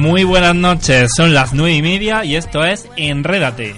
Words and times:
Muy 0.00 0.24
buenas 0.24 0.54
noches, 0.54 1.10
son 1.14 1.34
las 1.34 1.52
nueve 1.52 1.74
y 1.74 1.82
media 1.82 2.24
y 2.24 2.34
esto 2.34 2.64
es 2.64 2.88
Enrédate. 2.96 3.74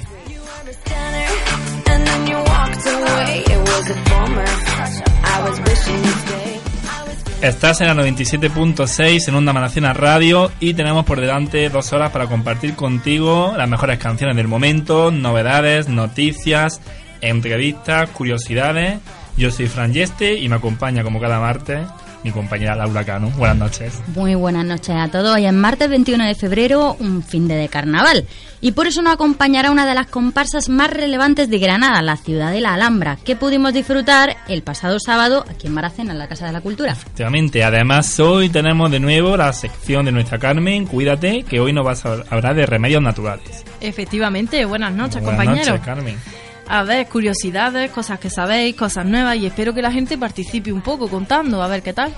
Estás 7.41 7.81
en 7.81 7.89
la 7.89 7.95
97.6 7.95 9.29
en 9.29 9.35
Onda 9.35 9.53
Manacena 9.53 9.93
Radio 9.95 10.53
y 10.61 10.75
tenemos 10.75 11.05
por 11.05 11.21
delante 11.21 11.69
dos 11.69 11.93
horas 11.93 12.13
para 12.13 12.29
compartir 12.29 12.77
contigo 12.77 13.55
las 13.57 13.69
mejores 13.69 13.99
canciones 13.99 14.37
del 14.37 14.47
momento, 14.47 15.11
novedades, 15.11 15.89
noticias, 15.89 16.81
entrevistas, 17.21 18.11
curiosidades. 18.11 19.01
Yo 19.37 19.51
soy 19.51 19.67
Fran 19.67 19.93
Yeste 19.93 20.39
y 20.39 20.49
me 20.49 20.55
acompaña 20.55 21.03
como 21.03 21.21
cada 21.21 21.41
martes 21.41 21.81
mi 22.25 22.31
compañera 22.31 22.77
Laura 22.77 23.05
Cano. 23.05 23.31
Buenas 23.31 23.57
noches. 23.57 24.01
Muy 24.15 24.35
buenas 24.35 24.65
noches 24.65 24.95
a 24.97 25.09
todos. 25.09 25.35
Hoy 25.35 25.47
es 25.47 25.53
martes 25.53 25.89
21 25.89 26.25
de 26.25 26.35
febrero, 26.35 26.97
un 27.01 27.23
fin 27.23 27.49
de, 27.49 27.69
carnaval. 27.69 28.25
Y 28.61 28.73
por 28.73 28.87
eso 28.87 29.03
nos 29.03 29.15
acompañará 29.15 29.71
una 29.71 29.87
de 29.87 29.95
las 29.95 30.07
comparsas 30.07 30.69
más 30.69 30.91
relevantes 30.91 31.51
de 31.51 31.59
Granada, 31.59 32.01
la 32.03 32.17
ciudad 32.17 32.53
de 32.53 32.61
la 32.61 32.75
Alhambra, 32.75 33.19
que 33.25 33.35
pudimos 33.35 33.73
disfrutar 33.73 34.37
el 34.49 34.63
pasado 34.63 34.99
sábado 35.01 35.45
aquí 35.51 35.67
en 35.67 35.75
Maracena, 35.75 36.13
en 36.13 36.19
la 36.19 36.29
Casa 36.29 36.47
de 36.47 36.53
la 36.53 36.61
Cultura. 36.61 36.93
Efectivamente. 36.93 37.65
Además, 37.65 38.19
hoy 38.21 38.49
tenemos 38.51 38.91
de 38.91 39.01
nuevo 39.01 39.37
la 39.37 39.53
sección 39.53 40.05
de 40.05 40.13
nuestra 40.13 40.39
Carmen, 40.39 40.87
Cuídate, 40.87 41.43
que 41.43 41.59
hoy 41.61 41.73
nos 41.73 41.85
vas 41.85 42.07
a 42.07 42.23
hablar 42.31 42.55
de 42.55 42.67
remedios 42.67 43.03
naturales. 43.03 43.65
Efectivamente. 43.81 44.65
Buenas 44.65 44.93
noches, 44.93 45.23
Buenas 45.23 45.41
compañeros. 45.41 45.69
noches, 45.69 45.85
Carmen. 45.85 46.42
A 46.73 46.85
ver, 46.85 47.07
curiosidades, 47.07 47.91
cosas 47.91 48.19
que 48.19 48.31
sabéis, 48.31 48.75
cosas 48.75 49.05
nuevas 49.05 49.37
y 49.37 49.45
espero 49.45 49.75
que 49.75 49.83
la 49.83 49.93
gente 49.93 50.17
participe 50.17 50.73
un 50.73 50.81
poco 50.81 51.07
contando, 51.07 51.63
a 51.63 51.69
ver 51.69 51.83
qué 51.83 51.93
tal. 51.93 52.15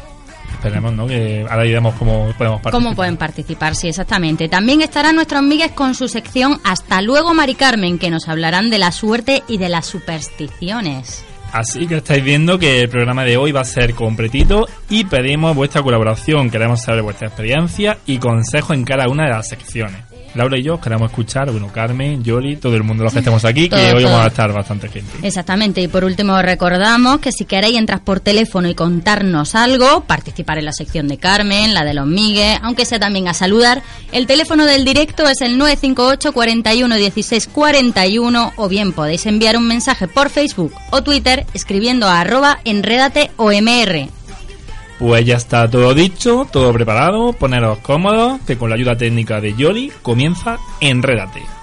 Esperemos, 0.52 0.92
¿no? 0.92 1.08
Que 1.08 1.44
ahora 1.50 1.64
diremos 1.64 1.92
cómo 1.96 2.32
podemos 2.38 2.60
participar. 2.60 2.70
¿Cómo 2.70 2.94
pueden 2.94 3.16
participar? 3.16 3.74
Sí, 3.74 3.88
exactamente. 3.88 4.48
También 4.48 4.80
estarán 4.80 5.16
nuestros 5.16 5.40
amigues 5.40 5.72
con 5.72 5.96
su 5.96 6.06
sección 6.06 6.60
Hasta 6.62 7.02
luego, 7.02 7.34
Mari 7.34 7.56
Carmen, 7.56 7.98
que 7.98 8.10
nos 8.10 8.28
hablarán 8.28 8.70
de 8.70 8.78
la 8.78 8.92
suerte 8.92 9.42
y 9.48 9.58
de 9.58 9.70
las 9.70 9.86
supersticiones. 9.86 11.24
Así 11.50 11.88
que 11.88 11.96
estáis 11.96 12.22
viendo 12.22 12.56
que 12.56 12.82
el 12.82 12.88
programa 12.88 13.24
de 13.24 13.36
hoy 13.36 13.50
va 13.50 13.62
a 13.62 13.64
ser 13.64 13.92
completito 13.94 14.68
y 14.88 15.02
pedimos 15.02 15.56
vuestra 15.56 15.82
colaboración. 15.82 16.48
Queremos 16.48 16.80
saber 16.80 17.02
vuestra 17.02 17.26
experiencia 17.26 17.98
y 18.06 18.18
consejos 18.18 18.76
en 18.76 18.84
cada 18.84 19.08
una 19.08 19.24
de 19.24 19.30
las 19.30 19.48
secciones. 19.48 20.13
Laura 20.34 20.58
y 20.58 20.62
yo 20.62 20.80
queremos 20.80 21.10
escuchar, 21.10 21.50
bueno, 21.50 21.68
Carmen, 21.72 22.22
Yoli, 22.24 22.56
todo 22.56 22.74
el 22.74 22.82
mundo 22.82 23.04
los 23.04 23.12
que 23.12 23.20
estemos 23.20 23.44
aquí, 23.44 23.68
que 23.68 23.76
Todo, 23.76 23.96
hoy 23.96 24.04
vamos 24.04 24.20
a 24.20 24.26
estar 24.26 24.52
bastante 24.52 24.88
gente. 24.88 25.10
Exactamente, 25.22 25.80
y 25.80 25.88
por 25.88 26.04
último 26.04 26.34
os 26.34 26.42
recordamos 26.42 27.20
que 27.20 27.32
si 27.32 27.44
queréis 27.44 27.78
entrar 27.78 28.02
por 28.02 28.20
teléfono 28.20 28.68
y 28.68 28.74
contarnos 28.74 29.54
algo, 29.54 30.02
participar 30.04 30.58
en 30.58 30.64
la 30.64 30.72
sección 30.72 31.08
de 31.08 31.18
Carmen, 31.18 31.72
la 31.74 31.84
de 31.84 31.94
los 31.94 32.06
Migues, 32.06 32.58
aunque 32.62 32.84
sea 32.84 32.98
también 32.98 33.28
a 33.28 33.34
saludar, 33.34 33.82
el 34.12 34.26
teléfono 34.26 34.64
del 34.64 34.84
directo 34.84 35.28
es 35.28 35.40
el 35.40 35.56
958 35.56 36.32
41 36.32 36.96
16 36.96 37.48
41 37.48 38.52
o 38.56 38.68
bien 38.68 38.92
podéis 38.92 39.26
enviar 39.26 39.56
un 39.56 39.68
mensaje 39.68 40.08
por 40.08 40.30
Facebook 40.30 40.72
o 40.90 41.02
Twitter 41.02 41.46
escribiendo 41.54 42.08
a 42.08 42.20
arroba 42.20 42.58
OMR. 43.36 44.08
Pues 44.98 45.24
ya 45.26 45.36
está 45.36 45.68
todo 45.68 45.92
dicho, 45.92 46.46
todo 46.50 46.72
preparado, 46.72 47.32
poneros 47.32 47.78
cómodos, 47.78 48.40
que 48.46 48.56
con 48.56 48.70
la 48.70 48.76
ayuda 48.76 48.96
técnica 48.96 49.40
de 49.40 49.54
Yoli 49.54 49.92
comienza 50.02 50.58
Enrédate. 50.80 51.53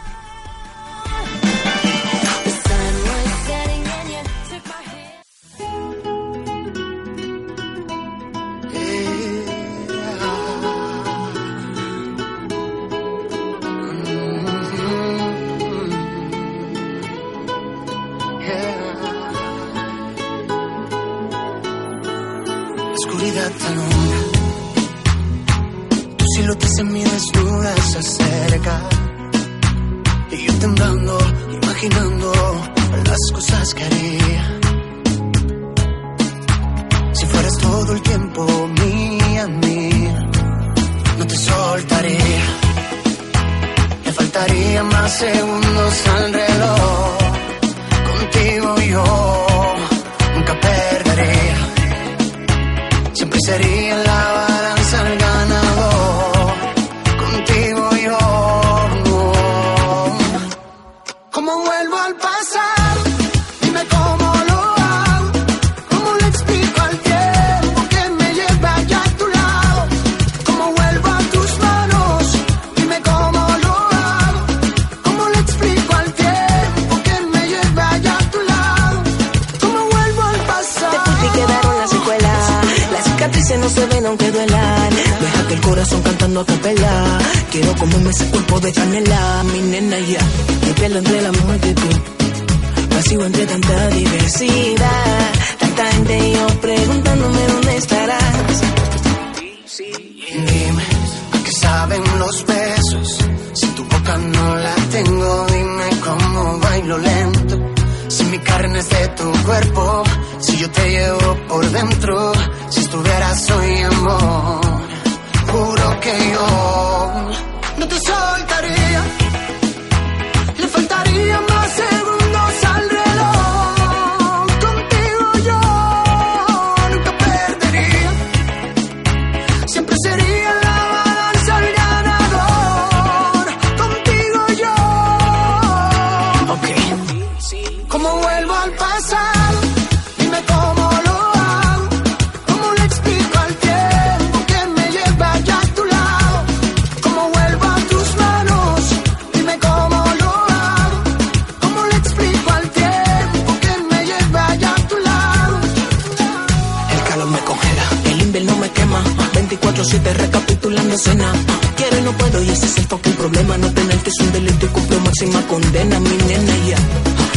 Máxima 165.21 165.47
condena, 165.47 165.99
mi 165.99 166.17
nena 166.27 166.57
ya. 166.67 166.77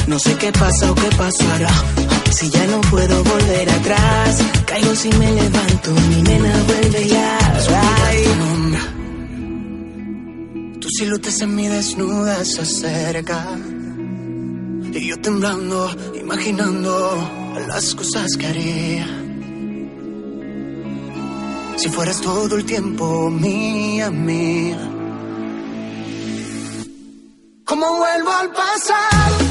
No 0.07 0.19
sé 0.19 0.35
qué 0.37 0.51
pasa 0.53 0.91
o 0.91 0.95
qué 0.95 1.09
pasará. 1.17 1.71
Si 2.31 2.49
ya 2.51 2.67
no 2.67 2.81
puedo 2.83 3.23
volver 3.25 3.71
atrás, 3.71 4.39
caigo 4.67 4.95
si 4.95 5.11
me 5.11 5.31
levanto. 5.33 5.91
Mi 6.09 6.23
nena 6.23 6.63
vuelve 6.67 7.09
ya. 7.09 7.39
Ay. 8.07 8.25
Tu 10.81 10.89
silueta 10.91 11.31
semi 11.31 11.69
desnuda 11.69 12.45
se 12.45 12.63
acerca. 12.63 13.47
Y 14.93 15.09
yo 15.09 15.21
temblando, 15.21 15.91
imaginando 16.15 16.93
las 17.69 17.95
cosas 17.95 18.37
que 18.39 18.47
haría. 18.47 19.07
si 21.77 21.89
fueras 21.91 22.21
todo 22.21 22.57
el 22.57 22.65
tiempo 22.65 23.29
mía, 23.31 24.11
mía. 24.11 24.94
¿Cómo 27.75 27.97
vuelvo 27.97 28.31
al 28.31 28.51
pasado? 28.51 29.44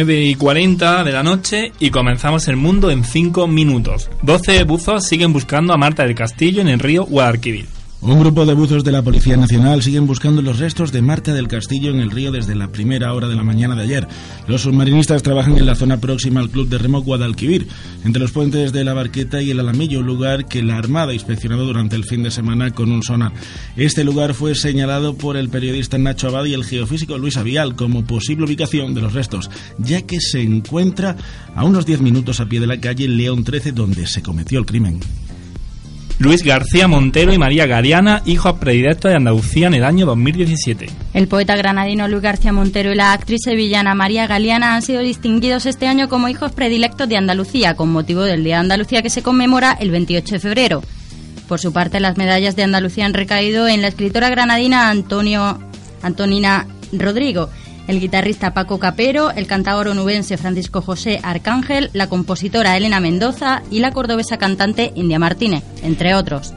9 0.00 0.22
y 0.22 0.34
40 0.34 1.04
de 1.04 1.12
la 1.12 1.22
noche 1.22 1.72
y 1.78 1.90
comenzamos 1.90 2.48
el 2.48 2.56
mundo 2.56 2.90
en 2.90 3.04
5 3.04 3.46
minutos. 3.46 4.08
12 4.22 4.64
buzos 4.64 5.06
siguen 5.06 5.34
buscando 5.34 5.74
a 5.74 5.76
Marta 5.76 6.04
del 6.04 6.14
Castillo 6.14 6.62
en 6.62 6.68
el 6.68 6.78
río 6.78 7.04
Guadalquivir. 7.04 7.79
Un 8.02 8.18
grupo 8.18 8.46
de 8.46 8.54
buzos 8.54 8.82
de 8.82 8.92
la 8.92 9.02
Policía 9.02 9.36
Nacional 9.36 9.82
siguen 9.82 10.06
buscando 10.06 10.40
los 10.40 10.58
restos 10.58 10.90
de 10.90 11.02
Marta 11.02 11.34
del 11.34 11.48
Castillo 11.48 11.90
en 11.90 12.00
el 12.00 12.10
río 12.10 12.32
desde 12.32 12.54
la 12.54 12.68
primera 12.72 13.12
hora 13.12 13.28
de 13.28 13.36
la 13.36 13.42
mañana 13.42 13.76
de 13.76 13.82
ayer. 13.82 14.08
Los 14.48 14.62
submarinistas 14.62 15.22
trabajan 15.22 15.58
en 15.58 15.66
la 15.66 15.74
zona 15.74 16.00
próxima 16.00 16.40
al 16.40 16.48
Club 16.48 16.70
de 16.70 16.78
Remo 16.78 17.02
Guadalquivir, 17.02 17.68
entre 18.02 18.22
los 18.22 18.32
puentes 18.32 18.72
de 18.72 18.84
la 18.84 18.94
Barqueta 18.94 19.42
y 19.42 19.50
el 19.50 19.60
Alamillo, 19.60 20.00
lugar 20.00 20.46
que 20.46 20.62
la 20.62 20.78
Armada 20.78 21.10
ha 21.10 21.14
inspeccionado 21.14 21.66
durante 21.66 21.94
el 21.94 22.04
fin 22.04 22.22
de 22.22 22.30
semana 22.30 22.70
con 22.70 22.90
un 22.90 23.02
sonar. 23.02 23.34
Este 23.76 24.02
lugar 24.02 24.32
fue 24.32 24.54
señalado 24.54 25.14
por 25.14 25.36
el 25.36 25.50
periodista 25.50 25.98
Nacho 25.98 26.28
Abad 26.28 26.46
y 26.46 26.54
el 26.54 26.64
geofísico 26.64 27.18
Luis 27.18 27.36
Avial 27.36 27.76
como 27.76 28.06
posible 28.06 28.46
ubicación 28.46 28.94
de 28.94 29.02
los 29.02 29.12
restos, 29.12 29.50
ya 29.76 30.00
que 30.00 30.20
se 30.22 30.40
encuentra 30.40 31.18
a 31.54 31.64
unos 31.64 31.84
10 31.84 32.00
minutos 32.00 32.40
a 32.40 32.46
pie 32.46 32.60
de 32.60 32.66
la 32.66 32.80
calle 32.80 33.08
León 33.08 33.44
13 33.44 33.72
donde 33.72 34.06
se 34.06 34.22
cometió 34.22 34.58
el 34.58 34.64
crimen. 34.64 35.00
Luis 36.20 36.44
García 36.44 36.86
Montero 36.86 37.32
y 37.32 37.38
María 37.38 37.64
Gariana, 37.64 38.20
hijos 38.26 38.58
predilectos 38.58 39.10
de 39.10 39.16
Andalucía 39.16 39.68
en 39.68 39.72
el 39.72 39.84
año 39.84 40.04
2017. 40.04 40.90
El 41.14 41.28
poeta 41.28 41.56
granadino 41.56 42.08
Luis 42.08 42.20
García 42.20 42.52
Montero 42.52 42.92
y 42.92 42.94
la 42.94 43.14
actriz 43.14 43.40
sevillana 43.42 43.94
María 43.94 44.26
Galeana 44.26 44.74
han 44.74 44.82
sido 44.82 45.00
distinguidos 45.00 45.64
este 45.64 45.86
año 45.86 46.10
como 46.10 46.28
hijos 46.28 46.52
predilectos 46.52 47.08
de 47.08 47.16
Andalucía 47.16 47.74
con 47.74 47.90
motivo 47.90 48.20
del 48.20 48.44
Día 48.44 48.56
de 48.56 48.60
Andalucía 48.60 49.00
que 49.00 49.08
se 49.08 49.22
conmemora 49.22 49.72
el 49.80 49.90
28 49.90 50.34
de 50.34 50.40
febrero. 50.40 50.82
Por 51.48 51.58
su 51.58 51.72
parte, 51.72 52.00
las 52.00 52.18
medallas 52.18 52.54
de 52.54 52.64
Andalucía 52.64 53.06
han 53.06 53.14
recaído 53.14 53.66
en 53.66 53.80
la 53.80 53.88
escritora 53.88 54.28
granadina 54.28 54.90
Antonio, 54.90 55.58
Antonina 56.02 56.66
Rodrigo, 56.92 57.48
el 57.88 58.00
guitarrista 58.00 58.54
Paco 58.54 58.78
Capero, 58.78 59.30
el 59.30 59.46
cantador 59.46 59.88
onubense 59.88 60.36
Francisco 60.36 60.80
José 60.80 61.20
Arcángel, 61.22 61.90
la 61.92 62.08
compositora 62.08 62.76
Elena 62.76 63.00
Mendoza 63.00 63.62
y 63.70 63.80
la 63.80 63.92
cordobesa 63.92 64.38
cantante 64.38 64.92
India 64.94 65.18
Martínez, 65.18 65.64
entre 65.82 66.14
otros. 66.14 66.54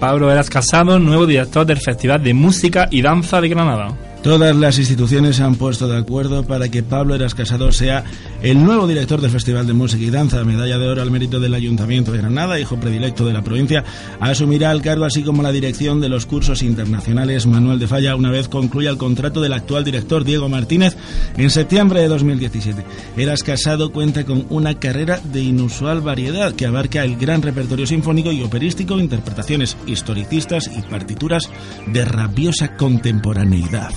Pablo 0.00 0.30
Eras 0.30 0.50
Casado, 0.50 0.98
nuevo 0.98 1.26
director 1.26 1.64
del 1.66 1.78
Festival 1.78 2.22
de 2.22 2.34
Música 2.34 2.88
y 2.90 3.02
Danza 3.02 3.40
de 3.40 3.48
Granada. 3.48 4.13
Todas 4.24 4.56
las 4.56 4.78
instituciones 4.78 5.36
se 5.36 5.42
han 5.42 5.56
puesto 5.56 5.86
de 5.86 5.98
acuerdo 5.98 6.44
para 6.46 6.70
que 6.70 6.82
Pablo 6.82 7.14
Eras 7.14 7.34
Casado 7.34 7.70
sea 7.72 8.04
el 8.42 8.64
nuevo 8.64 8.86
director 8.86 9.20
del 9.20 9.30
Festival 9.30 9.66
de 9.66 9.74
Música 9.74 10.02
y 10.02 10.08
Danza, 10.08 10.42
medalla 10.44 10.78
de 10.78 10.88
oro 10.88 11.02
al 11.02 11.10
mérito 11.10 11.40
del 11.40 11.52
Ayuntamiento 11.52 12.10
de 12.10 12.18
Granada, 12.18 12.58
hijo 12.58 12.80
predilecto 12.80 13.26
de 13.26 13.34
la 13.34 13.42
provincia, 13.42 13.84
asumirá 14.20 14.72
el 14.72 14.80
cargo 14.80 15.04
así 15.04 15.22
como 15.22 15.42
la 15.42 15.52
dirección 15.52 16.00
de 16.00 16.08
los 16.08 16.24
cursos 16.24 16.62
internacionales 16.62 17.46
Manuel 17.46 17.78
de 17.78 17.86
Falla 17.86 18.16
una 18.16 18.30
vez 18.30 18.48
concluya 18.48 18.88
el 18.88 18.96
contrato 18.96 19.42
del 19.42 19.52
actual 19.52 19.84
director 19.84 20.24
Diego 20.24 20.48
Martínez 20.48 20.96
en 21.36 21.50
septiembre 21.50 22.00
de 22.00 22.08
2017. 22.08 22.82
Eras 23.18 23.42
Casado 23.42 23.92
cuenta 23.92 24.24
con 24.24 24.46
una 24.48 24.78
carrera 24.78 25.20
de 25.22 25.42
inusual 25.42 26.00
variedad 26.00 26.54
que 26.54 26.64
abarca 26.64 27.04
el 27.04 27.18
gran 27.18 27.42
repertorio 27.42 27.86
sinfónico 27.86 28.32
y 28.32 28.42
operístico, 28.42 28.98
interpretaciones 28.98 29.76
historicistas 29.86 30.70
y 30.74 30.80
partituras 30.80 31.50
de 31.88 32.06
rabiosa 32.06 32.74
contemporaneidad. 32.74 33.92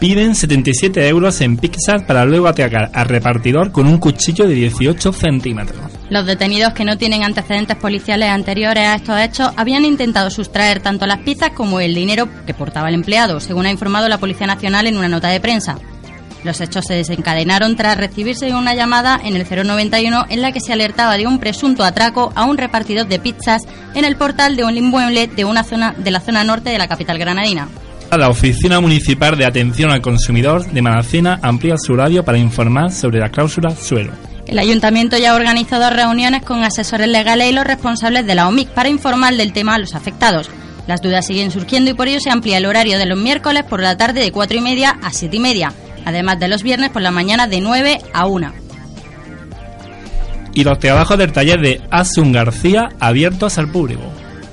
Piden 0.00 0.34
77 0.34 1.08
euros 1.08 1.42
en 1.42 1.58
Pixar 1.58 2.06
para 2.06 2.24
luego 2.24 2.48
atacar 2.48 2.90
al 2.94 3.06
repartidor 3.06 3.70
con 3.70 3.86
un 3.86 3.98
cuchillo 3.98 4.46
de 4.48 4.54
18 4.54 5.12
centímetros. 5.12 5.78
Los 6.08 6.24
detenidos 6.24 6.72
que 6.72 6.86
no 6.86 6.96
tienen 6.96 7.22
antecedentes 7.22 7.76
policiales 7.76 8.30
anteriores 8.30 8.86
a 8.86 8.94
estos 8.94 9.20
hechos 9.20 9.50
habían 9.58 9.84
intentado 9.84 10.30
sustraer 10.30 10.80
tanto 10.80 11.06
las 11.06 11.18
pizzas 11.18 11.50
como 11.50 11.80
el 11.80 11.94
dinero 11.94 12.30
que 12.46 12.54
portaba 12.54 12.88
el 12.88 12.94
empleado, 12.94 13.40
según 13.40 13.66
ha 13.66 13.70
informado 13.70 14.08
la 14.08 14.16
Policía 14.16 14.46
Nacional 14.46 14.86
en 14.86 14.96
una 14.96 15.08
nota 15.08 15.28
de 15.28 15.38
prensa. 15.38 15.76
Los 16.44 16.62
hechos 16.62 16.86
se 16.86 16.94
desencadenaron 16.94 17.76
tras 17.76 17.98
recibirse 17.98 18.54
una 18.54 18.74
llamada 18.74 19.20
en 19.22 19.36
el 19.36 19.46
091 19.46 20.24
en 20.30 20.40
la 20.40 20.52
que 20.52 20.60
se 20.60 20.72
alertaba 20.72 21.18
de 21.18 21.26
un 21.26 21.38
presunto 21.38 21.84
atraco 21.84 22.32
a 22.34 22.46
un 22.46 22.56
repartidor 22.56 23.06
de 23.06 23.18
pizzas 23.18 23.64
en 23.94 24.06
el 24.06 24.16
portal 24.16 24.56
de 24.56 24.64
un 24.64 24.78
inmueble 24.78 25.26
de 25.26 25.44
una 25.44 25.62
zona 25.62 25.94
de 25.98 26.10
la 26.10 26.20
zona 26.20 26.42
norte 26.42 26.70
de 26.70 26.78
la 26.78 26.88
capital 26.88 27.18
granadina. 27.18 27.68
La 28.18 28.28
Oficina 28.28 28.80
Municipal 28.80 29.38
de 29.38 29.46
Atención 29.46 29.92
al 29.92 30.02
Consumidor 30.02 30.70
de 30.70 30.82
Manacena 30.82 31.38
amplía 31.42 31.76
su 31.78 31.92
horario 31.92 32.24
para 32.24 32.38
informar 32.38 32.90
sobre 32.90 33.20
la 33.20 33.30
cláusula 33.30 33.70
suelo. 33.70 34.12
El 34.46 34.58
ayuntamiento 34.58 35.16
ya 35.16 35.30
ha 35.30 35.36
organizado 35.36 35.88
reuniones 35.90 36.42
con 36.42 36.64
asesores 36.64 37.08
legales 37.08 37.50
y 37.50 37.54
los 37.54 37.64
responsables 37.64 38.26
de 38.26 38.34
la 38.34 38.48
OMIC 38.48 38.70
para 38.70 38.88
informar 38.88 39.34
del 39.36 39.52
tema 39.52 39.76
a 39.76 39.78
los 39.78 39.94
afectados. 39.94 40.50
Las 40.88 41.00
dudas 41.00 41.24
siguen 41.24 41.52
surgiendo 41.52 41.90
y 41.90 41.94
por 41.94 42.08
ello 42.08 42.18
se 42.20 42.30
amplía 42.30 42.58
el 42.58 42.66
horario 42.66 42.98
de 42.98 43.06
los 43.06 43.18
miércoles 43.18 43.62
por 43.62 43.80
la 43.80 43.96
tarde 43.96 44.20
de 44.20 44.32
4 44.32 44.58
y 44.58 44.60
media 44.60 44.98
a 45.02 45.12
7 45.12 45.36
y 45.36 45.40
media, 45.40 45.72
además 46.04 46.40
de 46.40 46.48
los 46.48 46.64
viernes 46.64 46.90
por 46.90 47.02
la 47.02 47.12
mañana 47.12 47.46
de 47.46 47.60
9 47.60 48.00
a 48.12 48.26
1. 48.26 48.52
Y 50.52 50.64
los 50.64 50.78
trabajos 50.80 51.16
del 51.16 51.32
taller 51.32 51.60
de 51.60 51.80
Asun 51.90 52.32
García 52.32 52.88
abiertos 52.98 53.56
al 53.56 53.70
público. 53.70 54.02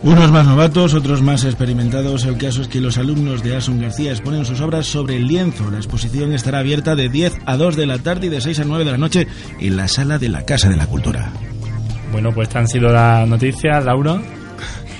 Unos 0.04 0.32
más 0.32 0.46
novatos, 0.46 0.94
otros 0.94 1.22
más 1.22 1.44
experimentados. 1.44 2.26
El 2.26 2.38
caso 2.38 2.62
es 2.62 2.68
que 2.68 2.80
los 2.80 2.98
alumnos 2.98 3.44
de 3.44 3.56
Asun 3.56 3.82
García 3.82 4.12
exponen 4.12 4.46
sus 4.46 4.62
obras 4.62 4.86
sobre 4.86 5.16
el 5.16 5.28
lienzo. 5.28 5.70
La 5.72 5.78
exposición 5.78 6.34
estará 6.34 6.60
abierta 6.60 6.96
de 6.96 7.10
10 7.10 7.34
a 7.46 7.58
2 7.58 7.76
de 7.76 7.86
la 7.88 7.98
tarde 7.98 8.28
y 8.28 8.30
de 8.30 8.40
6 8.40 8.60
a 8.60 8.64
9 8.64 8.86
de 8.86 8.92
la 8.92 8.98
noche 8.98 9.28
en 9.60 9.76
la 9.76 9.88
sala 9.88 10.20
de 10.20 10.30
la 10.30 10.46
Casa 10.46 10.70
de 10.70 10.78
la 10.78 10.88
Cultura. 10.88 11.32
Bueno, 12.12 12.32
pues 12.32 12.48
estas 12.48 12.62
han 12.62 12.68
sido 12.68 12.90
las 12.90 13.28
noticias, 13.28 13.84
Laura. 13.84 14.22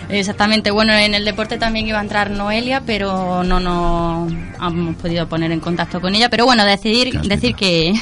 Exactamente, 0.10 0.72
bueno, 0.72 0.94
en 0.94 1.14
el 1.14 1.26
deporte 1.26 1.58
también 1.58 1.86
iba 1.88 2.00
a 2.00 2.02
entrar 2.02 2.32
Noelia, 2.32 2.82
pero 2.86 3.44
no 3.44 3.60
nos 3.60 4.32
hemos 4.62 4.96
podido 4.96 5.28
poner 5.28 5.52
en 5.52 5.60
contacto 5.60 6.00
con 6.00 6.16
ella. 6.16 6.30
Pero 6.30 6.46
bueno, 6.46 6.64
decidir, 6.66 7.20
decir 7.22 7.56
que, 7.56 7.94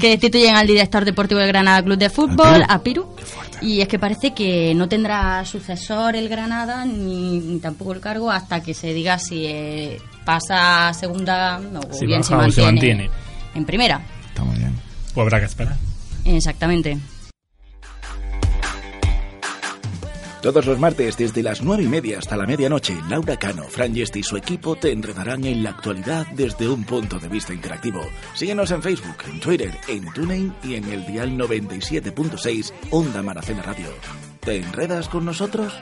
que 0.00 0.08
destituyen 0.08 0.56
al 0.56 0.66
director 0.66 1.04
deportivo 1.04 1.40
del 1.40 1.48
Granada 1.48 1.82
Club 1.82 1.96
de 1.96 2.10
Fútbol, 2.10 2.64
a 2.68 2.82
Piru. 2.82 3.14
Y 3.60 3.80
es 3.80 3.88
que 3.88 3.98
parece 3.98 4.32
que 4.34 4.74
no 4.74 4.88
tendrá 4.88 5.44
sucesor 5.44 6.16
el 6.16 6.28
Granada, 6.28 6.84
ni, 6.84 7.38
ni 7.38 7.58
tampoco 7.60 7.92
el 7.92 8.00
cargo, 8.00 8.30
hasta 8.30 8.60
que 8.62 8.74
se 8.74 8.92
diga 8.92 9.18
si 9.18 9.46
eh, 9.46 9.98
pasa 10.24 10.88
a 10.88 10.94
segunda 10.94 11.60
o 11.60 11.92
Si 11.94 12.06
bien 12.06 12.22
baja 12.22 12.46
o 12.46 12.50
se 12.50 12.62
mantiene. 12.62 13.10
en 13.54 13.64
primera. 13.64 14.00
Está 14.28 14.44
muy 14.44 14.58
bien. 14.58 14.74
Pues 15.14 15.22
habrá 15.22 15.40
que 15.40 15.46
esperar. 15.46 15.76
Exactamente. 16.24 16.98
Todos 20.44 20.66
los 20.66 20.78
martes, 20.78 21.16
desde 21.16 21.42
las 21.42 21.62
nueve 21.62 21.84
y 21.84 21.88
media 21.88 22.18
hasta 22.18 22.36
la 22.36 22.44
medianoche, 22.44 22.94
Laura 23.08 23.38
Cano, 23.38 23.62
Fran 23.62 23.94
Yeste 23.94 24.18
y 24.18 24.22
su 24.22 24.36
equipo 24.36 24.76
te 24.76 24.92
enredarán 24.92 25.42
en 25.46 25.62
la 25.62 25.70
actualidad 25.70 26.26
desde 26.34 26.68
un 26.68 26.84
punto 26.84 27.18
de 27.18 27.28
vista 27.28 27.54
interactivo. 27.54 28.02
Síguenos 28.34 28.70
en 28.70 28.82
Facebook, 28.82 29.16
en 29.26 29.40
Twitter, 29.40 29.74
en 29.88 30.04
TuneIn 30.12 30.52
y 30.62 30.74
en 30.74 30.84
el 30.92 31.06
dial 31.06 31.30
97.6 31.38 32.74
Onda 32.90 33.22
Maracena 33.22 33.62
Radio. 33.62 33.86
¿Te 34.40 34.58
enredas 34.58 35.08
con 35.08 35.24
nosotros? 35.24 35.72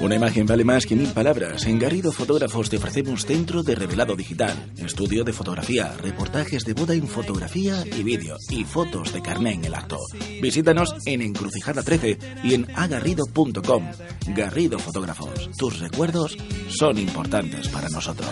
Una 0.00 0.14
imagen 0.14 0.46
vale 0.46 0.64
más 0.64 0.86
que 0.86 0.96
mil 0.96 1.08
palabras. 1.12 1.66
En 1.66 1.78
Garrido 1.78 2.10
Fotógrafos 2.10 2.70
te 2.70 2.78
ofrecemos 2.78 3.26
centro 3.26 3.62
de 3.62 3.74
revelado 3.74 4.16
digital, 4.16 4.72
estudio 4.78 5.24
de 5.24 5.34
fotografía, 5.34 5.92
reportajes 5.98 6.64
de 6.64 6.72
boda 6.72 6.94
en 6.94 7.06
fotografía 7.06 7.84
y 7.86 8.02
vídeo 8.02 8.36
y 8.48 8.64
fotos 8.64 9.12
de 9.12 9.20
carné 9.20 9.52
en 9.52 9.64
el 9.66 9.74
acto. 9.74 9.98
Visítanos 10.40 10.94
en 11.04 11.20
Encrucijada 11.20 11.82
13 11.82 12.18
y 12.42 12.54
en 12.54 12.66
agarrido.com. 12.74 13.90
Garrido 14.28 14.78
Fotógrafos, 14.78 15.50
tus 15.58 15.78
recuerdos 15.80 16.36
son 16.68 16.98
importantes 16.98 17.68
para 17.68 17.90
nosotros. 17.90 18.30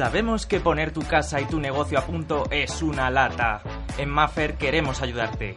Sabemos 0.00 0.46
que 0.46 0.60
poner 0.60 0.92
tu 0.92 1.02
casa 1.02 1.42
y 1.42 1.44
tu 1.44 1.60
negocio 1.60 1.98
a 1.98 2.06
punto 2.06 2.44
es 2.50 2.80
una 2.80 3.10
lata. 3.10 3.60
En 3.98 4.08
Maffer 4.08 4.54
queremos 4.54 5.02
ayudarte. 5.02 5.54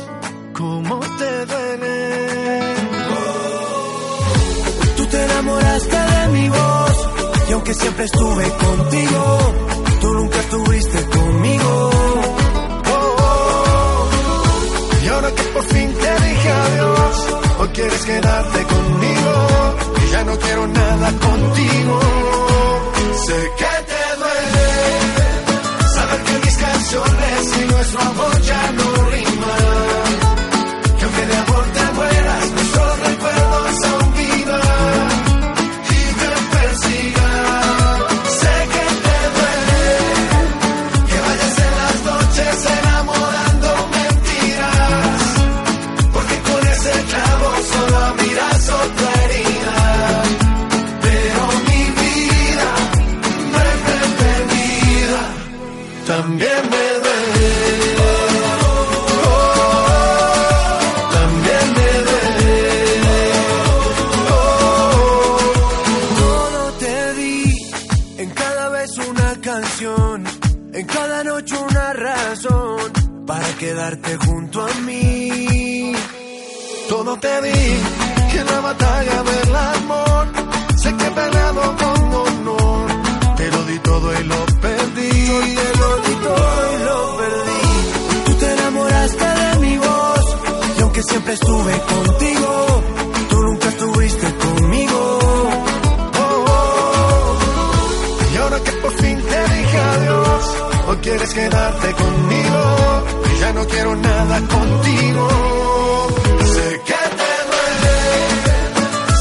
cómo 0.61 0.99
te 1.19 1.45
duele. 1.51 2.75
Tú 4.97 5.05
te 5.07 5.23
enamoraste 5.23 5.99
de 6.13 6.27
mi 6.35 6.49
voz 6.49 6.95
y 7.49 7.53
aunque 7.53 7.73
siempre 7.73 8.05
estuve 8.05 8.45
contigo, 8.67 9.23
tú 10.01 10.13
nunca 10.13 10.37
estuviste 10.45 10.99
conmigo. 11.17 11.89
Y 15.03 15.07
ahora 15.07 15.31
que 15.37 15.43
por 15.55 15.63
fin 15.63 15.87
te 16.03 16.11
dije 16.27 16.49
adiós, 16.65 17.15
hoy 17.59 17.67
quieres 17.69 18.01
quedarte 18.05 18.59
conmigo 18.75 19.33
y 20.01 20.11
ya 20.11 20.23
no 20.23 20.37
quiero 20.37 20.67
nada 20.67 21.07
contigo. 21.27 21.99
Sé 23.25 23.39
que 23.59 23.73
te 23.91 24.03
duele 24.21 24.67
saber 25.95 26.19
que 26.27 26.45
mis 26.45 26.57
canciones 26.57 27.57
y 27.61 27.65
nuestro 27.73 27.99
amor 28.01 28.41
ya 28.41 28.71
no 28.73 29.00
quedarte 73.61 74.17
junto 74.17 74.59
a 74.59 74.73
mí. 74.87 75.93
Todo 76.89 77.15
te 77.17 77.41
di 77.43 77.61
que 78.31 78.39
en 78.39 78.47
la 78.47 78.59
batalla 78.59 79.17
del 79.31 79.55
amor, 79.55 80.25
sé 80.81 80.89
que 80.97 81.05
he 81.05 81.11
peleado 81.11 81.61
con 81.81 81.99
honor, 82.21 82.87
te 83.37 83.51
lo 83.51 83.63
di 83.65 83.77
todo 83.89 84.07
y 84.19 84.23
lo 84.23 84.45
perdí. 84.65 85.11
Yo 85.27 85.39
te 85.57 86.09
di 86.09 86.15
todo 86.27 86.59
y 86.73 86.83
lo 86.89 87.17
perdí. 87.21 87.61
Tú 88.25 88.33
te 88.41 88.51
enamoraste 88.51 89.27
de 89.41 89.59
mi 89.59 89.77
voz 89.77 90.25
y 90.77 90.81
aunque 90.81 91.03
siempre 91.03 91.33
estuve 91.33 91.73
contigo, 91.93 92.83
tú 93.29 93.37
nunca 93.43 93.69
estuviste 93.69 94.27
conmigo. 94.45 95.19
Oh, 96.23 96.45
oh. 96.57 97.37
Y 98.33 98.37
ahora 98.37 98.59
que 98.59 98.71
por 98.71 98.93
fin 98.93 99.21
te 99.21 99.39
dije 99.53 99.77
adiós, 99.93 100.43
hoy 100.87 100.97
quieres 100.97 101.31
quedarte 101.31 101.93
conmigo. 101.93 103.00
Ya 103.41 103.51
no 103.53 103.65
quiero 103.65 103.95
nada 103.95 104.39
contigo. 104.55 105.27
Sé 106.53 106.81
que 106.85 107.01
te 107.19 107.31
duele 107.49 107.97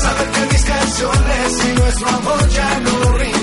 saber 0.02 0.28
que 0.34 0.42
mis 0.52 0.64
canciones 0.64 1.64
y 1.64 1.80
nuestro 1.80 2.08
amor 2.08 2.48
ya 2.50 2.80
no 2.80 3.12
riman. 3.18 3.39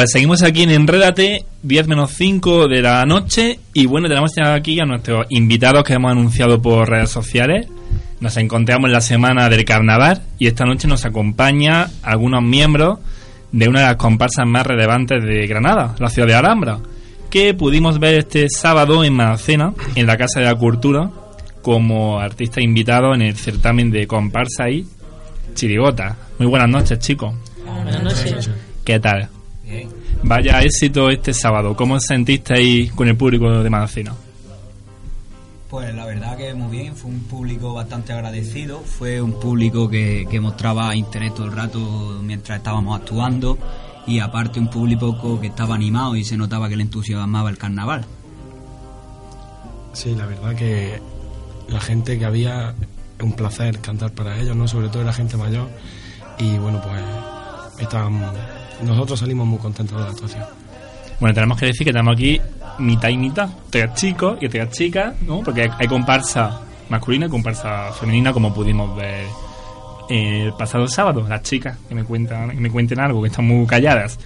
Pues 0.00 0.12
seguimos 0.12 0.42
aquí 0.42 0.62
en 0.62 0.70
Enrédate, 0.70 1.44
10 1.62 1.86
menos 1.86 2.12
5 2.12 2.68
de 2.68 2.80
la 2.80 3.04
noche. 3.04 3.60
Y 3.74 3.84
bueno, 3.84 4.08
tenemos 4.08 4.32
aquí 4.38 4.80
a 4.80 4.86
nuestros 4.86 5.26
invitados 5.28 5.84
que 5.84 5.92
hemos 5.92 6.10
anunciado 6.10 6.62
por 6.62 6.88
redes 6.88 7.10
sociales. 7.10 7.66
Nos 8.18 8.38
encontramos 8.38 8.88
en 8.88 8.94
la 8.94 9.02
semana 9.02 9.50
del 9.50 9.66
carnaval 9.66 10.22
y 10.38 10.46
esta 10.46 10.64
noche 10.64 10.88
nos 10.88 11.04
acompaña 11.04 11.90
algunos 12.02 12.42
miembros 12.42 13.00
de 13.52 13.68
una 13.68 13.80
de 13.80 13.86
las 13.88 13.96
comparsas 13.96 14.46
más 14.46 14.66
relevantes 14.66 15.22
de 15.22 15.46
Granada, 15.46 15.94
la 15.98 16.08
ciudad 16.08 16.28
de 16.28 16.34
Alhambra, 16.34 16.78
que 17.28 17.52
pudimos 17.52 17.98
ver 18.00 18.14
este 18.14 18.48
sábado 18.48 19.04
en 19.04 19.12
Manacena, 19.12 19.74
en 19.96 20.06
la 20.06 20.16
Casa 20.16 20.40
de 20.40 20.46
la 20.46 20.54
Cultura, 20.54 21.10
como 21.60 22.20
artista 22.20 22.62
invitado 22.62 23.14
en 23.14 23.20
el 23.20 23.36
certamen 23.36 23.90
de 23.90 24.06
comparsa 24.06 24.70
y 24.70 24.86
chirigota. 25.52 26.16
Muy 26.38 26.48
buenas 26.48 26.70
noches, 26.70 26.98
chicos. 27.00 27.34
Buenas 27.66 28.02
noches. 28.02 28.48
¿Qué 28.82 28.98
tal? 28.98 29.28
Vaya 30.22 30.60
éxito 30.62 31.08
este 31.10 31.32
sábado. 31.32 31.74
¿Cómo 31.74 31.94
os 31.94 32.04
sentisteis 32.04 32.92
con 32.92 33.08
el 33.08 33.16
público 33.16 33.50
de 33.62 33.70
Manacena? 33.70 34.14
Pues 35.68 35.94
la 35.94 36.04
verdad 36.04 36.36
que 36.36 36.52
muy 36.52 36.76
bien, 36.76 36.96
fue 36.96 37.10
un 37.10 37.20
público 37.20 37.72
bastante 37.74 38.12
agradecido, 38.12 38.80
fue 38.80 39.22
un 39.22 39.38
público 39.38 39.88
que, 39.88 40.26
que 40.28 40.40
mostraba 40.40 40.96
interés 40.96 41.32
todo 41.32 41.46
el 41.46 41.52
rato 41.52 42.20
mientras 42.22 42.58
estábamos 42.58 43.00
actuando 43.00 43.56
y 44.06 44.18
aparte 44.18 44.58
un 44.58 44.68
público 44.68 45.40
que 45.40 45.46
estaba 45.46 45.76
animado 45.76 46.16
y 46.16 46.24
se 46.24 46.36
notaba 46.36 46.68
que 46.68 46.76
le 46.76 46.82
entusiasmaba 46.82 47.50
el 47.50 47.58
carnaval. 47.58 48.04
Sí, 49.92 50.14
la 50.14 50.26
verdad 50.26 50.54
que 50.56 51.00
la 51.68 51.80
gente 51.80 52.18
que 52.18 52.24
había, 52.24 52.74
un 53.22 53.32
placer 53.34 53.78
cantar 53.80 54.12
para 54.12 54.38
ellos, 54.38 54.56
¿no? 54.56 54.66
Sobre 54.66 54.88
todo 54.88 55.04
la 55.04 55.12
gente 55.12 55.36
mayor. 55.36 55.68
Y 56.38 56.58
bueno, 56.58 56.80
pues 56.82 57.02
estábamos, 57.78 58.34
nosotros 58.82 59.20
salimos 59.20 59.46
muy 59.46 59.58
contentos 59.58 59.96
de 59.96 60.04
la 60.04 60.10
actuación. 60.10 60.44
Bueno, 61.18 61.34
tenemos 61.34 61.58
que 61.58 61.66
decir 61.66 61.84
que 61.84 61.92
tenemos 61.92 62.14
aquí 62.14 62.40
mitad 62.78 63.08
y 63.10 63.16
mitad. 63.16 63.48
Tres 63.68 63.94
chicos 63.94 64.38
y 64.40 64.48
tres 64.48 64.70
chicas, 64.70 65.14
¿no? 65.22 65.40
Porque 65.40 65.70
hay 65.78 65.86
comparsa 65.86 66.60
masculina 66.88 67.26
y 67.26 67.28
comparsa 67.28 67.92
femenina, 67.92 68.32
como 68.32 68.52
pudimos 68.52 68.96
ver 68.96 69.26
el 70.08 70.52
pasado 70.54 70.88
sábado. 70.88 71.26
Las 71.28 71.42
chicas 71.42 71.78
que 71.88 71.94
me 71.94 72.04
cuentan, 72.04 72.50
que 72.50 72.60
me 72.60 72.70
cuenten 72.70 73.00
algo, 73.00 73.22
que 73.22 73.28
están 73.28 73.46
muy 73.46 73.66
calladas. 73.66 74.18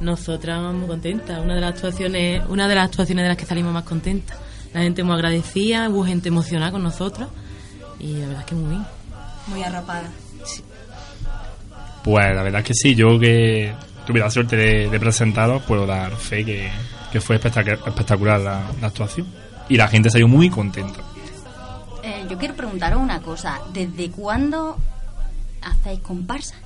Nosotras 0.00 0.74
muy 0.74 0.86
contentas. 0.86 1.40
Una 1.42 1.54
de 1.54 1.60
las 1.60 1.74
actuaciones, 1.74 2.42
una 2.48 2.68
de 2.68 2.74
las 2.74 2.86
actuaciones 2.86 3.24
de 3.24 3.28
las 3.28 3.36
que 3.36 3.46
salimos 3.46 3.72
más 3.72 3.84
contentas. 3.84 4.38
La 4.72 4.82
gente 4.82 5.02
muy 5.02 5.14
agradecida, 5.14 5.88
hubo 5.88 6.04
gente 6.04 6.28
emocionada 6.28 6.72
con 6.72 6.82
nosotros 6.82 7.28
y 7.98 8.12
la 8.14 8.26
verdad 8.26 8.40
es 8.40 8.46
que 8.46 8.54
muy 8.54 8.70
bien. 8.70 8.84
Muy 9.46 9.62
arropada. 9.62 10.10
Pues 12.02 12.36
la 12.36 12.42
verdad 12.42 12.60
es 12.60 12.66
que 12.66 12.74
sí, 12.74 12.94
yo 12.94 13.18
que 13.18 13.72
tuve 14.06 14.20
la 14.20 14.30
suerte 14.30 14.56
de, 14.56 14.88
de 14.90 15.00
presentaros, 15.00 15.62
puedo 15.62 15.86
dar 15.86 16.16
fe 16.16 16.44
que, 16.44 16.70
que 17.12 17.20
fue 17.20 17.40
espectac- 17.40 17.86
espectacular 17.86 18.40
la, 18.40 18.62
la 18.80 18.86
actuación. 18.86 19.26
Y 19.68 19.76
la 19.76 19.88
gente 19.88 20.10
salió 20.10 20.28
muy 20.28 20.50
contenta. 20.50 21.00
Eh, 22.02 22.26
yo 22.28 22.36
quiero 22.36 22.54
preguntaros 22.54 23.00
una 23.00 23.20
cosa. 23.22 23.60
¿Desde 23.72 24.10
cuándo 24.10 24.76
hacéis 25.62 26.00
comparsa? 26.00 26.56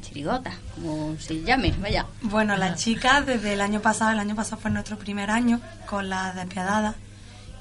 Chirigota, 0.00 0.52
como 0.74 1.16
se 1.18 1.42
llame, 1.42 1.72
vaya. 1.80 2.06
Bueno, 2.22 2.56
las 2.56 2.78
chicas 2.82 3.26
desde 3.26 3.52
el 3.54 3.60
año 3.60 3.80
pasado, 3.80 4.10
el 4.10 4.18
año 4.18 4.34
pasado 4.34 4.60
fue 4.60 4.70
nuestro 4.70 4.96
primer 4.98 5.30
año 5.30 5.60
con 5.86 6.08
las 6.08 6.34
despiadadas 6.34 6.96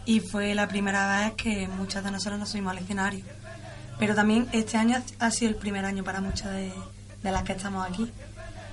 y 0.06 0.22
fue 0.22 0.56
la 0.56 0.68
primera 0.68 1.20
vez 1.20 1.34
que 1.34 1.68
muchas 1.68 2.04
de 2.04 2.12
nosotros 2.12 2.40
nos 2.40 2.50
subimos 2.50 2.72
al 2.72 2.80
escenario. 2.80 3.24
Pero 4.00 4.16
también 4.16 4.48
este 4.54 4.78
año 4.78 4.98
ha 5.20 5.30
sido 5.32 5.50
el 5.52 5.58
primer 5.58 5.84
año 5.86 6.04
para 6.04 6.22
muchas 6.22 6.52
de, 6.52 6.72
de 7.22 7.32
las 7.32 7.44
que 7.44 7.52
estamos 7.54 7.86
aquí. 7.88 8.10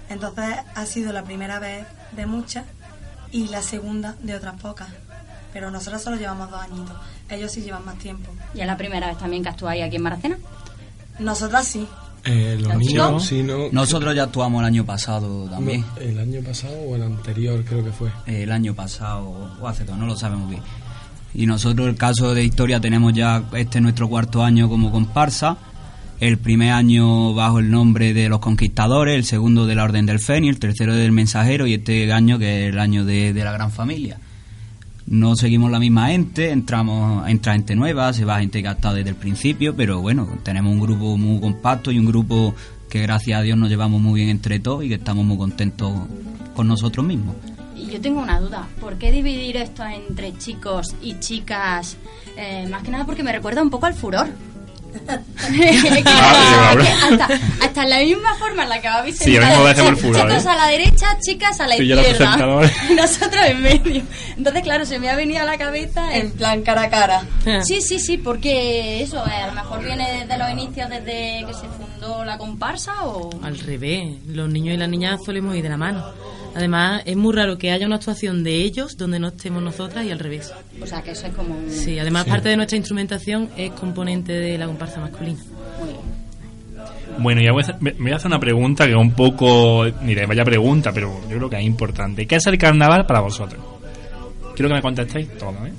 Entonces 0.08 0.56
ha 0.74 0.86
sido 0.86 1.12
la 1.12 1.24
primera 1.24 1.58
vez 1.58 1.86
de 2.12 2.26
muchas 2.26 2.64
y 3.30 3.48
la 3.48 3.62
segunda 3.62 4.14
de 4.22 4.34
otras 4.34 4.60
pocas. 4.60 4.88
Pero 5.52 5.70
nosotros 5.70 6.02
solo 6.02 6.16
llevamos 6.16 6.50
dos 6.50 6.60
añitos, 6.60 6.96
ellos 7.30 7.50
sí 7.50 7.62
llevan 7.62 7.84
más 7.84 7.98
tiempo. 7.98 8.30
¿Y 8.54 8.60
es 8.60 8.66
la 8.66 8.76
primera 8.76 9.08
vez 9.08 9.18
también 9.18 9.42
que 9.42 9.48
actuáis 9.48 9.82
aquí 9.82 9.96
en 9.96 10.02
Maracena? 10.02 10.38
Nosotras 11.18 11.66
sí. 11.66 11.86
Eh, 12.24 12.56
los 12.60 12.68
¿Los 12.68 12.78
niños, 12.78 13.06
chicos? 13.06 13.26
sí, 13.26 13.42
no. 13.42 13.68
Nosotros 13.72 14.14
ya 14.14 14.24
actuamos 14.24 14.60
el 14.60 14.66
año 14.66 14.84
pasado 14.84 15.44
también. 15.48 15.84
No, 15.96 16.02
el 16.02 16.18
año 16.18 16.40
pasado 16.42 16.74
o 16.80 16.96
el 16.96 17.02
anterior, 17.02 17.64
creo 17.64 17.84
que 17.84 17.92
fue. 17.92 18.10
El 18.26 18.52
año 18.52 18.74
pasado 18.74 19.50
o 19.60 19.66
hace 19.68 19.84
todo, 19.84 19.96
no 19.96 20.06
lo 20.06 20.16
sabemos 20.16 20.50
bien. 20.50 20.62
Y 21.34 21.46
nosotros 21.46 21.88
el 21.88 21.96
caso 21.96 22.34
de 22.34 22.44
historia 22.44 22.80
tenemos 22.80 23.12
ya 23.14 23.44
este 23.54 23.80
nuestro 23.80 24.08
cuarto 24.08 24.42
año 24.42 24.68
como 24.68 24.90
comparsa. 24.90 25.56
El 26.20 26.36
primer 26.36 26.72
año 26.72 27.32
bajo 27.32 27.60
el 27.60 27.70
nombre 27.70 28.12
de 28.12 28.28
los 28.28 28.40
conquistadores, 28.40 29.14
el 29.14 29.24
segundo 29.24 29.66
de 29.66 29.76
la 29.76 29.84
Orden 29.84 30.04
del 30.04 30.18
Fénix, 30.18 30.54
el 30.54 30.58
tercero 30.58 30.96
del 30.96 31.12
mensajero 31.12 31.64
y 31.68 31.74
este 31.74 32.12
año 32.12 32.40
que 32.40 32.66
es 32.66 32.72
el 32.72 32.80
año 32.80 33.04
de, 33.04 33.32
la 33.32 33.52
gran 33.52 33.70
familia. 33.70 34.18
No 35.06 35.36
seguimos 35.36 35.70
la 35.70 35.78
misma 35.78 36.08
gente, 36.08 36.50
entramos, 36.50 37.28
entra 37.28 37.52
gente 37.52 37.76
nueva, 37.76 38.12
se 38.12 38.24
va 38.24 38.40
gente 38.40 38.60
que 38.60 38.68
ha 38.68 38.72
estado 38.72 38.96
desde 38.96 39.10
el 39.10 39.16
principio, 39.16 39.76
pero 39.76 40.00
bueno, 40.00 40.28
tenemos 40.42 40.72
un 40.72 40.80
grupo 40.80 41.16
muy 41.16 41.40
compacto 41.40 41.92
y 41.92 42.00
un 42.00 42.06
grupo 42.06 42.52
que 42.90 43.00
gracias 43.00 43.38
a 43.38 43.42
Dios 43.42 43.56
nos 43.56 43.68
llevamos 43.68 44.00
muy 44.00 44.18
bien 44.18 44.30
entre 44.30 44.58
todos 44.58 44.84
y 44.84 44.88
que 44.88 44.96
estamos 44.96 45.24
muy 45.24 45.38
contentos 45.38 45.92
con 46.56 46.66
nosotros 46.66 47.06
mismos. 47.06 47.36
Y 47.76 47.92
yo 47.92 48.00
tengo 48.00 48.20
una 48.20 48.40
duda. 48.40 48.66
¿Por 48.80 48.98
qué 48.98 49.12
dividir 49.12 49.56
esto 49.56 49.84
entre 49.86 50.36
chicos 50.36 50.96
y 51.00 51.20
chicas? 51.20 51.96
Eh, 52.36 52.66
más 52.68 52.82
que 52.82 52.90
nada 52.90 53.06
porque 53.06 53.22
me 53.22 53.30
recuerda 53.30 53.62
un 53.62 53.70
poco 53.70 53.86
al 53.86 53.94
furor. 53.94 54.28
Ah, 56.06 56.74
hasta, 57.10 57.28
hasta 57.62 57.82
en 57.82 57.90
la 57.90 57.98
misma 58.00 58.34
forma 58.34 58.62
en 58.64 58.68
la 58.68 58.80
que 58.80 58.88
habéis 58.88 59.18
Sí, 59.18 59.36
ahora 59.36 59.48
mismo 59.50 59.66
hacemos 59.66 59.90
el 59.90 59.96
furor, 59.96 60.28
Chicos 60.28 60.44
¿eh? 60.44 60.48
a 60.48 60.56
la 60.56 60.66
derecha, 60.68 61.06
chicas 61.20 61.60
a 61.60 61.66
la 61.66 61.76
Sí, 61.76 61.82
izquierda. 61.92 62.36
nosotros 62.96 63.44
en 63.46 63.62
medio. 63.62 64.02
Entonces, 64.36 64.62
claro, 64.62 64.84
se 64.86 64.98
me 64.98 65.08
ha 65.08 65.16
venido 65.16 65.42
a 65.42 65.44
la 65.44 65.56
cabeza 65.58 66.14
En 66.14 66.30
plan 66.32 66.62
cara 66.62 66.82
a 66.82 66.90
cara. 66.90 67.22
Sí, 67.64 67.80
sí, 67.80 67.98
sí, 67.98 68.18
porque 68.18 69.02
eso, 69.02 69.24
eh, 69.26 69.32
a 69.42 69.46
lo 69.48 69.52
mejor 69.54 69.84
viene 69.84 70.20
desde 70.20 70.38
los 70.38 70.50
inicios, 70.50 70.88
desde 70.90 71.44
que 71.46 71.54
se 71.54 71.66
fundó 71.68 72.24
la 72.24 72.38
comparsa 72.38 73.04
o... 73.04 73.30
Al 73.42 73.58
revés, 73.58 74.16
los 74.26 74.48
niños 74.48 74.74
y 74.74 74.78
las 74.78 74.88
niñas 74.88 75.20
solemos 75.24 75.54
ir 75.56 75.62
de 75.62 75.68
la 75.70 75.76
mano. 75.76 76.04
Además, 76.58 77.02
es 77.06 77.16
muy 77.16 77.32
raro 77.32 77.56
que 77.56 77.70
haya 77.70 77.86
una 77.86 77.94
actuación 77.96 78.42
de 78.42 78.56
ellos 78.56 78.96
donde 78.96 79.20
no 79.20 79.28
estemos 79.28 79.62
nosotras 79.62 80.04
y 80.04 80.10
al 80.10 80.18
revés. 80.18 80.52
O 80.82 80.86
sea, 80.86 81.02
que 81.02 81.12
eso 81.12 81.28
es 81.28 81.32
como 81.34 81.54
un... 81.56 81.70
Sí, 81.70 81.96
además 82.00 82.24
Sí. 82.24 82.30
parte 82.30 82.48
de 82.48 82.56
nuestra 82.56 82.76
instrumentación 82.76 83.48
es 83.56 83.70
componente 83.70 84.32
de 84.32 84.58
la 84.58 84.66
comparsa 84.66 85.00
masculina. 85.00 85.38
Bueno, 87.20 87.40
ya 87.40 87.52
voy 87.52 87.62
a 87.62 87.66
hacer- 87.66 87.76
me 87.80 87.92
voy 87.92 88.10
a 88.10 88.16
hacer 88.16 88.26
una 88.26 88.40
pregunta 88.40 88.86
que 88.86 88.90
es 88.92 88.96
un 88.98 89.12
poco. 89.12 89.84
Mire, 90.02 90.26
vaya 90.26 90.44
pregunta, 90.44 90.90
pero 90.92 91.20
yo 91.28 91.36
creo 91.36 91.48
que 91.50 91.56
es 91.58 91.64
importante. 91.64 92.26
¿Qué 92.26 92.36
es 92.36 92.46
el 92.48 92.58
carnaval 92.58 93.06
para 93.06 93.20
vosotros? 93.20 93.62
Quiero 94.56 94.68
que 94.68 94.74
me 94.74 94.82
contestéis 94.82 95.38
todo, 95.38 95.54
¿eh? 95.64 95.72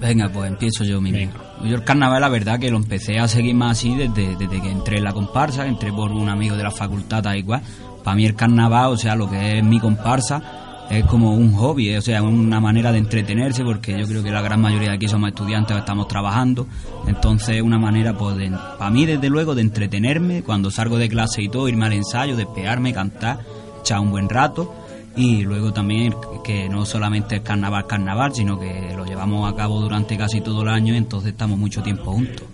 Venga, 0.00 0.28
pues 0.32 0.48
empiezo 0.48 0.84
yo 0.84 1.00
mismo. 1.00 1.32
Yo 1.64 1.74
el 1.76 1.84
carnaval, 1.84 2.20
la 2.20 2.28
verdad, 2.28 2.58
que 2.58 2.70
lo 2.70 2.76
empecé 2.78 3.18
a 3.18 3.28
seguir 3.28 3.54
más 3.54 3.78
así 3.78 3.94
desde, 3.96 4.36
desde 4.36 4.60
que 4.62 4.70
entré 4.70 4.98
en 4.98 5.04
la 5.04 5.12
comparsa, 5.12 5.66
entré 5.66 5.92
por 5.92 6.10
un 6.12 6.28
amigo 6.28 6.56
de 6.56 6.62
la 6.62 6.70
facultad, 6.70 7.22
tal 7.22 7.36
y 7.36 7.42
cual. 7.42 7.60
Para 8.04 8.16
mí 8.16 8.24
el 8.26 8.34
carnaval, 8.34 8.92
o 8.92 8.96
sea, 8.96 9.14
lo 9.14 9.28
que 9.28 9.58
es 9.58 9.64
mi 9.64 9.78
comparsa, 9.78 10.42
es 10.90 11.04
como 11.04 11.34
un 11.34 11.52
hobby, 11.52 11.94
o 11.96 12.02
sea, 12.02 12.20
una 12.22 12.58
manera 12.60 12.90
de 12.90 12.98
entretenerse, 12.98 13.62
porque 13.62 13.96
yo 13.98 14.06
creo 14.08 14.22
que 14.24 14.30
la 14.32 14.42
gran 14.42 14.60
mayoría 14.60 14.88
de 14.90 14.96
aquí 14.96 15.06
somos 15.06 15.28
estudiantes 15.28 15.74
que 15.74 15.78
estamos 15.80 16.08
trabajando. 16.08 16.66
Entonces, 17.06 17.56
es 17.56 17.62
una 17.62 17.78
manera, 17.78 18.16
pues, 18.16 18.36
de- 18.36 18.50
para 18.78 18.90
mí, 18.90 19.06
desde 19.06 19.28
luego, 19.30 19.54
de 19.54 19.62
entretenerme, 19.62 20.42
cuando 20.42 20.70
salgo 20.70 20.98
de 20.98 21.08
clase 21.08 21.42
y 21.42 21.48
todo, 21.48 21.68
irme 21.68 21.86
al 21.86 21.92
ensayo, 21.92 22.34
despegarme, 22.36 22.92
cantar, 22.92 23.38
echar 23.80 24.00
un 24.00 24.10
buen 24.10 24.28
rato. 24.28 24.74
Y 25.16 25.42
luego 25.42 25.72
también 25.72 26.14
que 26.42 26.68
no 26.68 26.84
solamente 26.86 27.36
es 27.36 27.42
carnaval, 27.42 27.86
carnaval, 27.86 28.34
sino 28.34 28.58
que 28.58 28.92
lo 28.96 29.04
llevamos 29.04 29.52
a 29.52 29.54
cabo 29.56 29.80
durante 29.80 30.16
casi 30.16 30.40
todo 30.40 30.62
el 30.62 30.68
año, 30.68 30.94
entonces 30.94 31.32
estamos 31.32 31.58
mucho 31.58 31.82
tiempo 31.82 32.12
juntos. 32.12 32.44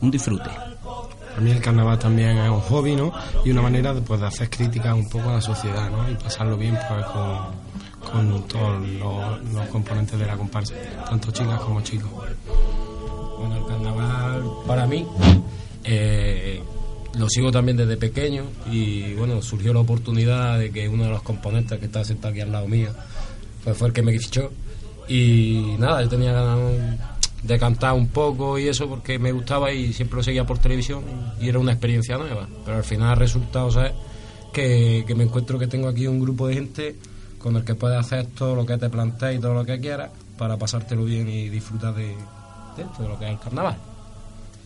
Un 0.00 0.10
disfrute. 0.10 0.50
Para 1.30 1.40
mí 1.40 1.50
el 1.50 1.60
carnaval 1.60 1.98
también 1.98 2.38
es 2.38 2.50
un 2.50 2.60
hobby, 2.60 2.96
¿no? 2.96 3.12
Y 3.44 3.50
una 3.50 3.62
manera 3.62 3.94
pues, 3.94 4.20
de 4.20 4.26
hacer 4.26 4.50
críticas 4.50 4.94
un 4.94 5.08
poco 5.08 5.30
a 5.30 5.34
la 5.34 5.40
sociedad, 5.40 5.90
¿no? 5.90 6.10
Y 6.10 6.14
pasarlo 6.14 6.56
bien 6.56 6.76
pues, 6.88 7.06
con, 8.10 8.42
todos 8.48 8.86
los, 8.88 9.52
los 9.52 9.66
componentes 9.68 10.18
de 10.18 10.26
la 10.26 10.36
comparsa, 10.36 10.74
tanto 11.08 11.30
chicas 11.30 11.60
como 11.60 11.80
chicos. 11.82 12.10
Bueno, 13.38 13.56
el 13.56 13.66
carnaval 13.66 14.42
para 14.66 14.86
mí 14.86 15.06
eh, 15.84 16.62
lo 17.14 17.28
sigo 17.28 17.50
también 17.50 17.76
desde 17.76 17.96
pequeño 17.96 18.44
y 18.70 19.14
bueno, 19.14 19.40
surgió 19.42 19.72
la 19.72 19.80
oportunidad 19.80 20.58
de 20.58 20.70
que 20.70 20.88
uno 20.88 21.04
de 21.04 21.10
los 21.10 21.22
componentes 21.22 21.78
que 21.78 21.86
está 21.86 22.04
sentado 22.04 22.32
aquí 22.32 22.40
al 22.40 22.52
lado 22.52 22.68
mío 22.68 22.90
pues 23.64 23.76
fue 23.76 23.88
el 23.88 23.94
que 23.94 24.02
me 24.02 24.16
fichó 24.18 24.50
y 25.08 25.74
nada, 25.78 26.02
yo 26.02 26.08
tenía 26.08 26.32
ganas 26.32 26.98
de 27.42 27.58
cantar 27.58 27.94
un 27.94 28.08
poco 28.08 28.58
y 28.58 28.68
eso 28.68 28.88
porque 28.88 29.18
me 29.18 29.32
gustaba 29.32 29.72
y 29.72 29.92
siempre 29.92 30.16
lo 30.16 30.22
seguía 30.22 30.44
por 30.44 30.58
televisión 30.58 31.02
y 31.40 31.48
era 31.48 31.58
una 31.58 31.72
experiencia 31.72 32.18
nueva, 32.18 32.48
pero 32.64 32.76
al 32.76 32.84
final 32.84 33.10
ha 33.10 33.14
resultado 33.14 33.70
ser 33.70 33.94
que, 34.52 35.04
que 35.06 35.14
me 35.14 35.24
encuentro 35.24 35.58
que 35.58 35.66
tengo 35.66 35.88
aquí 35.88 36.06
un 36.06 36.20
grupo 36.20 36.48
de 36.48 36.54
gente 36.54 36.96
con 37.38 37.56
el 37.56 37.64
que 37.64 37.74
puedes 37.74 37.98
hacer 37.98 38.26
todo 38.26 38.54
lo 38.54 38.66
que 38.66 38.76
te 38.76 38.90
plantees 38.90 39.38
y 39.38 39.40
todo 39.40 39.54
lo 39.54 39.64
que 39.64 39.80
quieras 39.80 40.10
para 40.36 40.56
pasártelo 40.58 41.04
bien 41.04 41.28
y 41.28 41.48
disfrutar 41.48 41.94
de, 41.94 42.08
de 42.76 42.82
esto, 42.82 43.02
de 43.02 43.08
lo 43.08 43.18
que 43.18 43.24
es 43.26 43.30
el 43.30 43.38
carnaval. 43.38 43.76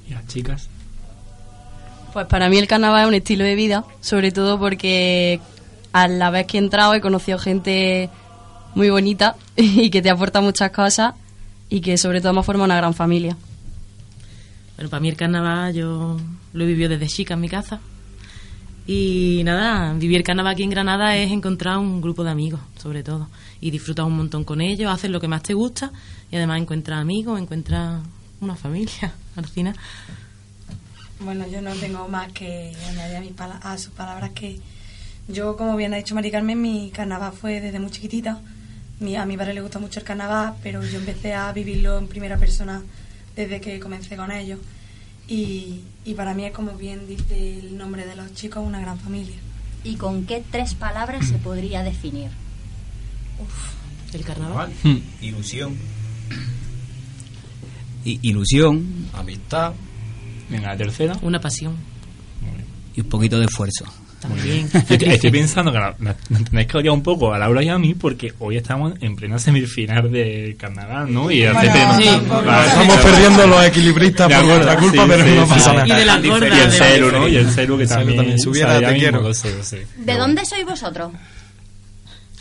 ¿Y 0.09 0.15
las 0.15 0.27
chicas? 0.27 0.69
Pues 2.13 2.27
para 2.27 2.49
mí 2.49 2.59
el 2.59 2.67
carnaval 2.67 3.03
es 3.03 3.09
un 3.09 3.15
estilo 3.15 3.45
de 3.45 3.55
vida, 3.55 3.85
sobre 4.01 4.33
todo 4.33 4.59
porque 4.59 5.41
a 5.93 6.09
la 6.09 6.31
vez 6.31 6.47
que 6.47 6.59
he 6.59 6.61
entrado 6.61 6.95
he 6.95 7.01
conocido 7.01 7.39
gente 7.39 8.11
muy 8.75 8.91
bonita 8.91 9.37
y 9.57 9.91
que 9.91 10.03
te 10.03 10.11
aporta 10.11 10.41
muchas 10.41 10.71
cosas 10.71 11.15
y 11.69 11.81
que 11.81 11.97
sobre 11.99 12.21
todo 12.21 12.33
me 12.33 12.41
ha 12.41 12.43
formado 12.43 12.65
una 12.67 12.77
gran 12.77 12.95
familia. 12.95 13.37
Bueno, 14.77 14.91
para 14.91 15.01
mí 15.01 15.09
el 15.09 15.17
carnaval 15.17 15.73
yo 15.75 16.17
lo 16.53 16.65
he 16.65 16.67
vivido 16.67 16.89
desde 16.89 17.07
chica 17.07 17.35
en 17.35 17.41
mi 17.41 17.49
casa. 17.49 17.81
Y 18.87 19.41
nada, 19.45 19.95
vivir 19.95 20.19
el 20.19 20.25
carnaval 20.25 20.53
aquí 20.53 20.63
en 20.63 20.71
Granada 20.71 21.17
es 21.17 21.31
encontrar 21.33 21.79
un 21.79 22.03
grupo 22.03 22.23
de 22.23 22.31
amigos, 22.31 22.61
sobre 22.77 23.03
todo. 23.03 23.29
Y 23.61 23.71
disfrutar 23.71 24.05
un 24.05 24.17
montón 24.17 24.45
con 24.45 24.61
ellos, 24.61 24.93
hacer 24.93 25.11
lo 25.11 25.21
que 25.21 25.29
más 25.29 25.43
te 25.43 25.55
gusta 25.55 25.91
y 26.31 26.37
además 26.37 26.61
encuentras 26.61 27.01
amigos, 27.01 27.41
encuentras 27.41 28.03
una 28.41 28.57
familia 28.57 29.15
al 29.37 29.47
final. 29.47 29.75
Bueno, 31.21 31.47
yo 31.49 31.63
no 31.63 31.73
tengo 31.75 32.07
más 32.09 32.31
que 32.33 32.75
añadir 32.91 33.17
a, 33.17 33.21
mis 33.21 33.33
pala- 33.33 33.61
a 33.63 33.79
sus 33.79 33.93
palabras 33.93 34.33
que 34.33 34.61
yo, 35.29 35.57
como 35.57 35.77
bien 35.77 35.95
ha 35.95 35.97
dicho 35.97 36.15
Mari 36.15 36.31
Carmen, 36.31 36.61
mi 36.61 36.91
carnaval 36.91 37.33
fue 37.33 37.61
desde 37.63 37.79
muy 37.81 37.91
chiquitita. 37.91 38.39
Mi- 39.01 39.17
a 39.17 39.25
mi 39.27 39.37
padre 39.37 39.55
le 39.55 39.61
gusta 39.61 39.79
mucho 39.79 40.01
el 40.01 40.05
carnaval, 40.07 40.55
pero 40.63 40.83
yo 40.85 40.99
empecé 40.99 41.35
a 41.35 41.53
vivirlo 41.53 41.99
en 41.99 42.07
primera 42.09 42.37
persona 42.37 42.83
desde 43.37 43.61
que 43.61 43.81
comencé 43.81 44.17
con 44.17 44.31
ellos. 44.31 44.59
Y, 45.27 45.81
y 46.05 46.15
para 46.15 46.35
mí 46.35 46.45
es 46.45 46.53
como 46.53 46.73
bien 46.77 47.07
dice 47.09 47.59
el 47.59 47.77
nombre 47.79 48.07
de 48.07 48.15
los 48.15 48.33
chicos, 48.35 48.63
una 48.67 48.81
gran 48.81 48.99
familia. 48.99 49.37
¿Y 49.83 49.97
con 49.97 50.27
qué 50.27 50.43
tres 50.51 50.75
palabras 50.75 51.27
se 51.27 51.35
podría 51.39 51.83
definir? 51.83 52.31
El 54.13 54.25
carnaval. 54.25 54.73
Hmm. 54.83 54.99
Ilusión. 55.21 55.77
I- 58.05 58.19
ilusión. 58.23 59.09
Amistad. 59.15 59.73
Venga, 60.51 60.69
la 60.69 60.77
tercera. 60.77 61.17
Una 61.23 61.41
pasión. 61.41 61.75
Y 62.95 63.01
un 63.01 63.09
poquito 63.09 63.39
de 63.39 63.47
esfuerzo. 63.47 63.85
También. 64.29 64.69
Estoy, 64.89 65.31
pensando 65.31 65.71
que 65.71 65.79
nos 66.01 66.45
tenéis 66.45 66.67
que 66.67 66.79
odiar 66.79 66.95
un 66.95 67.03
poco 67.03 67.35
a 67.35 67.39
Laura 67.39 67.63
y 67.63 67.69
a 67.69 67.79
mí 67.79 67.95
porque 67.95 68.33
hoy 68.39 68.57
estamos 68.57 68.95
en 69.03 69.17
plena 69.17 69.39
semifinal 69.39 70.11
del 70.11 70.57
carnaval, 70.57 71.13
¿no? 71.13 71.31
Y 71.31 71.43
Bueno, 71.45 71.61
sí. 71.99 72.09
Vale, 72.29 72.67
Estamos 72.69 72.97
perdiendo 72.99 73.47
los 73.47 73.65
equilibristas 73.67 74.29
De 74.29 74.35
por 74.37 74.45
nuestra 74.47 74.77
culpa, 74.79 75.03
sí, 75.03 75.09
pero 75.09 75.25
sí, 75.25 75.35
no 75.35 75.45
sí. 75.45 75.51
pasa 75.51 75.73
nada. 75.75 75.87
Y 75.87 75.93
de 76.01 76.05
la 76.07 76.17
gorda, 76.21 76.49
Y 76.49 76.61
el 76.61 76.71
de- 76.71 76.77
celu, 76.77 77.13
¿no? 77.13 77.29
Y 77.29 77.37
el 77.37 77.51
celu 77.51 77.79
que 77.79 77.87
también, 77.87 78.17
también 78.17 78.39
subiera, 78.39 78.75
te 78.81 78.87
mismo 78.87 78.99
quiero. 78.99 79.21
lo 79.21 79.35
sé, 79.35 79.55
lo 79.55 79.63
sé. 79.63 79.87
¿De 79.97 80.15
dónde 80.17 80.45
sois 80.47 80.65
vosotros? 80.65 81.13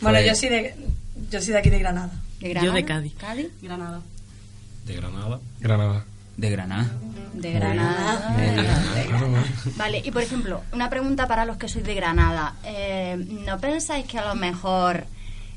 Bueno, 0.00 0.18
Pues- 0.18 0.26
yo 0.26 0.34
soy 0.34 0.48
de 0.48 0.74
yo 1.30 1.40
soy 1.40 1.52
de 1.52 1.58
aquí 1.58 1.70
de 1.70 1.78
Granada. 1.78 2.10
¿De 2.40 2.48
Yo 2.48 2.54
Granada? 2.54 2.74
de 2.74 2.84
Cádiz. 2.84 3.12
¿Cádiz? 3.18 3.46
Granada. 3.62 4.00
De 4.86 4.94
Granada. 4.96 5.40
Granada. 5.60 6.04
De 6.36 6.50
Granada. 6.50 6.90
De 7.34 7.52
Granada. 7.52 8.34
Vale, 9.76 10.02
y 10.04 10.10
por 10.10 10.22
ejemplo, 10.22 10.62
una 10.72 10.88
pregunta 10.88 11.26
para 11.26 11.44
los 11.44 11.56
que 11.56 11.68
sois 11.68 11.84
de 11.84 11.94
Granada. 11.94 12.54
Eh, 12.64 13.16
¿No 13.46 13.58
pensáis 13.58 14.06
que 14.06 14.18
a 14.18 14.26
lo 14.26 14.34
mejor 14.34 15.04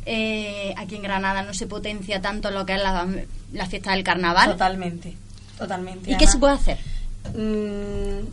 eh, 0.05 0.73
aquí 0.77 0.95
en 0.95 1.03
Granada 1.03 1.43
no 1.43 1.53
se 1.53 1.67
potencia 1.67 2.21
tanto 2.21 2.51
lo 2.51 2.65
que 2.65 2.75
es 2.75 2.81
la, 2.81 3.07
la 3.53 3.65
fiesta 3.67 3.91
del 3.91 4.03
carnaval? 4.03 4.51
Totalmente, 4.51 5.15
totalmente. 5.57 6.11
¿Y 6.11 6.17
qué 6.17 6.27
se 6.27 6.37
puede 6.37 6.53
hacer? 6.53 6.77
Mm, 7.35 8.25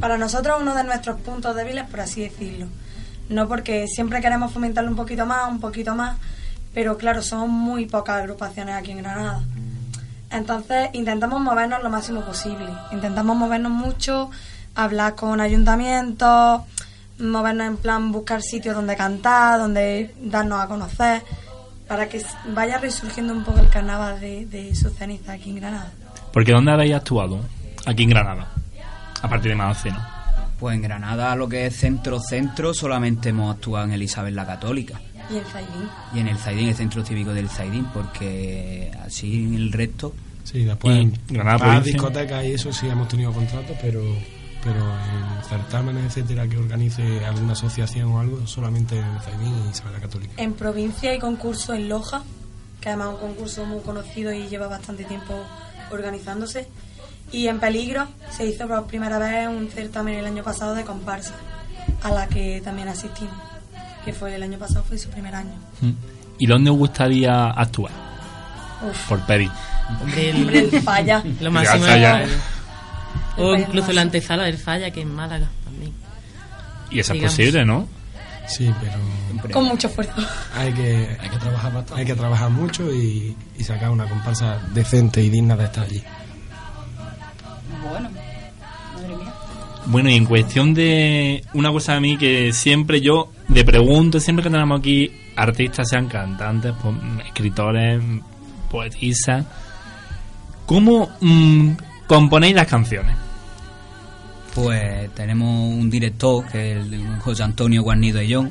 para 0.00 0.18
nosotros 0.18 0.58
uno 0.60 0.74
de 0.74 0.84
nuestros 0.84 1.20
puntos 1.20 1.54
débiles, 1.56 1.84
por 1.86 2.00
así 2.00 2.22
decirlo. 2.22 2.66
No 3.28 3.48
porque 3.48 3.86
siempre 3.88 4.20
queremos 4.20 4.52
fomentarlo 4.52 4.90
un 4.90 4.96
poquito 4.96 5.26
más, 5.26 5.50
un 5.50 5.60
poquito 5.60 5.94
más, 5.94 6.16
pero 6.72 6.96
claro, 6.96 7.22
son 7.22 7.50
muy 7.50 7.86
pocas 7.86 8.16
agrupaciones 8.16 8.74
aquí 8.74 8.92
en 8.92 8.98
Granada. 8.98 9.42
Entonces 10.30 10.90
intentamos 10.92 11.40
movernos 11.40 11.82
lo 11.82 11.90
máximo 11.90 12.22
posible. 12.22 12.68
Intentamos 12.92 13.36
movernos 13.36 13.72
mucho, 13.72 14.30
hablar 14.74 15.14
con 15.14 15.40
ayuntamientos, 15.40 16.62
movernos 17.18 17.66
en 17.66 17.76
plan 17.76 18.12
buscar 18.12 18.42
sitios 18.42 18.74
donde 18.74 18.96
cantar, 18.96 19.58
donde 19.58 20.14
darnos 20.20 20.60
a 20.60 20.68
conocer, 20.68 21.22
para 21.86 22.08
que 22.08 22.22
vaya 22.54 22.78
resurgiendo 22.78 23.32
un 23.32 23.44
poco 23.44 23.60
el 23.60 23.70
carnaval 23.70 24.20
de, 24.20 24.46
de 24.46 24.74
su 24.74 24.90
ceniza 24.90 25.32
aquí 25.32 25.50
en 25.50 25.56
Granada. 25.56 25.92
Porque 26.32 26.52
¿dónde 26.52 26.72
habéis 26.72 26.94
actuado? 26.94 27.40
Aquí 27.86 28.02
en 28.02 28.10
Granada. 28.10 28.48
a 29.22 29.28
partir 29.28 29.50
de 29.50 29.56
más 29.56 29.78
11, 29.78 29.90
¿no? 29.90 30.18
Pues 30.60 30.74
en 30.74 30.82
Granada, 30.82 31.34
lo 31.36 31.48
que 31.48 31.66
es 31.66 31.76
centro-centro, 31.76 32.74
solamente 32.74 33.28
hemos 33.30 33.54
actuado 33.54 33.84
en 33.84 33.92
Elizabeth 33.92 34.34
la 34.34 34.44
Católica. 34.44 35.00
Y 35.30 35.36
el 35.36 35.44
Zaidín. 35.44 35.88
Y 36.14 36.18
en 36.20 36.28
el 36.28 36.38
Zaidín, 36.38 36.68
el 36.68 36.74
centro 36.74 37.04
cívico 37.04 37.32
del 37.32 37.48
Zaidín, 37.48 37.84
porque 37.92 38.90
así 39.04 39.44
en 39.44 39.54
el 39.54 39.72
resto. 39.72 40.14
Sí, 40.44 40.64
después 40.64 40.96
Y 40.96 41.00
en 41.00 41.14
Granada 41.28 41.80
discotecas 41.80 42.44
y 42.44 42.52
eso 42.52 42.72
sí 42.72 42.88
hemos 42.88 43.08
tenido 43.08 43.32
contratos, 43.32 43.76
pero 43.82 44.02
pero 44.62 44.80
en 44.80 45.44
certámenes, 45.44 46.04
etcétera, 46.06 46.48
que 46.48 46.56
organice 46.56 47.24
alguna 47.24 47.52
asociación 47.52 48.12
o 48.12 48.20
algo, 48.20 48.46
solamente 48.46 48.98
en 48.98 49.04
el 49.04 49.20
Zaidín 49.20 49.54
y 49.66 49.70
Isabel 49.70 50.00
Católica. 50.00 50.32
En 50.36 50.54
provincia 50.54 51.10
hay 51.10 51.18
concurso 51.18 51.74
en 51.74 51.88
Loja, 51.88 52.22
que 52.80 52.88
además 52.88 53.08
es 53.08 53.14
un 53.14 53.20
concurso 53.20 53.64
muy 53.66 53.80
conocido 53.80 54.32
y 54.32 54.48
lleva 54.48 54.68
bastante 54.68 55.04
tiempo 55.04 55.34
organizándose. 55.90 56.68
Y 57.30 57.46
en 57.46 57.60
Peligro 57.60 58.08
se 58.30 58.46
hizo 58.46 58.66
por 58.66 58.86
primera 58.86 59.18
vez 59.18 59.48
un 59.48 59.68
certamen 59.68 60.14
el 60.14 60.26
año 60.26 60.42
pasado 60.42 60.74
de 60.74 60.84
comparsa, 60.84 61.34
a 62.02 62.10
la 62.10 62.26
que 62.26 62.60
también 62.62 62.88
asistimos, 62.88 63.36
que 64.04 64.12
fue 64.12 64.34
el 64.34 64.42
año 64.42 64.58
pasado, 64.58 64.84
fue 64.84 64.98
su 64.98 65.08
primer 65.10 65.34
año. 65.34 65.52
¿Y 66.38 66.46
dónde 66.46 66.70
os 66.70 66.76
gustaría 66.76 67.46
actuar? 67.50 67.92
Uf. 68.88 69.08
Por 69.08 69.20
pedir. 69.26 69.50
Hombre, 70.00 70.32
Hombre, 70.34 70.58
el 70.60 70.82
falla. 70.82 71.22
Lo 71.40 71.50
máximo 71.50 71.86
es 71.86 71.92
el- 71.94 72.02
El 72.04 72.30
O 73.38 73.52
falla 73.52 73.60
incluso 73.66 73.92
la 73.92 74.02
antesala 74.02 74.44
del 74.44 74.58
falla, 74.58 74.90
que 74.90 75.00
en 75.02 75.14
Málaga 75.14 75.46
también. 75.64 75.92
Y 76.90 77.00
eso 77.00 77.12
es 77.14 77.22
posible, 77.22 77.64
¿no? 77.64 77.88
Sí, 78.46 78.72
pero 78.80 79.52
Con 79.52 79.64
mucho 79.66 79.88
esfuerzo. 79.88 80.12
hay 80.56 80.72
que, 80.72 81.16
hay 81.20 81.28
que 81.28 81.36
trabajar 81.38 81.72
bastante. 81.72 82.00
Hay 82.00 82.06
que 82.06 82.14
trabajar 82.14 82.50
mucho 82.50 82.90
y, 82.94 83.36
y 83.58 83.64
sacar 83.64 83.90
una 83.90 84.06
comparsa 84.08 84.58
decente 84.72 85.22
y 85.22 85.28
digna 85.28 85.54
de 85.56 85.64
estar 85.64 85.84
allí. 85.84 86.02
Bueno. 87.90 88.08
Bueno, 89.88 90.10
y 90.10 90.14
en 90.16 90.26
cuestión 90.26 90.74
de 90.74 91.42
una 91.54 91.70
cosa 91.72 91.96
a 91.96 92.00
mí 92.00 92.16
que 92.18 92.52
siempre 92.52 93.00
yo 93.00 93.30
le 93.48 93.64
pregunto, 93.64 94.20
siempre 94.20 94.42
que 94.42 94.50
tenemos 94.50 94.78
aquí 94.80 95.10
artistas, 95.34 95.88
sean 95.88 96.06
cantantes, 96.08 96.72
po- 96.74 96.94
escritores, 97.26 98.02
poetisas, 98.70 99.46
¿cómo 100.66 101.08
mm, 101.20 101.70
componéis 102.06 102.54
las 102.54 102.66
canciones? 102.66 103.16
Pues 104.54 105.10
tenemos 105.14 105.48
un 105.72 105.88
director, 105.88 106.44
que 106.46 106.72
es 106.72 106.78
el 106.86 107.18
José 107.20 107.42
Antonio 107.44 107.82
Guarnido 107.82 108.18
Ellón, 108.18 108.50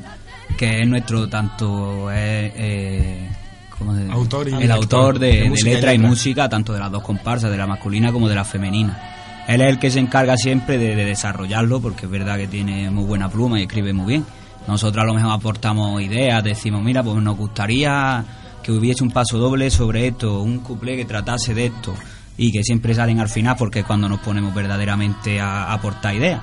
que 0.58 0.82
es 0.82 0.88
nuestro 0.88 1.28
tanto 1.28 2.10
eh, 2.12 3.30
¿cómo 3.78 3.95
se- 3.95 4.12
Autor 4.12 4.47
y 4.50 4.54
el 4.54 4.60
director 4.62 5.00
autor 5.00 5.19
de, 5.19 5.28
de 5.28 5.34
de 5.50 5.50
letra 5.63 5.93
y 5.93 5.97
letra. 5.97 6.10
música, 6.10 6.50
tanto 6.50 6.73
de 6.73 6.80
las 6.80 6.91
dos 6.91 7.04
comparsas, 7.04 7.52
de 7.52 7.58
la 7.58 7.67
masculina 7.67 8.12
como 8.12 8.28
de 8.28 8.36
la 8.36 8.45
femenina. 8.45 9.13
Él 9.47 9.62
es 9.62 9.69
el 9.69 9.79
que 9.79 9.89
se 9.89 9.99
encarga 9.99 10.36
siempre 10.36 10.77
de, 10.77 10.95
de 10.95 11.05
desarrollarlo, 11.05 11.79
porque 11.79 12.05
es 12.05 12.12
verdad 12.12 12.38
que 12.38 12.47
tiene 12.47 12.89
muy 12.91 13.05
buena 13.05 13.29
pluma 13.29 13.60
y 13.60 13.63
escribe 13.63 13.93
muy 13.93 14.07
bien. 14.07 14.25
Nosotros 14.67 15.01
a 15.01 15.05
lo 15.05 15.13
mejor 15.13 15.31
aportamos 15.31 16.01
ideas, 16.01 16.43
decimos, 16.43 16.83
mira, 16.83 17.01
pues 17.01 17.15
nos 17.21 17.38
gustaría 17.38 18.25
que 18.62 18.73
hubiese 18.73 19.03
un 19.03 19.12
paso 19.12 19.38
doble 19.38 19.71
sobre 19.71 20.07
esto, 20.07 20.41
un 20.41 20.60
cuplé 20.60 20.97
que 20.97 21.05
tratase 21.05 21.53
de 21.53 21.67
esto, 21.67 21.93
y 22.38 22.51
que 22.51 22.63
siempre 22.63 22.93
salen 22.93 23.21
al 23.21 23.29
final, 23.29 23.55
porque 23.57 23.79
es 23.79 23.86
cuando 23.86 24.10
nos 24.10 24.19
ponemos 24.19 24.53
verdaderamente 24.53 25.39
a, 25.39 25.63
a 25.63 25.73
aportar 25.73 26.13
ideas. 26.13 26.41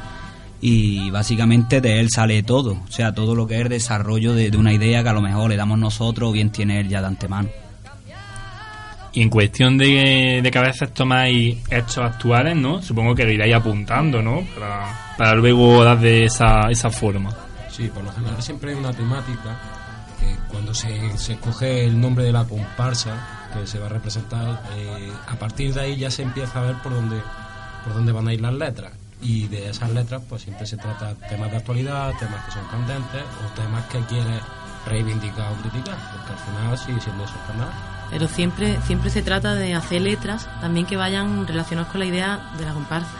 Y 0.62 1.10
básicamente 1.10 1.82
de 1.82 2.00
él 2.00 2.08
sale 2.10 2.42
todo, 2.42 2.80
o 2.88 2.90
sea, 2.90 3.12
todo 3.12 3.34
lo 3.34 3.46
que 3.46 3.56
es 3.56 3.60
el 3.60 3.68
desarrollo 3.68 4.32
de, 4.32 4.50
de 4.50 4.56
una 4.56 4.72
idea 4.72 5.02
que 5.02 5.10
a 5.10 5.12
lo 5.12 5.20
mejor 5.20 5.50
le 5.50 5.56
damos 5.56 5.78
nosotros 5.78 6.30
o 6.30 6.32
bien 6.32 6.50
tiene 6.50 6.80
él 6.80 6.88
ya 6.88 7.02
de 7.02 7.08
antemano. 7.08 7.50
Y 9.14 9.22
en 9.22 9.30
cuestión 9.30 9.78
de, 9.78 10.40
de 10.42 10.50
veces 10.60 10.92
tomáis 10.92 11.58
hechos 11.70 11.98
actuales, 11.98 12.56
¿no? 12.56 12.82
Supongo 12.82 13.14
que 13.14 13.24
lo 13.24 13.30
iráis 13.30 13.54
apuntando, 13.54 14.20
¿no? 14.20 14.42
Para, 14.58 15.14
para 15.16 15.34
luego 15.34 15.84
dar 15.84 16.00
de 16.00 16.24
esa, 16.24 16.68
esa 16.68 16.90
forma. 16.90 17.30
Sí, 17.70 17.88
por 17.94 18.02
lo 18.02 18.12
general 18.12 18.42
siempre 18.42 18.72
hay 18.72 18.76
una 18.76 18.92
temática 18.92 19.56
que 20.18 20.36
cuando 20.48 20.74
se, 20.74 21.16
se 21.16 21.34
escoge 21.34 21.84
el 21.84 22.00
nombre 22.00 22.24
de 22.24 22.32
la 22.32 22.44
comparsa 22.44 23.50
que 23.52 23.66
se 23.66 23.78
va 23.78 23.86
a 23.86 23.88
representar, 23.88 24.62
eh, 24.76 25.12
a 25.28 25.36
partir 25.36 25.72
de 25.72 25.80
ahí 25.80 25.96
ya 25.96 26.10
se 26.10 26.22
empieza 26.22 26.60
a 26.60 26.62
ver 26.62 26.76
por 26.76 26.92
dónde, 26.92 27.20
por 27.84 27.94
dónde 27.94 28.10
van 28.10 28.26
a 28.26 28.34
ir 28.34 28.40
las 28.40 28.54
letras. 28.54 28.92
Y 29.22 29.46
de 29.46 29.70
esas 29.70 29.90
letras 29.90 30.22
pues 30.28 30.42
siempre 30.42 30.66
se 30.66 30.76
trata 30.76 31.14
temas 31.28 31.50
de 31.52 31.58
actualidad, 31.58 32.12
temas 32.18 32.44
que 32.46 32.52
son 32.52 32.66
candentes 32.66 33.22
o 33.22 33.60
temas 33.60 33.84
que 33.86 34.00
quieres 34.00 34.40
reivindicar 34.86 35.52
o 35.52 35.56
criticar, 35.62 35.96
porque 36.12 36.32
al 36.32 36.38
final 36.38 36.78
sigue 36.78 37.00
siendo 37.00 37.24
eso 37.24 37.34
canal. 37.46 37.93
Pero 38.10 38.28
siempre, 38.28 38.78
siempre 38.86 39.10
se 39.10 39.22
trata 39.22 39.54
de 39.54 39.74
hacer 39.74 40.02
letras 40.02 40.48
también 40.60 40.86
que 40.86 40.96
vayan 40.96 41.46
relacionadas 41.46 41.90
con 41.90 42.00
la 42.00 42.06
idea 42.06 42.52
de 42.58 42.64
la 42.64 42.72
comparsa. 42.72 43.14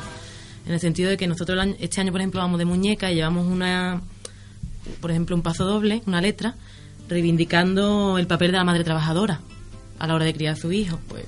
En 0.67 0.73
el 0.73 0.81
sentido 0.81 1.11
de 1.11 1.17
que 1.17 1.27
nosotros 1.27 1.59
este 1.79 2.01
año, 2.01 2.13
por 2.13 2.21
ejemplo, 2.21 2.41
vamos 2.41 2.59
de 2.59 2.65
muñeca 2.65 3.11
y 3.11 3.17
llevamos 3.17 3.47
una, 3.47 4.01
por 5.01 5.11
ejemplo, 5.11 5.37
un 5.37 5.43
paso 5.43 5.65
doble, 5.65 6.03
una 6.07 6.21
letra, 6.21 6.55
reivindicando 7.09 8.19
el 8.19 8.27
papel 8.27 8.53
de 8.53 8.59
la 8.59 8.65
madre 8.65 8.85
trabajadora 8.85 9.41
a 9.99 10.07
la 10.07 10.15
hora 10.15 10.25
de 10.25 10.35
criar 10.35 10.55
a 10.55 10.57
su 10.57 10.73
hijo. 10.73 10.99
Pues 11.09 11.25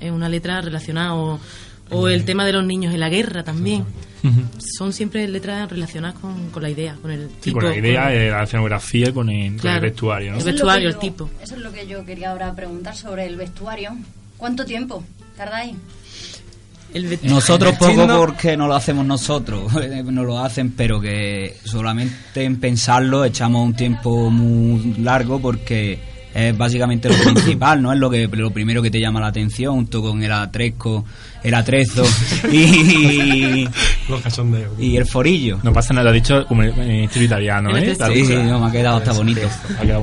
es 0.00 0.10
una 0.10 0.28
letra 0.28 0.60
relacionada, 0.60 1.14
o, 1.14 1.38
o 1.90 2.08
el 2.08 2.24
tema 2.24 2.44
de 2.46 2.52
los 2.52 2.64
niños 2.64 2.92
en 2.94 3.00
la 3.00 3.08
guerra 3.08 3.42
también. 3.44 3.84
Son 4.58 4.92
siempre 4.92 5.26
letras 5.28 5.70
relacionadas 5.70 6.18
con, 6.18 6.50
con 6.50 6.62
la 6.62 6.68
idea, 6.70 6.96
con 7.00 7.10
el 7.10 7.28
Sí, 7.28 7.34
tipo. 7.40 7.60
con 7.60 7.70
la 7.70 7.76
idea, 7.76 8.02
con- 8.04 8.12
eh, 8.12 8.30
la 8.30 8.42
escenografía, 8.42 9.12
con 9.14 9.30
el, 9.30 9.60
con 9.60 9.70
el 9.70 9.80
vestuario, 9.80 10.32
¿no? 10.32 10.38
El 10.38 10.44
vestuario, 10.44 10.88
el 10.88 10.98
tipo. 10.98 11.30
Eso 11.42 11.54
es 11.54 11.60
lo 11.62 11.72
que 11.72 11.86
yo 11.86 12.04
quería 12.04 12.30
ahora 12.32 12.52
preguntar 12.54 12.96
sobre 12.96 13.26
el 13.26 13.36
vestuario. 13.36 13.96
¿Cuánto 14.36 14.64
tiempo 14.64 15.04
tardáis? 15.36 15.74
Nosotros 17.22 17.76
poco 17.76 18.06
porque 18.16 18.56
no 18.56 18.66
lo 18.66 18.74
hacemos 18.74 19.04
nosotros, 19.04 19.70
no 20.04 20.24
lo 20.24 20.38
hacen, 20.40 20.72
pero 20.72 21.00
que 21.00 21.54
solamente 21.64 22.42
en 22.44 22.58
pensarlo 22.58 23.24
echamos 23.24 23.64
un 23.66 23.74
tiempo 23.74 24.30
muy 24.30 24.94
largo 24.94 25.38
porque 25.40 25.98
es 26.34 26.56
básicamente 26.56 27.08
lo 27.08 27.16
principal, 27.32 27.82
¿no? 27.82 27.92
Es 27.92 27.98
lo 27.98 28.10
que 28.10 28.26
lo 28.28 28.50
primero 28.50 28.82
que 28.82 28.90
te 28.90 29.00
llama 29.00 29.20
la 29.20 29.28
atención, 29.28 29.74
junto 29.74 30.02
con 30.02 30.22
el 30.22 30.32
atresco, 30.32 31.04
el 31.42 31.54
atrezo 31.54 32.04
y, 32.50 33.68
Los 34.08 34.20
cachondeos. 34.22 34.72
y 34.78 34.96
el 34.96 35.06
forillo. 35.06 35.58
No 35.62 35.72
pasa 35.72 35.94
nada, 35.94 36.04
lo 36.04 36.10
ha 36.10 36.12
dicho 36.12 36.46
como 36.46 36.62
en 36.62 36.90
estilo 37.04 37.24
italiano, 37.24 37.76
¿eh? 37.76 37.94
Sí, 37.94 38.24
sí, 38.24 38.34
no, 38.36 38.60
me 38.60 38.66
ha 38.66 38.72
quedado 38.72 38.96
hasta 38.98 39.12
bonito. 39.12 39.48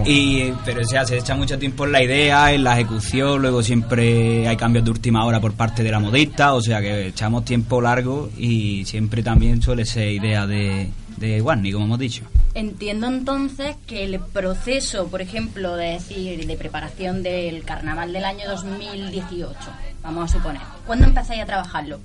Y, 0.06 0.52
pero 0.64 0.82
o 0.82 0.86
sea, 0.86 1.06
se 1.06 1.18
echa 1.18 1.36
mucho 1.36 1.58
tiempo 1.58 1.86
en 1.86 1.92
la 1.92 2.04
idea, 2.04 2.54
en 2.54 2.64
la 2.64 2.74
ejecución, 2.80 3.42
luego 3.42 3.64
siempre 3.64 4.48
hay 4.48 4.58
cambios 4.58 4.86
de 4.86 4.92
última 4.92 5.26
hora 5.26 5.40
por 5.40 5.54
parte 5.54 5.84
de 5.84 5.92
la 5.92 6.00
modista, 6.00 6.54
o 6.54 6.62
sea 6.62 6.82
que 6.82 7.08
echamos 7.08 7.46
tiempo 7.46 7.82
largo 7.82 8.30
y 8.38 8.86
siempre 8.86 9.24
también 9.24 9.62
suele 9.62 9.86
ser 9.86 10.10
idea 10.10 10.46
de, 10.48 10.90
de 11.18 11.42
Warney, 11.42 11.72
como 11.72 11.86
hemos 11.86 12.00
dicho. 12.00 12.24
Entiendo 12.54 13.08
entonces 13.08 13.76
que 13.88 14.04
el 14.06 14.20
proceso, 14.20 15.08
por 15.08 15.22
ejemplo, 15.22 15.76
de 15.76 15.88
decir, 15.94 16.46
de 16.48 16.56
preparación 16.58 17.22
del 17.24 17.64
carnaval 17.64 18.14
del 18.14 18.24
año 18.26 18.48
2018, 18.50 19.54
vamos 20.04 20.30
a 20.32 20.38
suponer, 20.38 20.62
¿cuándo 20.88 21.06
empezáis 21.06 21.42
a 21.42 21.46
trabajarlo? 21.46 22.00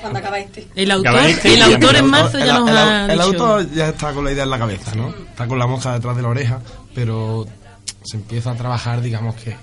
Cuando 0.00 0.18
acabaste. 0.18 0.68
El 0.74 0.90
autor, 0.90 1.16
Acabaste 1.16 1.54
el 1.54 1.62
autor 1.62 1.90
en 1.96 2.04
el- 2.04 2.10
marzo 2.10 2.38
ya 2.38 2.58
nos 2.58 2.68
el- 2.68 2.76
ha 2.76 3.04
el 3.06 3.10
dicho. 3.12 3.22
autor 3.22 3.70
ya 3.72 3.88
está 3.88 4.12
con 4.12 4.24
la 4.24 4.32
idea 4.32 4.44
en 4.44 4.50
la 4.50 4.58
cabeza, 4.58 4.94
¿no? 4.94 5.08
Está 5.08 5.46
con 5.46 5.58
la 5.58 5.66
mosca 5.66 5.92
detrás 5.94 6.16
de 6.16 6.22
la 6.22 6.28
oreja, 6.28 6.60
pero 6.94 7.46
se 8.02 8.16
empieza 8.18 8.50
a 8.50 8.54
trabajar, 8.56 9.00
digamos 9.00 9.34
que 9.36 9.56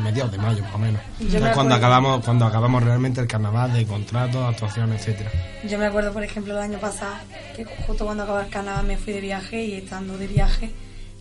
mediados 0.00 0.32
de 0.32 0.38
mayo, 0.38 0.62
más 0.64 0.74
o 0.74 0.78
menos. 0.78 1.00
Yo 1.20 1.28
Que 1.30 1.40
me 1.40 1.48
es 1.50 1.54
cuando 1.54 1.74
acabamos, 1.74 2.24
cuando 2.24 2.44
acabamos 2.46 2.82
realmente 2.82 3.20
el 3.20 3.26
carnaval 3.26 3.72
de 3.72 3.86
contratos, 3.86 4.42
actuaciones, 4.48 5.00
etcétera. 5.06 5.30
Yo 5.68 5.78
me 5.78 5.86
acuerdo, 5.86 6.12
por 6.12 6.22
ejemplo, 6.24 6.52
el 6.54 6.60
año 6.62 6.78
pasado, 6.78 7.14
que 7.56 7.64
justo 7.64 8.04
cuando 8.04 8.22
acabó 8.24 8.40
el 8.40 8.48
carnaval 8.48 8.86
me 8.86 8.96
fui 8.96 9.12
de 9.12 9.20
viaje 9.20 9.62
y 9.64 9.74
estando 9.74 10.16
de 10.18 10.26
viaje, 10.26 10.70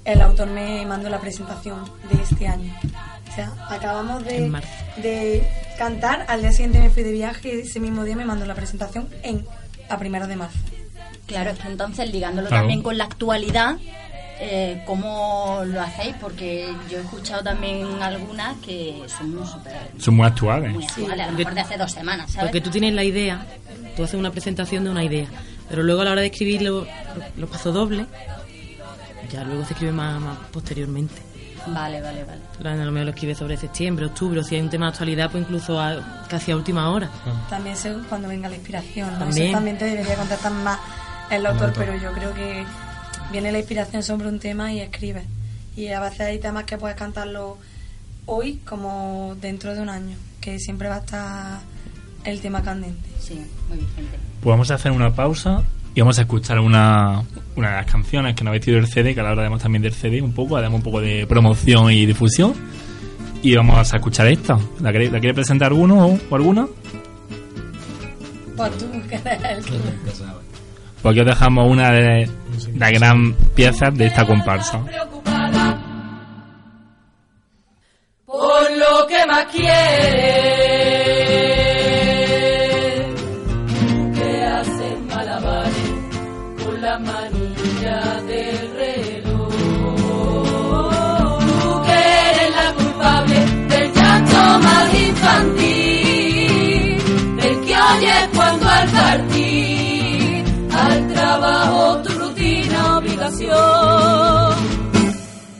el 0.05 0.21
autor 0.21 0.47
me 0.47 0.85
mandó 0.85 1.09
la 1.09 1.19
presentación 1.19 1.83
de 2.11 2.21
este 2.23 2.47
año. 2.47 2.73
O 3.31 3.35
sea, 3.35 3.51
acabamos 3.69 4.23
de, 4.25 4.49
de 5.03 5.47
cantar, 5.77 6.25
al 6.27 6.41
día 6.41 6.51
siguiente 6.51 6.79
me 6.79 6.89
fui 6.89 7.03
de 7.03 7.11
viaje 7.11 7.55
y 7.55 7.59
ese 7.61 7.79
mismo 7.79 8.03
día 8.03 8.15
me 8.15 8.25
mandó 8.25 8.45
la 8.45 8.55
presentación 8.55 9.07
en 9.23 9.45
a 9.89 9.97
primero 9.97 10.27
de 10.27 10.35
marzo. 10.35 10.57
Claro, 11.27 11.51
es 11.51 11.59
que 11.59 11.67
entonces 11.67 12.11
ligándolo 12.11 12.47
Claro. 12.47 12.61
también 12.63 12.81
con 12.81 12.97
la 12.97 13.03
actualidad, 13.03 13.75
eh, 14.39 14.81
¿cómo 14.85 15.61
lo 15.65 15.81
hacéis? 15.81 16.15
Porque 16.19 16.73
yo 16.89 16.97
he 16.99 17.01
escuchado 17.01 17.43
también 17.43 18.01
algunas 18.01 18.57
que 18.59 19.01
son 19.07 19.45
súper 19.45 19.73
Son 19.97 20.15
muy 20.15 20.25
actuales. 20.25 20.73
muy 20.73 20.85
actuales, 20.85 21.27
a 21.27 21.31
lo 21.31 21.37
mejor 21.37 21.53
de 21.55 21.61
hace 21.61 21.77
dos 21.77 21.91
semanas, 21.91 22.31
¿sabes? 22.31 22.47
Porque 22.49 22.61
tú 22.61 22.69
tienes 22.69 22.93
la 22.93 23.03
idea, 23.03 23.45
tú 23.95 24.03
haces 24.03 24.15
una 24.19 24.31
presentación 24.31 24.83
de 24.85 24.89
una 24.91 25.03
idea, 25.03 25.27
pero 25.69 25.83
luego 25.83 26.01
a 26.01 26.05
la 26.05 26.11
hora 26.11 26.21
de 26.21 26.27
escribir 26.27 26.61
lo- 26.61 26.87
pasos 27.51 27.73
dobles, 27.73 28.05
ya 29.31 29.43
luego 29.43 29.63
se 29.65 29.73
escribe 29.73 29.91
más, 29.91 30.19
más 30.21 30.37
posteriormente. 30.51 31.15
Vale, 31.67 32.01
vale, 32.01 32.23
vale. 32.23 32.81
A 32.81 32.85
lo 32.85 32.91
mejor 32.91 33.05
lo 33.07 33.11
escribe 33.11 33.35
sobre 33.35 33.57
septiembre, 33.57 34.05
octubre, 34.05 34.39
o 34.39 34.43
si 34.43 34.55
hay 34.55 34.61
un 34.61 34.69
tema 34.69 34.85
de 34.87 34.91
actualidad, 34.91 35.29
pues 35.29 35.43
incluso 35.43 35.79
a- 35.79 36.25
casi 36.29 36.51
a 36.51 36.55
última 36.55 36.89
hora. 36.89 37.09
También 37.49 37.75
según 37.75 38.05
cuando 38.05 38.27
venga 38.29 38.47
la 38.49 38.55
inspiración. 38.55 39.11
¿no? 39.13 39.19
También. 39.19 39.47
Eso 39.47 39.53
también 39.55 39.77
te 39.77 39.85
debería 39.85 40.15
contestar 40.15 40.51
más 40.53 40.79
el 41.29 41.45
autor, 41.45 41.67
autor. 41.69 41.85
pero 41.85 41.97
yo 42.01 42.11
creo 42.13 42.33
que 42.33 42.63
viene 43.31 43.51
la 43.51 43.59
inspiración 43.59 44.03
sobre 44.03 44.27
un 44.27 44.39
tema 44.39 44.73
y 44.73 44.79
escribes. 44.79 45.25
Y 45.75 45.87
a 45.87 45.99
veces 45.99 46.21
hay 46.21 46.39
temas 46.39 46.65
que 46.65 46.77
puedes 46.77 46.97
cantarlo 46.97 47.57
hoy 48.25 48.59
como 48.65 49.35
dentro 49.39 49.73
de 49.73 49.81
un 49.81 49.89
año, 49.89 50.17
que 50.41 50.59
siempre 50.59 50.89
va 50.89 50.95
a 50.95 50.99
estar 50.99 51.59
el 52.25 52.41
tema 52.41 52.61
candente. 52.61 53.09
Sí, 53.19 53.39
muy 53.69 53.77
vigente. 53.77 54.17
Pues 54.41 54.51
vamos 54.51 54.71
a 54.71 54.75
hacer 54.75 54.91
una 54.91 55.13
pausa 55.13 55.63
y 55.95 56.01
vamos 56.01 56.17
a 56.19 56.21
escuchar 56.21 56.59
una, 56.59 57.23
una 57.55 57.69
de 57.69 57.75
las 57.75 57.85
canciones 57.91 58.35
que 58.35 58.43
nos 58.43 58.51
ha 58.51 58.53
vestido 58.53 58.77
el 58.77 58.87
CD, 58.87 59.13
que 59.13 59.19
ahora 59.19 59.31
hablaremos 59.31 59.61
también 59.61 59.81
del 59.81 59.93
CD 59.93 60.21
un 60.21 60.33
poco, 60.33 60.57
haremos 60.57 60.77
un 60.77 60.83
poco 60.83 61.01
de 61.01 61.25
promoción 61.27 61.91
y 61.91 62.05
difusión. 62.05 62.53
Y 63.41 63.55
vamos 63.55 63.93
a 63.93 63.97
escuchar 63.97 64.27
esta. 64.27 64.59
¿La 64.81 64.91
quiere, 64.91 65.09
la 65.09 65.19
quiere 65.19 65.33
presentar 65.33 65.69
alguno 65.69 66.07
o, 66.07 66.19
o 66.29 66.35
alguna? 66.35 66.67
Pues 68.57 68.77
tú, 68.77 68.85
que 69.09 69.15
eres 69.15 69.43
el 69.43 69.63
que... 69.63 69.79
Pues 71.01 71.13
aquí 71.13 71.21
os 71.21 71.25
dejamos 71.25 71.71
una 71.71 71.91
de 71.91 72.29
las 72.75 72.91
gran 72.91 73.33
piezas 73.55 73.95
de 73.97 74.05
esta 74.05 74.25
comparsa. 74.25 74.83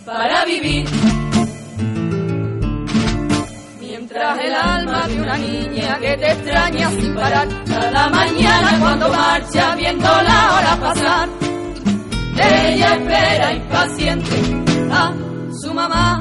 Para 0.06 0.44
vivir 0.46 0.90
Mientras 3.80 4.40
el 4.40 4.56
alma 4.56 5.08
de 5.08 5.22
una 5.22 5.38
niña 5.38 6.00
que 6.00 6.18
te 6.18 6.32
extraña 6.32 6.90
sin 6.90 7.14
parar 7.14 7.48
cada 7.68 8.10
mañana 8.10 8.80
cuando 8.80 9.10
marcha 9.10 9.76
viendo 9.76 10.08
la 10.08 10.54
hora 10.56 10.80
pasar. 10.82 11.30
Ella 12.38 12.96
espera 12.96 13.54
impaciente 13.54 14.36
a 14.92 15.14
su 15.62 15.72
mamá. 15.72 16.20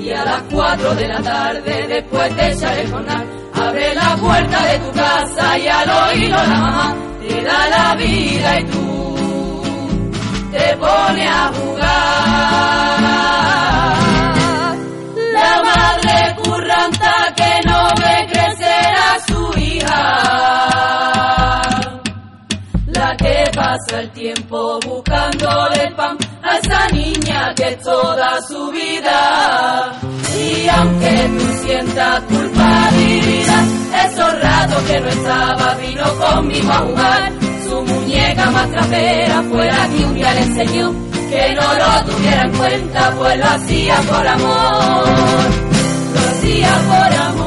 Y 0.00 0.10
a 0.10 0.24
las 0.24 0.42
cuatro 0.52 0.94
de 0.94 1.08
la 1.08 1.20
tarde, 1.20 1.86
después 1.88 2.36
de 2.36 2.52
echar 2.52 2.78
el 2.78 2.90
jornal, 2.92 3.26
abre 3.54 3.92
la 3.94 4.16
puerta 4.16 4.66
de 4.66 4.78
tu 4.78 4.92
casa 4.92 5.58
y 5.58 5.66
al 5.66 5.90
oído 5.90 6.36
la 6.36 6.60
mamá 6.60 7.06
da 7.42 7.68
la 7.68 7.94
vida 7.94 8.60
y 8.60 8.64
tú 8.64 9.14
te 10.52 10.76
pones 10.76 11.30
a 11.30 11.52
jugar. 11.56 11.86
La 15.32 15.62
madre 15.62 16.36
curranta 16.42 17.12
que 17.36 17.60
no 17.66 17.88
ve 18.00 18.26
crecer 18.32 18.94
a 19.08 19.18
su 19.26 19.58
hija. 19.58 20.02
La 22.86 23.16
que 23.16 23.50
pasa 23.54 24.00
el 24.00 24.10
tiempo 24.10 24.80
buscándole 24.80 25.90
pan 25.96 26.25
a 26.48 26.58
esa 26.58 26.86
niña 26.88 27.54
que 27.54 27.76
toda 27.82 28.40
su 28.42 28.70
vida. 28.70 29.92
Y 30.38 30.68
aunque 30.68 31.30
tú 31.38 31.66
sientas 31.66 32.20
culpabilidad, 32.22 33.64
esos 34.06 34.40
ratos 34.40 34.82
que 34.82 35.00
no 35.00 35.08
estaba 35.08 35.74
vino 35.74 36.04
conmigo 36.18 36.70
a 36.70 36.78
jugar. 36.78 37.32
Su 37.68 37.82
muñeca 37.82 38.50
más 38.50 38.70
trapera 38.70 39.42
fue 39.50 39.66
la 39.66 39.88
que 39.88 40.04
un 40.04 40.14
día 40.14 40.34
le 40.34 40.42
enseñó 40.42 41.06
que 41.30 41.54
no 41.54 41.74
lo 41.74 42.12
tuviera 42.12 42.42
en 42.42 42.56
cuenta, 42.56 43.12
pues 43.18 43.38
lo 43.38 43.46
hacía 43.46 43.96
por 44.02 44.26
amor, 44.26 45.04
lo 46.14 46.20
hacía 46.30 46.70
por 46.88 47.16
amor, 47.16 47.45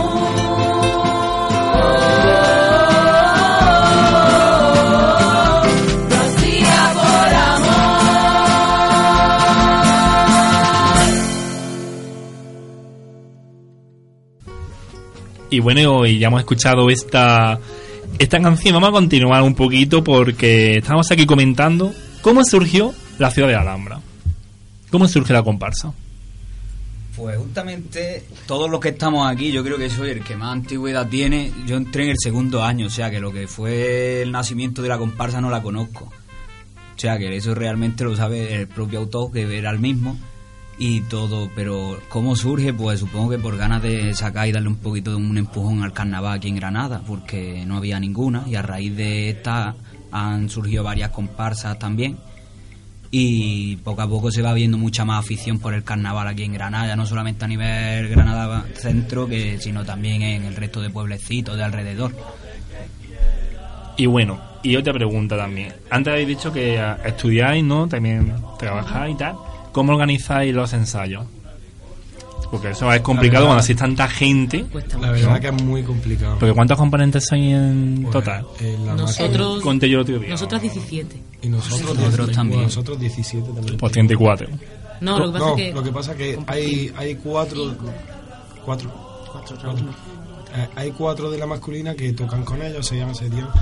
Y 15.50 15.60
bueno, 15.60 16.06
y 16.06 16.20
ya 16.20 16.28
hemos 16.28 16.42
escuchado 16.42 16.90
esta, 16.90 17.60
esta 18.20 18.40
canción. 18.40 18.76
Vamos 18.76 18.90
a 18.90 18.94
continuar 18.94 19.42
un 19.42 19.56
poquito 19.56 20.04
porque 20.04 20.78
estamos 20.78 21.10
aquí 21.12 21.26
comentando 21.26 21.94
cómo 22.22 22.44
surgió 22.44 22.94
la 23.18 23.32
ciudad 23.32 23.48
de 23.48 23.56
Alhambra. 23.56 24.00
¿Cómo 24.92 25.08
surge 25.08 25.34
la 25.34 25.44
comparsa? 25.44 25.94
Pues 27.16 27.38
justamente 27.38 28.24
todos 28.48 28.70
los 28.70 28.80
que 28.80 28.90
estamos 28.90 29.30
aquí, 29.30 29.52
yo 29.52 29.64
creo 29.64 29.78
que 29.78 29.90
soy 29.90 30.12
el 30.12 30.24
que 30.24 30.36
más 30.36 30.54
antigüedad 30.54 31.10
tiene. 31.10 31.52
Yo 31.66 31.76
entré 31.76 32.04
en 32.04 32.12
el 32.12 32.18
segundo 32.20 32.64
año, 32.64 32.88
o 32.88 32.90
sea 32.90 33.10
que 33.10 33.20
lo 33.20 33.32
que 33.32 33.48
fue 33.48 34.22
el 34.22 34.32
nacimiento 34.32 34.82
de 34.82 34.90
la 34.90 34.98
comparsa 34.98 35.42
no 35.42 35.50
la 35.50 35.62
conozco. 35.62 36.06
O 36.06 37.00
sea 37.00 37.18
que 37.18 37.36
eso 37.36 37.56
realmente 37.56 38.04
lo 38.04 38.16
sabe 38.16 38.56
el 38.56 38.68
propio 38.68 39.00
autor, 39.00 39.32
que 39.32 39.58
era 39.58 39.72
el 39.72 39.80
mismo 39.80 40.18
y 40.80 41.02
todo. 41.02 41.52
Pero 41.56 42.00
¿cómo 42.10 42.36
surge? 42.36 42.74
Pues 42.74 43.02
supongo 43.02 43.30
que 43.30 43.38
por 43.38 43.58
ganas 43.58 43.84
de 43.84 44.16
sacar 44.16 44.48
y 44.48 44.52
darle 44.52 44.70
un 44.70 44.78
poquito 44.78 45.12
de 45.12 45.18
un 45.18 45.38
empujón 45.38 45.84
al 45.84 45.94
carnaval 45.94 46.38
aquí 46.38 46.48
en 46.48 46.56
Granada, 46.56 47.02
porque 47.06 47.64
no 47.68 47.78
había 47.78 48.00
ninguna 48.00 48.44
y 48.48 48.56
a 48.56 48.62
raíz 48.62 48.96
de 48.96 49.30
esta 49.30 49.76
han 50.12 50.50
surgido 50.50 50.84
varias 50.84 51.12
comparsas 51.12 51.78
también 51.78 52.18
y 53.12 53.78
poco 53.78 54.02
a 54.02 54.08
poco 54.08 54.32
se 54.32 54.42
va 54.42 54.54
viendo 54.54 54.78
mucha 54.78 55.04
más 55.04 55.20
afición 55.20 55.60
por 55.60 55.74
el 55.74 55.84
carnaval 55.84 56.28
aquí 56.28 56.44
en 56.44 56.54
Granada, 56.54 56.96
no 56.96 57.06
solamente 57.06 57.46
a 57.46 57.48
nivel 57.48 58.10
Granada 58.10 58.66
centro, 58.76 59.28
que 59.28 59.58
sino 59.60 59.84
también 59.84 60.22
en 60.22 60.44
el 60.46 60.56
resto 60.56 60.82
de 60.82 60.90
pueblecitos 60.90 61.58
de 61.58 61.64
alrededor. 61.64 62.14
Y 63.98 64.06
bueno, 64.06 64.40
y 64.64 64.76
otra 64.76 64.94
pregunta 64.94 65.36
también. 65.36 65.74
Antes 65.90 66.14
habéis 66.14 66.28
dicho 66.28 66.54
que 66.54 66.80
estudiáis, 67.04 67.64
¿no? 67.64 67.88
También 67.88 68.34
trabajáis 68.58 69.16
y 69.16 69.18
tal. 69.18 69.36
¿Cómo 69.72 69.94
organizáis 69.94 70.54
los 70.54 70.74
ensayos? 70.74 71.26
Porque 72.52 72.72
eso 72.72 72.92
es 72.92 73.02
complicado 73.02 73.44
verdad- 73.44 73.50
cuando 73.50 73.60
así 73.64 73.76
tanta 73.76 74.08
gente. 74.08 74.66
La 75.00 75.12
verdad 75.12 75.40
que 75.40 75.48
es 75.50 75.64
muy 75.64 75.84
complicado. 75.84 76.38
Porque 76.40 76.54
¿cuántos 76.56 76.78
componentes 76.80 77.28
sois 77.28 77.54
en 77.54 78.08
total? 78.12 78.44
Nosotros, 78.98 79.62
Conté 79.62 79.88
yo 79.88 79.98
el 79.98 80.02
otro 80.02 80.20
día. 80.20 80.30
nosotras 80.30 80.62
17. 80.64 81.22
Y 81.44 81.48
nosotros, 81.50 81.82
Nosotros 81.82 82.08
17, 82.08 82.34
también. 82.34 82.62
Nosotros 82.64 83.00
17 83.00 83.52
también. 83.52 83.78
Pues 83.78 83.92
34. 83.92 84.48
No, 85.02 85.20
lo 85.20 85.28
que 85.28 85.32
pasa 85.34 85.46
No, 85.46 85.52
es 85.52 85.56
que- 85.64 85.74
lo 85.74 85.84
que 85.84 85.92
pasa 85.92 86.12
es 86.14 86.18
que 86.18 86.40
hay, 86.48 86.92
hay 86.98 87.16
cuatro. 87.16 87.76
Cuatro. 88.66 88.92
cuatro. 89.32 89.76
Eh, 90.56 90.68
hay 90.76 90.92
cuatro 90.92 91.30
de 91.30 91.38
la 91.38 91.46
masculina 91.46 91.94
que 91.94 92.12
tocan 92.14 92.44
con 92.44 92.60
ellos, 92.64 92.86
se 92.88 92.98
llaman, 92.98 93.14
serían 93.14 93.48
13, 93.52 93.60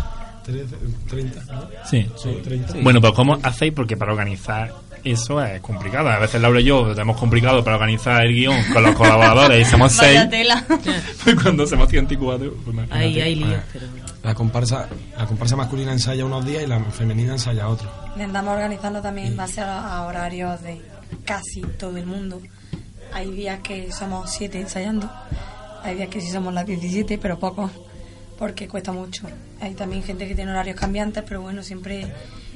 30. 0.52 1.44
¿no? 1.54 1.68
Sí. 1.90 2.10
Sí, 2.16 2.40
30. 2.44 2.74
Bueno, 2.82 3.02
pues 3.02 3.14
¿cómo 3.14 3.38
hacéis? 3.44 3.74
Porque 3.74 3.98
para 3.98 4.12
organizar 4.14 4.74
eso 5.04 5.42
es 5.44 5.62
complicado. 5.62 6.10
A 6.10 6.20
veces 6.20 6.42
Laura 6.42 6.60
y 6.60 6.66
yo 6.66 6.90
tenemos 6.94 7.18
complicado 7.18 7.64
para 7.64 7.76
organizar 7.76 8.26
el 8.26 8.34
guion 8.34 8.56
con 8.74 8.84
los 8.84 8.96
colaboradores 8.96 9.68
y 9.68 9.70
somos 9.70 9.92
seis. 9.94 10.30
Tela. 10.30 10.64
Pues 11.24 11.36
cuando 11.42 11.66
somos 11.68 11.90
134, 11.90 12.54
pues. 12.66 12.78
Ahí 12.92 13.20
hay 13.22 13.36
líos, 13.36 13.60
Ah, 13.60 13.64
pero... 13.74 13.86
La 14.24 14.34
comparsa, 14.34 14.88
la 15.18 15.26
comparsa 15.26 15.56
masculina 15.56 15.92
ensaya 15.94 16.26
unos 16.26 16.46
días 16.46 16.64
y 16.64 16.68
la 16.68 16.80
femenina 16.86 17.34
ensaya 17.34 17.68
otros. 17.70 17.90
Intentamos 18.16 18.54
organizarnos 18.56 19.02
también 19.02 19.28
en 19.28 19.38
base 19.38 19.62
a, 19.62 19.96
a 19.98 20.06
horarios 20.06 20.62
de 20.64 20.82
casi 21.24 21.62
todo 21.62 21.96
el 21.98 22.06
mundo. 22.06 22.42
Hay 23.14 23.32
días 23.32 23.60
que 23.62 23.90
somos 23.92 24.30
siete 24.32 24.60
ensayando, 24.60 25.10
hay 25.84 25.96
días 25.96 26.10
que 26.10 26.20
sí 26.20 26.30
somos 26.30 26.54
las 26.54 26.66
17, 26.66 27.18
pero 27.20 27.40
pocos, 27.40 27.72
porque 28.38 28.68
cuesta 28.68 28.92
mucho. 28.92 29.28
Hay 29.62 29.74
también 29.74 30.04
gente 30.04 30.28
que 30.28 30.36
tiene 30.36 30.52
horarios 30.52 30.76
cambiantes, 30.80 31.24
pero 31.28 31.42
bueno, 31.42 31.64
siempre 31.64 32.12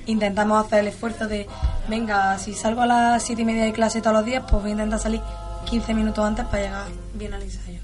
intentamos 0.05 0.65
hacer 0.65 0.79
el 0.79 0.87
esfuerzo 0.87 1.27
de, 1.27 1.47
venga, 1.89 2.37
si 2.39 2.53
salgo 2.53 2.81
a 2.81 2.85
las 2.85 3.23
siete 3.23 3.41
y 3.41 3.45
media 3.45 3.63
de 3.63 3.73
clase 3.73 4.01
todos 4.01 4.15
los 4.15 4.25
días, 4.25 4.43
pues 4.49 4.61
voy 4.61 4.71
a 4.71 4.73
intentar 4.73 4.99
salir 4.99 5.21
15 5.69 5.93
minutos 5.93 6.23
antes 6.25 6.45
para 6.45 6.63
llegar 6.63 6.87
bien 7.13 7.33
al 7.33 7.41
ensayo. 7.41 7.79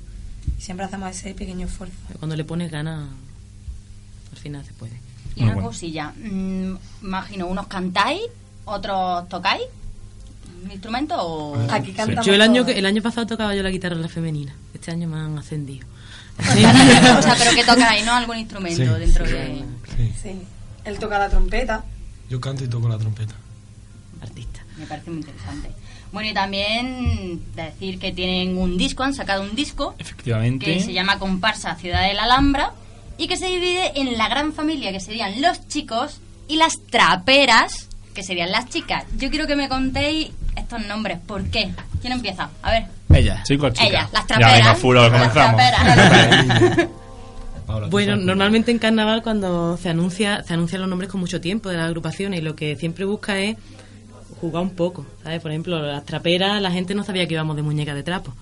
Y 0.57 0.61
siempre 0.61 0.85
hacemos 0.85 1.09
ese 1.09 1.33
pequeño 1.33 1.67
esfuerzo. 1.67 1.95
Cuando 2.19 2.35
le 2.35 2.43
pones 2.43 2.71
ganas, 2.71 3.09
al 4.31 4.37
final 4.37 4.65
se 4.65 4.73
puede. 4.73 4.99
Y 5.35 5.43
una 5.43 5.61
cosilla, 5.61 6.13
mm, 6.15 6.75
imagino, 7.03 7.47
unos 7.47 7.67
cantáis, 7.67 8.21
otros 8.65 9.29
tocáis 9.29 9.63
un 10.63 10.71
instrumento 10.71 11.15
o... 11.17 11.71
Aquí 11.71 11.91
cantamos 11.93 12.25
Yo 12.25 12.33
el 12.33 12.41
año, 12.41 12.65
el 12.67 12.85
año 12.85 13.01
pasado 13.01 13.27
tocaba 13.27 13.55
yo 13.55 13.63
la 13.63 13.69
guitarra 13.69 13.95
en 13.95 14.01
la 14.01 14.09
femenina. 14.09 14.55
Este 14.73 14.91
año 14.91 15.07
me 15.07 15.17
han 15.17 15.37
ascendido. 15.37 15.85
o 17.17 17.21
sea, 17.21 17.35
pero 17.37 17.51
que 17.55 17.63
tocáis, 17.63 18.05
¿no? 18.05 18.13
Algún 18.13 18.37
instrumento 18.37 18.77
Sí. 18.95 18.99
dentro 18.99 19.25
de... 19.25 19.63
Sí. 20.21 20.31
Él 20.85 20.99
toca 20.99 21.19
la 21.19 21.29
trompeta. 21.29 21.83
Yo 22.29 22.39
canto 22.39 22.63
y 22.63 22.67
toco 22.67 22.87
la 22.87 22.97
trompeta. 22.97 23.33
Artista. 24.21 24.61
Me 24.77 24.85
parece 24.85 25.09
muy 25.09 25.19
interesante. 25.19 25.69
Bueno, 26.11 26.29
y 26.29 26.33
también 26.33 27.41
decir 27.55 27.99
que 27.99 28.11
tienen 28.13 28.57
un 28.57 28.77
disco, 28.77 29.03
han 29.03 29.13
sacado 29.13 29.43
un 29.43 29.55
disco 29.55 29.95
Efectivamente. 29.99 30.65
que 30.65 30.79
se 30.79 30.93
llama 30.93 31.19
Comparsa 31.19 31.75
Ciudad 31.75 32.07
de 32.07 32.13
la 32.13 32.23
Alhambra 32.23 32.73
y 33.17 33.27
que 33.27 33.35
se 33.35 33.47
divide 33.47 33.99
en 33.99 34.17
la 34.17 34.29
gran 34.29 34.53
familia 34.53 34.91
que 34.91 34.99
serían 34.99 35.41
los 35.41 35.67
chicos 35.67 36.21
y 36.47 36.55
las 36.55 36.73
traperas 36.89 37.89
que 38.13 38.23
serían 38.23 38.51
las 38.51 38.69
chicas. 38.69 39.03
Yo 39.17 39.29
quiero 39.29 39.47
que 39.47 39.55
me 39.55 39.67
contéis 39.67 40.29
estos 40.55 40.85
nombres. 40.85 41.19
¿Por 41.25 41.43
qué? 41.49 41.71
¿Quién 42.01 42.13
empieza? 42.13 42.49
A 42.61 42.71
ver. 42.71 42.85
Ella. 43.13 43.41
¿Chico 43.43 43.67
o 43.67 43.69
chica? 43.69 43.87
Ella, 43.87 44.09
las 44.11 44.21
Ya, 44.23 44.27
traperas. 44.27 44.53
venga, 44.57 44.75
furor, 44.75 45.11
Las 45.11 45.31
comenzamos. 45.33 46.87
Bueno, 47.89 48.15
normalmente 48.15 48.71
en 48.71 48.79
carnaval 48.79 49.21
cuando 49.21 49.75
se 49.75 49.89
anuncia, 49.89 50.41
se 50.43 50.53
anuncian 50.53 50.79
los 50.81 50.89
nombres 50.89 51.11
con 51.11 51.19
mucho 51.19 51.41
tiempo 51.41 51.67
de 51.69 51.75
las 51.75 51.87
agrupaciones 51.87 52.39
y 52.39 52.43
lo 52.43 52.55
que 52.55 52.77
siempre 52.77 53.03
busca 53.03 53.37
es 53.39 53.57
jugar 54.39 54.63
un 54.63 54.69
poco, 54.69 55.05
¿sabes? 55.21 55.41
Por 55.41 55.51
ejemplo, 55.51 55.77
las 55.81 56.05
traperas, 56.05 56.61
la 56.61 56.71
gente 56.71 56.95
no 56.95 57.03
sabía 57.03 57.27
que 57.27 57.33
íbamos 57.33 57.57
de 57.57 57.63
muñeca 57.63 57.93
de 57.93 58.03
trapo. 58.03 58.33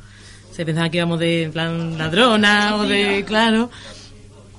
Se 0.52 0.64
pensaba 0.64 0.90
que 0.90 0.98
íbamos 0.98 1.20
de 1.20 1.44
en 1.44 1.52
plan 1.52 1.98
ladrona 1.98 2.76
o 2.76 2.84
de, 2.84 3.26
claro. 3.26 3.72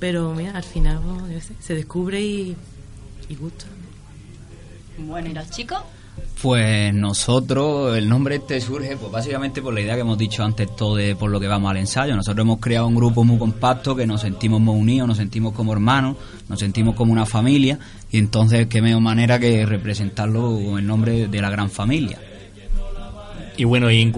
Pero 0.00 0.34
mira, 0.34 0.50
al 0.56 0.64
final, 0.64 0.98
pues, 1.00 1.32
yo 1.32 1.40
sé, 1.40 1.54
se 1.60 1.74
descubre 1.74 2.20
y, 2.20 2.56
y 3.28 3.34
gusta. 3.36 3.66
Bueno, 4.98 5.28
¿y 5.28 5.32
los 5.32 5.48
chicos? 5.50 5.78
Pues 6.42 6.92
nosotros, 6.92 7.96
el 7.96 8.08
nombre 8.08 8.36
este 8.36 8.60
surge 8.60 8.96
pues 8.96 9.10
básicamente 9.10 9.62
por 9.62 9.72
la 9.72 9.80
idea 9.80 9.94
que 9.94 10.02
hemos 10.02 10.18
dicho 10.18 10.44
antes 10.44 10.76
todo 10.76 10.94
de 10.94 11.16
por 11.16 11.30
lo 11.30 11.40
que 11.40 11.48
vamos 11.48 11.70
al 11.70 11.78
ensayo. 11.78 12.14
Nosotros 12.14 12.44
hemos 12.44 12.60
creado 12.60 12.86
un 12.86 12.94
grupo 12.94 13.24
muy 13.24 13.38
compacto 13.38 13.96
que 13.96 14.06
nos 14.06 14.20
sentimos 14.20 14.60
muy 14.60 14.78
unidos, 14.78 15.08
nos 15.08 15.16
sentimos 15.16 15.54
como 15.54 15.72
hermanos, 15.72 16.16
nos 16.48 16.60
sentimos 16.60 16.94
como 16.94 17.12
una 17.12 17.24
familia 17.24 17.78
y 18.10 18.18
entonces 18.18 18.66
qué 18.66 18.82
mejor 18.82 19.00
manera 19.00 19.38
que 19.38 19.64
representarlo 19.64 20.60
con 20.62 20.78
el 20.78 20.86
nombre 20.86 21.26
de 21.26 21.40
la 21.40 21.50
gran 21.50 21.70
familia. 21.70 22.18
Y 23.56 23.64
bueno, 23.64 23.90
y 23.90 24.02
en, 24.02 24.12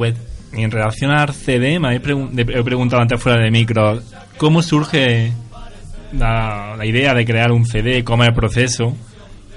en 0.52 0.70
relación 0.70 1.12
al 1.12 1.32
CD, 1.32 1.78
me 1.78 1.88
habéis 1.88 2.02
he 2.36 2.62
preguntado 2.64 3.00
antes 3.00 3.22
fuera 3.22 3.40
de 3.40 3.50
micro, 3.52 4.02
¿cómo 4.38 4.60
surge 4.62 5.32
la, 6.12 6.74
la 6.76 6.84
idea 6.84 7.14
de 7.14 7.24
crear 7.24 7.52
un 7.52 7.64
CD? 7.64 8.02
¿Cómo 8.02 8.24
es 8.24 8.30
el 8.30 8.34
proceso? 8.34 8.96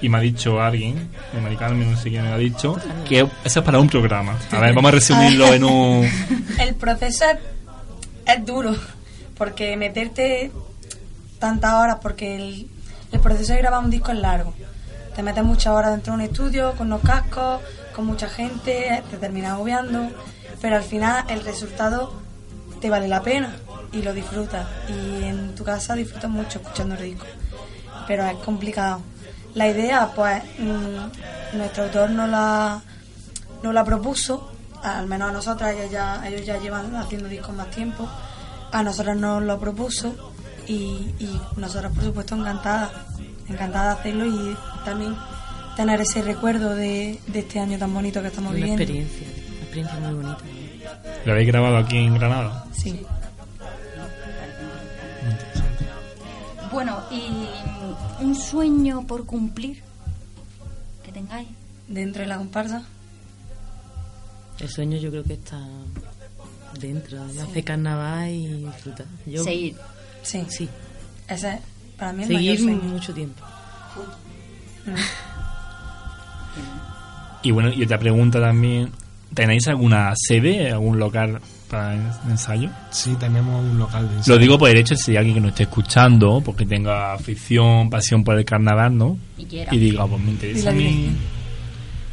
Y 0.02 0.08
me 0.08 0.18
ha 0.18 0.20
dicho 0.20 0.60
alguien, 0.60 1.08
de 1.32 1.56
Carmen, 1.56 1.92
no 1.92 1.96
sé 1.96 2.10
quién 2.10 2.24
me 2.24 2.32
ha 2.32 2.36
dicho, 2.36 2.76
que 3.08 3.20
eso 3.44 3.60
es 3.60 3.64
para 3.64 3.78
un 3.78 3.88
programa. 3.88 4.36
A 4.50 4.58
ver, 4.58 4.74
vamos 4.74 4.90
a 4.90 4.92
resumirlo 4.96 5.46
en 5.54 5.64
un... 5.64 6.04
El 6.58 6.74
proceso 6.74 7.24
es, 7.24 7.38
es 8.26 8.44
duro, 8.44 8.74
porque 9.38 9.76
meterte 9.76 10.50
tantas 11.38 11.74
horas, 11.74 11.98
porque 12.02 12.36
el, 12.36 12.68
el 13.12 13.20
proceso 13.20 13.52
de 13.52 13.58
grabar 13.58 13.84
un 13.84 13.90
disco 13.90 14.12
es 14.12 14.18
largo. 14.18 14.54
Te 15.14 15.22
metes 15.22 15.44
muchas 15.44 15.72
horas 15.72 15.92
dentro 15.92 16.12
de 16.12 16.18
un 16.18 16.24
estudio, 16.24 16.72
con 16.72 16.88
los 16.88 17.00
cascos, 17.00 17.60
con 17.94 18.06
mucha 18.06 18.28
gente, 18.28 19.02
te 19.10 19.16
terminas 19.18 19.52
agobiando, 19.52 20.08
pero 20.60 20.76
al 20.76 20.82
final 20.82 21.24
el 21.28 21.44
resultado 21.44 22.12
te 22.80 22.90
vale 22.90 23.08
la 23.08 23.22
pena 23.22 23.54
y 23.92 24.02
lo 24.02 24.12
disfrutas. 24.12 24.66
Y 24.88 25.24
en 25.24 25.54
tu 25.54 25.64
casa 25.64 25.94
disfrutas 25.94 26.30
mucho 26.30 26.58
escuchando 26.58 26.94
el 26.96 27.02
disco, 27.02 27.26
pero 28.06 28.26
es 28.26 28.36
complicado. 28.38 29.02
La 29.54 29.68
idea, 29.68 30.10
pues, 30.14 30.42
mm, 30.58 31.56
nuestro 31.58 31.84
autor 31.84 32.10
nos 32.10 32.28
la, 32.28 32.80
nos 33.62 33.74
la 33.74 33.84
propuso, 33.84 34.50
al 34.82 35.06
menos 35.06 35.30
a 35.30 35.32
nosotras, 35.32 35.74
ellos 35.74 35.90
ya, 35.90 36.26
ellos 36.26 36.44
ya 36.46 36.58
llevan 36.58 36.94
haciendo 36.96 37.28
discos 37.28 37.54
más 37.54 37.70
tiempo, 37.70 38.08
a 38.72 38.82
nosotras 38.82 39.16
nos 39.16 39.42
lo 39.42 39.58
propuso 39.60 40.14
y, 40.66 41.12
y 41.18 41.40
nosotras, 41.56 41.92
por 41.92 42.04
supuesto, 42.04 42.34
encantadas, 42.34 42.90
encantadas 43.48 43.96
de 43.96 44.00
hacerlo 44.00 44.26
y 44.26 44.56
también 44.84 45.14
tener 45.76 46.00
ese 46.00 46.22
recuerdo 46.22 46.74
de, 46.74 47.20
de 47.26 47.38
este 47.40 47.60
año 47.60 47.78
tan 47.78 47.92
bonito 47.92 48.20
que 48.22 48.28
estamos 48.28 48.50
Una 48.52 48.56
viviendo. 48.60 48.82
experiencia, 48.82 49.26
una 49.28 49.60
experiencia 49.62 50.00
muy 50.00 50.14
bonita. 50.14 50.38
¿Lo 51.26 51.32
habéis 51.32 51.48
grabado 51.48 51.76
aquí 51.76 51.98
en 51.98 52.14
Granada? 52.14 52.64
Sí. 52.72 53.04
Bueno, 56.72 57.02
y 57.10 58.24
un 58.24 58.34
sueño 58.34 59.06
por 59.06 59.26
cumplir 59.26 59.82
que 61.04 61.12
tengáis. 61.12 61.48
Dentro 61.88 62.22
de 62.22 62.28
la 62.28 62.38
comparsa. 62.38 62.82
El 64.58 64.68
sueño 64.68 64.96
yo 64.96 65.10
creo 65.10 65.24
que 65.24 65.34
está 65.34 65.60
dentro, 66.80 67.26
de 67.28 67.42
hacer 67.42 67.64
carnaval 67.64 68.30
y 68.30 68.46
disfrutar. 68.64 69.06
Yo, 69.26 69.44
Seguir. 69.44 69.76
Sí. 70.22 70.46
Sí. 70.48 70.68
Ese 71.28 71.54
es 71.54 71.60
para 71.98 72.12
mí 72.12 72.22
el 72.22 72.28
Seguir 72.28 72.60
mayor 72.64 72.78
sueño. 72.78 72.94
mucho 72.94 73.12
tiempo. 73.14 73.42
Y 77.42 77.50
bueno, 77.50 77.70
y 77.72 77.82
otra 77.82 77.98
pregunta 77.98 78.40
también, 78.40 78.90
¿tenéis 79.34 79.68
alguna 79.68 80.12
sede, 80.16 80.70
algún 80.72 80.98
local 80.98 81.40
para 81.70 81.94
en- 81.94 82.10
ensayo? 82.30 82.70
Sí, 82.90 83.14
tenemos 83.18 83.62
un 83.64 83.78
local 83.78 84.08
de 84.08 84.16
ensayo. 84.16 84.34
Lo 84.34 84.40
digo 84.40 84.58
por 84.58 84.68
el 84.70 84.76
hecho 84.76 84.94
si 84.96 85.12
hay 85.12 85.16
alguien 85.18 85.34
que 85.36 85.40
nos 85.40 85.50
esté 85.50 85.62
escuchando, 85.64 86.40
porque 86.44 86.66
tenga 86.66 87.12
afición, 87.14 87.88
pasión 87.90 88.24
por 88.24 88.36
el 88.38 88.44
carnaval, 88.44 88.96
¿no? 88.96 89.18
Y 89.38 89.44
quiera. 89.46 89.70
diga, 89.72 90.06
pues 90.06 90.20
me 90.22 90.30
interesa 90.32 90.70
a 90.70 90.72
mí. 90.72 91.10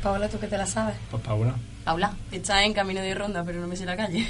Paola, 0.02 0.30
tú 0.30 0.40
que 0.40 0.48
te 0.48 0.58
la 0.58 0.66
sabes. 0.66 0.96
Pues 1.12 1.22
Paula. 1.24 1.54
Paula. 1.84 2.14
Está 2.32 2.64
en 2.64 2.74
camino 2.74 3.02
de 3.02 3.14
ronda, 3.16 3.44
pero 3.44 3.60
no 3.60 3.68
me 3.68 3.76
sé 3.76 3.86
la 3.86 3.98
calle. 3.98 4.26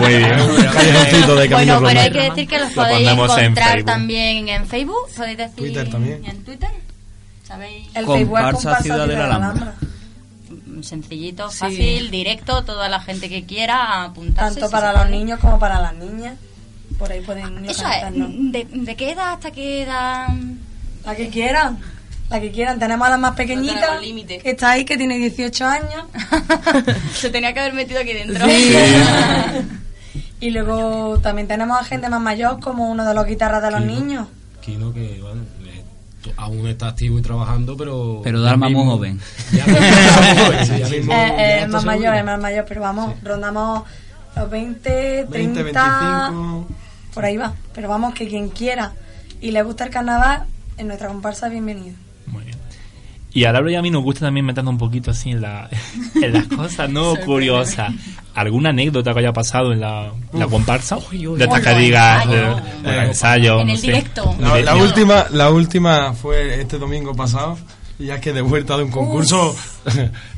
Muy 0.00 0.08
bien. 0.16 0.32
de 1.36 1.48
Camino 1.48 1.80
Bueno, 1.80 1.82
pero 1.86 2.00
hay 2.00 2.10
que 2.10 2.20
decir 2.22 2.48
que 2.48 2.58
los 2.58 2.74
Lo 2.74 2.82
podéis 2.82 3.08
en 3.08 3.18
encontrar 3.18 3.82
también 3.84 4.48
en 4.48 4.66
Facebook. 4.66 5.08
Podéis 5.16 5.36
decir 5.38 5.54
Twitter 5.56 5.88
también. 5.90 6.24
en 6.24 6.44
Twitter. 6.44 6.70
¿Sabéis? 7.44 7.86
El 7.94 8.04
Comparsa 8.04 8.16
Facebook 8.16 8.38
es 8.38 8.54
comparsa 8.54 8.82
Ciudad 8.82 9.08
de 9.08 9.14
la 9.16 9.24
Alhambra. 9.36 9.74
Mm, 10.78 10.82
Sencillito, 10.82 11.50
Sí. 11.50 11.58
fácil, 11.58 12.10
directo, 12.10 12.64
toda 12.64 12.88
la 12.88 13.00
gente 13.00 13.28
que 13.28 13.44
quiera 13.44 14.04
apuntarse. 14.04 14.60
Tanto 14.60 14.70
para 14.70 14.92
los 14.92 15.02
puede. 15.02 15.16
niños 15.16 15.40
como 15.40 15.58
para 15.58 15.80
las 15.80 15.94
niñas. 15.94 16.34
Por 16.98 17.12
ahí 17.12 17.20
pueden 17.20 17.64
Eso 17.64 17.84
es, 17.88 18.12
¿de, 18.52 18.66
de 18.70 18.96
qué 18.96 19.12
edad 19.12 19.34
hasta 19.34 19.50
qué 19.52 19.82
edad? 19.82 20.28
La 21.06 21.14
que 21.14 21.28
quieran. 21.28 21.78
La 22.28 22.40
que 22.40 22.50
quieran. 22.50 22.78
Tenemos 22.78 23.06
a 23.06 23.10
la 23.12 23.16
más 23.18 23.34
pequeñita. 23.36 23.98
límite. 24.00 24.38
que 24.38 24.50
está 24.50 24.70
ahí, 24.72 24.84
que 24.84 24.96
tiene 24.98 25.16
18 25.18 25.64
años. 25.66 26.04
Se 27.14 27.30
tenía 27.30 27.52
que 27.54 27.60
haber 27.60 27.72
metido 27.72 28.00
aquí 28.00 28.12
dentro. 28.12 28.44
y 30.40 30.50
luego 30.50 31.18
también 31.20 31.48
tenemos 31.48 31.78
a 31.80 31.84
gente 31.84 32.08
más 32.08 32.20
mayor, 32.20 32.60
como 32.60 32.90
uno 32.90 33.04
de 33.04 33.14
los 33.14 33.26
guitarras 33.26 33.62
de 33.62 33.70
los 33.70 33.80
Kino. 33.80 33.92
niños. 33.92 34.26
Kino 34.60 34.92
que, 34.92 35.18
bueno, 35.22 35.42
to- 35.42 35.57
aún 36.36 36.66
está 36.66 36.88
activo 36.88 37.18
y 37.18 37.22
trabajando, 37.22 37.76
pero... 37.76 38.20
Pero 38.24 38.40
de 38.40 38.46
ya 38.46 38.52
alma 38.52 38.68
muy 38.68 38.84
joven. 38.84 39.20
Ya 39.52 39.66
mismo 39.66 41.12
Eh, 41.12 41.34
ya 41.36 41.38
eh, 41.38 41.54
está 41.60 41.68
más 41.68 41.84
mayor, 41.84 42.14
es 42.14 42.24
más 42.24 42.40
mayor, 42.40 42.64
pero 42.68 42.80
vamos, 42.80 43.14
rondamos 43.22 43.82
los 44.36 44.50
20, 44.50 45.26
30, 45.30 45.62
25. 45.62 46.66
por 47.14 47.24
ahí 47.24 47.36
va. 47.36 47.54
Pero 47.74 47.88
vamos, 47.88 48.14
que 48.14 48.28
quien 48.28 48.48
quiera 48.48 48.92
y 49.40 49.50
le 49.50 49.62
gusta 49.62 49.84
el 49.84 49.90
carnaval, 49.90 50.44
en 50.76 50.86
nuestra 50.88 51.08
comparsa, 51.08 51.48
bienvenido. 51.48 52.07
Y 53.38 53.44
a 53.44 53.52
Laura 53.52 53.70
y 53.70 53.76
a 53.76 53.82
mí 53.82 53.88
nos 53.88 54.02
gusta 54.02 54.26
también 54.26 54.44
meternos 54.44 54.72
un 54.72 54.78
poquito 54.78 55.12
así 55.12 55.30
en, 55.30 55.42
la, 55.42 55.70
en 56.16 56.32
las 56.32 56.48
cosas, 56.48 56.90
¿no? 56.90 57.14
Curiosas. 57.24 57.94
¿Alguna 58.34 58.70
anécdota 58.70 59.12
que 59.12 59.20
haya 59.20 59.32
pasado 59.32 59.72
en 59.72 59.78
la, 59.78 60.10
comparsa? 60.50 60.98
De 61.12 61.44
estas 61.44 61.60
que 61.60 61.72
Uy, 61.72 61.78
digas, 61.84 62.24
en 62.24 62.32
el 62.32 62.36
de, 62.36 62.46
ensayo. 62.46 62.56
de 62.82 62.96
los 62.96 63.04
ensayos, 63.04 63.60
En 63.60 63.66
no 63.68 63.74
el 63.74 63.80
directo. 63.80 64.36
La, 64.40 64.60
la 64.60 64.74
última, 64.74 65.26
la 65.30 65.50
última 65.50 66.12
fue 66.14 66.60
este 66.60 66.78
domingo 66.78 67.14
pasado, 67.14 67.56
y 67.98 68.06
ya 68.06 68.20
que 68.20 68.32
de 68.32 68.40
vuelta 68.42 68.76
de 68.76 68.84
un 68.84 68.90
concurso, 68.90 69.54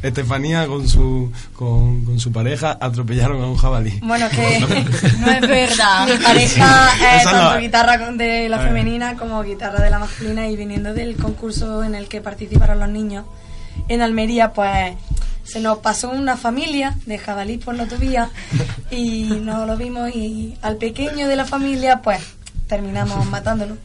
Estefanía 0.03 0.67
con 0.67 0.89
su, 0.89 1.31
con, 1.55 2.05
con 2.05 2.19
su 2.21 2.33
pareja 2.33 2.79
atropellaron 2.81 3.43
a 3.43 3.47
un 3.47 3.57
jabalí. 3.57 3.99
Bueno, 4.03 4.29
que 4.31 4.61
no 5.21 5.31
es 5.31 5.41
verdad. 5.43 6.07
Mi 6.09 6.17
pareja 6.23 6.89
es 7.17 7.19
es 7.19 7.25
tanto 7.25 7.55
la- 7.55 7.59
guitarra 7.61 7.99
de 8.13 8.49
la 8.49 8.63
Eh. 8.63 8.67
femenina 8.67 9.17
como 9.17 9.43
guitarra 9.43 9.83
de 9.83 9.91
la 9.91 9.99
masculina 9.99 10.49
y 10.49 10.57
viniendo 10.57 10.95
del 10.95 11.17
concurso 11.17 11.85
en 11.85 11.95
el 11.95 12.09
que 12.09 12.21
participaron 12.21 12.79
los 12.81 12.89
niños 12.89 13.25
en 13.89 14.03
Almería, 14.03 14.53
pues 14.53 14.95
se 15.45 15.61
nos 15.61 15.79
pasó 15.79 16.11
una 16.11 16.37
familia 16.37 16.97
de 17.07 17.19
jabalí 17.19 17.59
por 17.59 17.75
la 17.75 17.83
autovía 17.85 18.31
y 18.91 19.25
no 19.43 19.67
lo 19.67 19.77
vimos 19.77 20.15
y 20.15 20.57
al 20.63 20.77
pequeño 20.77 21.27
de 21.29 21.37
la 21.37 21.45
familia, 21.45 22.01
pues 22.03 22.21
terminamos 22.69 23.27
matándolo. 23.31 23.77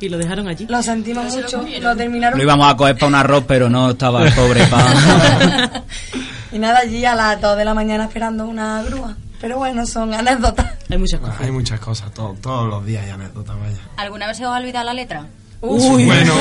Y 0.00 0.08
lo 0.08 0.18
dejaron 0.18 0.48
allí. 0.48 0.66
Lo 0.68 0.82
sentimos 0.82 1.24
mucho, 1.34 1.64
lo 1.80 1.96
terminaron 1.96 2.38
Lo 2.38 2.44
íbamos 2.44 2.70
a 2.72 2.76
coger 2.76 2.94
para 2.96 3.06
un 3.08 3.14
arroz, 3.14 3.44
pero 3.46 3.68
no 3.70 3.90
estaba 3.90 4.24
el 4.24 4.32
pobre 4.32 4.66
para... 4.66 5.82
y 6.52 6.58
nada 6.58 6.78
allí 6.80 7.04
a 7.04 7.14
las 7.14 7.40
2 7.40 7.56
de 7.56 7.64
la 7.64 7.74
mañana 7.74 8.04
esperando 8.04 8.46
una 8.46 8.82
grúa. 8.82 9.16
Pero 9.40 9.58
bueno, 9.58 9.84
son 9.86 10.14
anécdotas. 10.14 10.66
Hay 10.88 10.98
muchas 10.98 11.20
cosas. 11.20 11.40
Hay 11.40 11.50
muchas 11.50 11.80
cosas, 11.80 12.12
to- 12.14 12.36
todos 12.40 12.68
los 12.68 12.84
días 12.86 13.04
hay 13.04 13.10
anécdotas, 13.10 13.56
vaya. 13.58 13.76
¿Alguna 13.96 14.26
vez 14.28 14.36
se 14.36 14.46
os 14.46 14.54
ha 14.54 14.58
olvidado 14.58 14.84
la 14.86 14.94
letra? 14.94 15.26
Uy, 15.60 16.04
Bueno, 16.04 16.32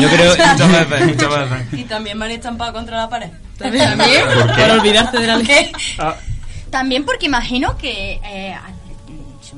Yo 0.00 0.08
creo- 0.08 0.30
muchas 0.30 0.88
veces, 0.88 1.06
muchas 1.06 1.50
veces. 1.50 1.66
y 1.80 1.84
también 1.84 2.16
me 2.18 2.24
han 2.26 2.30
estampado 2.32 2.72
contra 2.72 2.96
la 2.98 3.08
pared. 3.08 3.30
También. 3.58 3.96
¿Por 3.98 4.06
qué? 4.06 4.22
Para 4.62 4.72
olvidarte 4.74 5.18
de 5.18 5.26
la. 5.26 5.40
Ah, 5.98 6.14
También 6.70 7.04
porque 7.04 7.26
imagino 7.26 7.76
que 7.76 8.20
eh, 8.24 8.56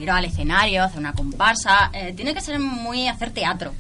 subir 0.00 0.10
al 0.10 0.24
escenario, 0.24 0.82
hacer 0.82 0.98
una 0.98 1.12
comparsa, 1.12 1.90
eh, 1.92 2.14
tiene 2.16 2.32
que 2.32 2.40
ser 2.40 2.58
muy 2.58 3.06
hacer 3.06 3.30
teatro, 3.32 3.72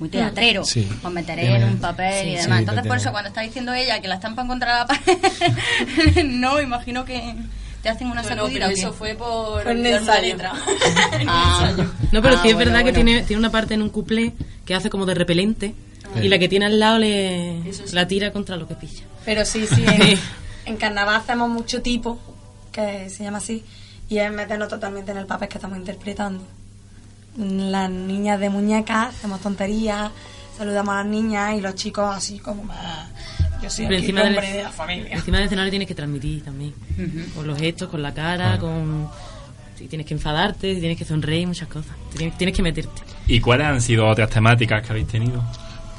muy 0.00 0.08
teatrero. 0.08 0.64
Sí. 0.64 0.88
Os 1.04 1.12
meteré 1.12 1.54
en 1.56 1.64
un 1.64 1.78
papel 1.78 2.24
sí, 2.24 2.28
y 2.30 2.36
sí, 2.36 2.42
demás. 2.42 2.60
Entonces, 2.60 2.86
por 2.86 2.96
eso, 2.96 3.10
cuando 3.12 3.28
está 3.28 3.42
diciendo 3.42 3.72
ella 3.72 4.00
que 4.00 4.08
la 4.08 4.16
estampan 4.16 4.48
contra 4.48 4.78
la 4.78 4.86
pared, 4.86 6.24
no, 6.24 6.60
imagino 6.60 7.04
que 7.04 7.34
te 7.82 7.88
hacen 7.88 8.08
una 8.08 8.22
No, 8.22 8.28
no, 8.30 8.34
sacudida. 8.36 8.54
pero 8.54 8.66
¿o 8.66 8.68
qué? 8.74 8.80
eso 8.80 8.92
fue 8.92 9.14
por 9.14 9.64
la 9.66 9.72
letra. 10.20 10.52
Ah. 11.28 11.72
No, 12.10 12.22
pero 12.22 12.34
Ah, 12.36 12.42
sí 12.42 12.48
es 12.48 12.54
bueno, 12.54 12.58
verdad 12.72 12.78
que 12.84 12.90
bueno. 12.90 13.04
tiene, 13.04 13.22
tiene 13.22 13.38
una 13.38 13.50
parte 13.50 13.74
en 13.74 13.82
un 13.82 13.90
cuplé 13.90 14.32
que 14.64 14.74
hace 14.74 14.90
como 14.90 15.06
de 15.06 15.14
repelente 15.14 15.74
y 16.20 16.26
la 16.28 16.38
que 16.40 16.48
tiene 16.48 16.66
al 16.66 16.80
lado 16.80 16.98
le 16.98 17.60
la 17.92 18.08
tira 18.08 18.32
contra 18.32 18.56
lo 18.56 18.66
que 18.66 18.74
pilla. 18.74 19.04
Pero 19.24 19.44
sí, 19.44 19.64
sí, 19.72 19.84
en, 19.86 20.18
en 20.66 20.76
carnaval 20.76 21.16
hacemos 21.16 21.48
mucho 21.48 21.82
tipo 21.82 22.18
que 22.72 23.08
se 23.10 23.22
llama 23.24 23.38
así, 23.38 23.62
y 24.08 24.18
es 24.18 24.32
meternos 24.32 24.68
totalmente 24.68 25.12
en 25.12 25.18
el 25.18 25.26
papel 25.26 25.48
que 25.48 25.58
estamos 25.58 25.78
interpretando. 25.78 26.42
Las 27.36 27.90
niñas 27.90 28.40
de 28.40 28.50
muñecas, 28.50 29.14
hacemos 29.14 29.40
tonterías, 29.40 30.10
saludamos 30.56 30.94
a 30.94 30.98
las 30.98 31.06
niñas 31.06 31.56
y 31.56 31.60
los 31.60 31.74
chicos 31.74 32.14
así 32.14 32.38
como 32.38 32.64
más... 32.64 33.08
Yo 33.62 33.68
soy 33.68 33.86
el 33.86 34.06
del, 34.06 34.18
hombre 34.18 34.52
de 34.52 34.62
la 34.62 34.70
familia. 34.70 35.16
encima 35.16 35.38
del 35.38 35.46
escenario 35.46 35.70
tienes 35.70 35.88
que 35.88 35.94
transmitir 35.94 36.44
también. 36.44 36.72
Con 37.34 37.46
los 37.46 37.58
gestos, 37.58 37.88
con 37.88 38.02
la 38.02 38.14
cara, 38.14 38.58
con... 38.58 39.08
Si 39.76 39.86
tienes 39.86 40.06
que 40.06 40.14
enfadarte, 40.14 40.74
si 40.74 40.80
tienes 40.80 40.98
que 40.98 41.04
sonreír, 41.04 41.46
muchas 41.46 41.68
cosas. 41.68 41.92
Tienes, 42.16 42.36
tienes 42.36 42.56
que 42.56 42.62
meterte. 42.62 43.02
¿Y 43.28 43.40
cuáles 43.40 43.66
han 43.66 43.80
sido 43.80 44.08
otras 44.08 44.30
temáticas 44.30 44.82
que 44.84 44.92
habéis 44.92 45.06
tenido? 45.06 45.44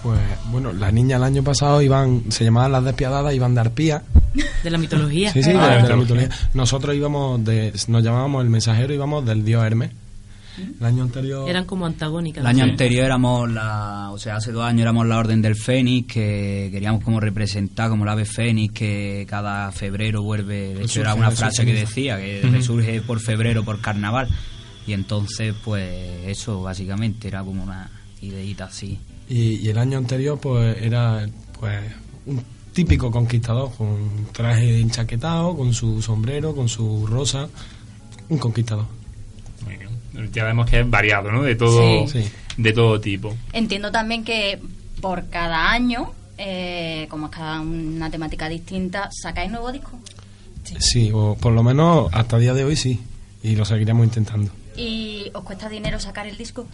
Pues 0.03 0.19
bueno, 0.45 0.71
las 0.71 0.93
niñas 0.93 1.17
el 1.17 1.23
año 1.23 1.43
pasado 1.43 1.81
iban, 1.81 2.23
se 2.31 2.45
llamaban 2.45 2.71
las 2.71 2.83
despiadadas, 2.85 3.33
iban 3.33 3.53
de 3.53 3.61
arpía. 3.61 4.03
De 4.63 4.69
la 4.69 4.77
mitología. 4.77 5.33
Sí, 5.33 5.43
sí, 5.43 5.51
Ah, 5.53 5.67
de, 5.67 5.81
de 5.83 5.89
la 5.89 5.95
mitología. 5.97 6.15
mitología. 6.27 6.49
Nosotros 6.53 6.95
íbamos, 6.95 7.43
de, 7.43 7.73
nos 7.87 8.03
llamábamos 8.03 8.43
el 8.43 8.49
mensajero, 8.49 8.93
íbamos 8.93 9.25
del 9.25 9.43
dios 9.43 9.63
Hermes. 9.63 9.91
El 10.79 10.85
año 10.85 11.03
anterior... 11.03 11.49
Eran 11.49 11.63
como 11.65 11.85
antagónicas. 11.85 12.41
El 12.41 12.47
año 12.47 12.65
Sí. 12.65 12.71
anterior 12.71 13.05
éramos 13.05 13.49
la, 13.49 14.09
o 14.11 14.17
sea, 14.17 14.35
hace 14.37 14.51
dos 14.51 14.63
años 14.65 14.81
éramos 14.81 15.05
la 15.07 15.17
Orden 15.17 15.41
del 15.41 15.55
Fénix, 15.55 16.11
que 16.13 16.69
queríamos 16.71 17.01
como 17.03 17.19
representar 17.21 17.89
como 17.89 18.03
la 18.05 18.11
ave 18.13 18.25
Fénix, 18.25 18.73
que 18.73 19.25
cada 19.29 19.71
febrero 19.71 20.21
vuelve, 20.21 20.75
de 20.75 20.83
hecho 20.83 20.99
era 21.01 21.13
una 21.13 21.31
frase 21.31 21.65
que 21.65 21.73
decía, 21.73 22.17
que 22.17 22.41
resurge 22.51 23.01
por 23.01 23.19
febrero, 23.21 23.63
por 23.63 23.79
carnaval. 23.79 24.27
Y 24.85 24.93
entonces, 24.93 25.53
pues 25.63 25.87
eso 26.27 26.61
básicamente 26.61 27.27
era 27.29 27.41
como 27.43 27.63
una 27.63 27.89
ideita 28.21 28.65
así. 28.65 28.97
Y, 29.29 29.55
y 29.57 29.69
el 29.69 29.77
año 29.77 29.97
anterior 29.99 30.39
pues 30.39 30.75
era 30.81 31.25
pues 31.59 31.79
un 32.25 32.43
típico 32.73 33.11
conquistador 33.11 33.71
con 33.77 34.27
traje 34.31 34.79
enchaquetado, 34.79 35.55
con 35.55 35.73
su 35.73 36.01
sombrero, 36.01 36.55
con 36.55 36.67
su 36.67 37.05
rosa, 37.07 37.47
un 38.29 38.37
conquistador. 38.37 38.85
Muy 39.65 39.77
bien. 39.77 40.31
Ya 40.33 40.45
vemos 40.45 40.69
que 40.69 40.79
es 40.81 40.89
variado, 40.89 41.31
¿no? 41.31 41.43
De 41.43 41.55
todo, 41.55 42.07
Sí. 42.07 42.23
Sí. 42.23 42.31
de 42.57 42.73
todo 42.73 42.99
tipo. 42.99 43.35
Entiendo 43.53 43.91
también 43.91 44.23
que 44.23 44.59
por 45.01 45.29
cada 45.29 45.71
año, 45.71 46.11
eh, 46.37 47.07
como 47.09 47.27
es 47.27 47.31
cada 47.31 47.61
una 47.61 48.09
temática 48.09 48.49
distinta, 48.49 49.09
¿sacáis 49.11 49.51
nuevo 49.51 49.71
disco? 49.71 49.99
Sí, 50.79 51.09
o 51.13 51.35
por 51.35 51.53
lo 51.53 51.63
menos 51.63 52.09
hasta 52.13 52.35
el 52.35 52.41
día 52.43 52.53
de 52.53 52.63
hoy 52.63 52.75
sí, 52.75 52.99
y 53.43 53.55
lo 53.55 53.65
seguiremos 53.65 54.05
intentando. 54.05 54.51
¿Y 54.77 55.29
os 55.33 55.43
cuesta 55.43 55.67
dinero 55.69 55.99
sacar 55.99 56.27
el 56.27 56.37
disco? 56.37 56.65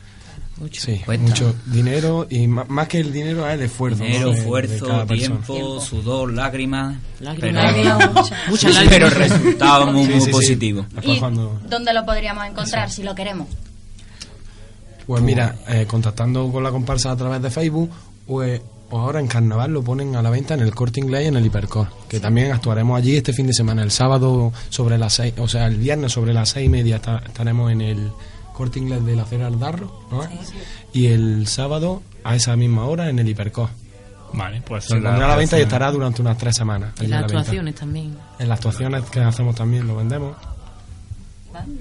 Sí, 0.72 1.02
mucho 1.20 1.54
dinero 1.66 2.26
y 2.30 2.48
más 2.48 2.88
que 2.88 3.00
el 3.02 3.12
dinero 3.12 3.46
es 3.48 3.56
el 3.56 3.64
esfuerzo. 3.64 4.00
¿no? 4.00 4.06
Dinero, 4.06 4.30
de- 4.30 4.36
de 4.36 4.42
esfuerzo, 4.42 5.06
tiempo, 5.06 5.82
sudor, 5.82 6.32
lágrimas. 6.34 6.96
Lágrimas. 7.20 7.74
pero, 7.74 7.98
muchas 8.48 8.74
lágrimas. 8.74 8.86
pero 8.90 9.06
el 9.08 9.12
resultado 9.12 9.88
muy, 9.92 10.06
Sí, 10.08 10.12
muy 10.14 10.22
sí, 10.22 10.32
positivo. 10.32 10.86
¿Y 11.04 11.20
cuando- 11.20 11.60
dónde 11.70 11.94
lo 11.94 12.06
podríamos 12.06 12.46
encontrar 12.48 12.90
si 12.90 13.04
lo 13.04 13.14
queremos? 13.16 13.48
Pues 15.06 15.22
mira, 15.22 15.56
eh, 15.68 15.86
contactando 15.88 16.52
con 16.52 16.64
la 16.64 16.72
comparsa 16.72 17.12
a 17.12 17.16
través 17.18 17.42
de 17.42 17.50
Facebook, 17.52 17.92
pues 18.26 18.62
o 18.92 19.00
ahora 19.00 19.20
en 19.20 19.28
carnaval 19.28 19.72
lo 19.74 19.84
ponen 19.84 20.16
a 20.16 20.22
la 20.22 20.30
venta 20.30 20.54
en 20.54 20.62
el 20.62 20.74
corte 20.74 21.00
inglés 21.00 21.26
y 21.26 21.28
en 21.28 21.36
el 21.36 21.46
hipercor, 21.46 21.88
que 22.08 22.20
también 22.20 22.52
actuaremos 22.52 22.98
allí 22.98 23.18
este 23.18 23.34
fin 23.34 23.48
de 23.48 23.54
semana, 23.54 23.82
el 23.84 23.92
sábado 23.92 24.54
sobre 24.70 24.98
las 24.98 25.14
seis, 25.16 25.34
o 25.38 25.48
sea, 25.48 25.66
el 25.68 25.76
viernes 25.78 26.12
sobre 26.14 26.34
las 26.34 26.50
seis 26.50 26.68
y 26.68 26.70
media 26.70 26.96
esta- 26.98 27.18
estaremos 27.26 27.72
en 27.72 27.82
el 27.82 28.12
corte 28.56 28.80
inglés 28.80 29.06
de 29.06 29.16
la 29.16 29.26
Cera 29.26 29.50
del 29.50 29.60
Darro, 29.60 30.08
¿no? 30.12 30.22
y 30.94 31.08
el 31.08 31.46
sábado 31.48 32.02
a 32.24 32.36
esa 32.36 32.56
misma 32.56 32.86
hora 32.86 33.10
en 33.10 33.20
el 33.20 33.28
hipercor. 33.30 33.70
Vale, 34.34 34.62
pues 34.66 34.86
Se 34.86 34.96
pondrá 34.96 35.16
a 35.26 35.30
la 35.30 35.36
venta 35.36 35.58
y 35.58 35.62
estará 35.62 35.92
durante 35.92 36.22
unas 36.22 36.38
tres 36.38 36.56
semanas. 36.56 36.94
Y 36.98 37.02
allí 37.04 37.10
las 37.12 37.22
venta. 37.22 37.38
actuaciones 37.40 37.76
también. 37.76 38.18
En 38.40 38.50
las 38.50 38.58
actuaciones 38.58 39.04
que 39.06 39.20
hacemos 39.22 39.56
también 39.56 39.88
lo 39.88 39.96
vendemos. 39.96 40.36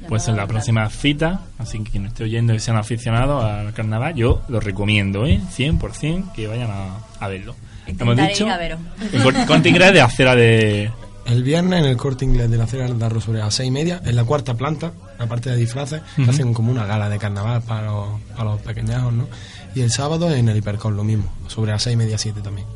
Pues 0.09 0.29
en 0.29 0.37
la 0.37 0.47
próxima 0.47 0.89
cita, 0.89 1.41
así 1.59 1.81
que 1.83 1.91
quien 1.91 2.07
esté 2.07 2.23
oyendo 2.23 2.55
y 2.55 2.61
sean 2.61 2.77
aficionados 2.77 3.43
al 3.43 3.73
carnaval, 3.73 4.15
yo 4.15 4.43
lo 4.49 4.61
recomiendo, 4.61 5.27
¿eh? 5.27 5.41
100% 5.57 6.33
que 6.33 6.47
vayan 6.47 6.71
a, 6.71 6.99
a 7.19 7.29
verlo. 7.29 7.57
Hemos 7.87 8.17
dicho 8.17 8.47
a 8.49 8.55
el 8.65 8.79
cor- 9.23 9.47
corte 9.47 9.69
inglés 9.69 9.93
de 9.93 10.01
acera 10.01 10.37
de... 10.37 10.93
El 11.27 11.43
viernes 11.43 11.81
en 11.81 11.87
el 11.87 11.97
corte 11.97 12.25
inglés 12.25 12.51
de 12.51 12.57
la 12.59 12.67
Cera 12.67 12.85
del 12.85 12.99
Darro 12.99 13.21
sobre 13.21 13.41
las 13.41 13.53
seis 13.55 13.69
y 13.69 13.71
media, 13.73 14.01
en 14.05 14.15
la 14.15 14.25
cuarta 14.25 14.55
planta, 14.55 14.93
aparte 15.19 15.51
de 15.51 15.57
disfraces, 15.57 16.03
Ujú. 16.19 16.31
hacen 16.31 16.55
como 16.55 16.71
una 16.71 16.87
gala 16.87 17.09
de 17.09 17.19
carnaval 17.19 17.63
para 17.63 17.87
los, 17.87 18.21
para 18.37 18.51
los 18.51 18.61
pequeñajos, 18.61 19.13
¿no? 19.13 19.29
Y 19.75 19.81
el 19.81 19.91
sábado 19.91 20.33
en 20.33 20.49
el 20.49 20.57
Hipercon 20.57 20.97
lo 20.97 21.05
mismo, 21.05 21.33
sobre 21.49 21.73
las 21.73 21.83
seis 21.83 21.95
y 21.95 21.97
media, 21.97 22.19
siete 22.19 22.41
también. 22.41 22.67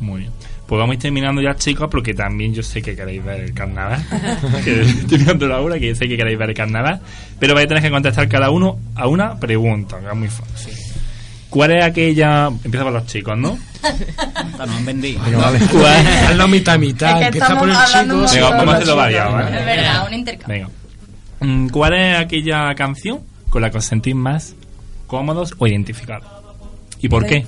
Muy 0.00 0.20
bien. 0.20 0.32
Pues 0.66 0.78
vamos 0.78 0.92
a 0.92 0.94
ir 0.94 1.00
terminando 1.00 1.42
ya, 1.42 1.54
chicos, 1.54 1.88
porque 1.90 2.14
también 2.14 2.54
yo 2.54 2.62
sé 2.62 2.80
que 2.82 2.96
queréis 2.96 3.22
ver 3.22 3.40
el 3.42 3.52
carnaval. 3.54 4.02
que 4.64 4.80
estoy 4.82 5.18
mirando 5.18 5.46
la 5.46 5.60
hora, 5.60 5.78
que 5.78 5.94
sé 5.94 6.08
que 6.08 6.16
queréis 6.16 6.38
ver 6.38 6.50
el 6.50 6.56
carnaval. 6.56 7.00
Pero 7.38 7.54
vais 7.54 7.66
a 7.66 7.68
tener 7.68 7.82
que 7.82 7.90
contestar 7.90 8.28
cada 8.28 8.50
uno 8.50 8.78
a 8.94 9.06
una 9.06 9.38
pregunta, 9.38 10.00
que 10.00 10.06
es 10.08 10.14
muy 10.14 10.28
fácil. 10.28 10.74
¿Cuál 11.50 11.72
es 11.72 11.84
aquella... 11.84 12.46
Empieza 12.46 12.84
por 12.84 12.92
los 12.94 13.06
chicos, 13.06 13.36
¿no? 13.36 13.58
Esta 13.82 14.64
nos 14.66 14.76
han 14.76 14.86
vendido. 14.86 15.22
Venga, 15.22 15.38
vale. 15.38 15.58
¿Cuál? 15.70 16.06
Hazlo 16.28 16.48
mitad, 16.48 16.78
mitad. 16.78 17.10
Es 17.10 17.18
que 17.18 17.24
Empieza 17.26 17.58
por 17.58 17.68
el 17.68 17.76
chico. 17.76 18.26
Venga, 18.32 18.50
vamos 18.50 18.68
a 18.68 18.76
hacerlo 18.76 18.96
variado. 18.96 19.32
¿vale? 19.32 19.58
Es 19.58 19.66
verdad, 19.66 20.06
un 20.08 20.14
intercambio. 20.14 20.56
Venga. 20.56 20.81
Mm, 21.42 21.68
¿Cuál 21.68 21.94
es 21.94 22.18
aquella 22.18 22.74
canción 22.74 23.20
con 23.50 23.62
la 23.62 23.70
que 23.70 23.78
os 23.78 23.84
sentís 23.84 24.14
más 24.14 24.54
cómodos 25.06 25.54
o 25.58 25.66
identificados? 25.66 26.30
¿Y 27.00 27.08
por 27.08 27.26
qué? 27.26 27.46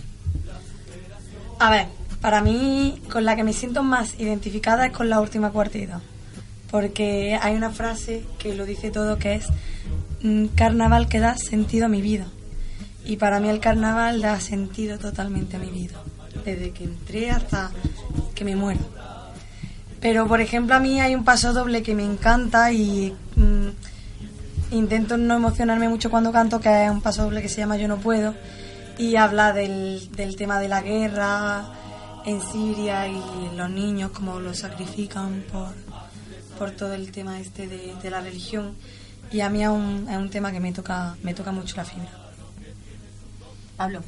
A 1.60 1.70
ver, 1.70 1.86
para 2.20 2.42
mí 2.42 3.00
con 3.10 3.24
la 3.24 3.36
que 3.36 3.44
me 3.44 3.52
siento 3.52 3.82
más 3.82 4.18
identificada 4.18 4.86
es 4.86 4.92
con 4.92 5.08
la 5.08 5.20
última 5.20 5.50
cuarteta. 5.50 6.00
Porque 6.70 7.38
hay 7.40 7.54
una 7.54 7.70
frase 7.70 8.24
que 8.38 8.54
lo 8.54 8.66
dice 8.66 8.90
todo 8.90 9.16
que 9.16 9.34
es 9.34 9.46
mm, 10.22 10.46
carnaval 10.56 11.08
que 11.08 11.20
da 11.20 11.36
sentido 11.36 11.86
a 11.86 11.88
mi 11.88 12.02
vida. 12.02 12.26
Y 13.04 13.16
para 13.16 13.38
mí 13.38 13.48
el 13.48 13.60
carnaval 13.60 14.20
da 14.20 14.40
sentido 14.40 14.98
totalmente 14.98 15.56
a 15.56 15.60
mi 15.60 15.70
vida. 15.70 16.02
Desde 16.44 16.72
que 16.72 16.84
entré 16.84 17.30
hasta 17.30 17.70
que 18.34 18.44
me 18.44 18.56
muero. 18.56 18.80
Pero 20.04 20.28
por 20.28 20.42
ejemplo 20.42 20.74
a 20.74 20.80
mí 20.80 21.00
hay 21.00 21.14
un 21.14 21.24
paso 21.24 21.54
doble 21.54 21.82
que 21.82 21.94
me 21.94 22.04
encanta 22.04 22.70
y 22.70 23.16
mm, 23.36 24.74
intento 24.74 25.16
no 25.16 25.34
emocionarme 25.34 25.88
mucho 25.88 26.10
cuando 26.10 26.30
canto, 26.30 26.60
que 26.60 26.84
es 26.84 26.90
un 26.90 27.00
paso 27.00 27.22
doble 27.22 27.40
que 27.40 27.48
se 27.48 27.62
llama 27.62 27.78
Yo 27.78 27.88
no 27.88 27.96
puedo 27.96 28.34
y 28.98 29.16
habla 29.16 29.54
del, 29.54 30.10
del 30.12 30.36
tema 30.36 30.60
de 30.60 30.68
la 30.68 30.82
guerra 30.82 31.64
en 32.26 32.42
Siria 32.42 33.08
y 33.08 33.56
los 33.56 33.70
niños 33.70 34.10
como 34.10 34.40
los 34.40 34.58
sacrifican 34.58 35.42
por, 35.50 35.72
por 36.58 36.72
todo 36.72 36.92
el 36.92 37.10
tema 37.10 37.40
este 37.40 37.66
de, 37.66 37.94
de 38.02 38.10
la 38.10 38.20
religión. 38.20 38.74
Y 39.32 39.40
a 39.40 39.48
mí 39.48 39.62
es 39.62 39.70
un, 39.70 40.06
es 40.10 40.18
un 40.18 40.28
tema 40.28 40.52
que 40.52 40.60
me 40.60 40.74
toca 40.74 41.16
me 41.22 41.32
toca 41.32 41.50
mucho 41.50 41.76
la 41.78 41.84
fibra. 41.86 42.10
Pablo 43.78 44.02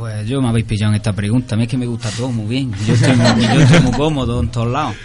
Pues 0.00 0.26
yo 0.26 0.40
me 0.40 0.48
habéis 0.48 0.64
pillado 0.64 0.92
en 0.92 0.96
esta 0.96 1.12
pregunta. 1.12 1.54
A 1.54 1.58
mí 1.58 1.64
es 1.64 1.68
que 1.68 1.76
me 1.76 1.84
gusta 1.84 2.08
todo 2.16 2.32
muy 2.32 2.46
bien. 2.46 2.72
Yo 2.86 2.94
estoy 2.94 3.14
muy, 3.14 3.42
yo 3.54 3.60
estoy 3.60 3.80
muy 3.80 3.92
cómodo 3.92 4.40
en 4.40 4.48
todos 4.48 4.68
lados. 4.68 4.96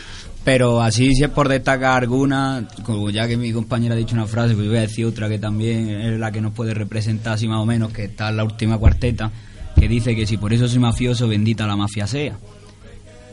Pero 0.46 0.82
así, 0.82 1.14
si 1.14 1.22
es 1.22 1.30
por 1.30 1.50
destacar 1.50 2.04
alguna, 2.04 2.66
como 2.82 3.10
ya 3.10 3.28
que 3.28 3.36
mi 3.36 3.52
compañera 3.52 3.93
ha 3.93 3.98
dicho 3.98 4.16
una 4.16 4.26
frase, 4.26 4.56
pues 4.56 4.70
voy 4.70 4.78
a 4.78 4.82
decir 4.82 5.06
otra 5.06 5.28
que 5.28 5.38
también 5.38 5.89
es 5.89 6.18
la 6.18 6.32
que 6.32 6.39
nos 6.39 6.54
puede 6.54 6.74
representar 6.74 7.34
así 7.34 7.46
más 7.46 7.60
o 7.60 7.66
menos, 7.66 7.91
que 7.91 8.06
está 8.06 8.30
en 8.30 8.38
la 8.38 8.46
última 8.46 8.78
cuarteta, 8.78 9.30
que 9.78 9.89
dice 9.89 10.16
que 10.16 10.26
si 10.26 10.38
por 10.38 10.54
eso 10.54 10.66
soy 10.66 10.80
mafioso, 10.80 11.28
bendita 11.28 11.68
la 11.68 11.76
mafia 11.76 12.08
sea. 12.08 12.38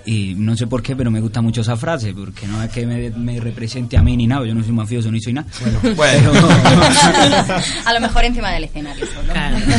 Y 0.04 0.34
no 0.36 0.56
sé 0.56 0.66
por 0.66 0.82
qué, 0.82 0.96
pero 0.96 1.12
me 1.12 1.20
gusta 1.20 1.42
mucho 1.42 1.60
esa 1.60 1.76
frase, 1.76 2.12
porque 2.12 2.48
no 2.48 2.60
es 2.60 2.70
que 2.72 2.84
me, 2.86 3.10
me 3.10 3.38
represente 3.38 3.96
a 3.96 4.02
mí 4.02 4.16
ni 4.16 4.26
nada, 4.26 4.44
yo 4.46 4.54
no 4.54 4.64
soy 4.64 4.72
mafioso 4.72 5.12
ni 5.12 5.20
soy 5.20 5.34
nada. 5.34 5.46
Bueno, 5.94 6.32
a 7.84 7.92
lo 7.92 8.00
mejor 8.00 8.24
encima 8.24 8.50
del 8.50 8.64
escenario 8.64 9.06
solo. 9.06 9.32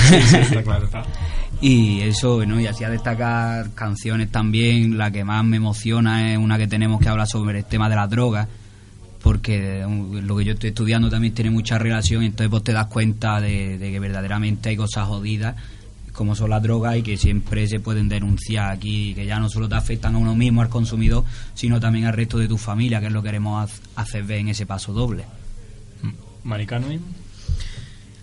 Sí, 0.08 0.22
sí, 0.22 0.38
está 0.38 0.64
claro. 0.64 0.88
Y 1.66 2.01
eso, 2.01 2.36
bueno, 2.36 2.59
y 2.59 2.68
así 2.68 2.84
a 2.84 2.89
destacar 2.89 3.74
canciones 3.74 4.30
también, 4.30 4.97
la 4.97 5.11
que 5.11 5.24
más 5.24 5.45
me 5.45 5.55
emociona 5.55 6.34
es 6.34 6.38
una 6.38 6.57
que 6.57 6.68
tenemos 6.68 6.99
que 6.99 7.07
hablar 7.07 7.26
sobre 7.26 7.59
el 7.59 7.64
tema 7.64 7.88
de 7.88 7.95
las 7.95 8.09
drogas, 8.09 8.49
porque 9.22 9.82
um, 9.86 10.14
lo 10.14 10.36
que 10.36 10.43
yo 10.43 10.51
estoy 10.55 10.72
estudiando 10.72 11.09
también 11.09 11.34
tiene 11.34 11.51
mucha 11.51 11.78
relación, 11.78 12.24
entonces 12.24 12.51
vos 12.51 12.66
te 12.66 12.74
das 12.74 12.88
cuenta 12.88 13.39
de, 13.39 13.78
que 13.80 13.97
verdaderamente 13.97 14.68
hay 14.68 14.76
cosas 14.76 15.07
jodidas 15.07 15.55
como 16.11 16.36
son 16.36 16.49
las 16.49 16.61
drogas 16.61 16.97
y 16.97 17.01
que 17.01 17.16
siempre 17.16 17.66
se 17.66 17.80
pueden 17.80 18.09
denunciar 18.09 18.70
aquí, 18.70 19.14
que 19.14 19.26
ya 19.26 19.39
no 19.39 19.47
solo 19.47 19.70
te 19.70 19.76
afectan 19.76 20.16
a 20.16 20.18
uno 20.18 20.36
mismo, 20.36 20.61
al 20.61 20.68
consumidor, 20.68 21.24
sino 21.53 21.80
también 21.80 22.07
al 22.07 22.14
resto 22.14 22.38
de 22.39 22.49
tu 22.49 22.57
familia, 22.57 22.99
que 22.99 23.05
es 23.05 23.14
lo 23.14 23.24
que 23.24 23.30
queremos 23.30 23.72
hacer 23.95 24.26
ver 24.26 24.39
en 24.39 24.49
ese 24.49 24.66
paso 24.66 24.91
doble. 24.91 25.24
Maricano. 26.43 26.88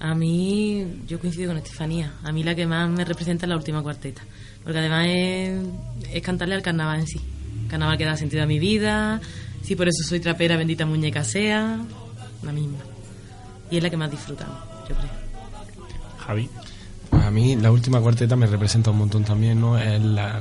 A 0.01 0.15
mí, 0.15 1.03
yo 1.07 1.21
coincido 1.21 1.49
con 1.49 1.59
Estefanía. 1.59 2.15
A 2.25 2.33
mí 2.33 2.43
la 2.43 2.55
que 2.55 2.67
más 2.67 2.89
me 2.89 3.05
representa 3.05 3.45
es 3.47 3.51
la 3.51 3.57
última 3.57 3.83
cuarteta. 3.83 4.23
Porque 4.65 4.79
además 4.79 5.07
es, 5.09 5.61
es 6.13 6.23
cantarle 6.23 6.55
al 6.55 6.63
carnaval 6.63 7.01
en 7.01 7.07
sí. 7.07 7.21
Carnaval 7.69 7.99
que 7.99 8.05
da 8.07 8.17
sentido 8.17 8.43
a 8.43 8.47
mi 8.47 8.59
vida. 8.59 9.21
Sí, 9.63 9.77
por 9.77 9.89
eso 9.89 10.03
soy 10.09 10.21
trapera, 10.21 10.57
bendita 10.57 10.87
muñeca 10.87 11.23
sea. 11.23 11.79
La 12.43 12.53
misma. 12.53 12.79
Y 13.71 13.77
es 13.77 13.83
la 13.83 13.91
que 13.91 13.97
más 13.97 14.11
disfrutamos, 14.11 14.57
yo 14.89 14.95
creo. 14.97 15.11
Javi. 16.27 16.49
Pues 17.11 17.25
a 17.25 17.31
mí 17.31 17.57
la 17.57 17.71
última 17.71 18.01
cuarteta 18.01 18.37
me 18.37 18.47
representa 18.47 18.91
un 18.91 18.99
montón 18.99 19.25
también, 19.25 19.61
¿no? 19.61 19.77
Es 19.79 20.01
la- 20.03 20.41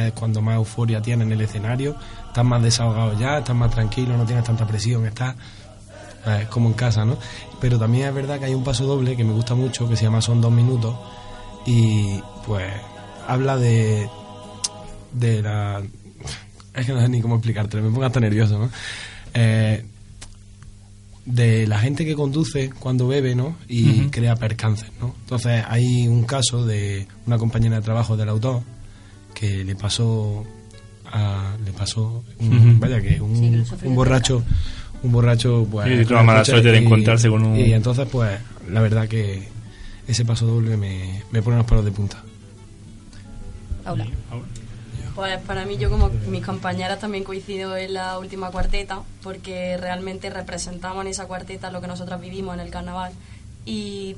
es 0.00 0.12
cuando 0.12 0.40
más 0.40 0.56
euforia 0.56 1.02
tienes 1.02 1.26
en 1.26 1.32
el 1.32 1.40
escenario, 1.42 1.94
estás 2.28 2.44
más 2.44 2.62
desahogado 2.62 3.18
ya, 3.18 3.38
estás 3.38 3.54
más 3.54 3.70
tranquilo, 3.70 4.16
no 4.16 4.24
tienes 4.24 4.42
tanta 4.44 4.66
presión, 4.66 5.04
estás 5.04 5.36
eh, 6.26 6.46
como 6.50 6.68
en 6.68 6.74
casa, 6.74 7.04
¿no? 7.04 7.16
Pero 7.60 7.78
también 7.78 8.08
es 8.08 8.14
verdad 8.14 8.38
que 8.38 8.46
hay 8.46 8.54
un 8.54 8.64
paso 8.64 8.84
doble 8.86 9.16
que 9.16 9.24
me 9.24 9.32
gusta 9.32 9.54
mucho, 9.54 9.88
que 9.88 9.96
se 9.96 10.04
llama 10.04 10.20
Son 10.20 10.40
dos 10.40 10.52
minutos, 10.52 10.94
y 11.66 12.20
pues 12.46 12.72
habla 13.26 13.56
de, 13.56 14.08
de 15.12 15.42
la... 15.42 15.82
Es 16.74 16.86
que 16.86 16.92
no 16.92 17.00
sé 17.02 17.08
ni 17.08 17.20
cómo 17.20 17.34
explicarte, 17.36 17.76
me 17.80 17.90
pongo 17.90 18.04
hasta 18.04 18.20
nervioso, 18.20 18.58
¿no? 18.58 18.70
Eh, 19.34 19.84
de 21.24 21.66
la 21.66 21.78
gente 21.78 22.04
que 22.04 22.14
conduce 22.14 22.70
cuando 22.70 23.06
bebe, 23.06 23.34
¿no? 23.34 23.56
Y 23.68 24.00
Ujú. 24.02 24.10
crea 24.10 24.34
percances, 24.36 24.90
¿no? 25.00 25.14
Entonces 25.20 25.62
hay 25.68 26.08
un 26.08 26.24
caso 26.24 26.64
de 26.66 27.06
una 27.26 27.38
compañera 27.38 27.76
de 27.76 27.82
trabajo 27.82 28.16
del 28.16 28.28
autor 28.28 28.62
que 29.34 29.62
le 29.64 29.76
pasó 29.76 30.44
a, 31.12 31.56
le 31.64 31.72
pasó 31.72 32.24
un, 32.40 32.80
vaya 32.80 33.00
que 33.00 33.20
un, 33.20 33.36
Sí, 33.36 33.76
que 33.78 33.86
un 33.88 33.94
borracho 33.94 34.42
un 35.02 35.12
borracho 35.12 35.66
pues 35.70 35.88
Sí, 35.88 36.04
tuvo 36.04 36.14
la 36.16 36.22
mala 36.22 36.40
escucha 36.40 36.52
suerte 36.58 36.70
de 36.72 36.80
y- 36.80 36.84
encontrarse 36.84 37.28
con 37.28 37.44
un- 37.44 37.56
y 37.58 37.72
entonces 37.72 38.06
pues 38.10 38.38
la 38.70 38.80
verdad 38.80 39.08
que 39.08 39.48
ese 40.06 40.24
paso 40.24 40.46
doble 40.46 40.76
me, 40.76 41.22
me 41.30 41.42
pone 41.42 41.56
los 41.56 41.66
pelos 41.66 41.84
de 41.84 41.92
punta 41.92 42.22
Paula. 43.84 44.06
Pues 45.14 45.38
para 45.40 45.66
mí, 45.66 45.76
yo 45.76 45.90
como 45.90 46.08
mis 46.28 46.44
compañeras 46.44 46.98
también 47.00 47.22
coincido 47.24 47.76
en 47.76 47.92
la 47.94 48.18
última 48.18 48.50
cuarteta, 48.50 49.02
porque 49.22 49.76
realmente 49.76 50.30
representamos 50.30 51.04
en 51.04 51.10
esa 51.10 51.26
cuarteta 51.26 51.70
lo 51.70 51.80
que 51.82 51.86
nosotras 51.86 52.18
vivimos 52.20 52.54
en 52.54 52.60
el 52.60 52.70
carnaval. 52.70 53.12
Y 53.66 54.16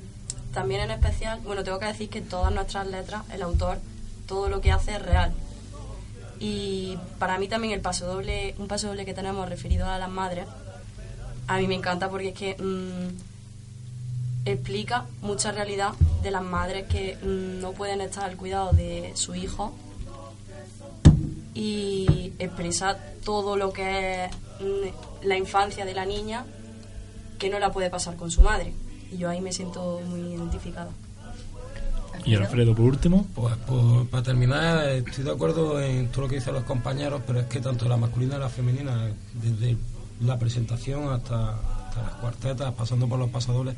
también 0.52 0.82
en 0.82 0.92
especial, 0.92 1.40
bueno, 1.44 1.64
tengo 1.64 1.80
que 1.80 1.86
decir 1.86 2.08
que 2.10 2.20
todas 2.20 2.52
nuestras 2.54 2.86
letras, 2.86 3.22
el 3.32 3.42
autor, 3.42 3.78
todo 4.28 4.48
lo 4.48 4.60
que 4.60 4.70
hace 4.70 4.92
es 4.92 5.02
real. 5.02 5.32
Y 6.38 6.96
para 7.18 7.38
mí 7.38 7.48
también 7.48 7.72
el 7.74 7.80
paso 7.80 8.06
doble, 8.06 8.54
un 8.58 8.68
paso 8.68 8.86
doble 8.88 9.04
que 9.04 9.14
tenemos 9.14 9.48
referido 9.48 9.88
a 9.88 9.98
las 9.98 10.10
madres, 10.10 10.44
a 11.46 11.58
mí 11.58 11.66
me 11.66 11.74
encanta 11.74 12.08
porque 12.08 12.28
es 12.28 12.34
que 12.34 12.56
mm, 12.62 13.34
explica 14.46 15.06
mucha 15.22 15.52
realidad 15.52 15.92
de 16.22 16.30
las 16.30 16.42
madres 16.42 16.86
que 16.86 17.16
mm, 17.16 17.60
no 17.60 17.72
pueden 17.72 18.00
estar 18.00 18.24
al 18.24 18.36
cuidado 18.36 18.72
de 18.72 19.12
su 19.14 19.34
hijo 19.34 19.74
y 21.54 22.32
expresar 22.38 22.98
todo 23.24 23.56
lo 23.56 23.72
que 23.72 24.24
es 24.24 24.30
mm, 24.60 25.26
la 25.26 25.36
infancia 25.36 25.84
de 25.84 25.94
la 25.94 26.04
niña 26.04 26.44
que 27.38 27.50
no 27.50 27.58
la 27.58 27.72
puede 27.72 27.90
pasar 27.90 28.16
con 28.16 28.30
su 28.30 28.42
madre. 28.42 28.72
Y 29.12 29.18
yo 29.18 29.28
ahí 29.28 29.40
me 29.40 29.52
siento 29.52 30.00
muy 30.06 30.34
identificada. 30.34 30.90
Y 32.24 32.34
Alfredo, 32.34 32.74
por 32.74 32.86
último. 32.86 33.26
Pues, 33.34 33.54
pues, 33.66 34.08
para 34.10 34.22
terminar, 34.22 34.88
estoy 34.88 35.24
de 35.24 35.30
acuerdo 35.30 35.80
en 35.80 36.08
todo 36.08 36.22
lo 36.22 36.28
que 36.28 36.36
dicen 36.36 36.54
los 36.54 36.64
compañeros, 36.64 37.20
pero 37.26 37.40
es 37.40 37.46
que 37.46 37.60
tanto 37.60 37.86
la 37.86 37.98
masculina 37.98 38.36
y 38.36 38.38
la 38.38 38.48
femenina, 38.48 39.10
desde 39.34 39.76
la 40.24 40.38
presentación 40.38 41.08
hasta, 41.12 41.50
hasta 41.50 42.02
las 42.02 42.12
cuartetas, 42.14 42.72
pasando 42.74 43.08
por 43.08 43.18
los 43.18 43.30
pasadores 43.30 43.74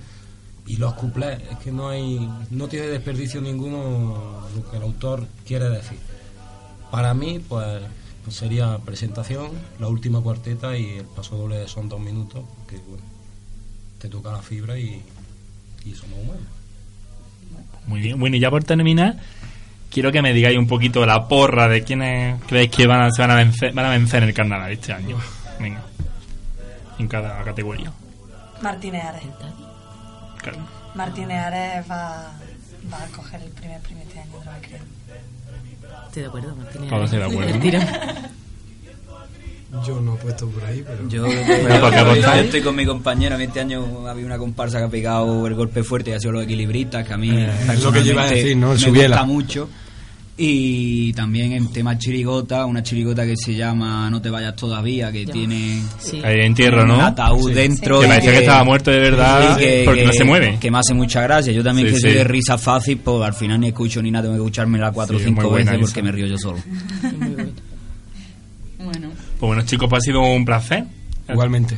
y 0.67 0.77
los 0.77 0.95
cuplés, 0.95 1.41
es 1.51 1.59
que 1.59 1.71
no 1.71 1.89
hay, 1.89 2.29
no 2.51 2.69
tiene 2.69 2.89
desperdicio 2.89 3.41
ninguno 3.41 4.43
lo 4.55 4.71
que 4.71 4.77
el 4.77 4.83
autor 4.83 5.27
quiere 5.47 5.69
decir. 5.69 5.99
Para 6.91 7.15
mí, 7.15 7.41
pues, 7.49 7.83
pues 8.25 8.37
sería 8.37 8.79
presentación, 8.79 9.51
la 9.79 9.89
última 9.89 10.21
cuarteta 10.21 10.77
y 10.77 10.99
el 10.99 11.05
pasodoble 11.05 11.69
son 11.69 11.89
dos 11.89 12.01
minutos, 12.01 12.45
que 12.69 12.79
bueno, 12.79 13.05
te 13.99 14.09
toca 14.09 14.33
la 14.33 14.43
fibra 14.43 14.79
y, 14.79 15.03
y 15.85 15.95
somos 15.95 16.19
humanos. 16.19 16.43
Muy 17.87 18.01
bien. 18.01 18.19
Bueno, 18.19 18.37
y 18.37 18.41
ya 18.41 18.51
por 18.51 18.65
terminar, 18.65 19.17
quiero 19.91 20.11
que 20.11 20.23
me 20.23 20.33
digáis 20.33 20.59
un 20.59 20.67
poquito 20.67 21.07
la 21.07 21.29
porra 21.29 21.69
de 21.69 21.85
quiénes 21.85 22.43
creéis 22.45 22.71
que 22.71 22.87
van 22.87 23.03
a, 23.03 23.11
se 23.13 23.23
van 23.23 23.31
a 23.31 23.37
vencer, 23.37 23.73
van 23.73 23.87
a 23.87 23.91
vencer 23.91 24.23
en 24.23 24.29
el 24.31 24.35
carnaval 24.35 24.73
este 24.73 24.93
año. 24.93 25.17
Venga. 25.61 25.85
En 26.99 27.09
cada 27.09 27.43
categoría. 27.45 27.93
Martínez 28.63 29.05
Ares. 29.05 29.23
Claro. 30.43 30.59
Martínez 30.95 31.39
Ares 31.39 31.91
va, 31.91 32.33
va 32.93 33.03
a 33.03 33.07
coger 33.15 33.43
el 33.43 33.51
primer 33.51 33.81
premio 33.81 34.03
este 34.05 34.21
año, 34.21 34.33
creo. 34.63 34.81
Estoy 36.07 36.23
de 36.23 36.29
acuerdo, 36.29 36.57
Martínez. 36.57 36.89
Todos 36.91 37.05
estoy 37.05 37.19
de 37.19 37.25
acuerdo. 37.25 38.31
Yo 39.85 40.01
no 40.01 40.15
he 40.15 40.19
puesto 40.19 40.49
por 40.49 40.65
ahí 40.65 40.83
pero 40.87 41.09
Yo, 41.09 41.27
estoy 41.27 42.63
con 42.63 42.77
mi 42.77 42.87
compañero. 42.87 43.35
A 43.35 43.39
mí 43.39 43.45
este 43.45 43.61
año 43.61 44.09
había 44.09 44.25
una 44.25 44.39
comparsa 44.39 44.79
que 44.79 44.85
ha 44.85 44.89
pegado 44.89 45.47
el 45.47 45.55
golpe 45.55 45.83
fuerte 45.83 46.11
y 46.11 46.13
ha 46.15 46.21
sido 46.21 46.33
los 46.33 46.45
equilibristas, 46.45 47.07
que 47.07 47.13
a 47.13 47.19
mí 47.19 47.31
Eh, 47.31 47.51
es 47.73 47.83
lo 47.83 47.93
que 47.93 48.05
yo 48.05 48.13
iba 48.13 48.23
a 48.23 48.31
decir, 48.31 48.57
¿no? 48.57 48.73
Me 48.75 48.91
gusta 48.91 49.25
mucho. 49.25 49.69
Y 50.39 51.15
también 51.15 51.53
en 51.53 51.73
tema 51.73 51.97
chirigota, 51.97 52.67
una 52.67 52.83
chirigota 52.83 53.25
que 53.25 53.37
se 53.39 53.55
llama 53.55 54.11
No 54.11 54.21
te 54.21 54.29
vayas 54.29 54.55
todavía, 54.55 55.11
que 55.11 55.25
tiene 55.25 55.81
Ahí 56.23 56.41
entierro, 56.43 56.85
¿no? 56.87 56.97
un 56.97 57.01
ataúd 57.01 57.49
Sí. 57.49 57.55
dentro. 57.55 58.01
Que 58.03 58.07
parecía 58.07 58.33
que 58.33 58.39
estaba 58.41 58.63
muerto 58.63 58.91
de 58.91 58.99
verdad, 58.99 59.57
que- 59.57 59.83
porque 59.87 60.01
que- 60.01 60.07
no 60.07 60.13
se 60.13 60.25
mueve. 60.25 60.59
Que 60.61 60.71
me 60.71 60.79
hace 60.79 60.93
mucha 60.93 61.23
gracia. 61.23 61.55
Yo 61.55 61.65
también 61.65 61.89
Sí, 61.89 61.95
que 61.95 62.01
soy 62.01 62.11
sí. 62.11 62.17
de 62.19 62.25
risa 62.25 62.59
fácil, 62.59 62.99
pues 62.99 63.23
al 63.27 63.33
final 63.33 63.61
ni 63.61 63.69
escucho 63.69 64.03
ni 64.03 64.11
nada, 64.11 64.25
tengo 64.25 64.35
que 64.35 64.43
escuchármela 64.43 64.93
cuatro 64.93 65.17
o 65.17 65.19
Sí, 65.21 65.25
cinco 65.25 65.51
veces 65.51 65.73
esa. 65.73 65.81
porque 65.81 66.03
me 66.03 66.13
río 66.13 66.27
yo 66.27 66.37
solo. 66.39 66.59
Bueno. 68.79 69.09
Pues 69.11 69.41
bueno, 69.41 69.63
chicos, 69.65 69.89
pues 69.89 70.03
ha 70.03 70.05
sido 70.05 70.21
un 70.21 70.45
placer. 70.45 70.85
Igualmente. 71.29 71.77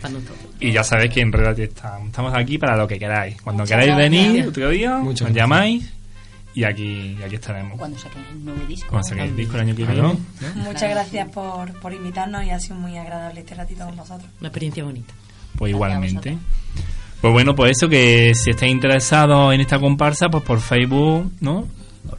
Y 0.60 0.72
ya 0.72 0.84
sabéis 0.84 1.12
que 1.14 1.20
en 1.20 1.32
realidad 1.32 1.58
estamos, 1.60 2.34
aquí 2.34 2.58
para 2.58 2.76
lo 2.76 2.86
que 2.86 2.98
queráis. 2.98 3.40
Cuando 3.40 3.62
Muchas 3.62 3.78
queráis 3.78 3.96
gracias. 3.96 4.26
venir 4.32 4.46
otro 4.48 4.68
día, 4.70 4.90
nos 4.98 5.04
gracias. 5.14 5.32
llamáis 5.32 5.84
y 6.54 6.64
aquí, 6.64 7.16
y 7.18 7.22
aquí 7.22 7.36
estaremos. 7.36 7.78
Cuando 7.78 7.98
saquen 7.98 8.24
el 8.32 8.44
nuevo 8.44 8.64
disco. 8.66 8.88
Cuando 8.90 9.08
saquéis 9.08 9.30
el 9.30 9.36
disco 9.36 9.54
el 9.56 9.60
año 9.60 9.76
que 9.76 9.84
Claro. 9.84 10.16
viene. 10.40 10.54
Muchas 10.64 10.90
gracias 10.90 11.28
por, 11.30 11.72
por 11.80 11.92
invitarnos 11.92 12.44
y 12.44 12.50
ha 12.50 12.58
sido 12.60 12.76
muy 12.76 12.96
agradable 12.96 13.40
este 13.40 13.54
ratito 13.54 13.84
con 13.86 13.96
vosotros. 13.96 14.28
Una 14.40 14.48
experiencia 14.48 14.84
bonita. 14.84 15.14
Pues 15.56 15.70
igualmente. 15.72 16.38
Pues 17.20 17.32
bueno, 17.32 17.54
pues 17.54 17.72
eso, 17.76 17.88
que 17.88 18.32
si 18.34 18.50
estáis 18.50 18.70
interesados 18.72 19.52
en 19.52 19.60
esta 19.60 19.78
comparsa, 19.80 20.28
pues 20.28 20.44
por 20.44 20.60
Facebook, 20.60 21.32
¿no? 21.40 21.66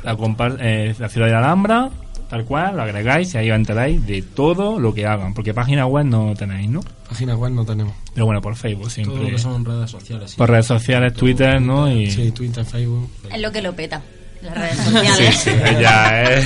La, 0.03 0.15
compar 0.15 0.57
eh, 0.59 0.93
la 0.99 1.07
ciudad 1.09 1.27
de 1.27 1.32
la 1.34 1.39
Alhambra, 1.39 1.89
tal 2.30 2.43
cual, 2.45 2.75
lo 2.75 2.84
agregáis 2.84 3.34
y 3.34 3.38
ahí 3.38 3.49
os 3.49 3.55
enteráis 3.55 4.05
de 4.05 4.21
todo 4.21 4.77
lo 4.80 4.93
que 4.93 5.05
hagan. 5.05 5.34
Porque 5.34 5.53
página 5.53 5.86
web 5.88 6.05
no 6.05 6.34
tenéis, 6.36 6.69
¿no? 6.69 6.82
página 7.09 7.36
web 7.36 7.51
no 7.53 7.65
tenemos 7.65 7.93
Pero 8.13 8.25
bueno, 8.27 8.39
por 8.39 8.55
Facebook 8.55 8.84
Todo 8.84 8.89
siempre. 8.91 9.23
lo 9.23 9.30
que 9.30 9.39
son 9.39 9.65
redes 9.65 9.89
sociales. 9.89 10.32
sí. 10.32 10.38
Por 10.38 10.49
redes 10.51 10.67
sociales, 10.67 11.13
Twitter, 11.13 11.59
¿no? 11.61 11.89
Y... 11.91 12.11
sí 12.11 12.32
Twitter 12.32 12.63
Facebook 12.65 13.09
Es 13.34 13.41
lo 13.41 13.51
que 13.51 13.61
lo 13.63 13.73
peta. 13.75 14.01
Las 14.42 14.56
redes 14.58 14.78
Sí, 14.78 14.84
sociales. 14.92 15.36
sí, 15.38 15.52
ya 15.82 16.24
es 16.24 16.46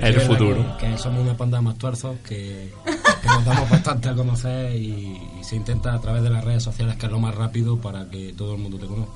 el 0.00 0.08
Es 0.10 0.16
verdad 0.16 0.26
futuro. 0.26 0.76
Que, 0.78 0.86
que 0.88 0.98
somos 0.98 1.22
una 1.22 1.36
panda 1.36 1.58
de 1.58 1.64
más 1.64 1.76
tuerzos 1.78 2.16
que, 2.26 2.70
que 2.84 3.28
nos 3.28 3.44
damos 3.44 3.70
bastante 3.70 4.08
a 4.08 4.14
conocer 4.14 4.74
y, 4.74 5.20
y 5.40 5.44
se 5.44 5.56
intenta 5.56 5.94
a 5.94 6.00
través 6.00 6.22
de 6.22 6.30
las 6.30 6.44
redes 6.44 6.62
sociales 6.62 6.96
que 6.96 7.06
es 7.06 7.12
lo 7.12 7.20
más 7.20 7.34
rápido 7.34 7.78
para 7.78 8.08
que 8.10 8.34
todo 8.36 8.54
el 8.54 8.60
mundo 8.60 8.78
te 8.78 8.86
conozca. 8.86 9.14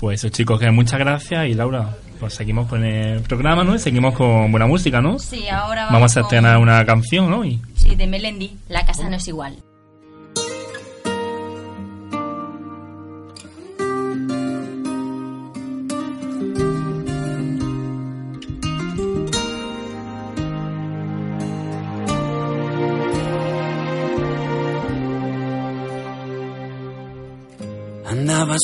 Pues 0.00 0.20
eso, 0.20 0.28
chicos, 0.28 0.60
que 0.60 0.70
muchas 0.70 0.98
gracias. 1.00 1.46
Y 1.48 1.54
Laura, 1.54 1.96
pues 2.20 2.32
seguimos 2.34 2.68
con 2.68 2.84
el 2.84 3.20
programa, 3.22 3.64
¿no? 3.64 3.74
Y 3.74 3.78
seguimos 3.80 4.14
con 4.14 4.50
buena 4.52 4.66
música, 4.66 5.00
¿no? 5.00 5.18
Sí, 5.18 5.48
ahora 5.48 5.86
vamos, 5.86 5.92
Vamos 5.94 6.12
a 6.16 6.20
con- 6.20 6.26
estrenar 6.26 6.58
una 6.58 6.84
canción, 6.86 7.28
¿no? 7.30 7.44
Y 7.44 7.60
Sí, 7.74 7.96
de 7.96 8.06
Melendi. 8.06 8.56
La 8.68 8.86
casa 8.86 9.08
no 9.08 9.16
es 9.16 9.26
igual. 9.26 9.56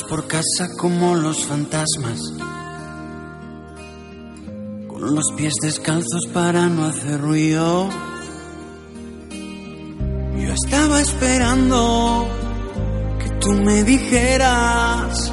Por 0.02 0.26
casa 0.26 0.68
como 0.76 1.14
los 1.14 1.44
fantasmas, 1.44 2.18
con 4.88 5.14
los 5.14 5.24
pies 5.36 5.52
descalzos 5.62 6.26
para 6.32 6.68
no 6.68 6.84
hacer 6.86 7.20
ruido. 7.20 7.88
Yo 9.30 10.52
estaba 10.52 11.00
esperando 11.00 12.26
que 13.20 13.30
tú 13.40 13.52
me 13.52 13.84
dijeras 13.84 15.32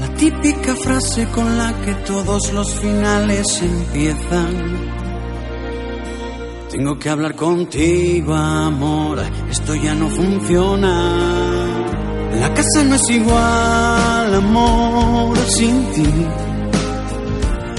la 0.00 0.14
típica 0.14 0.74
frase 0.74 1.28
con 1.28 1.58
la 1.58 1.78
que 1.82 1.94
todos 2.06 2.50
los 2.52 2.74
finales 2.74 3.60
empiezan. 3.60 4.92
Tengo 6.70 6.98
que 6.98 7.10
hablar 7.10 7.36
contigo, 7.36 8.34
amor, 8.34 9.22
esto 9.50 9.74
ya 9.74 9.94
no 9.94 10.08
funciona. 10.08 11.41
La 12.42 12.52
casa 12.54 12.82
no 12.82 12.96
es 12.96 13.08
igual, 13.08 14.34
amor, 14.34 15.38
sin 15.46 15.92
ti. 15.92 16.26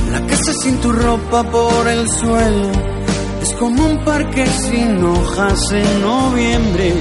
La 0.09 0.21
casa 0.25 0.53
sin 0.61 0.77
tu 0.79 0.89
ropa 0.89 1.43
por 1.43 1.85
el 1.89 2.09
suelo 2.09 2.71
es 3.41 3.53
como 3.55 3.85
un 3.85 3.97
parque 4.05 4.47
sin 4.47 5.03
hojas 5.03 5.69
en 5.73 6.01
noviembre. 6.01 6.93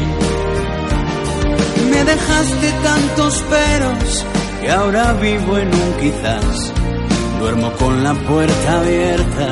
Me 1.89 2.05
dejaste 2.05 2.73
tantos 2.83 3.43
peros 3.43 4.27
que 4.61 4.69
ahora 4.69 5.13
vivo 5.13 5.57
en 5.57 5.69
un 5.69 5.93
quizás. 6.01 6.73
Duermo 7.39 7.73
con 7.75 8.03
la 8.03 8.15
puerta 8.15 8.81
abierta 8.81 9.51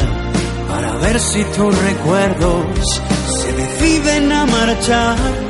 para 0.69 0.97
ver 0.97 1.21
si 1.21 1.45
tus 1.45 1.73
recuerdos 1.81 3.03
se 3.39 3.53
deciden 3.53 4.33
a 4.33 4.47
marchar. 4.47 5.50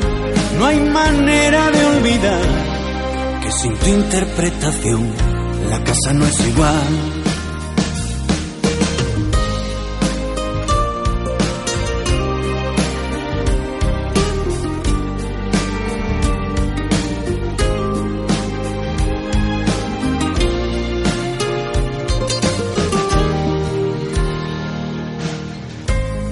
No 0.60 0.66
hay 0.66 0.78
manera 0.78 1.70
de 1.70 1.84
olvidar 1.86 3.40
que 3.42 3.50
sin 3.50 3.74
tu 3.76 3.86
interpretación 3.88 5.10
la 5.70 5.82
casa 5.82 6.12
no 6.12 6.26
es 6.26 6.48
igual. 6.48 6.82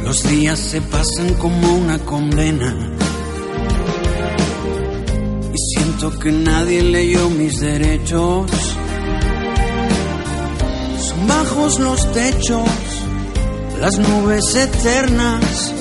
Los 0.05 0.23
días 0.29 0.59
se 0.59 0.83
pasan 0.83 1.33
como 1.39 1.77
una 1.77 1.99
condena. 2.01 2.98
Siento 5.99 6.19
que 6.19 6.31
nadie 6.31 6.83
leyó 6.83 7.29
mis 7.31 7.61
derechos. 7.61 8.51
Son 11.01 11.27
bajos 11.27 11.81
los 11.81 12.13
techos, 12.13 12.69
las 13.81 13.99
nubes 13.99 14.55
eternas. 14.55 15.75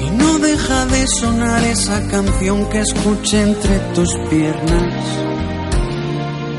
Y 0.00 0.10
no 0.16 0.38
deja 0.38 0.86
de 0.86 1.06
sonar 1.06 1.64
esa 1.64 2.06
canción 2.08 2.68
que 2.68 2.80
escuché 2.80 3.42
entre 3.42 3.78
tus 3.94 4.08
piernas. 4.28 5.04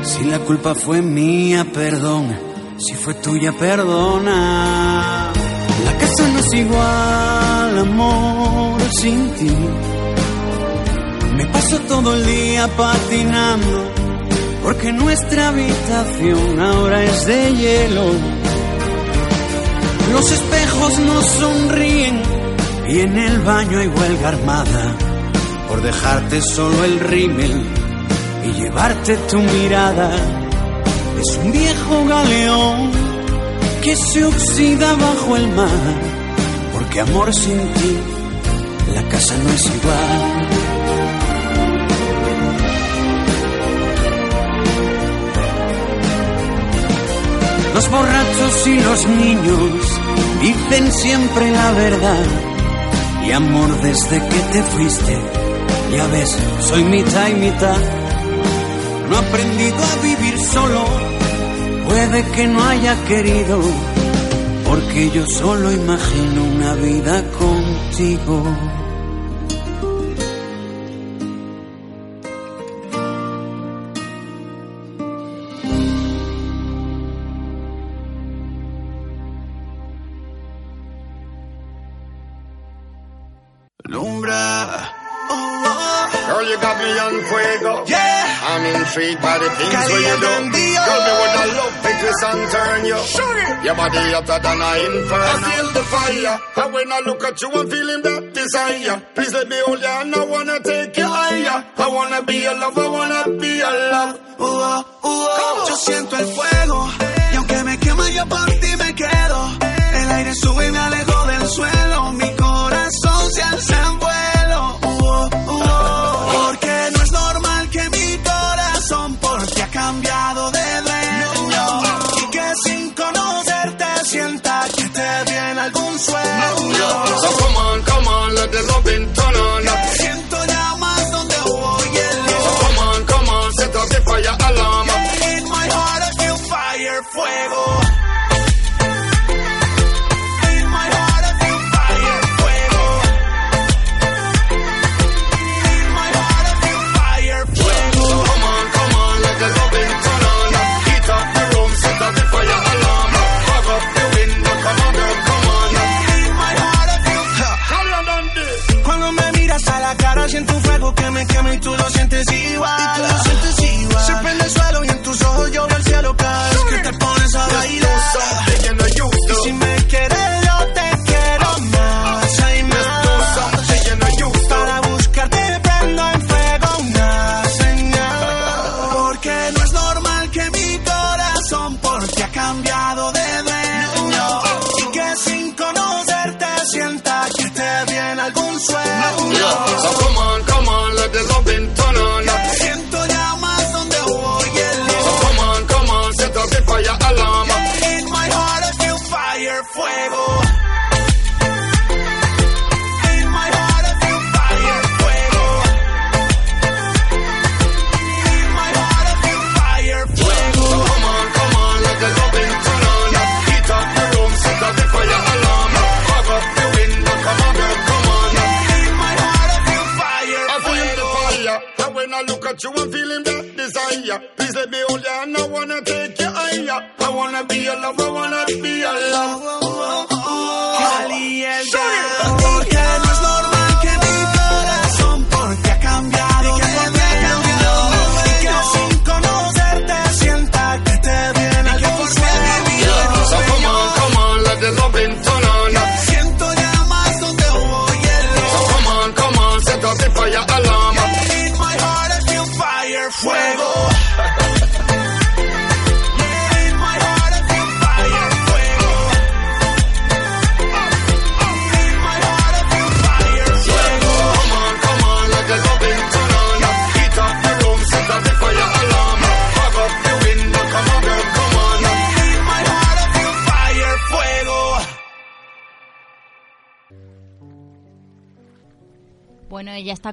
Si 0.02 0.24
la 0.24 0.38
culpa 0.40 0.74
fue 0.74 1.02
mía, 1.02 1.66
perdón. 1.72 2.34
Si 2.78 2.94
fue 2.94 3.14
tuya, 3.14 3.52
perdona. 3.52 5.32
La 5.84 5.98
casa 5.98 6.28
no 6.28 6.38
es 6.38 6.52
igual, 6.54 7.78
amor, 7.78 8.80
sin 8.92 9.30
ti. 9.32 9.56
Me 11.40 11.46
paso 11.46 11.78
todo 11.88 12.14
el 12.16 12.26
día 12.26 12.68
patinando, 12.76 13.90
porque 14.62 14.92
nuestra 14.92 15.48
habitación 15.48 16.60
ahora 16.60 17.02
es 17.02 17.24
de 17.24 17.56
hielo. 17.56 18.04
Los 20.12 20.30
espejos 20.32 20.98
nos 20.98 21.24
sonríen 21.24 22.20
y 22.90 23.00
en 23.00 23.16
el 23.16 23.38
baño 23.38 23.78
hay 23.78 23.86
huelga 23.86 24.28
armada 24.28 24.96
por 25.66 25.80
dejarte 25.80 26.42
solo 26.42 26.84
el 26.84 27.00
rímel 27.00 27.62
y 28.44 28.60
llevarte 28.60 29.16
tu 29.30 29.38
mirada. 29.38 30.10
Es 31.22 31.38
un 31.38 31.52
viejo 31.52 32.04
galeón 32.06 32.90
que 33.82 33.96
se 33.96 34.26
oxida 34.26 34.94
bajo 34.94 35.36
el 35.36 35.48
mar, 35.52 36.00
porque 36.74 37.00
amor 37.00 37.32
sin 37.32 37.56
ti, 37.72 37.96
la 38.94 39.02
casa 39.08 39.34
no 39.42 39.48
es 39.48 39.64
igual. 39.64 40.59
Los 47.80 47.90
borrachos 47.92 48.66
y 48.66 48.78
los 48.78 49.06
niños 49.06 50.00
dicen 50.42 50.92
siempre 50.92 51.50
la 51.50 51.72
verdad. 51.72 52.26
Y 53.26 53.32
amor, 53.32 53.74
desde 53.80 54.18
que 54.18 54.38
te 54.52 54.62
fuiste, 54.64 55.18
ya 55.96 56.06
ves, 56.08 56.36
soy 56.60 56.84
mitad 56.84 57.28
y 57.28 57.34
mitad. 57.36 57.78
No 59.08 59.16
he 59.16 59.18
aprendido 59.18 59.76
a 59.78 60.02
vivir 60.02 60.38
solo, 60.40 60.84
puede 61.88 62.22
que 62.32 62.48
no 62.48 62.62
haya 62.64 63.02
querido, 63.06 63.62
porque 64.68 65.10
yo 65.12 65.26
solo 65.26 65.72
imagino 65.72 66.44
una 66.54 66.74
vida 66.74 67.24
contigo. 67.38 68.44
Your 93.70 93.76
body 93.76 93.98
hotter 93.98 94.38
than 94.42 94.60
a 94.66 94.70
inferno. 94.82 95.30
I 95.30 95.36
feel 95.46 95.68
the 95.78 95.84
fire. 95.94 96.64
And 96.64 96.74
when 96.74 96.90
I 96.90 97.00
look 97.06 97.22
at 97.22 97.40
you, 97.40 97.52
I'm 97.52 97.70
feeling 97.70 98.02
that 98.02 98.34
desire. 98.34 99.00
Please 99.14 99.32
let 99.32 99.48
me 99.48 99.62
hold 99.64 99.78
you 99.78 99.86
and 99.86 100.12
I 100.12 100.24
wanna 100.24 100.58
take 100.58 100.96
you 100.96 101.06
higher. 101.06 101.64
I 101.78 101.86
wanna 101.88 102.20
be 102.24 102.38
your 102.42 102.54
love, 102.58 102.76
I 102.76 102.88
wanna 102.88 103.38
be 103.38 103.58
your 103.58 103.70
love. 103.70 104.18
Uh, 104.40 104.82
uh, 105.04 105.66
yo 105.68 105.76
siento 105.76 106.16
el 106.16 106.26
fuego 106.26 106.49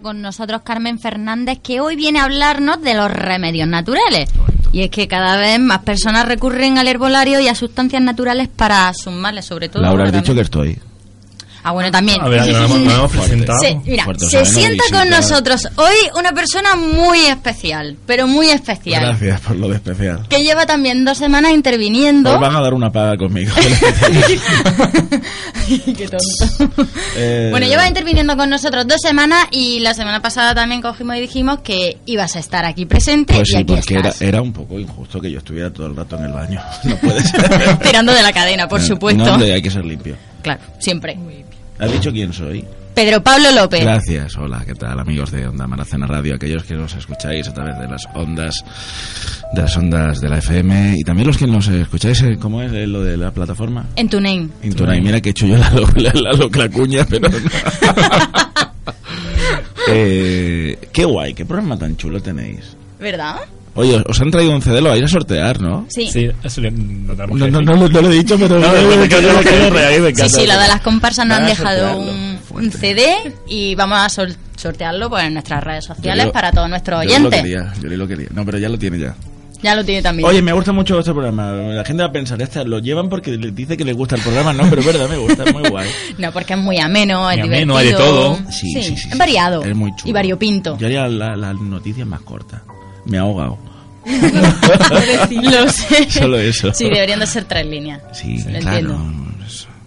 con 0.07 0.21
nosotros 0.21 0.61
Carmen 0.63 0.99
Fernández, 0.99 1.59
que 1.61 1.81
hoy 1.81 1.97
viene 1.97 2.19
a 2.19 2.23
hablarnos 2.23 2.81
de 2.81 2.93
los 2.93 3.11
remedios 3.11 3.67
naturales. 3.67 4.29
Y 4.71 4.83
es 4.83 4.89
que 4.89 5.05
cada 5.05 5.35
vez 5.35 5.59
más 5.59 5.79
personas 5.79 6.25
recurren 6.25 6.77
al 6.77 6.87
herbolario 6.87 7.41
y 7.41 7.49
a 7.49 7.55
sustancias 7.55 8.01
naturales 8.01 8.47
para 8.47 8.93
sus 8.93 9.11
males, 9.11 9.43
sobre 9.43 9.67
todo. 9.67 9.83
Laura, 9.83 10.05
has 10.05 10.13
dicho 10.13 10.33
que 10.33 10.39
estoy. 10.39 10.79
Ah, 11.67 11.71
bueno, 11.73 11.91
también. 11.91 12.21
A 12.21 12.29
ver, 12.29 12.47
no 12.53 12.63
hemos- 12.65 12.79
no 12.79 12.91
hemos 12.93 13.11
presentado. 13.11 13.59
Se- 13.59 13.75
mira, 13.85 14.05
Fuerte, 14.05 14.25
o 14.25 14.29
se 14.29 14.45
sienta 14.45 14.83
con 14.91 15.09
nosotros 15.09 15.67
hoy 15.75 15.95
una 16.17 16.31
persona 16.31 16.75
muy 16.75 17.25
especial, 17.25 17.97
pero 18.05 18.25
muy 18.27 18.49
especial. 18.49 19.01
Gracias 19.03 19.41
por 19.41 19.55
lo 19.57 19.67
de 19.69 19.75
especial. 19.75 20.25
Que 20.29 20.43
lleva 20.43 20.65
también 20.65 21.03
dos 21.03 21.17
semanas 21.17 21.51
interviniendo. 21.51 22.33
Os 22.33 22.39
van 22.39 22.55
a 22.55 22.61
dar 22.61 22.73
una 22.73 22.89
paga 22.91 23.17
conmigo. 23.17 23.53
Qué 25.67 26.07
tonto. 26.07 26.87
Eh, 27.17 27.47
Bueno, 27.51 27.67
lleva 27.67 27.87
interviniendo 27.87 28.37
con 28.37 28.49
nosotros 28.49 28.87
dos 28.87 29.01
semanas 29.01 29.47
y 29.51 29.79
la 29.79 29.93
semana 29.93 30.21
pasada 30.21 30.55
también 30.55 30.81
cogimos 30.81 31.17
y 31.17 31.19
dijimos 31.21 31.59
que 31.59 31.97
ibas 32.05 32.35
a 32.35 32.39
estar 32.39 32.63
aquí 32.65 32.85
presente 32.85 33.33
Pues 33.33 33.49
y 33.49 33.51
sí, 33.51 33.57
aquí 33.57 33.73
porque 33.75 33.93
era, 33.95 34.09
estás. 34.09 34.21
era 34.21 34.41
un 34.41 34.53
poco 34.53 34.79
injusto 34.79 35.19
que 35.19 35.29
yo 35.31 35.39
estuviera 35.39 35.71
todo 35.71 35.87
el 35.87 35.95
rato 35.95 36.17
en 36.17 36.25
el 36.25 36.33
baño. 36.33 36.61
No 36.83 36.95
puede 36.97 37.21
ser. 37.23 37.77
Tirando 37.79 38.13
de 38.13 38.21
la 38.23 38.31
cadena, 38.31 38.67
por 38.67 38.81
supuesto. 38.81 39.37
No, 39.37 39.43
hay 39.43 39.61
que 39.61 39.69
ser 39.71 39.85
limpio. 39.85 40.15
Claro, 40.41 40.61
siempre. 40.79 41.17
¿Has 41.79 41.91
dicho 41.91 42.11
quién 42.11 42.33
soy? 42.33 42.65
Pedro 42.95 43.21
Pablo 43.21 43.51
López. 43.51 43.81
Gracias, 43.81 44.35
hola, 44.37 44.63
¿qué 44.65 44.73
tal 44.73 44.99
amigos 44.99 45.29
de 45.29 45.45
Onda 45.47 45.67
Maracena 45.67 46.07
Radio? 46.07 46.33
Aquellos 46.33 46.63
que 46.63 46.73
nos 46.73 46.95
escucháis 46.95 47.47
a 47.47 47.53
través 47.53 47.77
de 47.77 47.87
las 47.87 48.03
ondas, 48.15 48.55
de 49.53 49.61
las 49.61 49.77
ondas 49.77 50.19
de 50.19 50.29
la 50.29 50.39
FM 50.39 50.95
y 50.97 51.03
también 51.03 51.27
los 51.27 51.37
que 51.37 51.45
nos 51.45 51.67
escucháis, 51.67 52.23
eh, 52.23 52.37
¿cómo 52.39 52.63
es 52.63 52.73
eh, 52.73 52.87
lo 52.87 53.03
de 53.03 53.15
la 53.15 53.29
plataforma? 53.29 53.85
En 53.95 54.09
tu 54.09 54.19
name. 54.19 54.49
Intunay, 54.63 54.99
mira 55.01 55.21
que 55.21 55.29
he 55.29 55.31
hecho 55.31 55.45
yo 55.45 55.57
la, 55.57 55.69
la, 55.95 56.11
la 56.13 56.31
locla 56.33 56.67
cuña, 56.69 57.05
pero 57.07 57.29
no. 57.29 57.37
Eh, 59.89 60.89
qué 60.91 61.05
guay, 61.05 61.33
qué 61.33 61.45
programa 61.45 61.77
tan 61.79 61.95
chulo 61.95 62.19
tenéis. 62.21 62.75
¿Verdad? 62.99 63.37
Oye, 63.77 64.03
os 64.07 64.19
han 64.19 64.31
traído 64.31 64.51
un 64.51 64.61
CD, 64.61 64.81
lo 64.81 64.89
vais 64.89 65.03
a 65.03 65.07
sortear, 65.07 65.61
¿no? 65.61 65.85
Sí. 65.89 66.09
Sí, 66.11 66.29
eso 66.43 66.61
no 66.61 66.71
No, 66.71 67.47
no, 67.47 67.61
no, 67.61 67.75
lo- 67.75 67.87
no 67.89 68.01
lo 68.01 68.11
he 68.11 68.15
dicho, 68.15 68.37
pero... 68.37 68.59
Sí, 68.61 70.29
sí, 70.29 70.47
lo 70.47 70.59
de 70.59 70.67
las 70.67 70.81
comparsas 70.81 71.25
nos 71.25 71.37
han 71.37 71.45
dejado 71.45 71.97
un, 71.97 72.37
un 72.51 72.71
CD 72.71 73.05
y 73.47 73.75
vamos 73.75 73.99
a 73.99 74.09
sol- 74.09 74.35
sortearlo 74.55 75.09
pues, 75.09 75.23
en 75.25 75.33
nuestras 75.33 75.63
redes 75.63 75.85
sociales 75.85 76.25
Yo 76.25 76.31
para 76.31 76.51
todos 76.51 76.69
nuestros 76.69 77.03
Yo 77.03 77.09
lo 77.19 77.27
oyentes. 77.29 77.41
quería, 77.41 77.73
yo 77.81 77.89
lo 77.89 78.07
quería. 78.07 78.27
No, 78.33 78.45
pero 78.45 78.57
ya 78.57 78.67
lo 78.69 78.77
tiene 78.77 78.99
ya. 78.99 79.15
Ya 79.61 79.73
lo 79.75 79.83
tiene 79.83 80.03
también. 80.03 80.29
Oye, 80.29 80.41
me 80.43 80.53
gusta 80.53 80.71
mucho 80.71 80.99
este 80.99 81.11
programa. 81.11 81.51
La 81.51 81.83
gente 81.83 82.03
va 82.03 82.09
a 82.09 82.11
pensar, 82.11 82.39
esta 82.43 82.63
lo 82.63 82.77
llevan 82.77 83.09
porque 83.09 83.31
les 83.37 83.55
dice 83.55 83.75
que 83.75 83.83
les 83.83 83.95
gusta 83.95 84.15
el 84.15 84.21
programa. 84.21 84.53
No, 84.53 84.69
pero 84.69 84.81
es 84.81 84.85
verdad, 84.87 85.09
me 85.09 85.17
gusta, 85.17 85.43
es 85.45 85.53
muy 85.53 85.67
guay. 85.67 85.89
No, 86.19 86.31
porque 86.31 86.53
es 86.53 86.59
muy 86.59 86.77
ameno, 86.77 87.29
es 87.31 87.37
Muy 87.39 87.47
divertido. 87.49 87.75
ameno, 87.75 87.77
hay 87.77 87.87
de 87.87 87.93
todo. 87.93 88.35
Sí, 88.51 88.71
sí, 88.73 88.83
sí, 88.83 88.97
sí. 88.97 89.09
Es 89.11 89.17
variado. 89.17 89.63
Es 89.63 89.75
muy 89.75 89.91
chulo. 89.95 90.09
Y 90.09 90.13
variopinto. 90.13 90.77
Yo 90.77 90.85
haría 90.85 91.07
la, 91.07 91.35
la 91.35 91.53
noticia 91.53 92.05
más 92.05 92.21
corta. 92.21 92.63
Me 93.05 93.17
ha 93.17 93.21
ahogado. 93.21 93.57
Lo 95.41 95.69
sé. 95.69 96.09
Solo 96.09 96.39
eso. 96.39 96.73
Sí, 96.73 96.85
deberían 96.85 97.19
de 97.19 97.27
ser 97.27 97.45
tres 97.45 97.65
líneas. 97.65 98.01
Sí, 98.13 98.37
Lo 98.39 98.59
claro. 98.59 98.77
entiendo. 98.77 99.27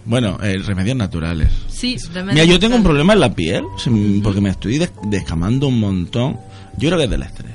Bueno, 0.03 0.37
eh, 0.41 0.57
remedios 0.65 0.97
naturales. 0.97 1.49
Sí, 1.69 1.95
Mira, 2.25 2.43
yo 2.43 2.59
tengo 2.59 2.75
un 2.75 2.83
problema 2.83 3.13
en 3.13 3.19
la 3.19 3.33
piel 3.33 3.63
se- 3.77 3.91
porque 4.23 4.41
me 4.41 4.49
estoy 4.49 4.77
des- 4.79 4.91
descamando 5.03 5.67
un 5.67 5.79
montón. 5.79 6.39
Yo 6.77 6.89
creo 6.89 6.97
que 6.97 7.03
es 7.05 7.09
del 7.09 7.21
estrés. 7.23 7.51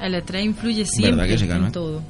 El 0.00 0.14
estrés 0.14 0.44
influye 0.44 0.84
siempre 0.84 1.12
¿Verdad 1.22 1.26
que 1.32 1.38
sí, 1.38 1.46
Carmen? 1.48 1.66
en 1.66 1.72
todo. 1.72 2.02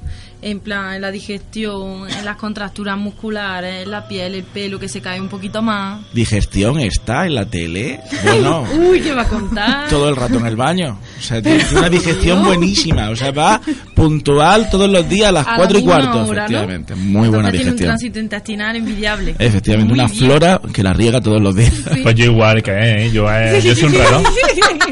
En 0.43 0.61
plan, 0.61 0.95
en 0.95 1.01
la 1.01 1.11
digestión, 1.11 2.09
en 2.11 2.25
las 2.25 2.37
contracturas 2.37 2.99
musculares, 2.99 3.85
en 3.85 3.91
la 3.91 4.07
piel, 4.07 4.35
el 4.35 4.43
pelo 4.45 4.79
que 4.79 4.89
se 4.89 5.01
cae 5.01 5.21
un 5.21 5.29
poquito 5.29 5.63
más. 5.63 6.01
Digestión 6.13 6.79
está 6.81 7.27
en 7.27 7.37
la 7.37 7.47
tele. 7.47 8.01
Bueno, 8.25 8.67
Uy, 8.91 9.01
¿qué 9.01 9.13
va 9.15 9.23
a 9.23 9.29
contar? 9.29 9.89
todo 9.89 10.09
el 10.09 10.17
rato 10.17 10.39
en 10.39 10.47
el 10.47 10.57
baño. 10.57 10.99
O 11.19 11.23
sea, 11.23 11.41
tiene 11.43 11.65
una 11.73 11.89
digestión 11.89 12.45
buenísima. 12.45 13.11
O 13.11 13.17
sea, 13.17 13.31
va 13.31 13.61
puntual 13.95 14.69
todos 14.71 14.89
los 14.89 15.09
días 15.09 15.31
a 15.31 15.33
las 15.33 15.47
A 15.47 15.51
la 15.53 15.57
4 15.57 15.79
y 15.79 15.83
misma 15.83 15.95
cuarto, 16.01 16.11
hora, 16.11 16.25
¿no? 16.25 16.45
efectivamente. 16.47 16.95
Muy 16.95 17.29
buena 17.29 17.49
Entonces 17.49 17.51
tiene 17.51 17.51
un 17.51 17.53
digestión. 17.77 17.89
tránsito 17.89 18.19
intestinal 18.21 18.77
envidiable. 18.77 19.35
Efectivamente, 19.39 19.91
Muy 19.95 20.01
una 20.01 20.09
bien. 20.09 20.19
flora 20.19 20.61
que 20.73 20.83
la 20.83 20.93
riega 20.93 21.21
todos 21.21 21.41
los 21.41 21.55
días. 21.57 21.73
Pues 22.03 22.15
yo 22.15 22.25
igual 22.27 22.63
que 22.63 22.71
eh, 22.73 23.11
yo, 23.11 23.27
eh, 23.33 23.61
yo 23.63 23.75
soy 23.75 23.85
un 23.85 23.93
reloj. 23.93 24.23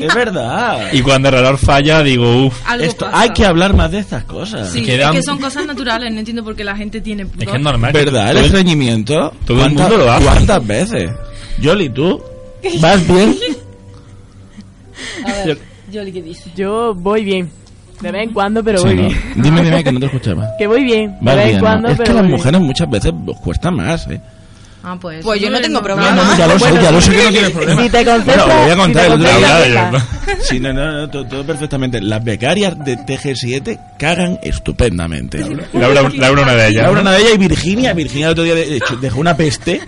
es 0.01 0.15
verdad. 0.15 0.93
Y 0.93 1.03
cuando 1.03 1.29
el 1.29 1.35
reloj 1.35 1.61
falla, 1.61 2.03
digo, 2.03 2.47
uff. 2.47 2.61
Algo 2.67 2.85
Esto, 2.85 3.05
pasa. 3.07 3.21
hay 3.21 3.31
que 3.31 3.45
hablar 3.45 3.75
más 3.75 3.91
de 3.93 3.99
estas 3.99 4.25
cosas. 4.25 4.73
Sí, 4.73 4.83
Quedan- 4.83 5.11
es 5.15 5.21
que 5.21 5.23
son 5.23 5.39
cosas 5.39 5.67
naturales, 5.67 6.11
no 6.13 6.19
entiendo 6.21 6.43
por 6.43 6.57
qué 6.57 6.65
la 6.65 6.75
gente 6.77 7.01
tiene... 7.01 7.25
Es 7.39 7.47
que 7.47 7.57
es 7.57 7.61
normal. 7.63 7.93
¿Verdad? 7.93 8.31
El 8.31 8.39
estreñimiento. 8.47 9.33
todo 9.47 9.59
el 9.59 9.75
¿Cuántas- 9.75 9.89
mundo 9.91 10.05
lo 10.07 10.11
hace. 10.13 10.25
¿Cuántas 10.25 10.67
veces? 10.67 11.11
Yoli, 11.61 11.91
¿tú? 11.91 12.21
¿Vas 12.81 13.07
bien? 13.07 13.37
A 15.27 15.47
ver, 15.47 15.59
Yoli, 15.95 16.13
¿qué 16.13 16.23
dice? 16.23 16.51
Yo 16.57 16.95
voy 16.95 17.25
bien. 17.25 17.51
De 18.01 18.11
vez 18.11 18.25
en 18.25 18.33
cuando, 18.35 18.63
pero 18.63 18.79
Sí, 18.79 18.87
voy 18.87 18.97
¿no? 18.97 19.03
bien. 19.09 19.19
Dime, 19.37 19.63
dime, 19.63 19.85
que 19.85 19.93
no 19.93 20.01
te 20.01 20.07
escuchaba. 20.07 20.49
Que 20.59 20.67
voy 20.67 20.85
bien. 20.85 21.17
De 21.21 21.35
vez 21.35 21.55
en 21.55 21.61
cuando, 21.61 21.89
Es 21.89 21.97
que 21.99 22.05
las 22.05 22.13
voy 22.15 22.23
bien. 22.23 22.31
mujeres 22.33 22.61
muchas 22.61 22.91
veces 22.91 23.13
os 23.27 23.41
cuesta 23.41 23.71
más, 23.71 24.07
¿eh? 24.09 24.21
Ah, 24.87 24.99
pues... 25.01 25.25
Pues 25.25 25.41
yo 25.41 25.49
no 25.49 25.59
tengo 25.63 25.81
problema. 25.83 26.11
no, 26.11 26.37
ya 26.37 26.47
lo 26.47 26.59
sé, 26.59 26.59
Bueno, 26.59 26.83
ya 26.83 26.91
lo 26.91 27.01
sé 27.01 27.13
que 27.13 27.25
no 27.25 27.31
tienes 27.31 27.51
problema. 27.53 27.83
Si 27.83 27.89
te 27.89 28.05
concentras- 28.05 28.25
Bueno, 28.27 28.47
lo 28.47 28.55
voy 28.61 28.71
a 28.71 28.75
si 28.75 28.81
contar 28.81 29.01
te 29.03 29.07
el 29.07 29.13
otro 29.15 29.39
día. 29.39 29.91
concentras, 29.91 30.47
Sí, 30.47 30.61
no, 30.61 30.73
no, 30.75 30.93
no, 30.93 31.09
todo, 31.11 31.25
todo 31.27 31.45
perfectamente. 31.47 32.01
Las 32.03 32.23
becarias 32.23 32.85
de 32.85 32.99
TG7 32.99 33.81
cagan 33.99 34.39
estupendamente. 34.43 35.39
Laura, 35.73 36.03
Laura 36.15 36.43
una 36.43 36.55
de 36.55 36.69
ellas. 36.69 36.83
Laura, 36.83 36.97
¿no? 36.97 37.01
una 37.09 37.13
de 37.13 37.23
ellas 37.23 37.35
y 37.35 37.39
Virginia. 37.39 37.95
Virginia 37.95 38.27
el 38.27 38.33
otro 38.33 38.45
día 38.45 38.55
de 38.57 38.77
hecho, 38.77 38.97
dejó 38.97 39.21
una 39.21 39.35
peste 39.35 39.81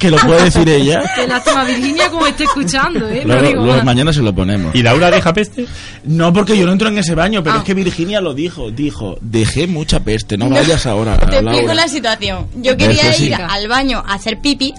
que 0.00 0.10
lo 0.10 0.16
puede 0.16 0.44
decir 0.44 0.68
ella. 0.68 1.02
Qué 1.14 1.26
lástima, 1.28 1.64
Virginia, 1.64 2.10
como 2.10 2.26
esté 2.26 2.44
escuchando, 2.44 3.08
¿eh? 3.08 3.22
No 3.24 3.34
Luego, 3.34 3.46
digo 3.48 3.60
luego 3.62 3.76
más. 3.76 3.84
mañana 3.84 4.12
se 4.12 4.22
lo 4.22 4.34
ponemos. 4.34 4.74
¿Y 4.74 4.82
Laura 4.82 5.10
deja 5.12 5.32
peste? 5.32 5.66
No, 6.04 6.32
porque 6.32 6.58
yo 6.58 6.66
no 6.66 6.72
entro 6.72 6.88
en 6.88 6.98
ese 6.98 7.14
baño, 7.14 7.42
pero 7.44 7.56
Ah. 7.56 7.58
es 7.58 7.64
que 7.64 7.74
Virginia 7.74 8.20
lo 8.20 8.34
dijo. 8.34 8.70
Dijo, 8.72 9.16
dejé 9.20 9.66
mucha 9.68 10.00
peste, 10.00 10.36
no 10.36 10.48
vayas 10.50 10.86
ahora, 10.86 11.16
Te 11.18 11.36
explico 11.38 11.72
la 11.74 11.86
situación. 11.86 12.46
Yo 12.56 12.76
¿Ves 12.76 12.88
quería 12.88 13.16
ir 13.18 13.34
al 13.34 13.68
baño 13.68 14.02
a 14.04 14.14
hacer 14.14 14.38
pipi 14.40 14.74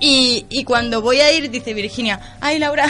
y, 0.00 0.44
y 0.50 0.64
cuando 0.64 1.00
voy 1.00 1.20
a 1.20 1.32
ir 1.32 1.50
dice 1.50 1.72
Virginia, 1.72 2.20
ay 2.40 2.58
Laura, 2.58 2.86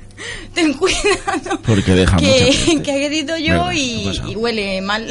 ten 0.54 0.72
cuidado. 0.72 1.60
Porque 1.64 1.92
deja 1.92 2.14
mucha 2.16 2.26
que, 2.26 2.44
peste. 2.46 2.82
que 2.82 3.06
he 3.06 3.10
yo 3.38 3.70
y 3.72 4.08
huele 4.34 4.80
mal. 4.80 5.06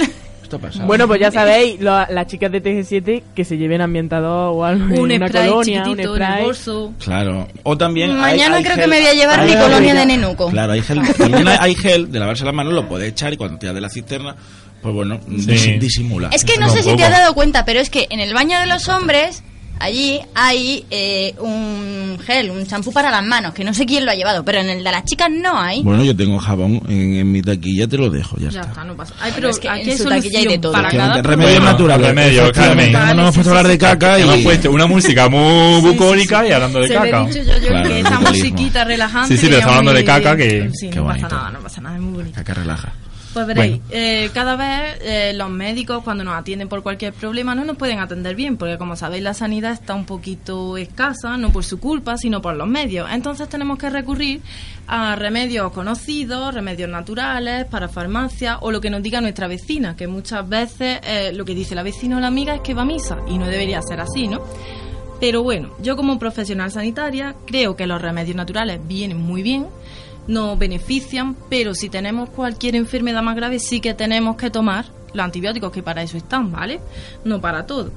Esto. 0.59 0.85
Bueno, 0.85 1.07
pues 1.07 1.19
ya 1.19 1.31
sabéis, 1.31 1.79
lo- 1.79 2.05
las 2.07 2.27
chicas 2.27 2.51
de 2.51 2.61
TG7 2.61 3.23
que 3.35 3.45
se 3.45 3.57
lleven 3.57 3.81
ambientador 3.81 4.53
o 4.55 4.63
algo 4.65 4.85
Un 5.01 5.11
en 5.11 5.17
una 5.21 5.27
spray 5.29 5.49
colonia, 5.49 5.79
un 5.79 5.85
chiquitito 5.85 6.15
en 6.15 6.21
el 6.21 6.27
spray. 6.27 6.43
bolso. 6.45 6.93
Claro. 7.03 7.47
O 7.63 7.77
también. 7.77 8.15
Mañana 8.17 8.57
hay 8.57 8.63
creo 8.63 8.75
gel- 8.75 8.81
que 8.81 8.87
me 8.87 8.97
voy 8.99 9.07
a 9.07 9.13
llevar 9.13 9.39
hay 9.39 9.51
mi 9.51 9.57
colonia 9.61 9.93
de 9.95 10.05
nenuco. 10.05 10.49
Claro, 10.49 10.71
hay 10.73 10.81
gel. 10.81 11.01
También 11.17 11.47
hay, 11.47 11.75
gel 11.75 12.11
de 12.11 12.19
lavarse 12.19 12.45
las 12.45 12.53
manos, 12.53 12.73
lo 12.73 12.87
puedes 12.87 13.09
echar 13.09 13.33
y 13.33 13.37
cuando 13.37 13.57
te 13.57 13.71
de 13.73 13.81
la 13.81 13.89
cisterna, 13.89 14.35
pues 14.81 14.93
bueno, 14.95 15.19
dis- 15.27 15.79
disimula. 15.79 16.29
Es 16.31 16.43
que 16.45 16.57
no 16.57 16.69
sé 16.69 16.83
si 16.83 16.95
te 16.95 17.03
has 17.03 17.11
dado 17.11 17.33
cuenta, 17.33 17.65
pero 17.65 17.79
es 17.79 17.89
que 17.89 18.07
en 18.09 18.19
el 18.19 18.33
baño 18.33 18.59
de 18.59 18.67
los 18.67 18.87
hombres, 18.89 19.43
allí 19.79 20.19
hay 20.33 20.85
eh, 20.89 21.35
un 21.39 22.17
gel, 22.25 22.51
un 22.51 22.65
champú 22.65 22.91
para 22.91 23.11
las 23.11 23.23
manos, 23.23 23.53
que 23.53 23.63
no 23.63 23.73
sé 23.73 23.85
quién 23.85 24.05
lo 24.05 24.11
ha 24.11 24.15
llevado, 24.15 24.43
pero 24.45 24.59
en 24.59 24.69
el 24.69 24.83
de 24.83 24.91
las 24.91 25.03
chicas 25.05 25.29
no 25.31 25.59
hay. 25.59 25.83
Bueno, 25.83 26.03
yo 26.03 26.15
tengo 26.15 26.39
jabón 26.39 26.81
en, 26.87 27.15
en 27.15 27.31
mi 27.31 27.41
taquilla, 27.41 27.87
te 27.87 27.97
lo 27.97 28.09
dejo, 28.09 28.35
ya, 28.37 28.49
Ya 28.49 28.59
está. 28.61 28.71
está, 28.71 28.83
no 28.83 28.95
pasa. 28.95 29.13
Ay, 29.21 29.31
pero 29.35 29.49
es 29.49 29.59
que 29.59 29.69
aquí 29.69 29.81
en 29.81 29.89
hay 29.91 29.97
su 29.97 30.09
taquilla 30.09 30.39
hay 30.39 30.47
de 30.47 30.57
todo. 30.57 30.71
para 30.71 30.89
Que 30.89 30.97
cada 30.97 31.21
remedios 31.21 31.51
problema. 31.53 31.71
naturales. 31.71 32.07
Remedio. 32.07 32.51
Carmen. 32.51 32.91
No 32.91 32.99
nos 32.99 33.11
hemos 33.19 33.33
puesto 33.35 33.49
a 33.49 33.57
hablar 33.57 33.67
de 33.71 33.77
caca 33.77 34.19
y. 34.19 34.21
Hemos 34.23 34.37
puesto 34.39 34.71
una 34.71 34.87
música 34.87 35.29
muy 35.29 35.81
bucólica 35.81 36.47
y 36.47 36.51
hablando 36.51 36.79
de 36.79 36.87
Se 36.87 36.93
le 36.93 36.99
he 36.99 37.11
caca. 37.11 37.25
dicho 37.25 37.39
yo, 37.39 37.43
yo 37.59 37.67
Claro, 37.67 37.89
que 37.89 38.03
vocalismo. 38.03 38.29
musiquita 38.29 38.83
relajante. 38.83 39.27
Sí, 39.29 39.37
sí, 39.37 39.45
pero 39.47 39.57
es 39.57 39.59
está 39.61 39.69
hablando 39.77 39.93
de 39.93 40.03
caca 40.05 40.35
que- 40.37 40.69
Sí, 40.73 40.89
Qué 40.89 40.95
no 40.97 41.03
bonito. 41.03 41.23
pasa 41.27 41.35
nada, 41.35 41.51
no 41.51 41.59
pasa 41.59 41.81
nada, 41.81 41.95
es 41.95 42.01
muy 42.01 42.13
bonito. 42.13 42.35
Caca 42.35 42.53
relaja. 42.53 42.93
Pues 43.35 43.47
veréis, 43.47 43.81
eh, 43.89 44.29
cada 44.33 44.55
vez 44.55 44.97
eh, 45.01 45.33
los 45.35 45.49
médicos 45.49 46.05
cuando 46.05 46.23
nos 46.23 46.35
atienden 46.35 46.69
por 46.69 46.81
cualquier 46.83 47.11
problema 47.11 47.53
no 47.53 47.65
nos 47.65 47.75
pueden 47.75 47.99
atender 47.99 48.33
bien, 48.33 48.55
porque 48.55 48.77
como 48.77 48.95
sabéis 48.95 49.23
la 49.23 49.33
sanidad 49.33 49.73
está 49.73 49.93
un 49.93 50.05
poquito 50.05 50.77
escasa, 50.77 51.35
no 51.35 51.51
por 51.51 51.65
su 51.65 51.81
culpa, 51.81 52.15
sino 52.15 52.41
por 52.41 52.55
los 52.55 52.65
medios. 52.65 53.09
Entonces 53.11 53.49
tenemos 53.49 53.77
que 53.77 53.89
recurrir 53.89 54.39
a 54.87 55.17
remedios 55.17 55.73
conocidos, 55.73 56.53
remedios 56.53 56.89
naturales, 56.89 57.65
para 57.65 57.89
farmacia 57.89 58.59
o 58.61 58.71
lo 58.71 58.79
que 58.79 58.89
nos 58.89 59.03
diga 59.03 59.19
nuestra 59.19 59.49
vecina, 59.49 59.97
que 59.97 60.07
muchas 60.07 60.47
veces 60.47 61.01
eh, 61.03 61.33
lo 61.33 61.43
que 61.43 61.53
dice 61.53 61.75
la 61.75 61.83
vecina 61.83 62.15
o 62.15 62.21
la 62.21 62.27
amiga 62.27 62.55
es 62.55 62.61
que 62.61 62.73
va 62.73 62.83
a 62.83 62.85
misa 62.85 63.17
y 63.27 63.37
no 63.37 63.47
debería 63.47 63.81
ser 63.81 63.99
así, 63.99 64.29
¿no? 64.29 64.43
Pero 65.19 65.43
bueno, 65.43 65.71
yo 65.81 65.97
como 65.97 66.17
profesional 66.17 66.71
sanitaria 66.71 67.35
creo 67.45 67.75
que 67.75 67.85
los 67.85 68.01
remedios 68.01 68.37
naturales 68.37 68.79
vienen 68.87 69.17
muy 69.17 69.43
bien, 69.43 69.67
nos 70.27 70.57
benefician, 70.57 71.35
pero 71.49 71.73
si 71.75 71.89
tenemos 71.89 72.29
cualquier 72.29 72.75
enfermedad 72.75 73.21
más 73.21 73.35
grave 73.35 73.59
sí 73.59 73.79
que 73.79 73.93
tenemos 73.93 74.37
que 74.37 74.49
tomar 74.49 74.85
los 75.13 75.23
antibióticos 75.23 75.71
que 75.71 75.83
para 75.83 76.01
eso 76.03 76.17
están, 76.17 76.51
¿vale? 76.51 76.79
No 77.23 77.39
para 77.39 77.65
todo. 77.65 77.91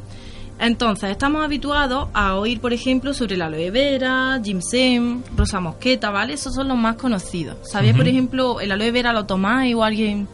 Entonces, 0.61 1.11
estamos 1.11 1.45
habituados 1.45 2.09
a 2.13 2.35
oír, 2.35 2.61
por 2.61 2.73
ejemplo, 2.73 3.15
sobre 3.15 3.37
la 3.37 3.47
aloe 3.47 3.71
vera, 3.71 4.41
ginseng, 4.43 5.23
rosa 5.37 5.61
mosqueta, 5.61 6.11
¿vale? 6.11 6.35
Esos 6.35 6.55
son 6.55 6.67
los 6.69 6.77
más 6.77 6.97
conocidos. 6.97 7.57
¿Sabéis, 7.63 7.93
por 7.93 8.03
Ujú. 8.03 8.11
ejemplo, 8.11 8.61
el 8.61 8.73
aloe 8.73 8.91
vera 8.91 9.13
lo 9.13 9.25
tomáis 9.25 9.75
o 9.75 9.85
alguien...? 9.85 10.29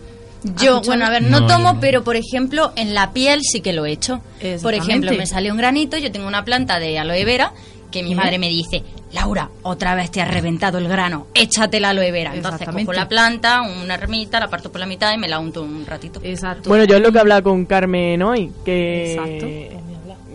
Yo, 0.62 0.82
bueno, 0.82 1.07
a 1.07 1.11
ver, 1.11 1.22
no, 1.22 1.47
tomo, 1.47 1.78
pero 1.80 2.05
por 2.05 2.16
ejemplo, 2.16 2.72
en 2.76 2.92
la 2.92 3.12
piel 3.14 3.40
sí 3.42 3.62
que 3.62 3.72
lo 3.72 3.86
he 3.86 3.92
hecho. 3.92 4.20
Por 4.61 4.74
ejemplo, 4.74 5.11
me 5.16 5.26
sale 5.26 5.51
un 5.51 5.57
granito, 5.57 5.97
yo 5.97 6.12
tengo 6.12 6.26
una 6.28 6.45
planta 6.45 6.78
de 6.78 6.99
aloe 6.99 7.24
vera 7.24 7.53
que 7.95 8.03
mi 8.03 8.16
madre 8.16 8.40
me 8.40 8.49
dice, 8.49 8.82
Laura, 9.12 9.49
otra 9.62 9.95
vez 9.95 10.11
te 10.11 10.20
has 10.20 10.28
reventado 10.28 10.78
el 10.78 10.88
grano, 10.88 11.28
échate 11.32 11.78
la 11.78 11.90
aloe 11.90 12.11
vera. 12.11 12.34
Entonces 12.34 12.66
cojo 12.68 12.92
la 12.92 13.09
planta, 13.09 13.62
una 13.62 13.95
ermita, 13.95 14.40
la 14.40 14.49
parto 14.49 14.72
por 14.72 14.80
la 14.80 14.86
mitad 14.86 15.14
y 15.14 15.18
me 15.18 15.28
la 15.28 15.38
unto 15.38 15.62
un 15.62 15.86
ratito. 15.86 16.18
Exacto. 16.24 16.68
Bueno, 16.68 16.84
yo 16.86 16.97
es 16.97 17.03
lo 17.03 17.12
que 17.12 17.20
hablaba 17.20 17.42
con 17.42 17.64
Carmen 17.66 18.20
hoy, 18.20 18.51
que... 18.64 19.12
Exacto. 19.12 19.47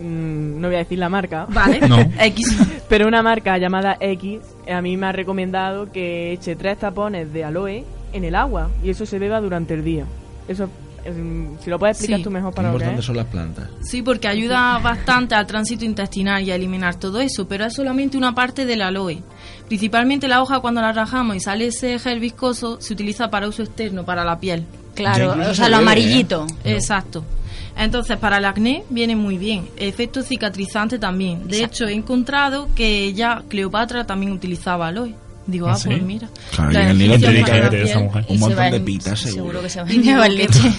Mm, 0.00 0.58
no 0.58 0.68
voy 0.68 0.76
a 0.76 0.78
decir 0.78 0.98
la 0.98 1.10
marca. 1.10 1.46
Vale. 1.50 1.80
No. 1.86 1.98
X. 1.98 2.56
Pero 2.88 3.06
una 3.06 3.22
marca 3.22 3.58
llamada 3.58 3.98
X 4.00 4.40
a 4.66 4.80
mí 4.80 4.96
me 4.96 5.08
ha 5.08 5.12
recomendado 5.12 5.92
que 5.92 6.32
eche 6.32 6.56
tres 6.56 6.78
tapones 6.78 7.30
de 7.30 7.44
aloe 7.44 7.84
en 8.14 8.24
el 8.24 8.36
agua 8.36 8.70
y 8.82 8.88
eso 8.88 9.04
se 9.04 9.18
beba 9.18 9.38
durante 9.42 9.74
el 9.74 9.84
día. 9.84 10.06
Eso, 10.48 10.66
mm, 10.66 10.70
si 11.04 11.70
lo 11.70 11.78
puedes 11.78 11.96
explicar 11.96 12.18
Sí. 12.18 12.24
tú 12.24 12.30
mejor 12.30 12.50
Qué 12.52 12.56
para 12.56 12.68
lo 12.68 12.78
que 12.78 12.84
importantes 12.84 13.00
es. 13.00 13.06
son 13.06 13.16
las 13.16 13.26
plantas. 13.26 13.68
Sí, 13.82 14.02
porque 14.02 14.28
ayuda 14.28 14.78
bastante 14.78 15.34
al 15.34 15.46
tránsito 15.46 15.84
intestinal 15.84 16.42
y 16.42 16.50
a 16.50 16.54
eliminar 16.54 16.94
todo 16.96 17.20
eso, 17.20 17.46
pero 17.48 17.64
es 17.64 17.74
solamente 17.74 18.16
una 18.16 18.34
parte 18.34 18.64
del 18.66 18.82
aloe. 18.82 19.22
Principalmente 19.68 20.28
la 20.28 20.42
hoja 20.42 20.60
cuando 20.60 20.80
la 20.80 20.92
rajamos 20.92 21.36
y 21.36 21.40
sale 21.40 21.66
ese 21.66 21.98
gel 21.98 22.20
viscoso 22.20 22.80
se 22.80 22.92
utiliza 22.92 23.30
para 23.30 23.48
uso 23.48 23.62
externo, 23.62 24.04
para 24.04 24.24
la 24.24 24.38
piel. 24.40 24.64
Claro, 24.94 25.32
o 25.32 25.54
sea, 25.54 25.66
se 25.66 25.68
lo 25.70 25.76
amarillito. 25.76 26.46
¿eh? 26.64 26.72
Exacto. 26.74 27.24
Entonces, 27.76 28.18
para 28.18 28.38
el 28.38 28.44
acné 28.44 28.84
viene 28.90 29.14
muy 29.16 29.38
bien. 29.38 29.68
Efecto 29.76 30.22
cicatrizante 30.22 30.98
también. 30.98 31.46
De 31.48 31.58
Exacto. 31.58 31.84
hecho, 31.84 31.88
he 31.88 31.94
encontrado 31.94 32.68
que 32.74 33.12
ya 33.14 33.42
Cleopatra 33.48 34.04
también 34.04 34.32
utilizaba 34.32 34.88
aloe. 34.88 35.14
Digo, 35.46 35.68
¿Ah, 35.68 35.72
ah, 35.72 35.76
sí? 35.76 35.88
pues 35.88 36.02
mira. 36.02 36.28
Claro, 36.54 36.70
La 36.70 36.80
y 36.80 36.84
en 36.84 36.90
el 36.90 36.98
Nilo 36.98 37.14
esencia 37.14 37.30
tiene 37.30 37.44
que 37.44 37.66
haber 37.66 37.74
esa 37.82 37.98
mujer. 38.00 38.24
Un 38.28 38.34
se 38.36 38.40
montón 38.40 38.70
de 38.70 38.80
pitas, 38.80 39.18
seguro. 39.18 39.42
Seguro 39.42 39.62
que 39.62 39.68
se 39.70 39.80
va 39.80 39.86
a 39.86 39.92
Y 39.92 40.02
¿qué 40.02 40.28
leche. 40.28 40.72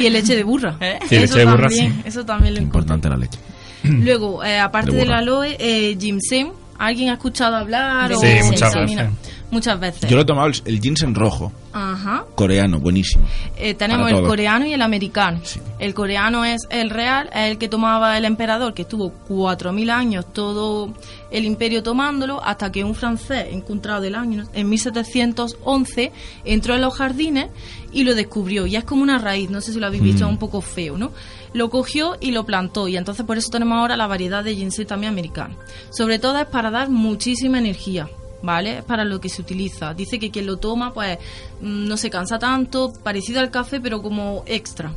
y 0.00 0.06
el 0.06 0.12
leche 0.12 0.36
de 0.36 0.44
burra. 0.44 0.76
Sí, 1.08 1.14
leche 1.14 1.24
eso 1.24 1.36
de 1.38 1.44
burra, 1.44 1.68
también, 1.68 1.92
sí. 1.92 2.00
Eso 2.04 2.24
también 2.24 2.54
lo. 2.54 2.60
Importante 2.62 3.08
la 3.08 3.16
leche. 3.16 3.38
Luego, 3.84 4.44
eh, 4.44 4.58
aparte 4.58 4.92
De 4.92 4.98
del 4.98 5.12
aloe, 5.12 5.56
eh, 5.58 5.96
ginseng. 5.98 6.52
¿Alguien 6.78 7.10
ha 7.10 7.14
escuchado 7.14 7.56
hablar? 7.56 8.12
Sí, 8.16 8.26
o 8.42 8.46
muchas 8.46 8.74
veces. 8.74 9.08
Muchas 9.52 9.78
veces. 9.78 10.10
Yo 10.10 10.16
lo 10.16 10.22
he 10.22 10.24
tomado 10.24 10.48
el, 10.48 10.54
el 10.64 10.80
ginseng 10.80 11.14
rojo, 11.14 11.52
Ajá. 11.74 12.24
coreano, 12.34 12.80
buenísimo. 12.80 13.24
Eh, 13.56 13.74
tenemos 13.74 14.10
el 14.10 14.22
coreano 14.22 14.66
y 14.66 14.72
el 14.72 14.82
americano. 14.82 15.40
El 15.78 15.92
coreano 15.94 16.44
es 16.44 16.62
el 16.70 16.88
real, 16.90 17.28
es 17.34 17.50
el 17.52 17.58
que 17.58 17.68
tomaba 17.68 18.16
el 18.16 18.24
emperador, 18.24 18.72
que 18.72 18.82
estuvo 18.82 19.12
4.000 19.28 19.90
años 19.90 20.32
todo 20.32 20.92
el 21.30 21.44
imperio 21.44 21.82
tomándolo, 21.82 22.42
hasta 22.42 22.72
que 22.72 22.82
un 22.82 22.94
francés, 22.94 23.46
encontrado 23.50 24.00
del 24.00 24.14
año, 24.14 24.44
en 24.54 24.68
1711, 24.70 26.12
entró 26.44 26.74
en 26.74 26.80
los 26.80 26.94
jardines 26.94 27.48
y 27.92 28.04
lo 28.04 28.14
descubrió. 28.14 28.66
Y 28.66 28.76
es 28.76 28.84
como 28.84 29.02
una 29.02 29.18
raíz, 29.18 29.50
no 29.50 29.60
sé 29.60 29.72
si 29.72 29.78
lo 29.80 29.86
habéis 29.86 30.02
visto, 30.02 30.24
Mm. 30.24 30.28
es 30.28 30.32
un 30.32 30.38
poco 30.38 30.60
feo, 30.62 30.96
¿no? 30.96 31.12
Lo 31.52 31.68
cogió 31.68 32.16
y 32.20 32.30
lo 32.30 32.44
plantó, 32.46 32.88
y 32.88 32.96
entonces 32.96 33.26
por 33.26 33.36
eso 33.36 33.50
tenemos 33.50 33.76
ahora 33.78 33.96
la 33.98 34.06
variedad 34.06 34.42
de 34.42 34.54
ginseng 34.56 34.86
también 34.86 35.12
americano. 35.12 35.56
Sobre 35.90 36.18
todo 36.18 36.38
es 36.38 36.46
para 36.46 36.70
dar 36.70 36.88
muchísima 36.88 37.58
energía. 37.58 38.08
¿Vale? 38.42 38.78
Es 38.78 38.84
para 38.84 39.04
lo 39.04 39.20
que 39.20 39.28
se 39.28 39.40
utiliza. 39.40 39.94
Dice 39.94 40.18
que 40.18 40.30
quien 40.30 40.46
lo 40.46 40.56
toma, 40.56 40.92
pues, 40.92 41.18
mm, 41.60 41.86
no 41.86 41.96
se 41.96 42.10
cansa 42.10 42.38
tanto, 42.38 42.92
parecido 43.02 43.40
al 43.40 43.50
café, 43.50 43.80
pero 43.80 44.02
como 44.02 44.42
extra. 44.46 44.92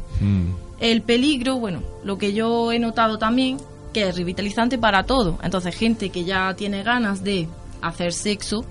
El 0.80 1.02
peligro, 1.04 1.58
bueno, 1.58 1.82
lo 2.04 2.18
que 2.18 2.34
yo 2.34 2.72
he 2.72 2.80
notado 2.80 3.18
también, 3.18 3.58
que 3.94 4.10
es 4.10 4.18
revitalizante 4.18 4.78
para 4.78 5.04
todo. 5.04 5.38
Entonces, 5.44 5.76
gente 5.76 6.10
que 6.10 6.26
ya 6.26 6.54
tiene 6.56 6.84
ganas 6.84 7.24
de 7.24 7.48
hacer 7.82 8.14
sexo, 8.14 8.66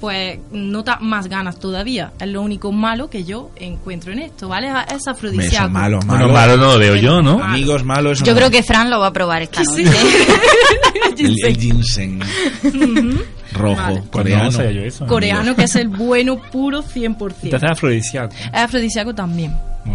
pues 0.00 0.38
nota 0.50 0.98
más 1.00 1.28
ganas 1.28 1.58
todavía. 1.58 2.12
Es 2.20 2.28
lo 2.28 2.42
único 2.42 2.72
malo 2.72 3.08
que 3.10 3.24
yo 3.24 3.50
encuentro 3.56 4.12
en 4.12 4.20
esto, 4.20 4.48
¿vale? 4.48 4.68
Es 4.88 4.96
Eso 5.02 5.10
afrodisíaco. 5.10 5.68
malo, 5.70 6.00
malo. 6.06 6.28
Bueno, 6.28 6.32
malo 6.32 6.56
no 6.56 6.72
lo 6.74 6.78
veo 6.78 6.96
yo, 6.96 7.22
¿no? 7.22 7.42
Amigos 7.42 7.84
malos. 7.84 8.22
Yo 8.22 8.34
creo 8.34 8.50
que 8.50 8.62
Fran 8.62 8.90
lo 8.90 9.00
va 9.00 9.08
a 9.08 9.12
probar 9.12 9.42
esta 9.42 9.62
noche. 9.62 9.84
El, 11.18 11.34
el 11.44 11.56
ginseng 11.58 12.20
rojo, 13.52 13.76
Vale. 13.82 14.02
coreano. 14.10 14.50
No 14.50 14.60
eso. 14.62 15.06
Coreano, 15.06 15.56
que 15.56 15.64
es 15.64 15.74
el 15.76 15.88
bueno 15.88 16.40
puro 16.40 16.82
100%. 16.82 17.34
Entonces 17.42 17.52
es 17.54 17.62
afrodisíaco. 17.64 18.34
Es 18.34 18.54
afrodisíaco 18.60 19.14
también. 19.14 19.52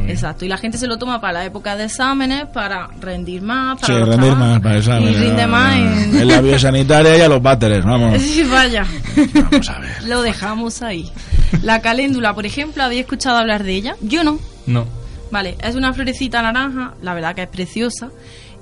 Exacto. 0.07 0.45
Y 0.45 0.47
la 0.47 0.57
gente 0.57 0.77
se 0.77 0.87
lo 0.87 0.97
toma 0.97 1.19
para 1.21 1.33
la 1.33 1.45
época 1.45 1.75
de 1.75 1.85
exámenes, 1.85 2.45
para 2.47 2.87
rendir 2.99 3.41
más, 3.41 3.79
Sí, 3.79 3.87
para 3.87 3.99
los 3.99 4.09
rendir 4.09 4.29
trabajos. 4.31 4.47
más 4.49 4.59
para 4.61 4.77
exámenes. 4.77 5.11
Y 5.11 5.15
rinde 5.19 5.47
más 5.47 5.75
en... 5.75 6.15
En 6.21 6.27
la 6.27 6.41
biosanitaria 6.41 7.17
y 7.19 7.21
a 7.21 7.29
los 7.29 7.41
váteres, 7.41 7.83
vamos. 7.85 8.21
Sí, 8.21 8.43
vaya. 8.43 8.85
Lo 10.05 10.21
dejamos 10.21 10.81
ahí. 10.81 11.09
La 11.61 11.81
caléndula, 11.81 12.33
por 12.33 12.45
ejemplo, 12.45 12.83
¿habéis 12.83 13.01
escuchado 13.01 13.37
hablar 13.37 13.63
de 13.63 13.73
ella? 13.75 13.95
Yo 14.01 14.23
no. 14.23 14.39
No. 14.65 14.85
Vale, 15.31 15.57
es 15.63 15.75
una 15.75 15.93
florecita 15.93 16.41
naranja, 16.41 16.93
la 17.01 17.13
verdad 17.13 17.33
que 17.35 17.43
es 17.43 17.47
preciosa, 17.49 18.09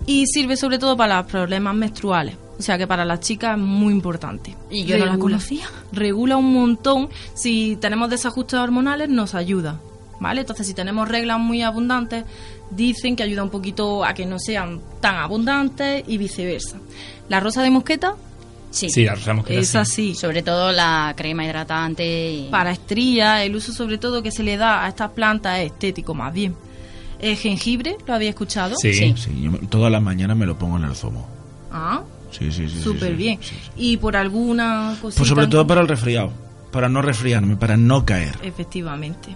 y 0.06 0.26
sirve 0.28 0.56
sobre 0.56 0.80
todo 0.80 0.96
para 0.96 1.18
los 1.18 1.26
problemas 1.32 1.76
menstruales. 1.76 2.36
O 2.58 2.62
sea 2.64 2.78
que 2.78 2.86
para 2.86 3.04
las 3.06 3.22
chicas 3.22 3.58
es 3.58 3.64
muy 3.64 3.92
importante. 3.92 4.56
Y 4.70 4.86
yo 4.86 4.98
no 5.00 5.06
la 5.06 5.18
conocía. 5.18 5.66
Regula 5.92 6.38
un 6.38 6.54
montón. 6.54 7.10
Si 7.34 7.76
tenemos 7.82 8.10
desajustes 8.10 8.60
hormonales, 8.60 9.10
nos 9.10 9.34
ayuda. 9.34 9.80
¿Vale? 10.22 10.42
Entonces, 10.42 10.66
si 10.68 10.74
tenemos 10.74 11.10
reglas 11.10 11.40
muy 11.40 11.62
abundantes, 11.64 12.24
dicen 12.70 13.18
que 13.18 13.24
ayuda 13.24 13.44
un 13.44 13.50
poquito 13.50 14.06
a 14.06 14.14
que 14.14 14.26
no 14.26 14.38
sean 14.40 14.80
tan 15.02 15.16
abundantes 15.16 16.04
y 16.08 16.18
viceversa. 16.18 16.78
La 17.28 17.40
rosa 17.42 17.62
de 17.64 17.72
mosqueta, 17.72 18.16
Sí, 18.70 18.90
Sí, 18.90 19.04
la 19.04 19.16
rosa 19.16 19.32
de 19.32 19.38
mosqueta, 19.38 19.60
es 19.60 19.68
sí. 19.70 19.78
así. 19.78 20.16
Sobre 20.16 20.44
todo 20.44 20.72
la 20.72 21.14
crema 21.18 21.44
hidratante. 21.44 22.32
Y... 22.32 22.48
Para 22.50 22.72
estrías, 22.72 23.42
el 23.42 23.54
uso 23.54 23.74
sobre 23.74 23.98
todo 23.98 24.24
que 24.24 24.32
se 24.32 24.44
le 24.44 24.56
da 24.56 24.86
a 24.86 24.88
estas 24.88 25.10
plantas 25.12 25.60
es 25.60 25.74
estético 25.74 26.14
más 26.14 26.32
bien. 26.34 26.56
El 27.20 27.36
jengibre, 27.36 27.98
¿lo 28.08 28.14
había 28.14 28.30
escuchado? 28.30 28.76
Sí, 28.78 29.14
yo 29.42 29.52
me- 29.52 29.58
todas 29.68 29.92
las 29.92 30.02
mañanas 30.02 30.38
me 30.38 30.46
lo 30.46 30.58
pongo 30.58 30.78
en 30.78 30.86
el 30.86 30.96
zumo. 30.96 31.28
Ah, 31.70 32.04
Sí, 32.32 32.50
sí, 32.52 32.70
sí. 32.70 32.76
sí, 32.78 32.82
súper 32.82 33.10
sí. 33.10 33.16
bien. 33.16 33.40
Y 33.76 33.98
por 33.98 34.16
alguna 34.16 34.96
cosita... 35.02 35.20
Pues 35.20 35.28
sobre 35.30 35.48
todo 35.48 35.68
para 35.68 35.82
el 35.82 35.88
resfriado, 35.90 36.32
para 36.72 36.88
no 36.88 37.02
resfriarme, 37.02 37.58
para 37.58 37.76
no 37.76 38.06
caer. 38.06 38.38
Efectivamente. 38.42 39.36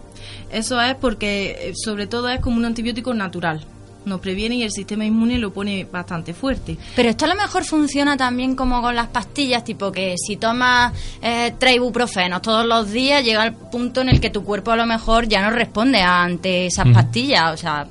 Eso 0.52 0.82
es 0.82 0.96
porque, 0.96 1.70
eh, 1.70 1.74
sobre 1.76 2.08
todo, 2.08 2.30
es 2.30 2.40
como 2.40 2.58
un 2.58 2.66
antibiótico 2.66 3.14
natural. 3.14 3.66
Nos 4.06 4.20
previene 4.20 4.56
y 4.56 4.64
el 4.64 4.72
sistema 4.72 5.04
inmune 5.04 5.40
lo 5.40 5.52
pone 5.52 5.86
bastante 5.86 6.34
fuerte. 6.34 6.78
Pero 6.96 7.10
esto 7.10 7.26
a 7.26 7.28
lo 7.28 7.36
mejor 7.36 7.64
funciona 7.64 8.16
también 8.16 8.56
como 8.56 8.80
con 8.82 8.96
las 8.96 9.08
pastillas, 9.08 9.64
tipo 9.64 9.92
que 9.92 10.16
si 10.18 10.38
tomas 10.38 10.94
eh, 11.24 11.56
tres 11.58 11.76
ibuprofenos 11.78 12.42
todos 12.44 12.68
los 12.68 12.92
días, 12.92 13.24
llega 13.24 13.44
el 13.44 13.54
punto 13.54 14.02
en 14.02 14.10
el 14.10 14.22
que 14.22 14.30
tu 14.30 14.44
cuerpo 14.44 14.72
a 14.72 14.76
lo 14.76 14.86
mejor 14.86 15.28
ya 15.28 15.42
no 15.42 15.50
responde 15.50 16.02
ante 16.02 16.68
esas 16.68 16.88
pastillas, 16.90 17.54
o 17.54 17.58
sea, 17.58 17.88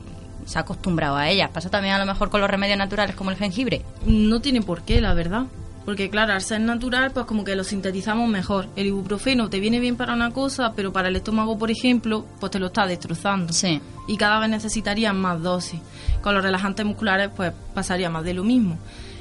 se 0.47 0.59
ha 0.59 0.61
acostumbrado 0.61 1.17
a 1.17 1.29
ellas. 1.29 1.51
Pasa 1.53 1.69
también 1.69 1.95
a 1.95 1.99
lo 1.99 2.07
mejor 2.07 2.31
con 2.31 2.41
los 2.41 2.51
remedios 2.51 2.79
naturales 2.79 3.17
como 3.17 3.31
el 3.31 3.37
jengibre. 3.37 3.83
No 4.07 4.41
tiene 4.41 4.63
por 4.63 4.83
qué, 4.83 5.01
la 5.01 5.15
verdad. 5.15 5.47
Porque 5.85 6.09
claro, 6.09 6.33
al 6.33 6.41
ser 6.41 6.61
natural, 6.61 7.11
pues 7.13 7.27
como 7.27 7.45
que 7.45 7.55
lo 7.55 7.65
sintetizamos 7.65 8.29
mejor. 8.29 8.69
El 8.75 8.87
ibuprofeno 8.87 9.51
te 9.51 9.61
viene 9.61 9.81
bien 9.81 9.97
para 9.97 10.15
una 10.15 10.31
cosa, 10.31 10.73
pero 10.75 10.93
para 10.93 11.09
el 11.09 11.17
estómago, 11.17 11.59
por 11.59 11.71
ejemplo, 11.71 12.25
pues 12.41 12.53
te 12.53 12.59
lo 12.59 12.67
está 12.67 12.87
destrozando. 12.87 13.53
Sí. 13.53 13.81
Y 14.09 14.17
cada 14.17 14.39
vez 14.41 14.49
necesitarían 14.49 15.21
más 15.21 15.43
dosis. 15.43 15.81
Con 16.23 16.35
los 16.35 16.43
relajantes 16.43 16.87
musculares, 16.87 17.31
pues 17.37 17.53
pasaría 17.75 18.09
más 18.09 18.25
de 18.25 18.35
lo 18.35 18.45
mismo. 18.45 18.79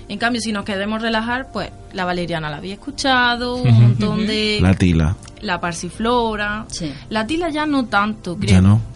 En 0.07 0.17
cambio, 0.17 0.41
si 0.41 0.51
nos 0.51 0.65
queremos 0.65 1.01
relajar, 1.01 1.51
pues 1.51 1.71
la 1.93 2.05
valeriana 2.05 2.49
la 2.49 2.57
había 2.57 2.73
escuchado, 2.73 3.55
un 3.55 3.81
montón 3.81 4.27
de... 4.27 4.59
La 4.61 4.73
tila. 4.73 5.15
La 5.41 5.59
parsiflora. 5.59 6.65
La 7.09 7.25
tila 7.25 7.49
ya 7.49 7.65
no 7.65 7.85
tanto, 7.85 8.37
creo. 8.37 8.51
Ya 8.51 8.61
no. 8.61 8.92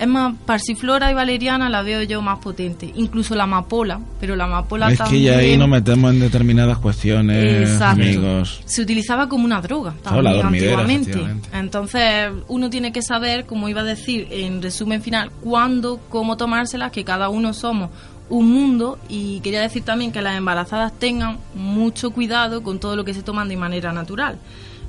Es 0.00 0.08
más, 0.08 0.34
parsiflora 0.46 1.10
y 1.10 1.14
valeriana 1.14 1.68
la 1.68 1.82
veo 1.82 2.02
yo 2.02 2.22
más 2.22 2.38
potente. 2.38 2.90
Incluso 2.96 3.34
la 3.34 3.44
amapola, 3.44 4.00
pero 4.18 4.34
la 4.34 4.44
amapola 4.44 4.90
Es 4.90 4.96
también... 4.96 5.22
que 5.22 5.30
ya 5.30 5.36
ahí 5.36 5.58
nos 5.58 5.68
metemos 5.68 6.14
en 6.14 6.20
determinadas 6.20 6.78
cuestiones, 6.78 7.70
Exacto. 7.70 8.02
amigos. 8.02 8.62
Se 8.64 8.80
utilizaba 8.80 9.28
como 9.28 9.44
una 9.44 9.60
droga 9.60 9.92
también 10.02 10.46
antiguamente. 10.46 11.20
Entonces, 11.52 12.30
uno 12.48 12.70
tiene 12.70 12.92
que 12.92 13.02
saber, 13.02 13.44
como 13.44 13.68
iba 13.68 13.82
a 13.82 13.84
decir 13.84 14.26
en 14.30 14.62
resumen 14.62 15.02
final, 15.02 15.32
cuándo, 15.42 16.00
cómo 16.08 16.38
tomárselas, 16.38 16.92
que 16.92 17.04
cada 17.04 17.28
uno 17.28 17.52
somos 17.52 17.90
un 18.30 18.50
mundo 18.50 18.98
y 19.06 19.40
quería 19.40 19.60
decir 19.60 19.82
también 19.82 20.12
que 20.12 20.22
las 20.22 20.34
embarazadas 20.34 20.98
tengan 20.98 21.36
mucho 21.54 22.10
cuidado 22.12 22.62
con 22.62 22.80
todo 22.80 22.96
lo 22.96 23.04
que 23.04 23.12
se 23.12 23.22
toman 23.22 23.50
de 23.50 23.58
manera 23.58 23.92
natural. 23.92 24.38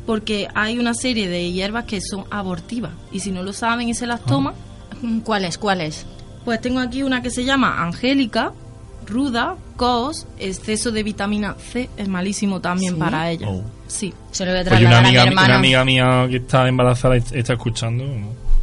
Porque 0.05 0.47
hay 0.55 0.79
una 0.79 0.93
serie 0.93 1.27
de 1.27 1.51
hierbas 1.51 1.83
que 1.83 1.99
son 1.99 2.23
abortivas 2.31 2.93
y 3.11 3.19
si 3.19 3.31
no 3.31 3.43
lo 3.43 3.51
saben 3.51 3.89
y 3.89 3.93
se 3.93 4.07
las 4.07 4.23
toman... 4.23 4.53
¿Cuáles? 5.23 5.57
¿Cuáles? 5.57 6.05
Pues 6.45 6.59
tengo 6.61 6.79
aquí 6.79 7.03
una 7.03 7.21
que 7.21 7.29
se 7.29 7.43
llama 7.45 7.83
Angélica, 7.83 8.51
ruda, 9.07 9.55
cos, 9.75 10.25
exceso 10.39 10.91
de 10.91 11.03
vitamina 11.03 11.55
C 11.55 11.89
es 11.97 12.07
malísimo 12.07 12.59
también 12.61 12.93
¿Sí? 12.95 12.99
para 12.99 13.29
ella. 13.29 13.47
Oh. 13.49 13.63
Sí. 13.87 14.13
Se 14.31 14.45
lo 14.45 14.51
voy 14.51 14.61
a 14.61 14.63
Pues 14.65 14.79
una 14.81 14.99
amiga, 14.99 15.23
una 15.31 15.55
amiga 15.57 15.85
mía 15.85 16.27
que 16.29 16.37
está 16.37 16.67
embarazada 16.67 17.15
está 17.17 17.53
escuchando. 17.53 18.05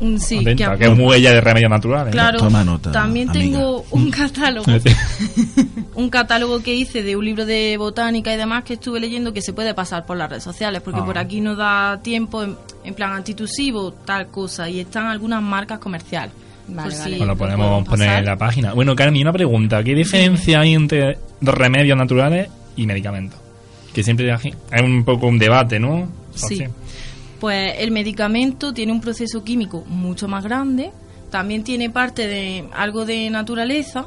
Mm, 0.01 0.17
Sí, 0.19 0.39
atenta, 0.39 0.73
que- 0.73 0.79
que, 0.79 0.85
es 0.93 0.97
muy 0.97 1.17
ella 1.17 1.33
de 1.33 1.41
remedios 1.41 1.71
naturales. 1.71 2.15
¿no? 2.15 2.21
Claro, 2.21 2.39
Toma 2.39 2.63
nota, 2.63 2.93
también 2.93 3.29
amiga. 3.31 3.59
tengo 3.59 3.85
un 3.91 4.11
catálogo, 4.13 4.65
un 5.97 6.09
catálogo 6.11 6.63
que 6.63 6.73
hice 6.75 7.03
de 7.03 7.17
un 7.17 7.25
libro 7.25 7.45
de 7.45 7.77
botánica 7.77 8.33
y 8.33 8.37
demás 8.37 8.63
que 8.63 8.75
estuve 8.75 9.01
leyendo 9.01 9.33
que 9.33 9.43
se 9.43 9.53
puede 9.53 9.75
pasar 9.75 10.07
por 10.07 10.17
las 10.17 10.31
redes 10.31 10.45
sociales, 10.45 10.83
porque 10.83 11.01
Ah. 11.01 11.05
por 11.05 11.19
aquí 11.19 11.41
no 11.41 11.57
da 11.57 11.99
tiempo, 12.03 12.47
en, 12.85 12.95
plan 12.95 13.13
antitusivo, 13.13 13.93
tal 13.93 14.29
cosa, 14.29 14.69
y 14.69 14.81
están 14.81 15.07
algunas 15.07 15.43
marcas 15.43 15.79
comerciales. 15.79 16.33
si 16.67 16.73
Pues 16.75 17.19
lo 17.19 17.27
lo 17.27 17.37
podemos 17.37 17.85
puedo 17.85 17.97
poner 17.97 18.19
en 18.19 18.25
la 18.25 18.37
página. 18.37 18.73
Bueno, 18.73 18.95
Carmen, 18.95 19.23
una 19.23 19.33
pregunta. 19.33 19.83
¿Qué 19.83 19.95
diferencia 19.95 20.61
hay 20.61 20.75
entre 20.75 21.19
remedios 21.41 21.97
naturales 21.97 22.49
y 22.77 22.87
medicamentos? 22.87 23.49
que 23.93 24.05
siempre 24.05 24.33
hay 24.33 24.55
hay 24.71 24.85
un 24.85 25.05
poco 25.05 25.27
un 25.27 25.39
debate, 25.39 25.81
¿no? 25.81 26.09
Sí. 26.35 26.63
Pues 27.41 27.75
el 27.79 27.91
medicamento 27.91 28.73
tiene 28.73 28.93
un 28.93 29.01
proceso 29.01 29.43
químico 29.43 29.85
mucho 29.87 30.29
más 30.29 30.45
grande, 30.45 30.93
también 31.31 31.65
tiene 31.65 31.91
parte 31.91 32.27
de 32.27 32.65
algo 32.73 33.05
de 33.05 33.31
naturaleza, 33.31 34.07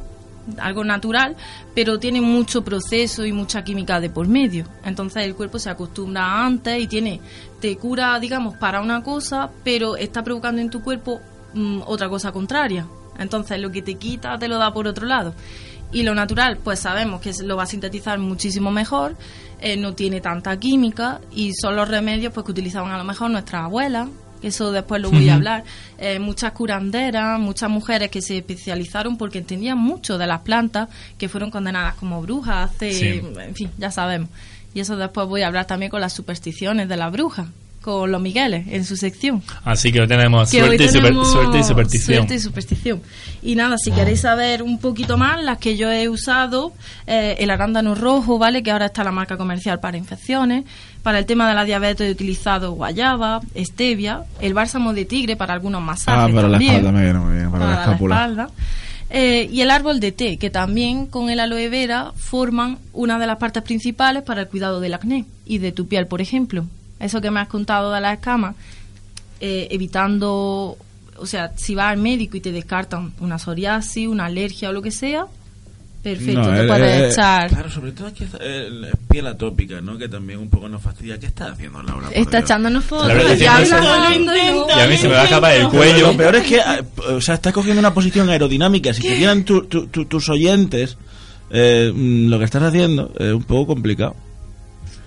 algo 0.58 0.84
natural, 0.84 1.36
pero 1.76 2.00
tiene 2.00 2.22
mucho 2.22 2.64
proceso 2.64 3.26
y 3.26 3.32
mucha 3.32 3.64
química 3.64 4.00
de 4.00 4.10
por 4.10 4.28
medio. 4.28 4.66
Entonces 4.84 5.26
el 5.26 5.36
cuerpo 5.36 5.60
se 5.60 5.70
acostumbra 5.70 6.46
antes 6.46 6.82
y 6.82 6.88
tiene, 6.88 7.22
te 7.60 7.76
cura, 7.78 8.20
digamos, 8.20 8.56
para 8.58 8.82
una 8.82 9.04
cosa, 9.04 9.50
pero 9.64 9.96
está 9.96 10.24
provocando 10.24 10.62
en 10.62 10.70
tu 10.70 10.82
cuerpo 10.82 11.22
mm, 11.54 11.82
otra 11.86 12.10
cosa 12.10 12.32
contraria. 12.32 12.88
Entonces 13.20 13.60
lo 13.60 13.72
que 13.72 13.82
te 13.82 13.96
quita 13.96 14.38
te 14.38 14.48
lo 14.48 14.58
da 14.58 14.74
por 14.74 14.88
otro 14.88 15.06
lado. 15.06 15.34
Y 15.94 16.04
lo 16.04 16.16
natural, 16.16 16.58
pues 16.64 16.80
sabemos 16.80 17.20
que 17.20 17.34
lo 17.44 17.58
va 17.58 17.64
a 17.64 17.68
sintetizar 17.68 18.18
muchísimo 18.18 18.72
mejor, 18.72 19.18
eh, 19.60 19.76
no 19.76 19.94
tiene 19.94 20.22
tanta 20.22 20.58
química 20.58 21.20
y 21.32 21.54
son 21.54 21.76
los 21.76 21.88
remedios 21.88 22.34
pues 22.34 22.46
que 22.46 22.52
utilizaban 22.52 22.92
a 22.92 22.98
lo 22.98 23.04
mejor 23.04 23.30
nuestras 23.30 23.64
abuelas, 23.66 24.08
eso 24.48 24.72
después 24.72 25.02
lo 25.02 25.12
voy 25.12 25.30
a 25.30 25.36
hablar. 25.36 25.64
Eh, 25.98 26.20
muchas 26.20 26.52
curanderas, 26.54 27.40
muchas 27.40 27.70
mujeres 27.70 28.10
que 28.10 28.22
se 28.22 28.38
especializaron 28.38 29.18
porque 29.18 29.40
entendían 29.40 29.78
mucho 29.78 30.18
de 30.18 30.28
las 30.28 30.42
plantas, 30.42 30.90
que 31.18 31.30
fueron 31.30 31.52
condenadas 31.52 31.96
como 31.96 32.22
brujas 32.22 32.72
hace, 32.72 32.92
Sí. 32.94 33.22
en 33.40 33.56
fin, 33.56 33.70
ya 33.78 33.92
sabemos. 33.92 34.30
Y 34.74 34.80
eso 34.80 34.96
después 34.96 35.28
voy 35.28 35.42
a 35.42 35.48
hablar 35.48 35.66
también 35.68 35.92
con 35.92 36.02
las 36.02 36.14
supersticiones 36.14 36.88
de 36.90 36.98
las 36.98 37.12
brujas, 37.12 37.48
con 37.82 38.12
los 38.12 38.22
Migueles 38.22 38.68
en 38.70 38.86
su 38.86 38.96
sección. 38.96 39.42
Así 39.64 39.92
que 39.92 40.02
hoy 40.02 40.08
tenemos 40.08 40.50
Que 40.52 40.62
hoy 40.62 40.68
suerte, 40.68 40.84
y 40.84 40.88
super- 40.88 41.02
tenemos 41.04 41.32
suerte 41.32 41.60
y 41.60 41.64
superstición. 41.64 42.16
suerte 42.18 42.36
y 42.36 42.40
superstición. 42.40 43.02
Y 43.42 43.56
nada, 43.56 43.78
si 43.78 43.92
queréis 43.92 44.22
saber 44.22 44.62
un 44.62 44.78
poquito 44.78 45.18
más, 45.18 45.44
las 45.44 45.58
que 45.58 45.76
yo 45.78 45.92
he 45.92 46.08
usado, 46.08 46.74
eh, 47.08 47.36
el 47.40 47.50
arándano 47.50 47.96
rojo, 47.96 48.38
¿vale? 48.38 48.62
Que 48.62 48.70
ahora 48.72 48.86
está 48.86 49.04
la 49.04 49.12
marca 49.12 49.36
comercial 49.38 49.80
para 49.80 49.98
infecciones. 49.98 50.66
Para 51.02 51.18
el 51.18 51.26
tema 51.26 51.50
de 51.50 51.56
la 51.56 51.66
diabetes 51.66 52.08
he 52.08 52.12
utilizado 52.12 52.74
guayaba, 52.74 53.42
stevia, 53.58 54.24
el 54.40 54.54
bálsamo 54.54 54.94
de 54.94 55.06
tigre 55.06 55.36
para 55.36 55.54
algunos 55.54 55.82
masajes 55.82 56.32
Ah, 56.32 56.36
para 56.36 56.48
la 56.48 56.58
espalda 56.60 56.92
me 56.92 57.04
viene 57.04 57.20
muy 57.20 57.34
bien, 57.36 57.50
para, 57.52 57.66
la 57.66 57.82
escápula. 57.82 58.16
espalda. 58.16 58.50
Eh, 59.10 59.50
y 59.52 59.60
el 59.62 59.72
árbol 59.72 60.00
de 60.00 60.12
té, 60.14 60.38
que 60.38 60.50
también 60.50 61.06
con 61.08 61.30
el 61.30 61.40
aloe 61.40 61.68
vera 61.68 62.14
forman 62.16 62.78
una 62.94 63.18
de 63.20 63.28
las 63.28 63.38
partes 63.40 63.64
principales 63.64 64.24
para 64.24 64.42
el 64.42 64.48
cuidado 64.48 64.80
del 64.80 64.94
acné 64.94 65.26
y 65.46 65.58
de 65.58 65.72
tu 65.74 65.88
piel, 65.88 66.06
por 66.08 66.22
ejemplo. 66.22 66.66
Eso 67.02 67.20
que 67.22 67.32
me 67.32 67.40
has 67.40 67.48
contado 67.48 67.92
de 67.92 68.00
las 68.02 68.14
escamas, 68.18 68.56
eh, 69.40 69.68
evitando, 69.72 70.78
o 71.18 71.26
sea, 71.26 71.52
si 71.56 71.76
vas 71.76 71.92
al 71.92 71.98
médico 71.98 72.38
y 72.38 72.42
te 72.42 72.52
descartan 72.52 73.12
una 73.20 73.38
psoriasis, 73.40 74.08
una 74.08 74.26
alergia 74.26 74.70
o 74.70 74.74
lo 74.74 74.82
que 74.82 74.92
sea, 74.92 75.26
perfecto, 76.04 76.42
No, 76.42 76.50
te 76.56 76.64
eh, 76.64 76.68
puedes 76.68 76.98
eh, 77.02 77.10
echar. 77.12 77.50
Claro, 77.50 77.70
sobre 77.70 77.92
todo 77.92 78.08
aquí 78.08 78.26
eh, 78.40 78.70
la 78.72 78.90
piel 79.10 79.28
atópica, 79.28 79.82
¿no? 79.82 79.98
Que 79.98 80.08
también 80.10 80.40
un 80.40 80.50
poco 80.50 80.68
nos 80.70 80.82
fastidia. 80.82 81.20
¿Qué 81.20 81.28
está 81.28 81.52
haciendo 81.52 81.82
Laura? 81.84 82.08
Está 82.12 82.38
Dios? 82.38 82.44
echándonos 82.50 82.84
fotos. 82.86 83.12
Y 83.40 83.46
a 83.46 84.88
mí 84.88 84.98
se 84.98 85.08
me 85.08 85.14
va 85.16 85.22
a 85.22 85.24
escapar 85.26 85.54
el 85.56 85.70
cuello. 85.70 86.08
Lo 86.12 86.18
peor 86.18 86.36
es 86.36 86.44
que, 86.48 86.60
ah, 86.60 86.82
o 87.10 87.22
sea, 87.22 87.36
estás 87.36 87.54
cogiendo 87.54 87.80
una 87.80 87.94
posición 87.94 88.30
aerodinámica. 88.30 88.94
Si 88.94 89.02
quisieran 89.02 89.44
tu- 89.44 89.64
tu- 89.66 89.88
tu- 89.88 90.06
tus 90.06 90.30
oyentes 90.30 90.98
eh, 91.54 91.92
mm, 91.94 92.30
lo 92.30 92.40
que 92.40 92.46
estás 92.46 92.64
haciendo, 92.64 93.12
es 93.20 93.34
un 93.34 93.44
poco 93.44 93.68
complicado. 93.74 94.16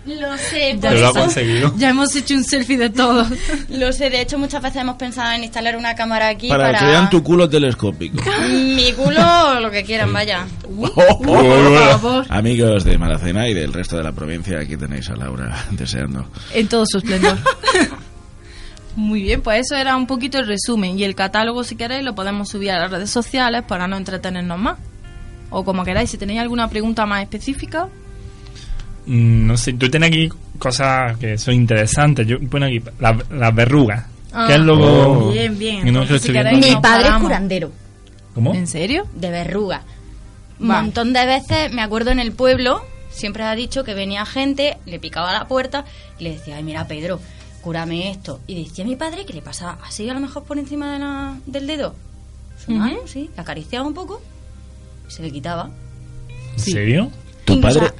Lo 0.06 0.36
sé, 0.36 0.76
por 0.80 0.92
lo 0.92 1.06
ha 1.06 1.10
eso- 1.10 1.18
conseguido. 1.20 1.72
Ya 1.78 1.88
hemos 1.90 2.14
hecho 2.14 2.34
un 2.34 2.44
selfie 2.44 2.76
de 2.76 2.90
todo. 2.90 3.26
Lo 3.70 3.90
sé, 3.92 4.10
de 4.10 4.20
hecho 4.20 4.38
muchas 4.38 4.62
veces 4.62 4.82
hemos 4.82 4.96
pensado 4.96 5.32
en 5.32 5.44
instalar 5.44 5.76
una 5.76 5.94
cámara 5.94 6.28
aquí 6.28 6.48
Para, 6.48 6.64
para, 6.66 6.78
que 6.78 6.84
vean 6.84 7.08
tu 7.10 7.22
culo 7.22 7.48
telescópico. 7.48 8.22
mi 8.50 8.92
culo, 8.92 9.60
lo 9.60 9.70
que 9.70 9.82
quieran, 9.82 10.12
vaya. 10.12 10.46
por 10.62 11.74
favor. 11.90 12.26
Amigos 12.28 12.84
de 12.84 12.98
Malacena 12.98 13.48
y 13.48 13.54
del 13.54 13.72
resto 13.72 13.96
de 13.96 14.02
la 14.02 14.12
provincia, 14.12 14.58
aquí 14.60 14.76
tenéis 14.76 15.08
a 15.08 15.16
Laura 15.16 15.56
deseando. 15.70 16.26
En 16.52 16.68
todo 16.68 16.84
su 16.86 16.98
esplendor. 16.98 17.38
Muy 18.96 19.22
bien, 19.22 19.40
pues 19.42 19.62
eso 19.66 19.74
era 19.76 19.96
un 19.96 20.06
poquito 20.06 20.38
el 20.38 20.46
resumen. 20.46 20.98
Y 20.98 21.04
el 21.04 21.14
catálogo, 21.16 21.64
si 21.64 21.74
queréis, 21.76 22.04
lo 22.04 22.14
podemos 22.14 22.48
subir 22.48 22.70
a 22.70 22.78
las 22.78 22.90
redes 22.90 23.10
sociales 23.10 23.62
para 23.66 23.88
no 23.88 23.96
entretenernos 23.96 24.58
más. 24.58 24.78
O 25.50 25.64
como 25.64 25.84
queráis, 25.84 26.10
si 26.10 26.18
tenéis 26.18 26.40
alguna 26.40 26.68
pregunta 26.68 27.04
más 27.06 27.22
específica. 27.22 27.88
Mm, 29.06 29.46
no 29.46 29.56
sé, 29.56 29.72
tú 29.74 29.90
tienes 29.90 30.08
aquí 30.08 30.28
cosas 30.58 31.16
que 31.18 31.36
son 31.38 31.54
interesantes. 31.54 32.26
Yo 32.26 32.38
pongo 32.48 32.66
aquí 32.66 32.80
la- 33.00 33.18
las 33.30 33.54
verrugas. 33.54 34.06
Ah, 34.32 34.46
que 34.48 34.54
es 34.54 34.60
luego. 34.60 35.30
bien, 35.32 35.58
bien. 35.58 35.86
Y 35.86 35.92
no 35.92 36.02
Entonces, 36.02 36.10
lo 36.10 36.18
si 36.18 36.26
estoy 36.28 36.32
viendo. 36.32 36.50
queréis, 36.60 36.74
Mi 36.76 36.82
padre 36.82 37.08
es 37.08 37.14
curandero. 37.22 37.70
¿Cómo? 38.34 38.54
¿En 38.54 38.66
serio? 38.66 39.06
De 39.14 39.30
verruga. 39.30 39.82
Un 40.58 40.68
Vale. 40.68 40.82
montón 40.82 41.12
de 41.12 41.24
veces, 41.26 41.72
me 41.72 41.82
acuerdo 41.82 42.10
en 42.10 42.18
el 42.18 42.32
pueblo, 42.32 42.82
siempre 43.10 43.44
ha 43.44 43.54
dicho 43.54 43.84
que 43.84 43.94
venía 43.94 44.24
gente, 44.26 44.76
le 44.86 44.98
picaba 44.98 45.32
la 45.32 45.46
puerta 45.46 45.84
y 46.18 46.24
le 46.24 46.30
decía, 46.32 46.56
ay, 46.56 46.64
mira, 46.64 46.86
Pedro, 46.88 47.20
cúrame 47.60 48.10
esto. 48.10 48.40
Y 48.48 48.64
decía 48.64 48.84
mi 48.84 48.96
padre 48.96 49.24
que 49.24 49.32
le 49.34 49.42
pasaba 49.42 49.78
así 49.86 50.08
a 50.08 50.14
lo 50.14 50.20
mejor 50.20 50.42
por 50.44 50.58
encima 50.58 50.92
de 50.92 50.98
la- 50.98 51.36
del 51.46 51.66
dedo. 51.68 51.94
Su 52.64 52.72
mano, 52.72 52.98
sí, 53.06 53.30
le 53.36 53.40
acariciaba 53.42 53.86
un 53.86 53.94
poco 53.94 54.20
y 55.08 55.12
se 55.12 55.22
le 55.22 55.30
quitaba. 55.30 55.70
¿En 56.54 56.58
serio? 56.58 57.10
Tu 57.44 57.60
padre 57.60 57.90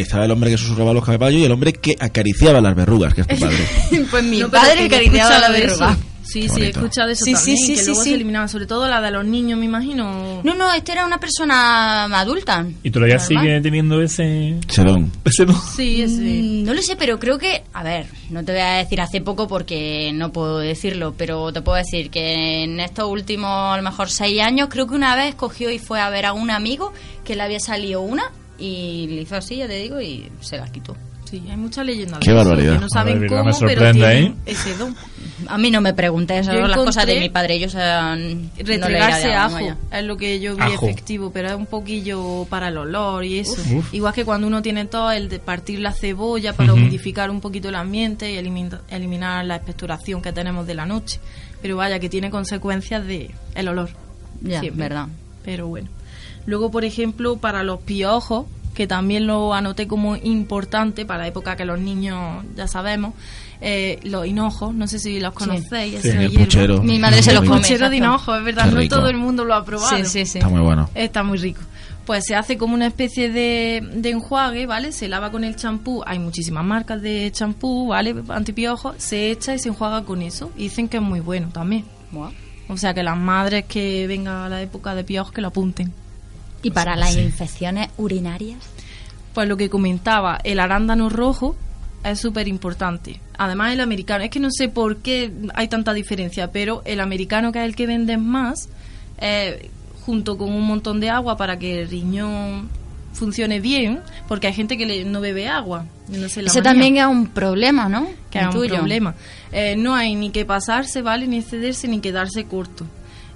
estaba 0.00 0.24
el 0.24 0.30
hombre 0.30 0.50
que 0.50 0.58
susurraba 0.58 0.92
los 0.92 1.04
caballos 1.04 1.40
y 1.40 1.44
el 1.44 1.52
hombre 1.52 1.72
que 1.72 1.96
acariciaba 1.98 2.60
las 2.60 2.74
verrugas, 2.74 3.14
que 3.14 3.22
es 3.22 3.26
tu 3.26 3.36
padre. 3.38 3.56
pues 4.10 4.24
mi 4.24 4.40
No, 4.40 4.50
padre 4.50 4.84
acariciaba 4.86 5.30
la 5.30 5.46
escuchado 5.46 5.52
de 5.54 5.60
verruga. 5.60 5.90
eso. 5.92 6.00
Sí, 6.26 6.48
sí, 6.48 6.62
he 6.62 6.68
escuchado 6.70 7.10
eso 7.10 7.22
Sí, 7.26 7.32
también. 7.34 7.56
sí, 7.58 7.74
que 7.74 7.78
sí, 7.78 7.84
luego 7.84 8.02
sí. 8.02 8.08
se 8.08 8.14
eliminaban, 8.16 8.48
sobre 8.48 8.66
todo 8.66 8.88
la 8.88 9.00
de 9.02 9.10
los 9.10 9.24
niños, 9.26 9.58
me 9.58 9.66
imagino. 9.66 10.40
No, 10.42 10.54
no, 10.54 10.72
este 10.72 10.92
era 10.92 11.04
una 11.04 11.20
persona 11.20 12.04
adulta. 12.06 12.66
¿Y 12.82 12.90
todavía 12.90 13.16
Normal. 13.18 13.42
sigue 13.44 13.60
teniendo 13.60 14.00
ese. 14.02 14.56
Sedón. 14.66 15.12
ese 15.24 15.44
don? 15.44 15.54
Sí, 15.76 16.00
ese. 16.02 16.20
Mm, 16.22 16.64
No 16.64 16.72
lo 16.72 16.80
sé, 16.82 16.96
pero 16.96 17.18
creo 17.20 17.38
que, 17.38 17.62
a 17.74 17.82
ver, 17.82 18.06
no 18.30 18.42
te 18.42 18.52
voy 18.52 18.62
a 18.62 18.72
decir 18.78 19.00
hace 19.02 19.20
poco 19.20 19.46
porque 19.46 20.12
no 20.14 20.32
puedo 20.32 20.58
decirlo, 20.60 21.14
pero 21.16 21.52
te 21.52 21.60
puedo 21.60 21.76
decir 21.76 22.10
que 22.10 22.64
en 22.64 22.80
estos 22.80 23.08
últimos, 23.08 23.50
a 23.74 23.76
lo 23.76 23.82
mejor 23.82 24.08
seis 24.10 24.40
años, 24.40 24.68
creo 24.70 24.86
que 24.86 24.94
una 24.94 25.14
vez 25.14 25.34
cogió 25.34 25.70
y 25.70 25.78
fue 25.78 26.00
a 26.00 26.08
ver 26.08 26.24
a 26.24 26.32
un 26.32 26.50
amigo 26.50 26.92
que 27.24 27.36
le 27.36 27.42
había 27.42 27.60
salido 27.60 28.00
una 28.00 28.24
y 28.58 29.06
le 29.08 29.22
hizo 29.22 29.36
así, 29.36 29.56
ya 29.56 29.66
te 29.66 29.76
digo, 29.76 30.00
y 30.00 30.30
se 30.40 30.56
las 30.56 30.70
quitó. 30.70 30.96
Sí, 31.24 31.42
hay 31.50 31.56
muchas 31.56 31.86
leyendas. 31.86 32.20
Qué 32.20 32.32
barbaridad. 32.32 32.74
Que 32.74 32.80
no 32.80 32.88
saben 32.92 33.26
cómo, 33.26 33.44
me 33.44 33.52
pero 33.60 33.92
tienen 33.92 34.24
¿eh? 34.24 34.34
ese 34.46 34.76
don. 34.76 34.94
A 35.48 35.56
mí 35.58 35.70
no 35.70 35.80
me 35.80 35.92
Yo 36.54 36.60
son 36.60 36.70
las 36.70 36.76
cosas 36.78 37.06
de 37.06 37.18
mi 37.18 37.28
padre, 37.30 37.54
ellos 37.54 37.74
han... 37.74 38.50
Retregarse 38.58 39.32
ajo 39.34 39.58
es 39.90 40.04
lo 40.04 40.16
que 40.16 40.38
yo 40.38 40.54
vi 40.54 40.62
Ajo. 40.62 40.86
efectivo, 40.86 41.30
pero 41.32 41.48
es 41.48 41.54
un 41.54 41.66
poquillo 41.66 42.46
para 42.50 42.68
el 42.68 42.76
olor 42.76 43.24
y 43.24 43.38
eso. 43.38 43.54
Uf. 43.60 43.72
Uf. 43.72 43.94
Igual 43.94 44.12
que 44.14 44.24
cuando 44.24 44.46
uno 44.46 44.60
tiene 44.62 44.84
todo, 44.84 45.10
el 45.10 45.28
de 45.28 45.38
partir 45.40 45.80
la 45.80 45.92
cebolla 45.92 46.52
para 46.52 46.72
Ujú. 46.72 46.82
humidificar 46.82 47.30
un 47.30 47.40
poquito 47.40 47.70
el 47.70 47.74
ambiente 47.74 48.30
y 48.30 48.36
elimi- 48.36 48.78
eliminar 48.90 49.44
la 49.46 49.56
expectoración 49.56 50.20
que 50.22 50.32
tenemos 50.32 50.66
de 50.66 50.74
la 50.74 50.84
noche. 50.86 51.20
Pero 51.62 51.76
vaya, 51.78 51.98
que 51.98 52.10
tiene 52.10 52.30
consecuencias 52.30 53.04
de 53.06 53.30
el 53.54 53.68
olor. 53.68 53.88
Ya, 54.42 54.60
Siempre. 54.60 54.88
verdad. 54.88 55.08
Pero 55.42 55.66
bueno. 55.68 55.88
Luego, 56.46 56.70
por 56.70 56.84
ejemplo, 56.84 57.36
para 57.36 57.62
los 57.62 57.80
piojos, 57.80 58.46
que 58.74 58.86
también 58.86 59.26
lo 59.26 59.54
anoté 59.54 59.86
como 59.86 60.16
importante 60.16 61.06
para 61.06 61.20
la 61.20 61.28
época 61.28 61.56
que 61.56 61.64
los 61.64 61.78
niños, 61.78 62.44
ya 62.56 62.66
sabemos, 62.66 63.14
eh, 63.60 63.98
los 64.02 64.26
hinojos, 64.26 64.74
no 64.74 64.86
sé 64.86 64.98
si 64.98 65.20
los 65.20 65.32
conocéis. 65.32 66.02
Sí, 66.02 66.08
esa 66.08 66.22
el 66.22 66.32
puchero. 66.32 66.82
Mi 66.82 66.98
madre 66.98 67.22
se 67.22 67.32
los 67.32 67.44
come. 67.44 67.60
Puchero 67.60 67.88
de 67.88 67.96
exacto. 67.96 68.14
hinojo, 68.14 68.36
es 68.36 68.44
verdad, 68.44 68.66
no 68.70 68.88
todo 68.88 69.08
el 69.08 69.16
mundo 69.16 69.44
lo 69.44 69.54
ha 69.54 69.64
probado. 69.64 69.96
Sí, 69.96 70.04
sí, 70.04 70.26
sí. 70.26 70.38
Está 70.38 70.48
muy 70.48 70.60
bueno. 70.60 70.90
Está 70.94 71.22
muy 71.22 71.38
rico. 71.38 71.60
Pues 72.04 72.26
se 72.26 72.34
hace 72.34 72.58
como 72.58 72.74
una 72.74 72.86
especie 72.86 73.30
de, 73.30 73.82
de 73.94 74.10
enjuague, 74.10 74.66
¿vale? 74.66 74.92
Se 74.92 75.08
lava 75.08 75.30
con 75.30 75.42
el 75.42 75.56
champú. 75.56 76.02
Hay 76.04 76.18
muchísimas 76.18 76.62
marcas 76.62 77.00
de 77.00 77.30
champú, 77.32 77.88
¿vale? 77.88 78.14
Antipiojos. 78.28 78.96
Se 78.98 79.30
echa 79.30 79.54
y 79.54 79.58
se 79.58 79.70
enjuaga 79.70 80.04
con 80.04 80.20
eso. 80.20 80.50
Y 80.56 80.64
dicen 80.64 80.88
que 80.88 80.98
es 80.98 81.02
muy 81.02 81.20
bueno 81.20 81.48
también. 81.50 81.86
Buah. 82.10 82.30
O 82.68 82.76
sea 82.76 82.92
que 82.92 83.02
las 83.02 83.16
madres 83.16 83.64
que 83.64 84.06
venga 84.06 84.48
la 84.50 84.60
época 84.60 84.94
de 84.94 85.04
piojos 85.04 85.32
que 85.32 85.40
lo 85.40 85.48
apunten. 85.48 85.94
Y 86.64 86.70
para 86.70 86.96
las 86.96 87.16
infecciones 87.16 87.88
urinarias, 87.98 88.58
Pues 89.34 89.48
lo 89.48 89.56
que 89.56 89.68
comentaba, 89.68 90.38
el 90.44 90.60
arándano 90.60 91.08
rojo 91.08 91.56
es 92.04 92.20
súper 92.20 92.46
importante. 92.46 93.20
Además 93.36 93.72
el 93.72 93.80
americano, 93.80 94.22
es 94.24 94.30
que 94.30 94.38
no 94.38 94.48
sé 94.50 94.68
por 94.68 94.98
qué 94.98 95.32
hay 95.54 95.66
tanta 95.68 95.92
diferencia, 95.92 96.52
pero 96.52 96.82
el 96.84 97.00
americano 97.00 97.50
que 97.50 97.58
es 97.60 97.64
el 97.64 97.74
que 97.74 97.86
venden 97.88 98.24
más, 98.24 98.68
eh, 99.18 99.70
junto 100.06 100.36
con 100.38 100.52
un 100.52 100.64
montón 100.66 101.00
de 101.00 101.10
agua 101.10 101.36
para 101.36 101.58
que 101.58 101.82
el 101.82 101.88
riñón 101.88 102.68
funcione 103.12 103.58
bien, 103.60 104.00
porque 104.28 104.46
hay 104.48 104.52
gente 104.52 104.76
que 104.76 104.86
le- 104.86 105.04
no 105.04 105.20
bebe 105.20 105.48
agua. 105.48 105.86
No 106.08 106.28
sé 106.28 106.42
ese 106.42 106.62
también 106.62 106.96
es 106.98 107.06
un 107.06 107.26
problema, 107.28 107.88
¿no? 107.88 108.06
que 108.30 108.38
es 108.38 108.46
un 108.46 108.52
tuyo. 108.52 108.74
problema. 108.76 109.14
Eh, 109.52 109.74
no 109.76 109.94
hay 109.94 110.14
ni 110.14 110.30
que 110.30 110.44
pasarse, 110.44 111.00
¿vale? 111.02 111.26
Ni 111.26 111.38
excederse, 111.38 111.88
ni 111.88 112.00
quedarse 112.00 112.44
corto. 112.44 112.84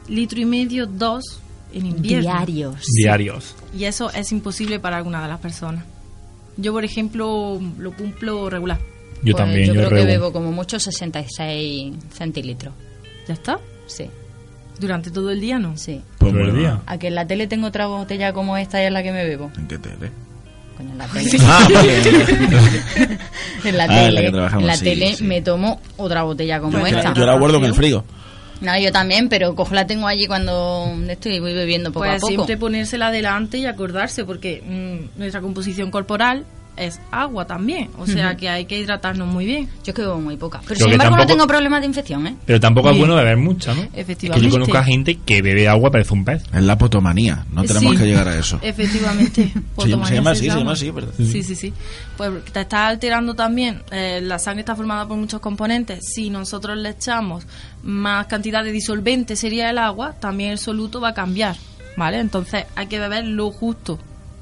Litro 0.08 0.40
y 0.40 0.44
medio, 0.44 0.86
dos 0.86 1.40
en 1.72 1.86
invierno. 1.86 2.22
Diarios. 2.30 2.84
Diarios. 2.96 3.54
Y 3.76 3.84
eso 3.84 4.10
es 4.12 4.32
imposible 4.32 4.78
para 4.80 4.96
alguna 4.96 5.22
de 5.22 5.28
las 5.28 5.40
personas. 5.40 5.84
Yo, 6.56 6.72
por 6.72 6.84
ejemplo, 6.84 7.60
lo 7.78 7.92
cumplo 7.92 8.50
regular. 8.50 8.78
Yo 9.22 9.32
Pues 9.32 9.36
también, 9.36 9.66
yo 9.66 9.74
yo, 9.74 9.88
creo 9.88 10.00
que 10.00 10.04
bebo 10.06 10.32
como 10.32 10.50
mucho 10.52 10.78
66 10.80 11.94
centilitros. 12.12 12.72
¿Ya 13.26 13.34
está? 13.34 13.58
Sí, 13.86 14.08
Durante 14.80 15.10
todo 15.10 15.30
el 15.30 15.40
día 15.40 15.58
no. 15.58 15.76
sí. 15.76 16.00
Pues 16.18 16.32
Todo 16.32 16.42
el 16.42 16.56
día. 16.56 16.80
A 16.86 16.98
que 16.98 17.08
en 17.08 17.14
la 17.16 17.26
tele 17.26 17.46
tengo 17.48 17.66
otra 17.66 17.86
botella 17.88 18.32
como 18.32 18.56
esta 18.56 18.80
y 18.82 18.86
es 18.86 18.92
la 18.92 19.02
que 19.02 19.10
me 19.12 19.24
bebo. 19.24 19.50
¿En 19.58 19.66
qué 19.66 19.78
tele? 19.78 20.10
coño, 20.76 20.90
en 20.92 20.98
la 20.98 21.06
tele. 21.08 21.30
Ah, 21.42 21.68
vale. 21.74 21.98
en 23.64 23.76
la 23.76 23.84
Ah, 23.84 23.86
en 23.86 24.14
la 24.14 24.20
tele, 24.20 24.22
que 24.22 24.30
trabajamos, 24.30 24.62
en 24.62 24.66
la 24.68 24.76
sí, 24.76 24.84
tele 24.84 25.16
sí. 25.16 25.24
me 25.24 25.42
tomo 25.42 25.80
otra 25.96 26.22
botella 26.22 26.60
como 26.60 26.78
Yo- 26.78 26.86
esta. 26.86 27.12
Yo 27.14 27.26
la 27.26 27.36
guardo 27.36 27.56
en 27.58 27.64
el 27.64 27.74
frigo. 27.74 28.04
No, 28.60 28.78
yo 28.78 28.90
también, 28.92 29.28
pero 29.28 29.54
cojo 29.54 29.74
la 29.74 29.86
tengo 29.86 30.06
allí 30.06 30.26
cuando 30.26 30.92
estoy 31.08 31.38
voy 31.38 31.54
bebiendo 31.54 31.92
poco 31.92 32.06
pues 32.06 32.16
a 32.16 32.18
poco. 32.18 32.28
siempre 32.28 32.56
ponérsela 32.56 33.10
delante 33.10 33.58
y 33.58 33.66
acordarse, 33.66 34.24
porque 34.24 34.62
mm, 34.66 35.18
nuestra 35.18 35.40
composición 35.40 35.90
corporal 35.90 36.44
es 36.78 37.00
agua 37.10 37.46
también, 37.46 37.90
o 37.98 38.06
sea 38.06 38.36
que 38.36 38.48
hay 38.48 38.64
que 38.66 38.78
hidratarnos 38.78 39.26
muy 39.28 39.44
bien. 39.46 39.66
Yo 39.84 39.90
es 39.90 39.94
que 39.94 40.02
bebo 40.02 40.20
muy 40.20 40.36
poca. 40.36 40.58
Pero 40.60 40.74
Creo 40.76 40.84
sin 40.86 40.92
embargo 40.92 41.10
no 41.12 41.16
tampoco- 41.22 41.34
tengo 41.36 41.46
problemas 41.46 41.80
de 41.80 41.86
infección, 41.86 42.26
¿eh? 42.26 42.36
Pero 42.46 42.60
tampoco 42.60 42.90
es 42.90 42.98
bueno 42.98 43.14
beber 43.16 43.36
mucha, 43.36 43.74
¿no? 43.74 43.82
Es 43.82 43.88
que 43.90 44.00
Efectivamente. 44.00 44.46
yo 44.46 44.52
conozco 44.52 44.78
a 44.78 44.84
gente 44.84 45.18
que 45.24 45.42
bebe 45.42 45.68
agua 45.68 45.90
parece 45.90 46.14
un 46.14 46.24
pez. 46.24 46.42
Es 46.52 46.62
la 46.62 46.78
potomanía. 46.78 47.44
No 47.52 47.64
tenemos 47.64 47.92
Sí. 47.92 47.98
que 47.98 48.04
llegar 48.06 48.28
a 48.28 48.38
eso. 48.38 48.58
Efectivamente. 48.62 49.52
Se 49.78 49.88
llama- 49.88 50.06
se 50.06 50.14
llama 50.14 50.30
así, 50.32 50.50
se 50.50 50.56
llama 50.58 50.72
así, 50.72 50.90
¿verdad? 50.90 51.12
Sí, 51.16 51.42
sí, 51.42 51.54
sí. 51.54 51.72
Pues 52.16 52.44
te 52.52 52.60
está 52.60 52.86
alterando 52.88 53.34
también. 53.34 53.82
eh, 53.90 54.20
la 54.22 54.38
sangre 54.38 54.60
está 54.60 54.74
formada 54.76 55.06
por 55.06 55.16
muchos 55.16 55.40
componentes. 55.40 56.04
Si 56.14 56.30
nosotros 56.30 56.76
le 56.76 56.90
echamos 56.90 57.44
más 57.82 58.26
cantidad 58.26 58.62
de 58.64 58.72
disolvente, 58.72 59.36
sería 59.36 59.70
el 59.70 59.78
agua, 59.78 60.14
también 60.20 60.50
el 60.52 60.58
soluto 60.58 61.00
va 61.00 61.08
a 61.08 61.14
cambiar. 61.14 61.56
¿Vale? 61.96 62.18
Entonces 62.20 62.64
hay 62.76 62.86
que 62.86 62.98
beber 63.00 63.24
lo 63.24 63.50
justo. 63.50 63.98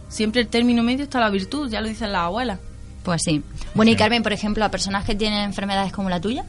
Siempre 0.09 0.41
el 0.41 0.49
término 0.49 0.83
medio 0.83 1.05
está 1.05 1.21
la 1.21 1.31
virtud, 1.31 1.71
ya 1.71 1.81
lo 1.81 1.89
dicen 1.89 2.13
las 2.13 2.23
abuelas. 2.23 2.59
Pues 3.03 3.23
sí. 3.25 3.43
Bueno, 3.75 3.93
y 3.93 3.97
Carmen, 3.97 4.23
por 4.23 4.33
ejemplo, 4.33 4.65
a 4.65 4.71
personas 4.71 5.05
que 5.05 5.15
tienen 5.15 5.41
enfermedades 5.45 5.93
como 5.93 6.11
la 6.11 6.21
tuya, 6.21 6.45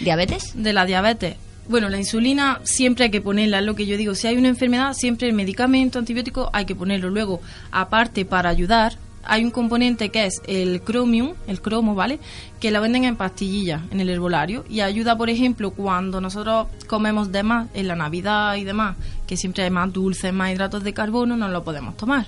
diabetes, 0.00 0.52
De 0.54 0.72
la 0.72 0.84
diabetes. 0.84 1.36
Bueno, 1.68 1.88
la 1.88 1.98
insulina 1.98 2.60
siempre 2.64 3.04
hay 3.04 3.10
que 3.10 3.20
ponerla, 3.20 3.60
es 3.60 3.64
lo 3.64 3.74
que 3.74 3.86
yo 3.86 3.96
digo. 3.96 4.14
Si 4.14 4.26
hay 4.26 4.36
una 4.36 4.48
enfermedad, 4.48 4.94
siempre 4.94 5.28
el 5.28 5.34
medicamento 5.34 5.98
antibiótico 5.98 6.50
hay 6.52 6.64
que 6.64 6.74
ponerlo. 6.74 7.08
Luego, 7.08 7.40
aparte, 7.70 8.24
para 8.24 8.50
ayudar, 8.50 8.98
hay 9.24 9.44
un 9.44 9.50
componente 9.50 10.10
que 10.10 10.26
es 10.26 10.42
el 10.46 10.82
chromium, 10.84 11.34
el 11.46 11.60
cromo, 11.60 11.94
¿vale? 11.94 12.18
Que 12.60 12.70
la 12.70 12.80
venden 12.80 13.04
en 13.04 13.16
pastillas 13.16 13.80
en 13.90 14.00
el 14.00 14.10
herbolario 14.10 14.64
y 14.68 14.80
ayuda, 14.80 15.16
por 15.16 15.30
ejemplo, 15.30 15.70
cuando 15.70 16.20
nosotros 16.20 16.66
comemos 16.88 17.30
de 17.30 17.42
más 17.42 17.68
en 17.74 17.88
la 17.88 17.96
Navidad 17.96 18.56
y 18.56 18.64
demás, 18.64 18.96
que 19.26 19.36
siempre 19.36 19.62
hay 19.62 19.70
más 19.70 19.92
dulces, 19.92 20.32
más 20.32 20.52
hidratos 20.52 20.82
de 20.82 20.92
carbono, 20.92 21.36
no 21.36 21.48
lo 21.48 21.62
podemos 21.62 21.96
tomar. 21.96 22.26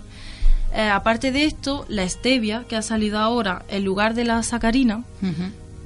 Eh, 0.75 0.89
aparte 0.89 1.31
de 1.31 1.45
esto, 1.45 1.87
la 1.89 2.09
stevia, 2.09 2.65
que 2.69 2.75
ha 2.75 2.83
salido 2.83 3.19
ahora 3.19 3.63
en 3.69 3.85
lugar 3.85 4.15
de 4.15 4.25
la 4.25 4.43
sacarina, 4.43 5.05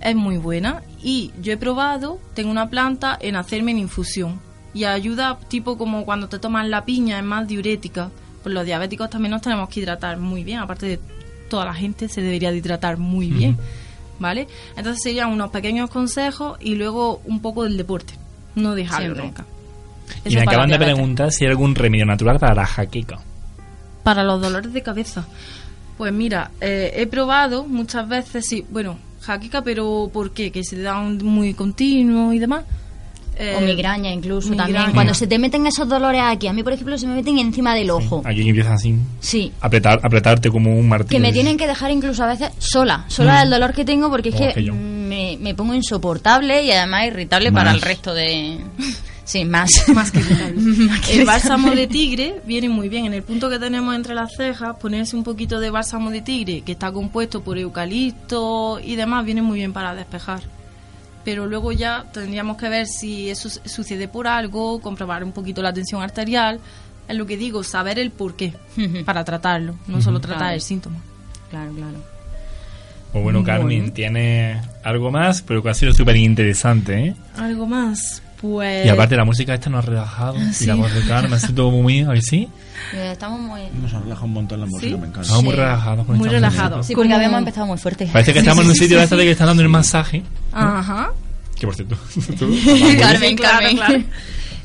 es 0.00 0.16
muy 0.16 0.38
buena 0.38 0.82
y 1.02 1.30
yo 1.42 1.52
he 1.52 1.56
probado, 1.58 2.18
tengo 2.34 2.50
una 2.50 2.70
planta 2.70 3.16
en 3.20 3.36
hacerme 3.36 3.72
en 3.72 3.80
infusión 3.80 4.40
y 4.72 4.84
ayuda 4.84 5.38
tipo 5.48 5.76
como 5.76 6.06
cuando 6.06 6.28
te 6.28 6.38
tomas 6.38 6.66
la 6.66 6.84
piña, 6.86 7.18
es 7.18 7.24
más 7.24 7.46
diurética. 7.46 8.10
Pues 8.42 8.54
los 8.54 8.64
diabéticos 8.64 9.10
también 9.10 9.32
nos 9.32 9.42
tenemos 9.42 9.68
que 9.68 9.80
hidratar 9.80 10.16
muy 10.16 10.42
bien, 10.42 10.60
aparte 10.60 10.86
de 10.86 11.00
toda 11.50 11.66
la 11.66 11.74
gente 11.74 12.08
se 12.08 12.22
debería 12.22 12.50
de 12.50 12.56
hidratar 12.56 12.96
muy 12.96 13.30
bien, 13.30 13.58
¿vale? 14.18 14.48
Entonces 14.74 15.02
serían 15.02 15.30
unos 15.30 15.50
pequeños 15.50 15.90
consejos 15.90 16.56
y 16.60 16.76
luego 16.76 17.20
un 17.26 17.40
poco 17.40 17.64
del 17.64 17.76
deporte, 17.76 18.14
no 18.54 18.74
dejarlo 18.74 19.16
nunca. 19.16 19.44
Y 20.24 20.34
me 20.34 20.42
acaban 20.42 20.70
de 20.70 20.78
preguntar 20.78 21.30
si 21.30 21.44
hay 21.44 21.50
algún 21.50 21.74
remedio 21.74 22.06
natural 22.06 22.38
para 22.38 22.54
la 22.54 22.64
jaqueca. 22.64 23.18
Para 24.08 24.24
los 24.24 24.40
dolores 24.40 24.72
de 24.72 24.82
cabeza. 24.82 25.26
Pues 25.98 26.12
mira, 26.14 26.50
eh, 26.62 26.92
he 26.96 27.06
probado 27.06 27.66
muchas 27.66 28.08
veces, 28.08 28.46
sí, 28.48 28.64
bueno, 28.70 28.96
jaqueca, 29.20 29.60
pero 29.62 30.08
¿por 30.10 30.30
qué? 30.32 30.50
Que 30.50 30.64
se 30.64 30.80
dan 30.80 31.18
muy 31.22 31.52
continuo 31.52 32.32
y 32.32 32.38
demás. 32.38 32.64
Eh, 33.36 33.54
o 33.56 33.60
migraña 33.60 34.10
incluso 34.10 34.48
también. 34.48 34.68
migraña. 34.68 34.94
Cuando 34.94 35.12
se 35.12 35.26
te 35.26 35.38
meten 35.38 35.66
esos 35.66 35.86
dolores 35.88 36.22
aquí, 36.24 36.46
a 36.48 36.52
mí, 36.54 36.62
por 36.62 36.72
ejemplo, 36.72 36.96
se 36.96 37.06
me 37.06 37.16
meten 37.16 37.38
encima 37.38 37.74
del 37.74 37.90
ojo. 37.90 38.22
Aquí 38.24 38.48
empiezas 38.48 38.72
así. 38.80 38.96
Sí. 39.20 39.52
Apretar, 39.60 40.00
apretarte 40.02 40.50
como 40.50 40.74
un 40.74 40.88
martillo. 40.88 41.10
Que 41.10 41.20
me 41.20 41.32
tienen 41.32 41.56
que 41.58 41.66
dejar 41.66 41.90
incluso 41.90 42.24
a 42.24 42.28
veces 42.28 42.50
sola, 42.58 43.04
sola 43.08 43.34
Mm. 43.34 43.40
del 43.40 43.50
dolor 43.50 43.74
que 43.74 43.84
tengo 43.84 44.08
porque 44.10 44.30
es 44.30 44.34
Oh, 44.36 44.38
que 44.54 44.64
que 44.64 44.72
me, 44.72 45.36
me 45.38 45.54
pongo 45.54 45.74
insoportable 45.74 46.64
y 46.64 46.72
además 46.72 47.06
irritable 47.08 47.50
Más. 47.50 47.62
para 47.62 47.74
el 47.74 47.82
resto 47.82 48.14
de... 48.14 48.58
Sí, 49.28 49.44
más. 49.44 49.70
Más 49.94 50.10
que 50.10 50.20
el 51.12 51.26
bálsamo 51.26 51.72
de 51.72 51.86
tigre 51.86 52.40
viene 52.46 52.70
muy 52.70 52.88
bien. 52.88 53.04
En 53.04 53.12
el 53.12 53.22
punto 53.22 53.50
que 53.50 53.58
tenemos 53.58 53.94
entre 53.94 54.14
las 54.14 54.32
cejas, 54.34 54.76
ponerse 54.80 55.16
un 55.16 55.22
poquito 55.22 55.60
de 55.60 55.68
bálsamo 55.68 56.10
de 56.10 56.22
tigre, 56.22 56.62
que 56.62 56.72
está 56.72 56.90
compuesto 56.92 57.42
por 57.42 57.58
eucalipto 57.58 58.80
y 58.82 58.96
demás, 58.96 59.26
viene 59.26 59.42
muy 59.42 59.58
bien 59.58 59.74
para 59.74 59.94
despejar. 59.94 60.40
Pero 61.26 61.46
luego 61.46 61.72
ya 61.72 62.06
tendríamos 62.10 62.56
que 62.56 62.70
ver 62.70 62.86
si 62.86 63.28
eso 63.28 63.50
su- 63.50 63.60
sucede 63.66 64.08
por 64.08 64.26
algo, 64.26 64.80
comprobar 64.80 65.22
un 65.22 65.32
poquito 65.32 65.60
la 65.60 65.74
tensión 65.74 66.00
arterial. 66.02 66.58
Es 67.06 67.14
lo 67.14 67.26
que 67.26 67.36
digo, 67.36 67.62
saber 67.64 67.98
el 67.98 68.10
por 68.10 68.34
qué 68.34 68.54
para 69.04 69.24
tratarlo, 69.24 69.74
no 69.88 70.00
solo 70.00 70.20
tratar 70.20 70.38
Claro. 70.38 70.54
el 70.54 70.60
síntoma. 70.62 70.96
Claro, 71.50 71.72
claro. 71.72 71.98
Pues 73.12 73.24
bueno, 73.24 73.44
Carmen, 73.44 73.78
Bueno. 73.78 73.92
tiene 73.92 74.60
algo 74.84 75.10
más, 75.10 75.42
pero 75.42 75.62
que 75.62 75.68
ha 75.70 75.74
sido 75.74 75.92
súper 75.92 76.16
interesante, 76.16 77.08
¿eh? 77.08 77.14
Algo 77.36 77.66
más, 77.66 78.22
pues... 78.40 78.86
Y 78.86 78.88
aparte 78.88 79.16
la 79.16 79.24
música 79.24 79.54
esta 79.54 79.70
nos 79.70 79.84
ha 79.84 79.88
relajado. 79.88 80.36
Y 80.60 80.66
la 80.66 80.74
voz 80.74 80.92
de 80.94 81.00
Carmen 81.02 81.32
ha 81.32 81.38
sido 81.38 81.54
todo 81.54 81.70
muy... 81.70 82.00
¿A 82.02 82.12
que 82.12 82.22
sí? 82.22 82.48
Eh, 82.94 83.10
Estamos 83.12 83.40
muy... 83.40 83.60
Nos 83.82 83.92
ha 83.94 84.00
relajado 84.00 84.26
un 84.26 84.32
montón 84.32 84.60
la 84.60 84.66
música, 84.66 84.96
me 84.96 85.06
encanta. 85.08 85.22
Estamos 85.22 85.44
muy 85.44 85.54
relajados 85.54 86.06
con 86.06 86.16
Muy 86.18 86.28
relajados. 86.28 86.86
Sí, 86.86 86.94
porque 86.94 87.12
habíamos 87.14 87.38
empezado 87.40 87.66
muy 87.66 87.78
fuerte. 87.78 88.06
Parece 88.12 88.32
que 88.32 88.38
estamos 88.40 88.64
en 88.64 88.70
un 88.70 88.76
sitio 88.76 88.98
de 88.98 89.06
que 89.08 89.30
están 89.30 89.46
dando 89.48 89.62
el 89.62 89.68
masaje. 89.68 90.22
Ajá. 90.52 91.10
Que 91.58 91.66
por 91.66 91.74
cierto... 91.74 91.96
tú- 92.38 92.56
Carmen, 93.00 93.36
claro, 93.36 93.66
claro. 93.74 94.02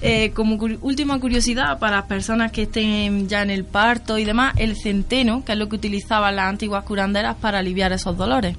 Eh, 0.06 0.32
como 0.32 0.58
curi- 0.58 0.78
última 0.82 1.18
curiosidad 1.18 1.80
para 1.80 1.95
las 2.00 2.06
personas 2.08 2.52
que 2.52 2.64
estén 2.64 3.30
ya 3.30 3.41
en 3.41 3.50
el 3.50 3.64
parto 3.64 4.18
y 4.18 4.26
demás, 4.26 4.54
el 4.58 4.76
centeno, 4.76 5.45
que 5.45 5.54
es 5.54 5.58
lo 5.58 5.70
que 5.70 5.78
utilizaban 5.78 6.36
las 6.36 6.50
antiguas 6.50 6.84
curanderas 6.84 7.38
para 7.38 7.60
aliviar 7.60 7.94
esos 7.94 8.18
dolores. 8.18 8.58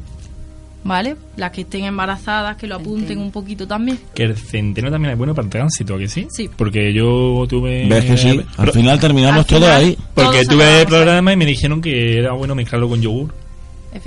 ¿Vale? 0.84 1.16
Las 1.36 1.50
que 1.50 1.62
estén 1.62 1.84
embarazadas, 1.84 2.56
que 2.56 2.66
lo 2.66 2.76
apunten 2.76 3.18
un 3.18 3.30
poquito 3.30 3.66
también. 3.66 3.98
Que 4.14 4.24
el 4.24 4.36
centeno 4.36 4.90
también 4.90 5.12
es 5.12 5.18
bueno 5.18 5.34
para 5.34 5.46
el 5.46 5.50
tránsito, 5.50 5.94
¿a 5.94 5.98
que 5.98 6.08
sí? 6.08 6.26
Sí. 6.30 6.50
Porque 6.54 6.92
yo 6.92 7.46
tuve... 7.48 7.86
¿Ves 7.88 8.04
que 8.04 8.16
sí? 8.18 8.40
Al 8.58 8.70
final 8.70 9.00
terminamos 9.00 9.40
Al 9.40 9.46
todo 9.46 9.66
ahí. 9.66 9.96
Porque 10.12 10.44
tuve 10.44 10.82
el 10.82 10.86
programa 10.86 11.32
y 11.32 11.36
me 11.36 11.46
dijeron 11.46 11.80
que 11.80 12.18
era 12.18 12.34
bueno 12.34 12.54
mezclarlo 12.54 12.88
con 12.88 13.00
yogur. 13.00 13.32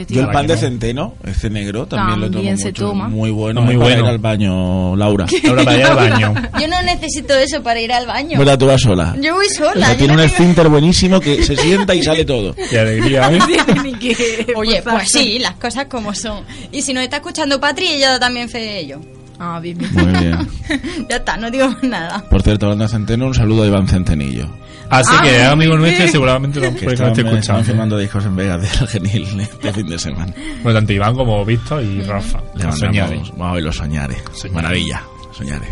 Yo 0.10 0.22
el 0.22 0.28
pan 0.30 0.46
de 0.48 0.58
centeno, 0.58 1.16
ese 1.26 1.50
negro, 1.50 1.86
también, 1.88 2.20
lo 2.20 2.26
tomo 2.28 2.34
También 2.40 2.58
se 2.58 2.66
mucho. 2.68 2.88
toma. 2.88 3.08
Muy 3.08 3.32
bueno, 3.32 3.62
Muy 3.62 3.74
es 3.76 3.80
para 3.80 3.90
bueno. 3.92 4.04
ir 4.06 4.10
al 4.12 4.18
baño, 4.20 4.96
Laura. 4.96 5.26
Laura, 5.44 5.64
para 5.64 5.78
ir 5.78 5.84
al 5.86 5.96
baño. 6.10 6.34
Yo 6.60 6.68
no 6.68 6.82
necesito 6.84 7.34
eso 7.36 7.64
para 7.64 7.80
ir 7.80 7.92
al 7.94 8.06
baño. 8.06 8.38
¿Verdad? 8.38 8.58
Tú 8.58 8.66
vas 8.68 8.82
sola. 8.82 9.16
Yo 9.22 9.34
voy 9.36 9.46
O 9.48 9.54
sola. 9.54 9.86
sea, 9.88 9.92
yo 9.94 9.98
tiene 10.00 10.14
no 10.16 10.22
un 10.22 10.26
tengo- 10.28 10.34
esfínter 10.34 10.68
buenísimo 10.70 11.20
que 11.20 11.42
se 11.44 11.56
sienta 11.56 11.96
y 11.96 12.04
sale 12.04 12.26
todo. 12.26 12.54
Qué 12.70 12.80
alegría, 12.80 13.32
¿eh? 13.32 13.40
Oye, 14.56 14.82
pues 14.82 15.08
sí, 15.12 15.40
las 15.40 15.56
cosas 15.56 15.86
como 15.86 16.14
son. 16.14 16.44
Y 16.72 16.82
si 16.82 16.94
nos 16.94 17.04
está 17.04 17.18
escuchando 17.18 17.60
Patri, 17.60 17.88
ella 17.88 18.20
también 18.20 18.50
fe 18.50 18.60
de 18.60 18.80
ello. 18.80 19.00
Ah, 19.40 19.60
bien, 19.60 19.78
bien. 19.78 19.94
Muy 19.94 20.06
bien. 20.24 20.38
ya 21.10 21.18
está, 21.18 21.38
no 21.38 21.50
digo 21.52 21.68
más 21.70 21.84
nada. 21.84 22.24
Por 22.30 22.42
cierto, 22.42 22.66
hablando 22.66 22.86
de 22.86 22.90
centeno, 22.90 23.28
un 23.28 23.34
saludo 23.34 23.64
a 23.64 23.68
Iván 23.68 23.88
Centenillo. 23.88 24.48
Así 24.90 25.12
Ah, 25.18 25.22
que 25.24 25.44
amigo 25.44 25.74
muy 25.74 25.82
nuestro 25.82 26.08
seguramente 26.08 26.62
lo 26.62 26.74
Que 26.74 26.86
escuchando. 26.86 27.64
filmando 27.64 27.98
discos 27.98 28.26
en 28.26 28.36
Vegas 28.38 28.62
de 28.62 28.68
la 28.82 28.88
Genil 28.88 29.40
este 29.42 29.74
fin 29.74 29.88
de 29.88 30.00
semana. 30.00 30.34
Bueno, 30.64 30.80
tanto 30.80 30.94
Iván 30.94 31.14
como 31.14 31.44
Víctor 31.44 31.84
y 31.84 32.02
Rafa. 32.04 32.40
Le 32.56 32.66
mandamos, 32.66 33.32
vamos 33.38 33.58
a 33.58 33.62
los 33.62 33.76
soñares. 33.76 34.24
Maravilla, 34.54 35.04
soñares. 35.34 35.70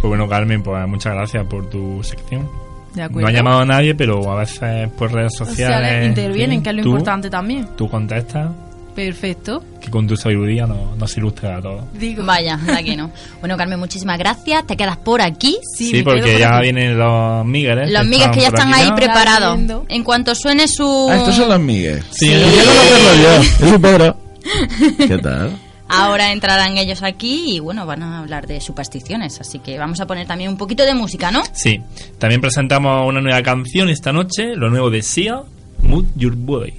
Pues 0.00 0.08
bueno, 0.08 0.28
Carmen, 0.28 0.62
pues 0.62 0.86
muchas 0.88 1.14
gracias 1.14 1.44
por 1.46 1.68
tu 1.68 2.00
sección. 2.02 2.48
De 2.94 3.08
No 3.08 3.26
ha 3.26 3.30
llamado 3.32 3.60
a 3.60 3.64
nadie, 3.64 3.94
pero 3.94 4.30
a 4.30 4.36
veces 4.36 4.88
por 4.98 5.12
redes 5.12 5.32
sociales. 5.36 5.76
Sociales 5.76 6.08
intervienen, 6.08 6.62
que 6.62 6.70
es 6.70 6.76
lo 6.76 6.82
tú- 6.82 6.88
importante 6.90 7.28
también. 7.30 7.68
Tú 7.76 7.88
contestas, 7.88 8.50
Perfecto. 8.94 9.64
que 9.80 9.90
con 9.90 10.06
tu 10.06 10.16
sabiduría 10.16 10.66
nos, 10.66 10.96
nos 10.96 11.16
ilustra 11.16 11.56
a 11.56 11.62
todos. 11.62 11.84
Digo. 11.94 12.24
Vaya, 12.24 12.58
la 12.66 12.82
que 12.82 12.96
no. 12.96 13.10
Bueno, 13.40 13.56
Carmen, 13.56 13.78
muchísimas 13.78 14.18
gracias. 14.18 14.66
Te 14.66 14.76
quedas 14.76 14.96
por 14.98 15.22
aquí. 15.22 15.58
Sí, 15.76 16.02
porque 16.02 16.38
ya 16.38 16.60
vienen 16.60 16.98
los 16.98 17.44
migueles. 17.46 17.90
Los 17.90 18.06
migas 18.06 18.30
que 18.34 18.40
ya 18.40 18.48
están 18.48 18.72
aquí 18.72 18.82
ahí 18.82 18.92
preparados. 18.92 19.58
En 19.88 20.04
cuanto 20.04 20.34
suene 20.34 20.68
su... 20.68 21.08
Ah, 21.10 21.16
estos 21.16 21.36
son 21.36 21.48
los 21.48 21.60
migues. 21.60 22.04
Sí. 22.10 22.30
Yo 23.60 23.80
Pedro. 23.80 24.16
¿Qué 24.98 25.18
tal? 25.18 25.58
Ahora 25.88 26.32
entrarán 26.32 26.78
ellos 26.78 27.02
aquí 27.02 27.56
y 27.56 27.60
bueno, 27.60 27.84
van 27.84 28.02
a 28.02 28.20
hablar 28.20 28.46
de 28.46 28.60
supersticiones. 28.60 29.40
Así 29.40 29.58
que 29.58 29.78
vamos 29.78 30.00
a 30.00 30.06
poner 30.06 30.26
también 30.26 30.50
un 30.50 30.56
poquito 30.56 30.84
de 30.84 30.94
música, 30.94 31.30
¿no? 31.30 31.42
Sí. 31.52 31.80
También 32.18 32.40
presentamos 32.40 33.06
una 33.06 33.20
nueva 33.20 33.42
canción 33.42 33.90
esta 33.90 34.12
noche, 34.12 34.56
lo 34.56 34.70
nuevo 34.70 34.88
de 34.88 35.02
Sia, 35.02 35.42
Mood 35.82 36.06
Your 36.16 36.34
Body. 36.34 36.74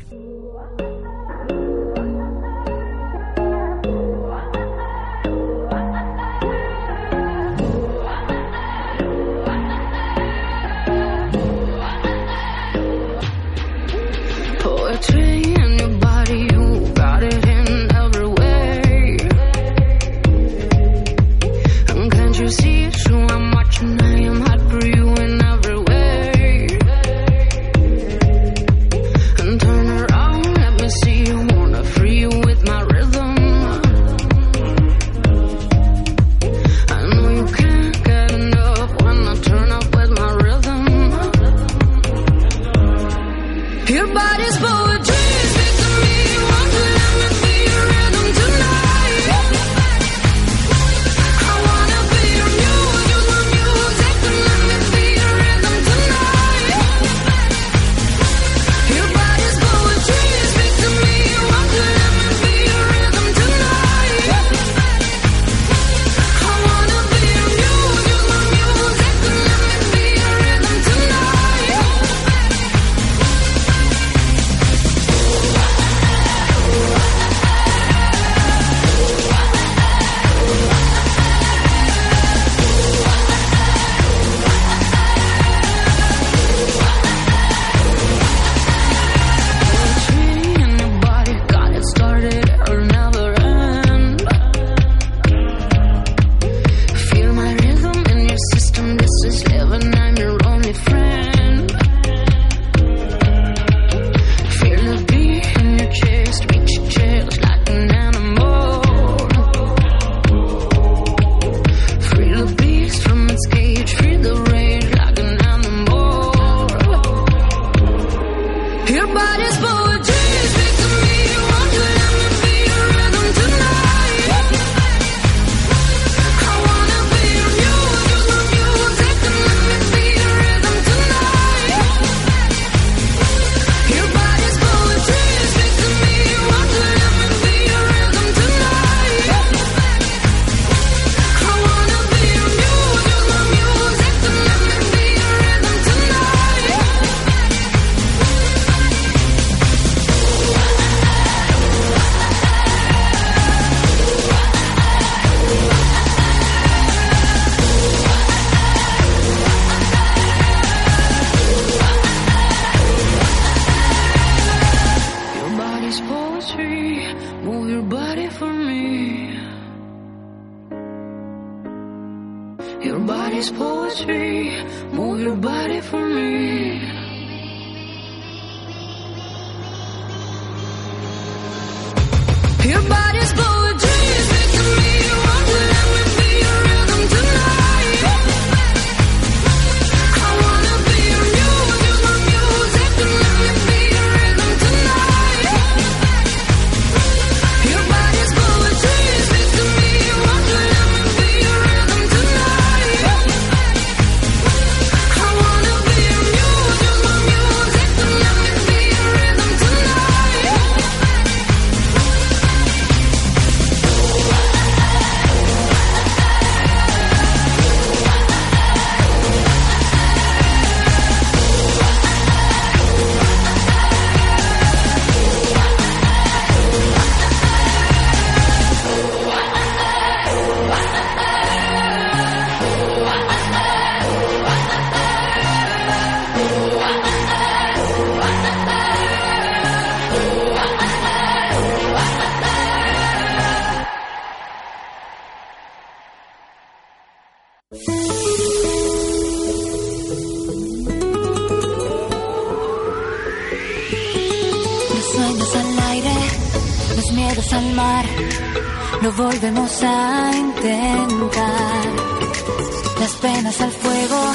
Al 263.60 263.72
fuego, 263.72 264.34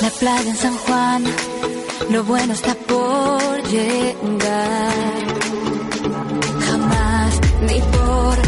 la 0.00 0.10
playa 0.10 0.50
en 0.50 0.56
San 0.56 0.76
Juan, 0.76 1.24
lo 2.10 2.22
bueno 2.24 2.52
está 2.52 2.74
por 2.74 3.62
llegar. 3.68 4.92
Jamás 6.66 7.40
ni 7.62 7.80
por 7.80 8.43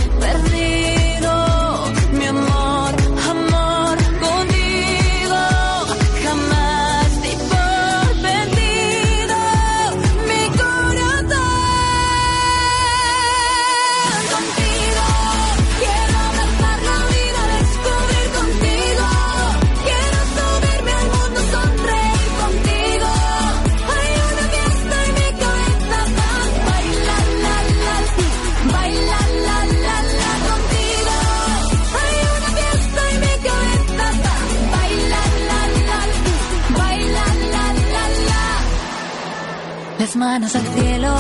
Manos 40.17 40.55
al 40.57 40.67
cielo, 40.67 41.15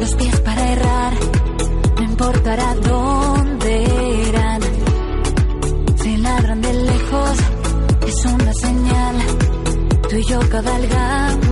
los 0.00 0.14
pies 0.16 0.40
para 0.40 0.72
errar, 0.72 1.12
no 1.96 2.02
importará 2.02 2.74
dónde 2.74 3.82
irán. 4.28 4.60
Si 6.02 6.16
ladran 6.16 6.60
de 6.60 6.72
lejos, 6.72 7.38
es 8.08 8.26
una 8.26 8.52
señal, 8.54 9.16
tú 10.10 10.16
y 10.16 10.24
yo 10.26 10.40
cabalgamos 10.50 11.47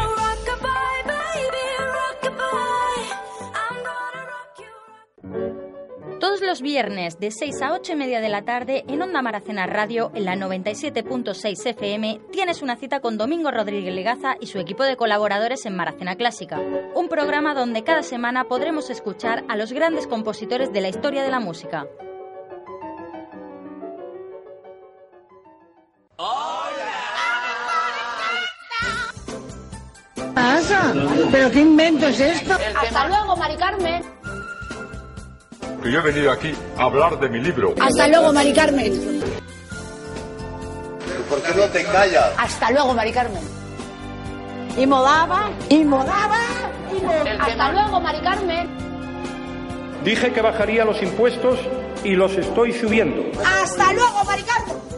los 6.43 6.63
viernes 6.63 7.19
de 7.19 7.31
6 7.31 7.63
a 7.63 7.73
8 7.73 7.93
y 7.93 7.97
media 7.97 8.21
de 8.21 8.29
la 8.29 8.43
tarde 8.43 8.85
en 8.89 9.01
Onda 9.01 9.23
Maracena 9.23 9.67
Radio 9.67 10.11
en 10.15 10.25
la 10.25 10.35
97.6 10.35 11.67
FM 11.67 12.21
tienes 12.31 12.63
una 12.63 12.77
cita 12.77 13.01
con 13.01 13.17
Domingo 13.19 13.51
Rodríguez 13.51 13.95
Legaza 13.95 14.37
y 14.41 14.47
su 14.47 14.59
equipo 14.59 14.85
de 14.85 14.97
colaboradores 14.97 15.65
en 15.67 15.77
Maracena 15.77 16.17
Clásica. 16.17 16.61
Un 16.95 17.09
programa 17.09 17.55
donde 17.55 17.85
cada 17.85 18.03
semana 18.03 18.45
podremos 18.45 18.91
escuchar 18.91 19.45
a 19.49 19.57
los 19.57 19.73
grandes 19.73 20.07
compositores 20.07 20.73
de 20.73 20.81
la 20.81 20.89
historia 20.89 21.23
de 21.23 21.31
la 21.31 21.41
música. 21.41 21.87
pasa? 30.35 30.93
¿Pero 31.31 31.51
qué 31.51 31.61
invento 31.61 32.07
es 32.09 32.21
esto? 32.21 32.55
Hasta 32.55 33.09
luego, 33.09 33.37
Mari 33.37 33.57
Carmen. 33.57 34.22
Que 35.83 35.91
yo 35.91 35.99
he 35.99 36.03
venido 36.03 36.31
aquí 36.31 36.55
a 36.79 36.83
hablar 36.85 37.19
de 37.19 37.29
mi 37.29 37.41
libro. 37.41 37.75
Hasta 37.81 38.07
luego, 38.07 38.33
Mari 38.33 38.53
Carmen. 38.53 38.93
¿Por 41.29 41.43
qué 41.43 41.55
no 41.55 41.65
te 41.65 41.85
callas? 41.85 42.31
Hasta 42.39 42.71
luego, 42.71 42.95
Mari 42.95 43.13
Carmen. 43.13 43.43
Y 44.79 44.87
modaba, 44.87 45.51
y 45.69 45.85
modaba, 45.85 46.39
y 46.97 47.03
modaba. 47.03 47.45
Hasta 47.47 47.73
luego, 47.73 48.01
Mari 48.01 48.21
Carmen. 48.21 48.69
Dije 50.05 50.33
que 50.33 50.41
bajaría 50.41 50.85
los 50.85 51.03
impuestos 51.03 51.59
y 52.05 52.11
los 52.11 52.33
estoy 52.33 52.73
subiendo. 52.73 53.25
Hasta 53.45 53.93
luego, 53.93 54.25
Mari 54.25 54.43
Carmen. 54.43 54.92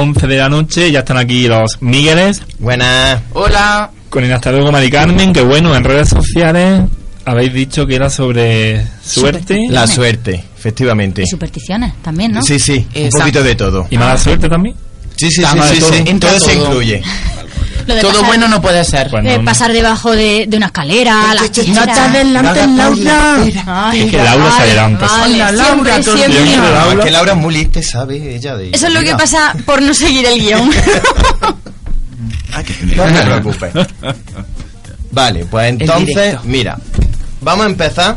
11 0.00 0.26
de 0.26 0.36
la 0.38 0.48
noche, 0.48 0.90
ya 0.90 1.00
están 1.00 1.16
aquí 1.18 1.46
los 1.46 1.76
Migueles. 1.80 2.42
Buenas. 2.58 3.20
Hola. 3.34 3.90
Con 4.08 4.24
el 4.24 4.32
hasta 4.32 4.50
luego 4.50 4.72
Mari 4.72 4.90
Carmen, 4.90 5.32
que 5.32 5.42
bueno, 5.42 5.74
en 5.76 5.84
redes 5.84 6.08
sociales 6.08 6.82
habéis 7.24 7.52
dicho 7.52 7.86
que 7.86 7.94
era 7.94 8.10
sobre 8.10 8.84
suerte. 9.04 9.60
La 9.68 9.86
suerte, 9.86 10.42
efectivamente. 10.58 11.22
Y 11.22 11.26
supersticiones 11.26 11.92
también, 12.02 12.32
¿no? 12.32 12.42
Sí, 12.42 12.58
sí, 12.58 12.86
un 12.94 13.02
Exacto. 13.04 13.18
poquito 13.18 13.42
de 13.44 13.54
todo. 13.54 13.86
¿Y 13.90 13.98
mala 13.98 14.16
suerte 14.18 14.48
también? 14.48 14.74
Sí, 15.16 15.30
sí, 15.30 15.42
sí, 15.44 15.58
sí, 15.74 15.80
todo. 15.80 15.92
sí. 15.92 16.02
Entra 16.06 16.30
Todo 16.30 16.40
se 16.40 16.54
todo. 16.56 16.64
incluye. 16.66 17.02
Lo 17.86 17.94
de 17.94 18.00
Todo 18.00 18.12
pasar, 18.12 18.26
bueno 18.26 18.48
no 18.48 18.60
puede 18.62 18.84
ser. 18.84 19.08
Bueno, 19.10 19.30
eh, 19.30 19.40
pasar 19.44 19.72
debajo 19.72 20.12
de, 20.12 20.46
de 20.48 20.56
una 20.56 20.66
escalera, 20.66 21.34
la 21.34 21.42
No 21.42 21.84
te 21.84 22.00
adelantes, 22.00 22.68
Laura. 22.68 23.90
Es 23.94 24.10
que 24.10 24.16
Laura 24.18 24.56
se 24.56 24.62
adelanta. 24.62 25.06
Vale, 25.06 25.34
Hola, 25.34 25.52
Laura, 25.52 25.96
es 25.98 26.08
que 27.04 27.10
Laura 27.10 27.32
es 27.32 27.38
muy 27.38 27.54
lista, 27.54 27.82
¿sabe? 27.82 28.36
Ella 28.36 28.56
de... 28.56 28.70
Eso 28.72 28.86
es 28.86 28.94
lo 28.94 29.00
que 29.02 29.14
pasa 29.14 29.54
por 29.64 29.82
no 29.82 29.94
seguir 29.94 30.26
el 30.26 30.38
guion. 30.40 30.70
No 32.96 33.04
te 33.04 33.22
preocupes. 33.22 33.72
Vale, 35.12 35.44
pues 35.46 35.68
entonces, 35.68 36.36
mira, 36.44 36.78
vamos 37.40 37.66
a 37.66 37.68
empezar 37.68 38.16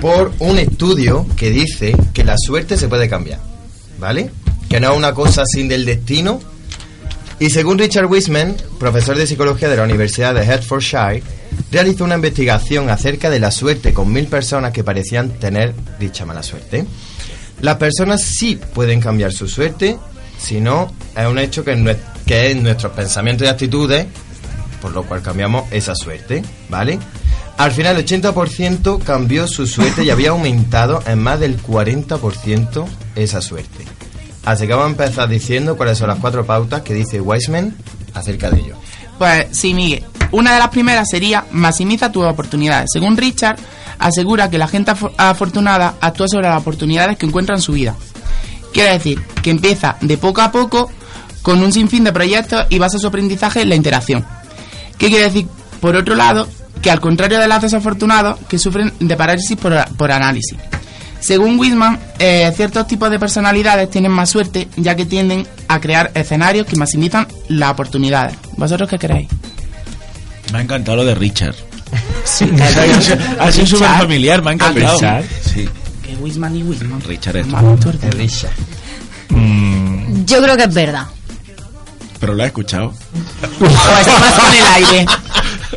por 0.00 0.32
un 0.40 0.58
estudio 0.58 1.26
que 1.36 1.50
dice 1.50 1.96
que 2.12 2.24
la 2.24 2.34
suerte 2.38 2.76
se 2.76 2.88
puede 2.88 3.08
cambiar, 3.08 3.40
¿vale? 3.98 4.30
Que 4.68 4.80
no 4.80 4.92
es 4.92 4.96
una 4.96 5.12
cosa 5.14 5.42
sin 5.46 5.68
del 5.68 5.84
destino. 5.84 6.40
Y 7.38 7.50
según 7.50 7.78
Richard 7.78 8.06
Wiseman, 8.06 8.56
profesor 8.78 9.16
de 9.16 9.26
psicología 9.26 9.68
de 9.68 9.76
la 9.76 9.82
Universidad 9.84 10.34
de 10.34 10.42
Hertfordshire, 10.44 11.22
realizó 11.72 12.04
una 12.04 12.14
investigación 12.14 12.88
acerca 12.88 13.30
de 13.30 13.40
la 13.40 13.50
suerte 13.50 13.92
con 13.92 14.12
mil 14.12 14.26
personas 14.26 14.72
que 14.72 14.84
parecían 14.84 15.30
tener 15.30 15.74
dicha 15.98 16.24
mala 16.24 16.42
suerte. 16.42 16.84
Las 17.60 17.76
personas 17.76 18.22
sí 18.22 18.58
pueden 18.74 19.00
cambiar 19.00 19.32
su 19.32 19.48
suerte, 19.48 19.98
si 20.38 20.60
no, 20.60 20.92
es 21.16 21.26
un 21.26 21.38
hecho 21.38 21.64
que, 21.64 21.76
nue- 21.76 21.96
que 22.26 22.50
es 22.50 22.56
nuestros 22.56 22.92
pensamientos 22.92 23.46
y 23.46 23.50
actitudes, 23.50 24.06
por 24.80 24.92
lo 24.92 25.04
cual 25.04 25.22
cambiamos 25.22 25.70
esa 25.72 25.94
suerte, 25.94 26.42
¿vale? 26.68 26.98
Al 27.58 27.70
final 27.70 27.96
el 27.96 28.04
80% 28.04 29.02
cambió 29.04 29.46
su 29.46 29.66
suerte 29.66 30.04
y 30.04 30.10
había 30.10 30.30
aumentado 30.30 31.02
en 31.06 31.18
más 31.20 31.38
del 31.38 31.60
40% 31.62 32.86
esa 33.14 33.40
suerte. 33.40 33.84
Así 34.44 34.66
que 34.66 34.72
vamos 34.72 34.86
a 34.86 34.90
empezar 35.04 35.28
diciendo 35.28 35.76
cuáles 35.76 35.98
son 35.98 36.08
las 36.08 36.18
cuatro 36.18 36.44
pautas 36.44 36.82
que 36.82 36.94
dice 36.94 37.20
Wiseman 37.20 37.74
acerca 38.14 38.50
de 38.50 38.60
ello. 38.60 38.76
Pues 39.18 39.46
sí, 39.52 39.72
Miguel. 39.74 40.04
Una 40.32 40.52
de 40.54 40.58
las 40.58 40.68
primeras 40.70 41.08
sería 41.08 41.44
maximiza 41.52 42.10
tus 42.10 42.24
oportunidades. 42.24 42.88
Según 42.92 43.16
Richard, 43.16 43.56
asegura 43.98 44.50
que 44.50 44.58
la 44.58 44.66
gente 44.66 44.90
afo- 44.92 45.12
afortunada 45.16 45.94
actúa 46.00 46.26
sobre 46.28 46.48
las 46.48 46.60
oportunidades 46.60 47.16
que 47.18 47.26
encuentra 47.26 47.54
en 47.54 47.60
su 47.62 47.72
vida. 47.72 47.94
Quiere 48.72 48.92
decir 48.92 49.22
que 49.42 49.50
empieza 49.50 49.96
de 50.00 50.16
poco 50.18 50.40
a 50.40 50.50
poco 50.50 50.90
con 51.42 51.62
un 51.62 51.72
sinfín 51.72 52.02
de 52.04 52.12
proyectos 52.12 52.66
y 52.70 52.78
basa 52.78 52.98
su 52.98 53.06
aprendizaje 53.06 53.60
en 53.62 53.68
la 53.68 53.74
interacción. 53.74 54.24
¿Qué 54.98 55.08
quiere 55.08 55.24
decir? 55.24 55.46
Por 55.80 55.94
otro 55.96 56.14
lado, 56.14 56.48
que 56.80 56.90
al 56.90 57.00
contrario 57.00 57.38
de 57.38 57.46
los 57.48 57.60
desafortunados 57.60 58.38
que 58.48 58.58
sufren 58.58 58.92
de 58.98 59.16
parálisis 59.16 59.56
por, 59.56 59.74
por 59.96 60.10
análisis. 60.10 60.56
Según 61.22 61.56
Whitman, 61.58 62.00
eh, 62.18 62.52
ciertos 62.56 62.86
tipos 62.88 63.08
de 63.08 63.18
personalidades 63.18 63.88
tienen 63.88 64.10
más 64.10 64.28
suerte 64.28 64.68
ya 64.76 64.96
que 64.96 65.06
tienden 65.06 65.46
a 65.68 65.80
crear 65.80 66.10
escenarios 66.14 66.66
que 66.66 66.74
maximizan 66.76 67.28
las 67.48 67.70
oportunidades. 67.70 68.34
¿Vosotros 68.56 68.88
qué 68.90 68.98
creéis? 68.98 69.28
Me 70.52 70.58
ha 70.58 70.62
encantado 70.62 70.96
lo 70.96 71.04
de 71.04 71.14
Richard. 71.14 71.54
Sí, 72.24 72.44
ha 73.40 73.52
sido 73.52 73.66
súper 73.66 73.88
familiar, 73.88 74.42
me 74.42 74.50
ha 74.50 74.54
encantado. 74.54 74.94
Richard. 74.94 75.24
Sí, 75.54 75.68
Que 76.04 76.16
Whitman 76.16 76.56
y 76.56 76.62
Whitman. 76.64 77.00
Richard 77.02 77.36
es. 77.36 77.46
Richard. 78.14 78.50
Mm, 79.28 80.24
Yo 80.24 80.42
creo 80.42 80.56
que 80.56 80.64
es 80.64 80.74
verdad. 80.74 81.06
Pero 82.18 82.34
lo 82.34 82.42
he 82.42 82.46
escuchado. 82.46 82.86
O 83.60 83.64
estás 83.64 84.40
con 84.40 84.54
el 84.54 84.66
aire. 84.74 85.06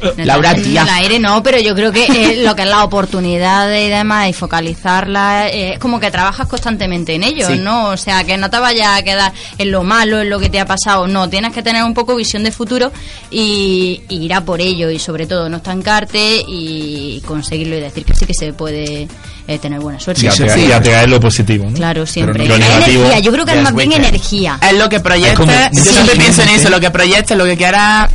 No 0.02 0.12
Laura, 0.26 0.54
tía. 0.56 0.84
el 0.84 0.90
aire 0.90 1.20
no, 1.20 1.42
pero 1.44 1.60
yo 1.60 1.74
creo 1.76 1.92
que 1.92 2.06
eh, 2.06 2.44
lo 2.44 2.56
que 2.56 2.64
es 2.64 2.68
la 2.68 2.84
oportunidad 2.84 3.70
y 3.74 3.90
demás 3.90 4.30
y 4.30 4.34
focalizarla 4.34 5.48
eh, 5.50 5.74
es 5.74 5.80
como 5.80 6.00
que 6.00 6.12
trabajas 6.12 6.48
constantemente 6.48 7.14
en 7.16 7.24
ello, 7.24 7.48
Sí. 7.48 7.58
¿no? 7.60 7.90
O 7.90 7.98
sea, 7.98 8.24
que 8.24 8.38
no 8.38 8.50
te 8.50 8.60
vayas 8.60 9.00
a 9.00 9.04
quedar 9.04 9.32
en 9.58 9.72
lo 9.72 9.84
malo, 9.84 10.22
en 10.22 10.30
lo 10.30 10.40
que 10.40 10.50
te 10.50 10.60
ha 10.60 10.66
pasado, 10.66 11.08
no, 11.08 11.30
tienes 11.30 11.54
que 11.54 11.62
tener 11.64 11.84
un 11.84 11.94
poco 11.94 12.16
visión 12.16 12.44
de 12.44 12.52
futuro 12.52 12.92
y, 13.32 14.02
y 14.10 14.18
ir 14.26 14.34
a 14.34 14.42
por 14.42 14.62
ello 14.62 14.90
y 14.90 15.00
sobre 15.00 15.26
todo 15.28 15.50
no 15.50 15.58
estancarte 15.58 16.42
y 16.48 17.22
conseguirlo 17.26 17.78
y 17.78 17.82
decir 17.82 18.06
que 18.06 18.14
sí 18.14 18.26
que 18.26 18.34
se 18.34 18.54
puede 18.54 19.08
eh, 19.48 19.60
tener 19.60 19.80
buena 19.80 20.00
suerte. 20.00 20.24
ya, 20.24 20.32
te, 20.32 20.68
ya 20.68 20.82
te 20.82 20.92
cae 20.92 21.08
lo 21.08 21.20
positivo, 21.20 21.66
¿no? 21.70 21.74
Claro, 21.76 22.06
siempre. 22.06 22.46
Lo 22.48 22.58
negativo. 22.58 23.02
energía, 23.04 23.20
yo 23.20 23.32
creo 23.32 23.46
que 23.46 23.54
es 23.54 23.62
más 23.62 23.76
bien 23.76 23.94
energía. 23.94 24.60
Es 24.62 24.78
lo 24.78 24.90
que 24.90 24.98
Es 24.98 25.02
proyectes. 25.02 25.48
Yo 25.74 25.84
siempre 25.84 26.16
Sí. 26.16 26.20
pienso 26.20 26.42
en 26.44 26.50
eso, 26.50 26.70
lo 26.70 26.80
que 26.80 26.90
proyectes, 26.92 27.38
lo 27.38 27.46
que 27.46 27.56
quieras 27.58 28.10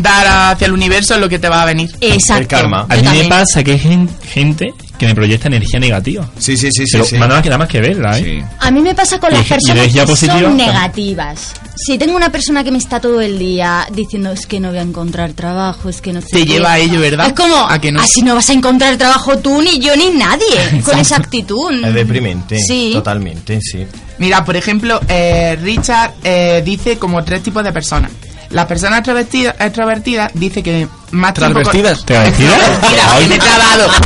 dar 0.00 0.52
hacia 0.54 0.66
el 0.66 0.72
universo 0.72 1.14
es 1.14 1.20
lo 1.20 1.28
que 1.28 1.38
te 1.38 1.48
va 1.48 1.62
a 1.62 1.66
venir. 1.66 1.90
Exacto. 2.00 2.40
El 2.42 2.48
karma. 2.48 2.86
A 2.88 2.96
mí 2.96 3.02
me 3.22 3.24
pasa 3.28 3.62
que 3.62 3.72
hay 3.72 3.78
gen- 3.78 4.08
gente 4.24 4.72
que 4.98 5.06
me 5.06 5.14
proyecta 5.14 5.48
energía 5.48 5.78
negativa. 5.80 6.30
Sí, 6.38 6.56
sí, 6.56 6.68
sí, 6.72 6.84
sí. 6.86 6.92
Pero 6.92 7.04
sí. 7.04 7.16
más 7.18 7.28
nada 7.28 7.42
que 7.42 7.48
nada 7.48 7.58
más 7.58 7.68
que 7.68 7.80
verla, 7.80 8.18
¿eh? 8.18 8.22
Sí. 8.24 8.44
A 8.60 8.70
mí 8.70 8.80
me 8.80 8.94
pasa 8.94 9.18
con 9.18 9.32
las 9.32 9.44
personas 9.46 9.92
que 9.92 10.02
positiva 10.06 10.40
son 10.40 10.56
negativas. 10.56 11.52
Si 11.74 11.98
tengo 11.98 12.14
una 12.14 12.30
persona 12.30 12.62
que 12.62 12.70
me 12.70 12.78
está 12.78 13.00
todo 13.00 13.20
el 13.20 13.38
día 13.38 13.86
diciendo 13.92 14.30
es 14.32 14.46
que 14.46 14.60
no 14.60 14.68
voy 14.68 14.78
a 14.78 14.82
encontrar 14.82 15.32
trabajo, 15.32 15.88
es 15.88 16.00
que 16.00 16.12
no 16.12 16.20
sé 16.20 16.28
Te 16.30 16.38
qué". 16.40 16.44
lleva 16.46 16.72
a 16.74 16.78
ello, 16.78 17.00
¿verdad? 17.00 17.26
Es 17.26 17.32
como, 17.32 17.56
¿A 17.56 17.78
que 17.80 17.90
no? 17.90 18.00
así 18.00 18.22
no 18.22 18.34
vas 18.34 18.48
a 18.50 18.52
encontrar 18.52 18.96
trabajo 18.96 19.38
tú, 19.38 19.60
ni 19.60 19.78
yo, 19.80 19.96
ni 19.96 20.10
nadie, 20.10 20.80
con 20.84 20.98
esa 20.98 21.16
actitud. 21.16 21.84
Es 21.84 21.94
deprimente. 21.94 22.58
Sí. 22.58 22.90
Totalmente, 22.92 23.58
sí. 23.60 23.84
Mira, 24.18 24.44
por 24.44 24.54
ejemplo, 24.56 25.00
eh, 25.08 25.58
Richard 25.60 26.12
eh, 26.22 26.62
dice 26.64 26.96
como 26.98 27.24
tres 27.24 27.42
tipos 27.42 27.64
de 27.64 27.72
personas. 27.72 28.10
Las 28.52 28.66
personas 28.66 28.98
extrovertidas, 28.98 29.54
extrovertidas 29.58 30.30
dice 30.34 30.62
que 30.62 30.86
más 31.10 31.32
tiempo... 31.34 31.54
con- 31.62 31.72
¿Transvestidas? 31.72 32.04
Ay. 32.08 33.22
que 33.22 33.28
me 33.28 33.34
he 33.34 33.38
trabado. 33.38 33.88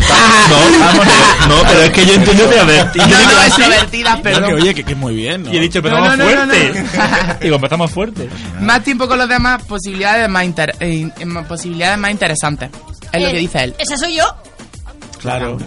No, 0.48 0.78
vamos, 0.78 1.06
no, 1.48 1.62
pero 1.68 1.82
es 1.82 1.90
que 1.90 2.06
yo 2.06 2.14
entiendo 2.14 2.46
travestida. 2.48 3.04
No, 3.06 3.10
Yo 3.12 3.18
digo 3.18 3.30
no, 3.32 3.42
extrovertidas, 3.42 4.16
No, 4.16 4.22
perdón. 4.22 4.44
que, 4.46 4.54
oye, 4.54 4.74
que, 4.74 4.84
que 4.84 4.94
muy 4.94 5.14
bien, 5.16 5.42
¿no? 5.42 5.52
Y 5.52 5.56
he 5.56 5.60
dicho, 5.60 5.82
No, 5.82 5.88
empezamos 5.88 6.16
no, 6.18 6.24
no, 6.24 6.46
no, 6.46 6.52
fuerte. 6.54 6.82
no. 6.96 7.34
Digo, 7.40 7.56
empezamos 7.56 7.90
fuerte. 7.90 8.28
Más 8.60 8.84
tiempo 8.84 9.08
con 9.08 9.18
los 9.18 9.28
demás, 9.28 9.62
posibilidades 9.64 10.28
más, 10.28 10.44
inter- 10.44 10.76
eh, 10.78 11.10
eh, 11.18 11.24
más 11.26 11.46
posibilidades 11.46 11.98
más 11.98 12.10
interesantes. 12.12 12.70
Es 13.12 13.20
lo 13.20 13.28
Eh, 13.28 13.32
que 13.32 13.38
dice 13.38 13.64
él. 13.64 13.74
Esa 13.78 13.96
soy 13.96 14.14
yo. 14.16 14.24
Claro. 15.20 15.58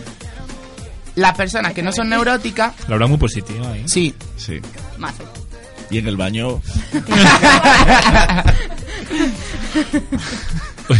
Las 1.15 1.35
personas 1.35 1.73
que 1.73 1.83
no 1.83 1.91
son 1.91 2.07
neuróticas, 2.09 2.73
La 2.87 2.95
verdad 2.95 3.07
muy 3.09 3.17
positiva, 3.17 3.75
¿eh? 3.75 3.83
sí. 3.87 4.15
Sí. 4.37 4.61
Mazo. 4.97 5.23
Y 5.91 5.97
en 5.97 6.07
el 6.07 6.17
baño. 6.17 6.61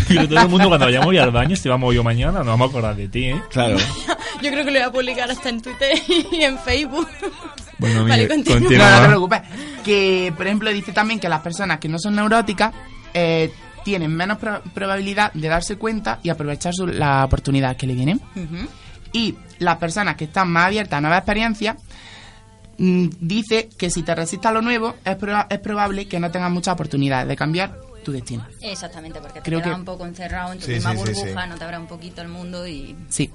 Pero 0.08 0.28
todo 0.28 0.40
el 0.42 0.50
mundo 0.50 0.68
cuando 0.68 0.86
vayamos 0.86 1.14
ya 1.14 1.24
al 1.24 1.32
baño, 1.32 1.56
si 1.56 1.68
vamos 1.70 1.94
yo 1.96 2.04
mañana, 2.04 2.40
nos 2.40 2.48
vamos 2.48 2.68
a 2.68 2.70
acordar 2.70 2.96
de 2.96 3.08
ti, 3.08 3.26
¿eh? 3.26 3.42
Claro. 3.50 3.78
Yo 4.42 4.52
creo 4.52 4.64
que 4.64 4.72
lo 4.72 4.80
voy 4.80 4.88
a 4.88 4.92
publicar 4.92 5.30
hasta 5.30 5.50
en 5.50 5.62
Twitter 5.62 5.98
y 6.32 6.44
en 6.44 6.58
Facebook. 6.60 7.08
Bueno, 7.78 8.06
Vale, 8.06 8.28
continúa. 8.28 8.60
continúa. 8.60 8.86
No, 8.90 8.96
no 8.96 9.02
te 9.02 9.08
preocupes. 9.08 9.42
Que, 9.84 10.34
por 10.38 10.46
ejemplo, 10.48 10.70
dice 10.72 10.94
también 10.94 11.20
que 11.20 11.28
las 11.28 11.42
personas 11.42 11.80
que 11.80 11.90
no 11.90 11.98
son 12.00 12.16
neuróticas 12.16 12.74
eh, 13.14 13.52
tienen 13.84 14.16
menos 14.16 14.38
pro- 14.38 14.62
probabilidad 14.74 15.34
de 15.34 15.48
darse 15.48 15.76
cuenta 15.78 16.20
y 16.24 16.30
aprovechar 16.30 16.74
su- 16.74 16.88
la 16.88 17.26
oportunidad 17.26 17.76
que 17.76 17.88
le 17.88 17.96
vienen. 17.96 18.22
Y 19.12 19.36
las 19.58 19.78
personas 19.78 20.16
que 20.16 20.26
están 20.26 20.50
más 20.50 20.68
abiertas 20.68 21.00
a 21.00 21.02
nuevas 21.02 21.20
experiencias 21.20 21.76
dice 22.80 23.70
que 23.78 23.90
si 23.90 24.04
te 24.04 24.16
resistes 24.16 24.50
a 24.50 24.54
lo 24.54 24.62
nuevo 24.62 24.96
es, 25.06 25.18
proba- 25.18 25.48
es 25.50 25.60
probable 25.60 26.08
que 26.08 26.20
no 26.20 26.32
tengas 26.32 26.50
muchas 26.52 26.74
oportunidades 26.74 27.28
de 27.28 27.36
cambiar 27.36 27.78
tu 28.04 28.14
destino. 28.14 28.48
Exactamente, 28.62 29.20
porque 29.20 29.42
te 29.42 29.46
Creo 29.50 29.60
quedas 29.60 29.74
que- 29.74 29.80
un 29.80 29.86
poco 29.86 30.06
encerrado 30.06 30.54
en 30.54 30.60
tu 30.60 30.66
Sí, 30.66 30.72
misma 30.72 30.92
sí, 30.92 30.98
burbuja, 30.98 31.44
sí. 31.44 31.50
no 31.50 31.56
te 31.58 31.64
abre 31.66 31.78
un 31.78 31.88
poquito 31.88 32.22
el 32.22 32.30
mundo 32.30 32.66
y, 32.66 32.96
Sí. 33.10 33.30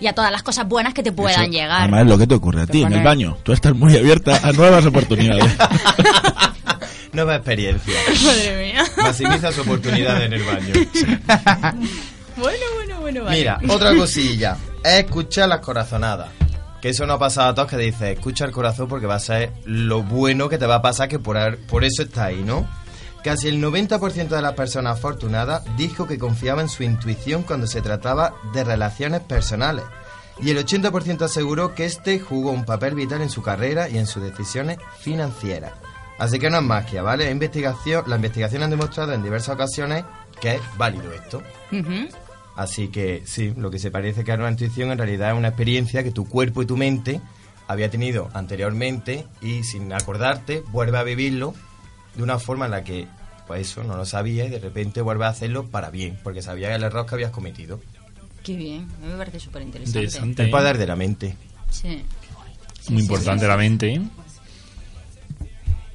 y 0.00 0.06
a 0.06 0.14
todas 0.14 0.32
las 0.32 0.42
cosas 0.42 0.66
buenas 0.66 0.94
que 0.94 1.02
te 1.02 1.12
puedan 1.12 1.42
Eso, 1.42 1.52
llegar. 1.52 1.82
Además, 1.82 2.00
es 2.02 2.08
lo 2.08 2.18
que 2.18 2.26
te 2.26 2.34
ocurre 2.34 2.62
a 2.62 2.66
ti 2.66 2.82
en 2.82 2.92
el 2.94 3.02
baño. 3.04 3.36
Tú 3.42 3.52
estás 3.52 3.74
muy 3.74 3.94
abierta 3.96 4.40
a 4.42 4.52
nuevas 4.52 4.86
oportunidades. 4.86 5.44
Nueva 7.12 7.36
experiencia. 7.36 7.94
Madre 8.24 8.72
mía. 8.72 8.84
Maximiza 9.02 9.50
su 9.52 9.60
oportunidad 9.62 10.22
en 10.22 10.32
el 10.34 10.42
baño. 10.44 10.74
Bueno, 12.36 12.58
bueno, 12.74 13.00
bueno, 13.00 13.24
vale. 13.24 13.38
Mira, 13.38 13.58
otra 13.68 13.94
cosilla. 13.94 14.56
Es 14.84 15.04
escuchar 15.04 15.48
las 15.48 15.60
corazonadas. 15.60 16.28
Que 16.80 16.90
eso 16.90 17.06
nos 17.06 17.16
ha 17.16 17.18
pasado 17.18 17.48
a 17.48 17.54
todos 17.54 17.68
que 17.70 17.76
dice, 17.78 18.12
escucha 18.12 18.44
el 18.44 18.52
corazón 18.52 18.88
porque 18.88 19.06
va 19.06 19.14
a 19.16 19.20
ser 19.20 19.52
lo 19.64 20.02
bueno 20.02 20.48
que 20.48 20.58
te 20.58 20.66
va 20.66 20.76
a 20.76 20.82
pasar, 20.82 21.08
que 21.08 21.18
por, 21.18 21.36
por 21.66 21.84
eso 21.84 22.02
está 22.02 22.26
ahí, 22.26 22.42
¿no? 22.42 22.68
Casi 23.24 23.48
el 23.48 23.60
90% 23.60 24.28
de 24.28 24.42
las 24.42 24.52
personas 24.52 24.98
afortunadas 24.98 25.64
dijo 25.76 26.06
que 26.06 26.18
confiaba 26.18 26.62
en 26.62 26.68
su 26.68 26.84
intuición 26.84 27.42
cuando 27.42 27.66
se 27.66 27.82
trataba 27.82 28.34
de 28.52 28.62
relaciones 28.62 29.20
personales. 29.22 29.84
y 30.40 30.50
el 30.50 30.58
80% 30.58 31.22
aseguró 31.22 31.74
que 31.74 31.86
este 31.86 32.20
jugó 32.20 32.50
un 32.52 32.64
papel 32.64 32.94
vital 32.94 33.22
en 33.22 33.30
su 33.30 33.42
carrera 33.42 33.88
y 33.88 33.98
en 33.98 34.06
sus 34.06 34.22
decisiones 34.22 34.78
financieras. 35.00 35.72
Así 36.18 36.38
que 36.38 36.50
no 36.50 36.58
es 36.58 36.62
magia, 36.62 37.02
¿vale? 37.02 37.30
Investigación, 37.30 38.04
la 38.06 38.16
investigación 38.16 38.62
han 38.62 38.70
demostrado 38.70 39.12
en 39.12 39.22
diversas 39.22 39.54
ocasiones 39.54 40.04
que 40.40 40.54
es 40.56 40.60
válido 40.76 41.12
esto. 41.12 41.42
Así 42.56 42.88
que 42.88 43.22
sí, 43.26 43.52
lo 43.56 43.70
que 43.70 43.78
se 43.78 43.90
parece 43.90 44.24
que 44.24 44.32
es 44.32 44.38
una 44.38 44.50
intuición 44.50 44.90
en 44.90 44.98
realidad 44.98 45.32
es 45.32 45.36
una 45.36 45.48
experiencia 45.48 46.02
que 46.02 46.10
tu 46.10 46.26
cuerpo 46.26 46.62
y 46.62 46.66
tu 46.66 46.76
mente 46.76 47.20
había 47.68 47.90
tenido 47.90 48.30
anteriormente 48.32 49.26
y 49.42 49.62
sin 49.62 49.92
acordarte 49.92 50.62
vuelve 50.72 50.98
a 50.98 51.02
vivirlo 51.02 51.54
de 52.14 52.22
una 52.22 52.38
forma 52.38 52.64
en 52.64 52.70
la 52.70 52.82
que 52.82 53.06
pues 53.46 53.60
eso 53.60 53.84
no 53.84 53.96
lo 53.96 54.06
sabía 54.06 54.46
y 54.46 54.48
de 54.48 54.58
repente 54.58 55.02
vuelve 55.02 55.26
a 55.26 55.28
hacerlo 55.28 55.66
para 55.66 55.90
bien, 55.90 56.18
porque 56.24 56.42
sabía 56.42 56.74
el 56.74 56.82
error 56.82 57.06
que 57.06 57.14
habías 57.14 57.30
cometido. 57.30 57.80
Qué 58.42 58.56
bien, 58.56 58.88
a 59.02 59.06
mí 59.06 59.12
me 59.12 59.18
parece 59.18 59.38
súper 59.38 59.62
interesante. 59.62 59.98
Interesante. 59.98 60.42
El 60.44 60.50
poder 60.50 60.78
de 60.78 60.86
la 60.86 60.96
mente. 60.96 61.36
Sí. 61.70 62.02
Muy 62.88 63.02
importante 63.02 63.46
la 63.46 63.56
mente. 63.56 63.94
¿eh? 63.94 64.00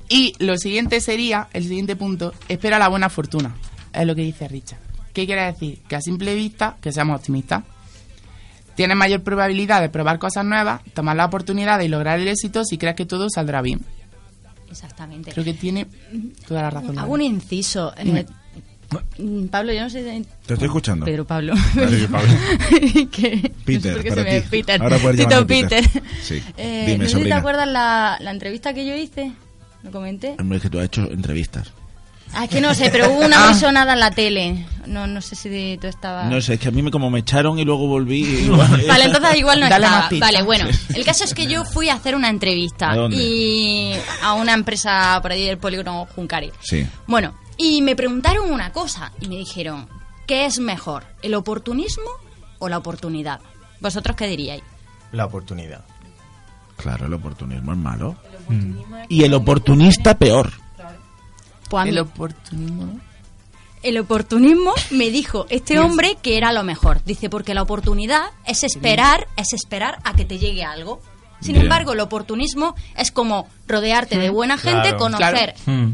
Y 0.09 0.35
lo 0.39 0.57
siguiente 0.57 1.01
sería, 1.01 1.47
el 1.53 1.63
siguiente 1.63 1.95
punto, 1.95 2.33
espera 2.47 2.77
la 2.77 2.88
buena 2.88 3.09
fortuna. 3.09 3.55
Es 3.93 4.05
lo 4.05 4.15
que 4.15 4.21
dice 4.21 4.47
Richard. 4.47 4.90
¿Qué 5.13 5.25
quiere 5.25 5.43
decir? 5.45 5.79
Que 5.88 5.95
a 5.95 6.01
simple 6.01 6.33
vista, 6.35 6.77
que 6.81 6.91
seamos 6.91 7.17
optimistas. 7.17 7.63
Tienes 8.75 8.95
mayor 8.95 9.21
probabilidad 9.21 9.81
de 9.81 9.89
probar 9.89 10.17
cosas 10.19 10.45
nuevas, 10.45 10.81
tomar 10.93 11.15
la 11.15 11.25
oportunidad 11.25 11.79
y 11.81 11.88
lograr 11.89 12.19
el 12.19 12.27
éxito 12.27 12.63
si 12.63 12.77
crees 12.77 12.95
que 12.95 13.05
todo 13.05 13.29
saldrá 13.29 13.61
bien. 13.61 13.81
Exactamente. 14.69 15.31
Creo 15.33 15.43
que 15.43 15.53
tiene 15.53 15.85
toda 16.47 16.61
la 16.63 16.69
razón. 16.69 16.97
Hago 16.97 17.13
un 17.13 17.21
inciso. 17.21 17.93
Mm, 19.19 19.45
Pablo, 19.47 19.71
yo 19.73 19.81
no 19.81 19.89
sé. 19.89 20.01
de- 20.03 20.25
Te 20.45 20.53
estoy 20.53 20.67
escuchando. 20.67 21.05
Pedro 21.05 21.25
Pablo. 21.25 21.53
Peter, 22.69 22.73
no 22.73 23.81
sé 23.81 23.91
por 23.93 24.01
qué 24.03 24.09
para 24.09 24.23
se 24.23 24.29
me- 24.31 24.41
ti. 24.41 24.47
Peter. 24.49 24.81
Ahora 24.81 24.97
puedes 24.97 25.19
Tito 25.19 25.47
Peter. 25.47 25.83
Peter. 25.83 26.03
Sí. 26.21 26.41
Eh, 26.57 26.83
Dime, 26.88 27.03
no 27.05 27.09
sé 27.09 27.17
si 27.17 27.23
te 27.23 27.33
acuerdas 27.33 27.67
la, 27.67 28.17
la 28.19 28.31
entrevista 28.31 28.73
que 28.73 28.85
yo 28.85 28.95
hice. 28.95 29.31
¿Lo 29.83 29.91
comenté? 29.91 30.35
Hombre, 30.39 30.57
es 30.57 30.63
que 30.63 30.69
tú 30.69 30.79
has 30.79 30.85
hecho 30.85 31.09
entrevistas. 31.11 31.71
Ah, 32.33 32.45
es 32.45 32.49
que 32.49 32.61
no 32.61 32.73
sé, 32.73 32.89
pero 32.91 33.11
hubo 33.11 33.25
una 33.25 33.49
Ah. 33.49 33.53
sonada 33.53 33.93
en 33.93 33.99
la 33.99 34.11
tele. 34.11 34.65
No, 34.87 35.05
no 35.05 35.21
sé 35.21 35.35
si 35.35 35.77
tú 35.79 35.87
estabas. 35.87 36.27
No 36.29 36.41
sé, 36.41 36.55
es 36.55 36.59
que 36.59 36.69
a 36.69 36.71
mí 36.71 36.81
me 36.81 36.89
como 36.91 37.09
me 37.09 37.19
echaron 37.19 37.59
y 37.59 37.65
luego 37.65 37.87
volví. 37.87 38.21
y 38.23 38.35
igual- 38.45 38.83
Vale, 38.87 39.05
entonces 39.05 39.35
igual 39.37 39.59
no 39.59 39.69
Dale 39.69 39.85
estaba. 39.85 40.09
Vale, 40.19 40.41
bueno, 40.43 40.65
el 40.95 41.05
caso 41.05 41.23
es 41.23 41.33
que 41.33 41.45
yo 41.47 41.63
fui 41.65 41.89
a 41.89 41.95
hacer 41.95 42.15
una 42.15 42.29
entrevista 42.29 42.91
¿A 42.91 42.95
dónde? 42.95 43.17
y 43.17 43.93
a 44.23 44.33
una 44.33 44.53
empresa 44.53 45.19
por 45.21 45.31
ahí 45.31 45.45
del 45.45 45.57
polígono 45.57 46.07
Juncari. 46.15 46.51
Sí. 46.61 46.85
Bueno, 47.07 47.35
y 47.57 47.81
me 47.81 47.95
preguntaron 47.95 48.49
una 48.51 48.71
cosa 48.71 49.11
y 49.19 49.27
me 49.27 49.35
dijeron, 49.37 49.87
¿qué 50.25 50.45
es 50.45 50.59
mejor, 50.59 51.03
el 51.21 51.35
oportunismo 51.35 52.09
o 52.59 52.69
la 52.69 52.77
oportunidad? 52.77 53.39
¿Vosotros 53.81 54.15
qué 54.15 54.27
diríais? 54.27 54.63
La 55.11 55.25
oportunidad. 55.25 55.83
Claro, 56.77 57.05
el 57.05 57.13
oportunismo 57.13 57.73
es 57.73 57.77
malo. 57.77 58.15
Y 59.09 59.23
el 59.23 59.33
oportunista 59.33 60.15
peor. 60.17 60.51
Pues 61.72 61.88
El 61.88 61.99
oportunismo, 61.99 62.85
¿no? 62.85 62.99
El 63.84 63.98
oportunismo 63.98 64.73
me 64.91 65.10
dijo 65.10 65.48
este 65.49 65.80
hombre 65.80 66.15
que 66.22 66.38
era 66.38 66.53
lo 66.53 66.64
mejor. 66.64 67.02
Dice, 67.03 67.30
porque 67.31 67.53
la 67.56 67.64
oportunidad 67.64 68.26
es 68.45 68.64
esperar, 68.64 69.27
es 69.38 69.53
esperar 69.53 69.98
a 70.03 70.14
que 70.14 70.23
te 70.26 70.38
llegue 70.38 70.64
algo. 70.64 71.02
Sin 71.39 71.53
Bien. 71.53 71.64
embargo, 71.65 71.93
el 71.93 71.99
oportunismo 71.99 72.76
es 72.95 73.11
como 73.11 73.48
rodearte 73.68 74.19
de 74.19 74.30
buena 74.30 74.60
gente, 74.60 74.89
Claro. 74.89 74.98
conocer 74.98 75.56
Hmm. 75.65 75.93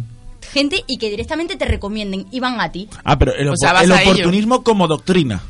gente 0.51 0.83
y 0.87 0.97
que 0.97 1.09
directamente 1.09 1.55
te 1.55 1.63
recomienden 1.63 2.25
y 2.29 2.41
van 2.41 2.59
a 2.59 2.69
ti. 2.73 2.89
Ah, 3.05 3.17
pero 3.17 3.33
el, 3.33 3.47
O 3.47 3.53
sea, 3.55 3.69
opor- 3.69 3.73
vas 3.75 3.83
el 3.85 3.91
a 3.93 4.01
ello. 4.01 4.11
oportunismo 4.11 4.63
como 4.63 4.87
doctrina. 4.89 5.41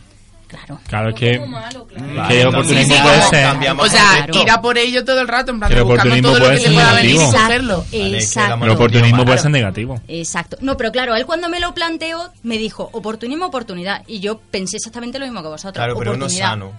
Claro, 0.87 1.09
es 1.09 1.15
que. 1.15 1.37
Vale, 1.37 2.27
que 2.27 2.41
el 2.41 2.47
oportunismo 2.47 2.95
puede 3.03 3.21
ser. 3.23 3.47
O 3.77 3.87
sea, 3.89 4.27
ir 4.33 4.49
a 4.49 4.61
por 4.61 4.77
ello 4.77 5.03
todo 5.03 5.19
el 5.21 5.27
rato, 5.27 5.51
en 5.51 5.59
plan, 5.59 5.69
Que 5.71 5.77
el 5.77 5.83
buscando 5.83 6.13
oportunismo 6.15 6.29
todo 6.31 6.39
lo 6.39 6.51
que 6.51 6.57
ser 6.61 6.69
te 6.69 6.73
pueda 6.75 6.93
venir 6.93 7.11
y 7.11 7.17
negativo. 7.17 7.39
cogerlo. 7.41 7.85
Exacto. 7.91 8.63
El 8.65 8.69
oportunismo 8.71 9.17
puede 9.17 9.25
Claro. 9.25 9.41
ser 9.41 9.51
negativo. 9.51 10.01
Exacto. 10.07 10.57
No, 10.61 10.77
pero 10.77 10.91
claro, 10.91 11.15
él 11.15 11.25
cuando 11.25 11.49
me 11.49 11.59
lo 11.59 11.73
planteó 11.73 12.31
me 12.43 12.57
dijo 12.57 12.89
oportunismo, 12.93 13.45
oportunidad. 13.47 14.03
Y 14.07 14.19
yo 14.19 14.39
pensé 14.39 14.77
exactamente 14.77 15.19
lo 15.19 15.25
mismo 15.25 15.41
que 15.41 15.49
vosotros. 15.49 15.73
Claro, 15.73 15.97
pero 15.97 16.11
no 16.11 16.25
oportunidad. 16.25 16.49
sano. 16.49 16.71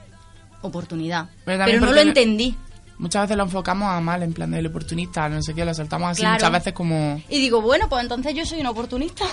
Oportunidad. 0.63 1.27
Pero 1.45 1.81
no 1.81 1.93
lo 1.93 2.01
entendí. 2.01 2.57
Muchas 2.99 3.23
veces 3.23 3.37
lo 3.37 3.45
enfocamos 3.45 3.89
a 3.89 4.01
mal, 4.01 4.25
en 4.25 4.33
plan 4.33 4.51
del 4.51 4.67
oportunista, 4.67 5.29
no 5.29 5.41
sé 5.41 5.55
qué, 5.55 5.65
lo 5.65 5.73
saltamos 5.73 6.11
así 6.11 6.21
Claro. 6.23 6.35
muchas 6.35 6.51
veces 6.51 6.73
como... 6.73 7.23
Y 7.29 7.39
digo, 7.41 7.63
bueno, 7.63 7.89
pues 7.89 8.03
entonces 8.03 8.35
yo 8.35 8.45
soy 8.45 8.61
un 8.61 8.67
oportunista. 8.67 9.25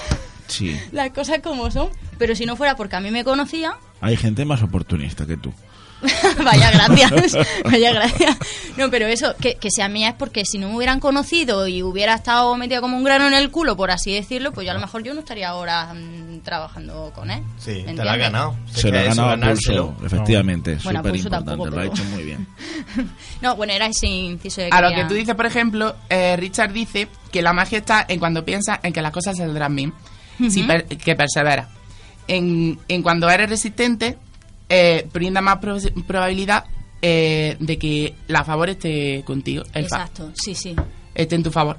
Sí. 0.47 0.79
Las 0.91 1.09
cosas 1.09 1.39
como 1.41 1.71
son. 1.71 1.89
Pero 2.19 2.35
si 2.35 2.45
no 2.45 2.55
fuera 2.55 2.75
porque 2.75 2.95
a 2.95 2.99
mí 2.99 3.09
me 3.09 3.23
conocía, 3.23 3.75
Hay 4.01 4.17
gente 4.17 4.45
más 4.45 4.61
oportunista 4.61 5.25
que 5.25 5.37
tú. 5.37 5.53
vaya 6.43 6.69
gracias. 6.71 7.37
vaya 7.63 7.93
gracias. 7.93 8.37
No, 8.77 8.91
pero 8.91 9.07
eso, 9.07 9.33
que, 9.39 9.55
que 9.55 9.71
sea 9.71 9.87
mía 9.87 10.09
es 10.09 10.13
porque 10.15 10.43
si 10.45 10.59
no 10.59 10.67
me 10.69 10.75
hubieran 10.75 10.99
conocido 10.99 11.67
y 11.67 11.81
hubiera 11.81 12.13
estado 12.13 12.55
metida 12.57 12.81
como 12.81 12.97
un 12.97 13.03
grano 13.03 13.25
en 13.27 13.33
el 13.33 13.49
culo, 13.49 13.75
por 13.77 13.89
así 13.91 14.13
decirlo, 14.13 14.51
pues 14.51 14.65
yo 14.65 14.71
a 14.71 14.73
lo 14.75 14.81
mejor 14.81 15.01
yo 15.03 15.13
no 15.13 15.21
estaría 15.21 15.49
ahora 15.49 15.93
mm, 15.93 16.41
trabajando 16.43 17.11
con 17.15 17.31
él. 17.31 17.41
Sí, 17.57 17.81
¿Me 17.85 17.93
te 17.95 18.03
la 18.03 18.11
ha 18.13 18.17
ganado. 18.17 18.55
Se 18.71 18.91
lo 18.91 18.97
ha 18.97 19.01
que 19.01 19.07
ganado 19.07 19.27
a 19.29 19.31
ganárselo. 19.37 19.91
pulso, 19.95 20.05
efectivamente. 20.05 20.77
Bueno, 20.83 20.99
a 20.99 21.01
Súper 21.01 21.15
importante, 21.15 21.49
tampoco, 21.49 21.69
lo 21.69 21.77
ha 21.77 21.81
pero- 21.81 21.93
hecho 21.93 22.03
muy 22.05 22.23
bien. 22.23 22.47
No, 23.41 23.55
bueno, 23.55 23.73
era 23.73 23.87
ese 23.87 24.07
inciso 24.07 24.61
de 24.61 24.69
A 24.71 24.81
lo 24.81 24.93
que 24.95 25.05
tú 25.05 25.13
dices, 25.13 25.35
por 25.35 25.45
ejemplo, 25.45 25.95
eh, 26.09 26.35
Richard 26.37 26.71
dice 26.71 27.07
que 27.31 27.41
la 27.41 27.53
magia 27.53 27.79
está 27.79 28.05
en 28.07 28.19
cuando 28.19 28.43
piensas 28.45 28.79
en 28.83 28.93
que 28.93 29.01
las 29.01 29.11
cosas 29.11 29.37
saldrán 29.37 29.75
bien, 29.75 29.93
si 30.49 30.59
Ujú. 30.59 30.67
per- 30.67 30.85
que 30.87 31.15
perseveras. 31.15 31.67
En, 32.27 32.79
en 32.87 33.03
cuando 33.03 33.29
eres 33.29 33.49
resistente, 33.49 34.17
eh, 34.69 35.07
brinda 35.13 35.41
más 35.41 35.57
pro- 35.57 35.77
probabilidad 36.07 36.65
eh, 37.01 37.55
de 37.59 37.77
que 37.77 38.15
la 38.27 38.43
favor 38.43 38.69
esté 38.69 39.23
contigo, 39.25 39.63
el 39.73 39.83
Exacto, 39.83 40.31
sí, 40.33 40.55
sí. 40.55 40.75
esté 41.13 41.35
en 41.35 41.43
tu 41.43 41.51
favor. 41.51 41.77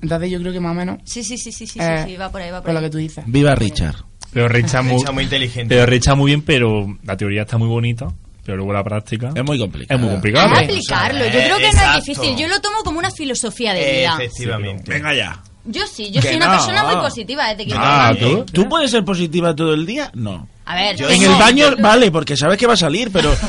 Entonces 0.00 0.30
yo 0.30 0.40
creo 0.40 0.52
que 0.52 0.60
más 0.60 0.72
o 0.72 0.74
menos... 0.74 0.98
Sí, 1.04 1.22
sí, 1.22 1.36
sí, 1.38 1.52
sí, 1.52 1.66
sí, 1.66 1.78
eh, 1.80 2.02
sí, 2.04 2.10
sí, 2.12 2.16
va 2.16 2.30
por 2.32 2.40
ahí, 2.40 2.50
va 2.50 2.58
por 2.58 2.66
con 2.66 2.74
lo 2.74 2.80
ahí. 2.80 2.86
que 2.86 2.90
tú 2.90 2.98
dices. 2.98 3.24
Viva 3.26 3.54
Richard. 3.54 3.96
Pero 4.32 4.48
Richard 4.48 4.84
muy, 4.84 4.94
Richard 4.96 5.12
muy 5.14 5.24
inteligente. 5.24 5.74
Pero 5.74 5.86
Richard 5.86 6.16
muy 6.16 6.30
bien, 6.30 6.42
pero 6.42 6.98
la 7.04 7.16
teoría 7.16 7.42
está 7.42 7.58
muy 7.58 7.68
bonita. 7.68 8.08
Pero 8.44 8.56
luego 8.56 8.72
la 8.72 8.82
práctica. 8.82 9.30
Es 9.36 9.44
muy 9.44 9.56
complicado. 9.58 9.94
Es 9.96 10.00
muy 10.04 10.10
complicado. 10.14 10.52
Es 10.54 10.62
aplicarlo, 10.64 11.24
yo 11.26 11.30
creo 11.30 11.56
que 11.58 11.62
no 11.62 11.68
Exacto. 11.68 11.98
es 11.98 12.04
difícil. 12.06 12.36
Yo 12.36 12.48
lo 12.48 12.60
tomo 12.60 12.78
como 12.82 12.98
una 12.98 13.10
filosofía 13.12 13.72
de 13.74 13.98
vida. 13.98 14.16
Efectivamente. 14.18 14.90
Venga 14.90 15.14
ya. 15.14 15.40
Yo 15.64 15.86
sí, 15.86 16.10
yo 16.10 16.20
Que 16.20 16.26
soy 16.28 16.36
una 16.38 16.46
no. 16.46 16.52
persona 16.54 16.82
muy 16.84 16.96
positiva 16.96 17.46
desde 17.48 17.66
que 17.66 17.74
Ah, 17.76 18.12
¿tú? 18.18 18.44
¿Tú 18.52 18.68
puedes 18.68 18.90
ser 18.90 19.04
positiva 19.04 19.54
todo 19.54 19.74
el 19.74 19.86
día? 19.86 20.10
No. 20.14 20.48
A 20.64 20.74
ver, 20.74 21.00
en 21.00 21.06
tengo- 21.08 21.32
el 21.32 21.38
baño, 21.38 21.66
vale, 21.80 22.10
porque 22.10 22.36
sabes 22.36 22.58
que 22.58 22.66
va 22.66 22.74
a 22.74 22.76
salir, 22.76 23.10
pero... 23.12 23.32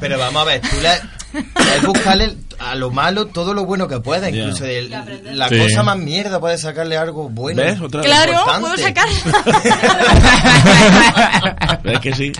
Pero 0.00 0.18
vamos 0.18 0.42
a 0.42 0.44
ver, 0.46 0.60
tú 0.60 0.76
le, 0.82 1.40
le 1.80 1.86
buscarle 1.86 2.34
a 2.58 2.74
lo 2.74 2.90
malo 2.90 3.26
todo 3.26 3.54
lo 3.54 3.64
bueno 3.64 3.86
que 3.86 4.00
pueda, 4.00 4.28
Ya. 4.30 4.38
incluso 4.42 4.64
de 4.64 4.88
la 5.32 5.48
Sí. 5.48 5.58
cosa 5.58 5.82
más 5.84 5.96
mierda 5.98 6.40
puedes 6.40 6.60
sacarle 6.62 6.96
algo 6.96 7.28
bueno. 7.28 7.62
¿Ves? 7.62 7.80
Otra. 7.80 8.00
Claro, 8.02 8.32
importante. 8.32 8.60
puedo 8.60 8.76
sacar. 8.78 9.08
Es 11.84 12.00
que 12.00 12.14
sí. 12.14 12.32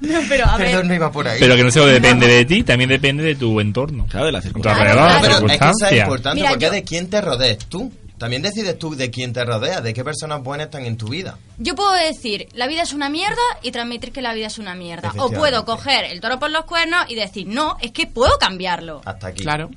No, 0.00 0.18
pero 0.28 0.46
a 0.46 0.56
ver. 0.56 0.68
Perdón, 0.70 0.88
no 0.88 0.94
iba 0.94 1.12
por 1.12 1.28
ahí. 1.28 1.38
Pero 1.40 1.56
que 1.56 1.64
no 1.64 1.70
solo 1.70 1.86
depende 1.86 2.26
de 2.26 2.44
ti, 2.46 2.62
también 2.62 2.88
depende 2.90 3.22
de 3.22 3.34
tu 3.34 3.60
entorno. 3.60 4.06
Claro, 4.08 4.26
de 4.26 4.32
la 4.32 4.40
circunstancia. 4.40 4.92
Claro, 4.92 5.14
de 5.14 5.20
pero 5.20 5.34
es 5.52 5.58
que 5.58 5.64
eso 5.68 5.86
es 5.90 5.98
importante 6.00 6.36
Mira, 6.40 6.50
porque 6.50 6.62
yo- 6.62 6.66
es 6.68 6.72
de 6.72 6.84
quién 6.84 7.10
te 7.10 7.20
rodees 7.20 7.58
tú. 7.66 7.92
También 8.20 8.42
decides 8.42 8.78
tú 8.78 8.94
de 8.94 9.10
quién 9.10 9.32
te 9.32 9.42
rodeas, 9.46 9.82
de 9.82 9.94
qué 9.94 10.04
personas 10.04 10.42
buenas 10.42 10.66
están 10.66 10.84
en 10.84 10.98
tu 10.98 11.08
vida. 11.08 11.38
Yo 11.56 11.74
puedo 11.74 11.90
decir, 11.92 12.48
la 12.52 12.66
vida 12.66 12.82
es 12.82 12.92
una 12.92 13.08
mierda 13.08 13.40
y 13.62 13.70
transmitir 13.70 14.12
que 14.12 14.20
la 14.20 14.34
vida 14.34 14.48
es 14.48 14.58
una 14.58 14.74
mierda. 14.74 15.10
O 15.16 15.30
puedo 15.30 15.64
coger 15.64 16.04
el 16.04 16.20
toro 16.20 16.38
por 16.38 16.50
los 16.50 16.66
cuernos 16.66 17.06
y 17.08 17.14
decir, 17.14 17.46
no, 17.46 17.78
es 17.80 17.92
que 17.92 18.06
puedo 18.06 18.36
cambiarlo. 18.38 19.00
Hasta 19.06 19.28
aquí. 19.28 19.42
Claro. 19.42 19.70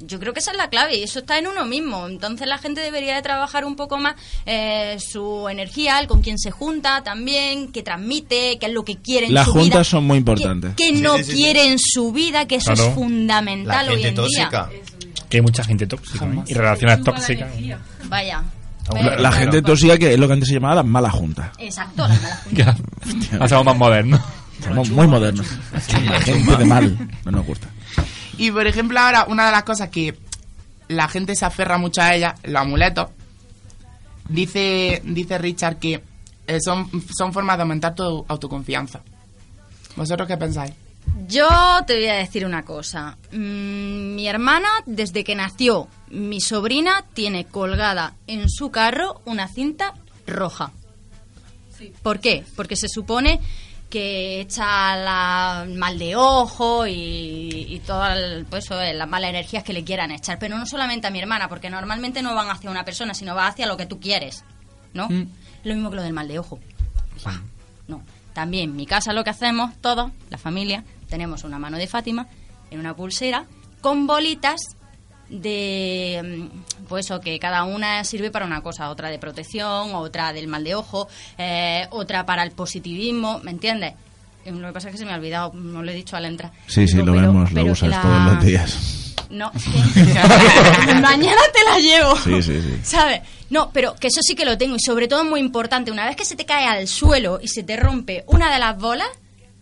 Yo 0.00 0.18
creo 0.18 0.32
que 0.32 0.40
esa 0.40 0.50
es 0.50 0.56
la 0.56 0.68
clave 0.68 0.96
y 0.96 1.02
eso 1.02 1.20
está 1.20 1.38
en 1.38 1.46
uno 1.46 1.64
mismo. 1.64 2.06
Entonces 2.08 2.46
la 2.48 2.58
gente 2.58 2.80
debería 2.80 3.14
de 3.16 3.22
trabajar 3.22 3.64
un 3.64 3.76
poco 3.76 3.96
más 3.96 4.16
eh, 4.44 4.96
su 4.98 5.48
energía, 5.48 5.98
el 6.00 6.08
con 6.08 6.20
quién 6.20 6.38
se 6.38 6.50
junta 6.50 7.02
también, 7.04 7.70
que 7.70 7.82
transmite, 7.82 8.58
qué 8.58 8.66
es 8.66 8.72
lo 8.72 8.84
que 8.84 8.96
quiere 8.96 9.26
en 9.26 9.34
Las 9.34 9.46
su 9.46 9.52
vida. 9.52 9.62
juntas 9.62 9.86
son 9.86 10.04
muy 10.04 10.18
importantes. 10.18 10.74
Que 10.74 10.88
Sí, 10.88 11.00
no 11.00 11.16
sí, 11.18 11.24
sí, 11.24 11.30
sí. 11.32 11.36
quiere 11.36 11.66
en 11.68 11.78
su 11.78 12.12
vida, 12.12 12.46
que 12.46 12.56
eso 12.56 12.72
Claro. 12.72 12.88
es 12.90 12.94
fundamental 12.94 13.86
La 13.86 13.92
hoy 13.92 14.02
gente 14.02 14.20
en 14.22 14.28
día. 14.28 14.68
Que 15.34 15.38
hay 15.38 15.42
mucha 15.42 15.64
gente 15.64 15.84
tóxica 15.88 16.28
y 16.46 16.54
relaciones 16.54 17.02
tóxicas. 17.02 17.50
Vaya. 18.04 18.40
La, 18.94 19.16
la 19.16 19.32
gente 19.32 19.62
tóxica 19.62 19.98
que 19.98 20.14
es 20.14 20.20
lo 20.20 20.28
que 20.28 20.34
antes 20.34 20.48
se 20.48 20.54
llamaba 20.54 20.76
las 20.76 20.84
malas 20.84 21.12
juntas. 21.12 21.50
Exacto, 21.58 22.06
la 22.06 22.14
mala 22.14 22.36
junta. 22.44 23.44
Hacemos 23.44 23.64
más 23.64 23.76
modernos. 23.76 24.20
Somos 24.62 24.90
muy 24.90 25.08
modernos. 25.08 25.44
La 25.72 26.20
gente 26.20 26.56
de 26.56 26.64
mal 26.64 27.08
no 27.24 27.32
nos 27.32 27.44
gusta. 27.44 27.66
Y 28.38 28.52
por 28.52 28.64
ejemplo 28.68 29.00
ahora, 29.00 29.24
una 29.28 29.46
de 29.46 29.50
las 29.50 29.64
cosas 29.64 29.88
que 29.88 30.16
la 30.86 31.08
gente 31.08 31.34
se 31.34 31.44
aferra 31.44 31.78
mucho 31.78 32.00
a 32.00 32.14
ella, 32.14 32.36
los 32.44 32.62
amuletos, 32.62 33.08
dice, 34.28 35.02
dice 35.04 35.36
Richard 35.38 35.80
que 35.80 36.00
eh, 36.46 36.58
son, 36.64 36.88
son 37.12 37.32
formas 37.32 37.56
de 37.56 37.62
aumentar 37.62 37.96
tu 37.96 38.24
autoconfianza. 38.28 39.00
¿Vosotros 39.96 40.28
qué 40.28 40.36
pensáis? 40.36 40.74
Yo 41.26 41.48
te 41.86 41.94
voy 41.94 42.08
a 42.08 42.14
decir 42.14 42.44
una 42.44 42.64
cosa. 42.64 43.16
Mm, 43.32 44.14
mi 44.14 44.28
hermana, 44.28 44.68
desde 44.86 45.24
que 45.24 45.34
nació, 45.34 45.88
mi 46.08 46.40
sobrina 46.40 47.04
tiene 47.14 47.46
colgada 47.46 48.14
en 48.26 48.48
su 48.48 48.70
carro 48.70 49.20
una 49.24 49.48
cinta 49.48 49.94
roja. 50.26 50.72
¿Por 52.02 52.20
qué? 52.20 52.44
Porque 52.56 52.76
se 52.76 52.88
supone 52.88 53.40
que 53.90 54.40
echa 54.40 54.96
la 54.96 55.66
mal 55.68 55.98
de 55.98 56.16
ojo 56.16 56.86
y, 56.86 56.92
y 57.68 57.80
todas 57.86 58.44
pues, 58.50 58.64
eso, 58.64 58.80
eh, 58.80 58.92
las 58.92 59.08
malas 59.08 59.30
energías 59.30 59.62
que 59.62 59.72
le 59.72 59.84
quieran 59.84 60.10
echar. 60.10 60.38
Pero 60.38 60.58
no 60.58 60.66
solamente 60.66 61.06
a 61.06 61.10
mi 61.10 61.20
hermana, 61.20 61.48
porque 61.48 61.70
normalmente 61.70 62.22
no 62.22 62.34
van 62.34 62.50
hacia 62.50 62.70
una 62.70 62.84
persona, 62.84 63.14
sino 63.14 63.34
va 63.34 63.46
hacia 63.46 63.66
lo 63.66 63.76
que 63.76 63.86
tú 63.86 64.00
quieres, 64.00 64.44
¿no? 64.94 65.08
Mm. 65.08 65.28
Lo 65.64 65.74
mismo 65.74 65.90
que 65.90 65.96
lo 65.96 66.02
del 66.02 66.12
mal 66.12 66.28
de 66.28 66.38
ojo. 66.38 66.58
Bah, 67.24 67.40
No. 67.86 68.02
También 68.32 68.70
en 68.70 68.76
mi 68.76 68.84
casa 68.84 69.12
lo 69.12 69.22
que 69.22 69.30
hacemos 69.30 69.76
todos, 69.80 70.10
la 70.28 70.38
familia, 70.38 70.82
tenemos 71.14 71.44
una 71.44 71.58
mano 71.60 71.78
de 71.78 71.86
Fátima 71.86 72.26
en 72.70 72.80
una 72.80 72.94
pulsera 72.96 73.44
con 73.80 74.06
bolitas 74.06 74.60
de 75.28 76.48
mm, 76.52 76.84
pues 76.88 77.06
eso 77.06 77.20
que 77.20 77.38
cada 77.38 77.64
una 77.64 78.02
sirve 78.04 78.30
para 78.30 78.44
una 78.46 78.60
cosa 78.62 78.90
otra 78.90 79.08
de 79.10 79.18
protección 79.18 79.94
otra 79.94 80.32
del 80.32 80.48
mal 80.48 80.64
de 80.64 80.74
ojo 80.74 81.08
eh, 81.38 81.86
otra 81.90 82.26
para 82.26 82.42
el 82.42 82.50
positivismo 82.50 83.38
¿me 83.44 83.50
entiendes? 83.52 83.94
Eh, 84.44 84.50
lo 84.52 84.66
que 84.68 84.72
pasa 84.74 84.88
es 84.88 84.92
que 84.92 84.98
se 84.98 85.06
me 85.06 85.12
ha 85.12 85.16
olvidado 85.16 85.52
no 85.54 85.82
lo 85.82 85.90
he 85.90 85.94
dicho 85.94 86.16
al 86.16 86.24
entrar 86.26 86.50
Sí, 86.66 86.86
sí, 86.88 86.94
Digo, 86.96 87.06
lo 87.06 87.12
pero- 87.14 87.26
vemos, 87.28 87.50
lo 87.50 87.54
pero 87.54 87.64
que 87.66 87.70
usas 87.72 87.88
la- 87.90 88.02
todos 88.02 88.34
los 88.34 88.44
días. 88.44 89.14
no 89.30 89.50
mañana 91.00 91.40
te 91.52 91.64
la 91.70 91.78
llevo 91.78 92.16
Sí, 92.16 92.42
sí, 92.42 92.60
sí. 92.60 92.78
¿Sabes? 92.82 93.20
No, 93.50 93.70
pero 93.72 93.94
que 93.94 94.08
eso 94.08 94.20
sí 94.22 94.34
que 94.34 94.44
lo 94.44 94.58
tengo 94.58 94.76
y 94.76 94.80
sobre 94.80 95.08
todo 95.08 95.24
muy 95.24 95.40
importante, 95.40 95.90
una 95.90 96.06
vez 96.06 96.16
que 96.16 96.24
se 96.24 96.34
te 96.36 96.44
cae 96.44 96.66
al 96.66 96.86
suelo 96.88 97.38
y 97.42 97.48
se 97.48 97.62
te 97.62 97.76
rompe 97.76 98.24
una 98.26 98.52
de 98.52 98.58
las 98.58 98.76
bolas, 98.78 99.08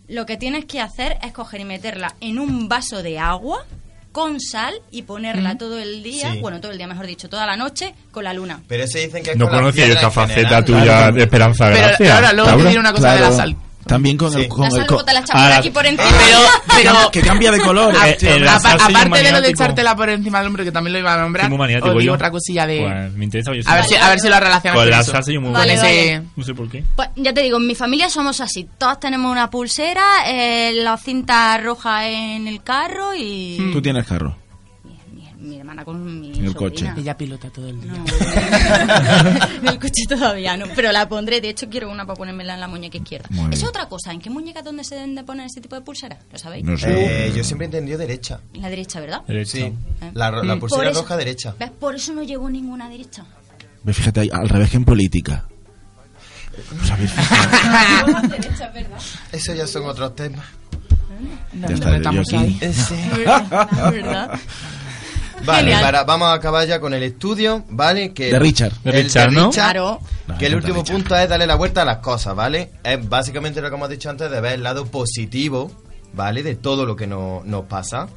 lo 0.07 0.25
que 0.25 0.37
tienes 0.37 0.65
que 0.65 0.79
hacer 0.81 1.17
es 1.23 1.31
coger 1.31 1.61
y 1.61 1.65
meterla 1.65 2.15
en 2.21 2.39
un 2.39 2.67
vaso 2.67 3.01
de 3.03 3.19
agua 3.19 3.65
con 4.11 4.39
sal 4.39 4.75
y 4.91 5.01
ponerla 5.03 5.57
todo 5.57 5.79
el 5.79 6.03
día, 6.03 6.33
Sí. 6.33 6.39
bueno, 6.39 6.61
todo 6.61 6.71
el 6.71 6.77
día 6.77 6.85
mejor 6.87 7.07
dicho, 7.07 7.29
toda 7.29 7.47
la 7.47 7.57
noche 7.57 7.95
con 8.11 8.23
la 8.23 8.33
luna. 8.33 8.61
Pero 8.67 8.83
ese 8.83 8.99
dicen 8.99 9.23
que 9.23 9.31
es 9.31 9.37
No 9.37 9.47
con 9.49 9.57
conocía 9.59 9.87
esta 9.87 10.11
faceta 10.11 10.35
general. 10.61 10.65
tuya 10.65 10.83
Claro. 10.83 11.15
de 11.15 11.23
Esperanza 11.23 11.65
Pero 11.71 11.77
Gracia. 11.87 12.15
ahora, 12.15 12.33
luego 12.33 12.57
te 12.57 12.67
diré 12.67 12.79
una 12.79 12.93
cosa 12.93 13.13
de 13.15 13.19
la 13.21 13.31
sal. 13.31 13.55
También 13.85 14.17
con 14.17 14.33
el... 14.37 14.47
Con 14.47 14.61
La 14.61 14.67
el 14.67 14.71
sal 14.73 14.85
co- 14.87 14.93
luego 14.95 15.05
te 15.05 15.13
la 15.13 15.23
Ah, 15.33 15.57
aquí 15.57 15.69
por 15.69 15.85
encima. 15.85 16.09
Pero, 16.25 16.39
pero 17.01 17.11
que 17.11 17.21
cambia 17.21 17.51
de 17.51 17.59
color. 17.59 17.95
A- 17.95 18.09
Eh, 18.09 18.17
aparte 18.47 19.23
de 19.23 19.31
lo 19.31 19.41
de 19.41 19.49
echártela 19.49 19.95
por 19.95 20.09
encima 20.09 20.39
del 20.39 20.47
hombro, 20.47 20.63
que 20.63 20.71
también 20.71 20.93
lo 20.93 20.99
iba 20.99 21.13
a 21.13 21.17
nombrar, 21.17 21.51
os 21.83 21.97
digo 21.99 22.13
otra 22.13 22.31
cosilla 22.31 22.65
de... 22.67 22.79
Pues 22.81 23.13
me 23.13 23.25
interesa. 23.25 23.51
Yo 23.53 23.61
a, 23.65 23.75
ver 23.75 23.85
si, 23.85 23.95
a 23.95 24.09
ver 24.09 24.19
si 24.19 24.27
lo 24.29 24.39
relacionas 24.39 24.75
Con 24.75 24.83
con 24.83 24.89
la 24.89 24.99
eso. 25.01 25.11
salsa 25.11 25.31
yo 25.31 25.41
muy 25.41 25.51
vale. 25.51 26.21
No 26.35 26.43
sé 26.43 26.53
por 26.53 26.69
qué. 26.69 26.83
Pues 26.95 27.09
ya 27.15 27.33
te 27.33 27.41
digo, 27.41 27.57
en 27.57 27.67
mi 27.67 27.75
familia 27.75 28.09
somos 28.09 28.39
así. 28.41 28.67
Todos 28.77 28.99
tenemos 28.99 29.31
una 29.31 29.49
pulsera, 29.49 30.03
eh, 30.27 30.71
la 30.75 30.97
cinta 30.97 31.57
roja 31.57 32.07
en 32.07 32.47
el 32.47 32.63
carro 32.63 33.13
y 33.15 33.71
Tú 33.73 33.81
tienes 33.81 34.05
carro. 34.07 34.37
Mi 35.73 35.81
hermana 35.81 35.85
con 35.85 36.19
mi 36.21 36.27
el 36.29 36.35
sobrina. 36.35 36.53
coche. 36.53 36.91
Ella 36.97 37.17
pilota 37.17 37.49
todo 37.49 37.67
el 37.69 37.81
día. 37.81 37.93
en 39.61 39.67
el 39.67 39.79
coche 39.79 40.03
todavía 40.07 40.55
no, 40.57 40.65
pero 40.75 40.91
la 40.91 41.07
pondré. 41.09 41.41
De 41.41 41.49
hecho, 41.49 41.69
quiero 41.69 41.89
una 41.91 42.05
para 42.05 42.17
ponérmela 42.17 42.53
en 42.53 42.59
la 42.59 42.67
muñeca 42.67 42.97
izquierda. 42.97 43.27
Es 43.51 43.63
otra 43.63 43.87
cosa. 43.87 44.11
¿En 44.11 44.19
qué 44.19 44.29
muñeca 44.29 44.61
donde 44.61 44.83
se 44.83 44.95
deben 44.95 45.15
de 45.15 45.23
poner 45.23 45.47
ese 45.47 45.61
tipo 45.61 45.75
de 45.75 45.81
pulseras? 45.81 46.19
¿Lo 46.31 46.37
sabéis? 46.37 46.63
No 46.65 46.77
sé. 46.77 47.27
Eh, 47.27 47.33
yo 47.35 47.43
siempre 47.43 47.65
he 47.65 47.69
entendido 47.69 47.97
derecha. 47.97 48.39
La 48.53 48.69
derecha, 48.69 48.99
¿verdad? 48.99 49.21
Sí. 49.45 49.73
La, 50.13 50.29
ro- 50.31 50.43
la 50.43 50.55
Mm. 50.55 50.59
pulsera 50.59 50.89
eso- 50.91 51.01
roja 51.01 51.17
derecha. 51.17 51.55
¿Ves? 51.59 51.71
Por 51.71 51.95
eso 51.95 52.13
no 52.13 52.23
llegó 52.23 52.49
ninguna 52.49 52.89
derecha. 52.89 53.25
Ve, 53.83 53.93
Fíjate, 53.93 54.21
ahí, 54.21 54.29
al 54.31 54.47
revés 54.49 54.69
que 54.69 54.77
en 54.77 54.85
política. 54.85 55.45
Fijado. 56.97 58.17
Eso 59.31 59.53
ya 59.55 59.65
son 59.67 59.85
otros 59.85 60.15
temas. 60.15 60.45
Ya 61.59 61.67
está, 61.67 61.97
yo 62.11 62.21
aquí. 62.21 62.59
Sí. 62.73 62.95
¿Verdad? 63.91 64.39
Vale, 65.45 65.71
para- 65.81 66.03
vamos 66.03 66.27
a 66.29 66.33
acabar 66.33 66.67
ya 66.67 66.79
con 66.79 66.93
el 66.93 67.03
estudio, 67.03 67.63
¿vale? 67.69 68.13
Que 68.13 68.31
De 68.31 68.39
Richard. 68.39 68.73
De 68.83 68.91
el 68.91 69.03
Richard, 69.03 69.31
¿no? 69.31 69.49
Claro. 69.51 69.99
Que 70.39 70.45
el 70.47 70.55
último 70.55 70.79
Richard. 70.81 70.95
punto 70.97 71.15
es 71.15 71.29
darle 71.29 71.47
la 71.47 71.55
vuelta 71.55 71.81
a 71.81 71.85
las 71.85 71.97
cosas, 71.97 72.35
¿vale? 72.35 72.71
Es 72.83 73.07
básicamente 73.07 73.61
lo 73.61 73.69
que 73.69 73.75
hemos 73.75 73.89
dicho 73.89 74.09
antes 74.09 74.29
de 74.31 74.41
ver 74.41 74.53
el 74.53 74.63
lado 74.63 74.85
positivo, 74.85 75.71
¿vale? 76.13 76.43
De 76.43 76.55
todo 76.55 76.85
lo 76.85 76.95
que 76.95 77.07
no- 77.07 77.41
nos 77.45 77.65
pasa. 77.65 78.07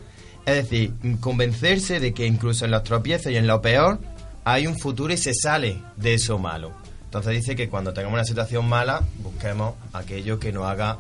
Es 0.44 0.55
decir, 0.55 0.93
convencerse 1.20 1.98
de 2.01 2.15
que 2.15 2.24
incluso 2.27 2.65
en 2.65 2.70
los 2.70 2.85
tropiezos 2.85 3.32
y 3.32 3.36
en 3.36 3.47
lo 3.47 3.61
peor 3.61 3.98
hay 4.44 4.66
un 4.69 4.78
futuro 4.78 5.12
y 5.12 5.16
se 5.16 5.35
sale 5.35 5.82
de 5.97 6.15
eso 6.15 6.39
malo. 6.39 6.70
Entonces 7.07 7.32
dice 7.32 7.57
que 7.57 7.69
cuando 7.69 7.93
tengamos 7.93 8.15
una 8.15 8.24
situación 8.24 8.69
mala, 8.69 9.03
busquemos 9.19 9.74
aquello 9.93 10.39
que 10.39 10.53
nos 10.53 10.66
haga 10.66 10.98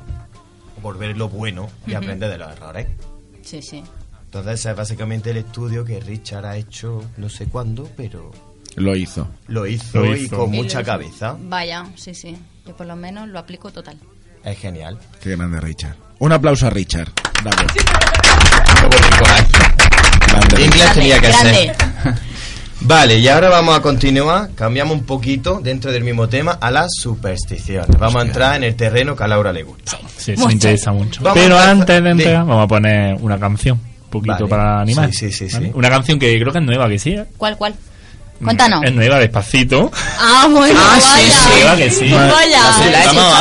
volver 0.82 1.16
lo 1.16 1.28
bueno 1.28 1.68
y 1.86 1.94
aprender 1.94 2.30
de 2.30 2.38
los 2.38 2.50
errores. 2.52 2.88
Sí, 3.42 3.62
sí. 3.62 3.82
Entonces 4.26 4.60
ese 4.60 4.70
es 4.70 4.76
básicamente 4.76 5.30
el 5.30 5.38
estudio 5.38 5.84
que 5.84 5.98
Richard 6.00 6.44
ha 6.46 6.56
hecho 6.56 7.02
no 7.16 7.28
sé 7.28 7.46
cuándo, 7.46 7.88
pero 7.96 8.30
Lo 8.76 8.94
hizo. 8.94 9.26
lo 9.48 9.66
hizo, 9.66 9.98
Lo 10.00 10.14
y 10.14 10.24
hizo. 10.24 10.36
con 10.36 10.52
Y 10.52 10.56
lo 10.58 10.62
mucha 10.62 10.80
hizo. 10.80 10.86
cabeza. 10.86 11.36
Vaya, 11.40 11.86
sí, 11.96 12.14
sí. 12.14 12.36
Yo 12.66 12.76
por 12.76 12.86
lo 12.86 12.96
menos 12.96 13.28
lo 13.28 13.38
aplico 13.38 13.70
total. 13.72 13.96
Es 14.44 14.58
genial. 14.58 14.98
Qué 15.22 15.36
grande 15.36 15.60
Richard. 15.60 15.96
Un 16.18 16.32
aplauso 16.32 16.66
a 16.66 16.70
Richard. 16.70 17.08
Bravo. 17.42 17.56
Grande 20.28 20.64
Inglés 20.64 20.92
tenía 20.92 21.20
que 21.20 21.28
Grande. 21.28 21.52
ser. 21.54 21.76
Vale, 22.82 23.18
y 23.18 23.26
ahora 23.26 23.48
vamos 23.48 23.76
a 23.76 23.80
continuar, 23.80 24.50
cambiamos 24.54 24.94
un 24.98 25.04
poquito 25.04 25.60
dentro 25.62 25.90
del 25.90 26.04
mismo 26.04 26.28
tema 26.28 26.52
a 26.52 26.70
las 26.70 26.88
supersticiones. 26.94 27.88
Vamos 27.98 28.16
a 28.22 28.26
entrar 28.26 28.56
en 28.56 28.64
el 28.64 28.76
terreno 28.76 29.16
que 29.16 29.24
a 29.24 29.28
Laura 29.28 29.52
le 29.52 29.62
gusta. 29.62 29.98
Sí, 30.16 30.32
eso 30.32 30.46
me 30.46 30.52
interesa 30.52 30.92
mucho. 30.92 31.22
Vamos 31.22 31.38
Pero 31.42 31.58
antes 31.58 32.02
de 32.04 32.10
entrar, 32.10 32.44
vamos 32.46 32.64
a 32.64 32.68
poner 32.68 33.16
una 33.20 33.38
canción. 33.40 33.80
Poquito 34.10 34.32
Vale. 34.34 34.46
para 34.48 34.80
animar. 34.80 35.10
Sí, 35.12 35.30
sí, 35.32 35.48
sí, 35.48 35.54
¿vale? 35.54 35.66
sí. 35.66 35.72
Una 35.74 35.90
canción 35.90 36.18
que 36.18 36.38
creo 36.38 36.52
que 36.52 36.58
es 36.58 36.64
nueva, 36.64 36.88
que 36.88 36.98
sí. 36.98 37.10
¿eh? 37.10 37.24
¿Cuál, 37.36 37.56
cuál? 37.56 37.74
Cuéntanos. 38.42 38.84
Es 38.84 38.92
nueva, 38.92 39.18
despacito. 39.18 39.90
Ah, 40.20 40.46
bueno, 40.50 40.78
Ah, 40.78 40.98
sí, 41.00 41.06
vaya. 41.08 41.30
sí. 41.30 41.48
Nueva 41.58 41.76
que 41.76 41.90
sí. 41.90 42.10
Vaya. 42.12 42.60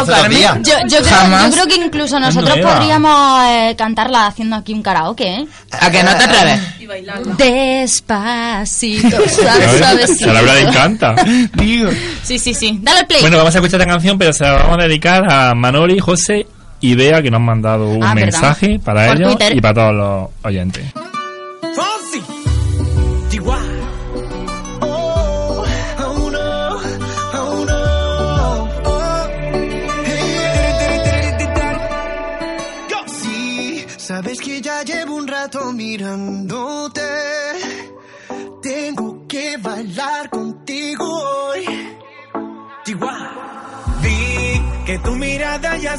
La. 0.07 0.59
Yo, 0.61 0.73
yo, 0.87 0.97
creo, 0.99 1.03
Jamás. 1.03 1.45
yo 1.47 1.51
creo 1.51 1.67
que 1.67 1.75
incluso 1.85 2.17
nosotros 2.17 2.57
podríamos 2.59 3.43
eh, 3.49 3.75
cantarla 3.77 4.27
haciendo 4.27 4.55
aquí 4.55 4.73
un 4.73 4.81
karaoke, 4.81 5.27
¿eh? 5.27 5.47
A 5.81 5.91
que 5.91 6.01
no 6.01 6.15
te 6.15 6.23
atreves. 6.23 6.61
Despacito, 7.37 9.09
suave, 9.29 9.65
¿Sabes? 9.65 9.77
suavecito. 9.79 10.29
A 10.29 10.33
Laura 10.33 10.53
le 10.53 10.61
encanta. 10.61 11.15
Digo. 11.53 11.89
Sí, 12.23 12.39
sí, 12.39 12.53
sí. 12.53 12.79
Dale 12.81 12.99
al 12.99 13.07
play. 13.07 13.21
Bueno, 13.21 13.37
vamos 13.37 13.53
a 13.53 13.57
escuchar 13.57 13.81
esta 13.81 13.91
canción, 13.91 14.17
pero 14.17 14.31
se 14.33 14.43
la 14.45 14.53
vamos 14.53 14.77
a 14.79 14.87
dedicar 14.87 15.29
a 15.31 15.53
Manoli, 15.55 15.99
José 15.99 16.47
y 16.91 16.95
Bea, 16.95 17.21
que 17.21 17.31
nos 17.31 17.39
han 17.39 17.45
mandado 17.45 17.87
un 17.89 18.03
Ah, 18.03 18.13
mensaje 18.15 18.79
para 18.83 19.07
Por 19.07 19.17
ellos 19.17 19.35
Twitter. 19.37 19.57
y 19.57 19.61
para 19.61 19.73
todos 19.73 19.93
los 19.95 20.29
oyentes. 20.43 20.83
Fonsi, 21.61 22.21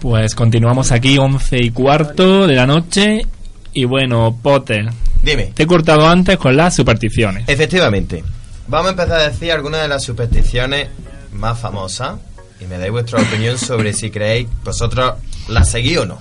Pues 0.00 0.34
continuamos 0.34 0.92
aquí, 0.92 1.18
11 1.18 1.58
y 1.58 1.70
cuarto 1.70 2.46
de 2.46 2.54
la 2.54 2.66
noche. 2.66 3.26
Y 3.72 3.84
bueno, 3.84 4.38
Potter. 4.40 4.90
Dime. 5.22 5.52
Te 5.54 5.64
he 5.64 5.66
cortado 5.66 6.06
antes 6.08 6.36
con 6.36 6.56
las 6.56 6.76
supersticiones. 6.76 7.48
Efectivamente. 7.48 8.22
Vamos 8.68 8.88
a 8.88 8.90
empezar 8.90 9.20
a 9.20 9.28
decir 9.28 9.50
algunas 9.50 9.82
de 9.82 9.88
las 9.88 10.04
supersticiones 10.04 10.88
más 11.32 11.58
famosas 11.58 12.18
y 12.60 12.66
me 12.66 12.78
dais 12.78 12.92
vuestra 12.92 13.20
opinión 13.20 13.58
sobre 13.58 13.92
si 13.92 14.10
creéis 14.10 14.48
vosotros 14.64 15.14
las 15.48 15.70
seguís 15.70 15.98
o 15.98 16.06
no. 16.06 16.18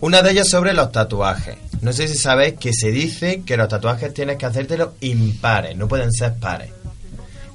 Una 0.00 0.22
de 0.22 0.32
ellas 0.32 0.48
sobre 0.48 0.72
los 0.72 0.92
tatuajes. 0.92 1.56
No 1.80 1.92
sé 1.92 2.08
si 2.08 2.16
sabéis 2.16 2.54
que 2.54 2.72
se 2.72 2.90
dice 2.90 3.42
que 3.44 3.56
los 3.56 3.68
tatuajes 3.68 4.12
tienes 4.14 4.36
que 4.36 4.46
hacértelos 4.46 4.90
impares, 5.00 5.76
no 5.76 5.88
pueden 5.88 6.12
ser 6.12 6.34
pares. 6.34 6.70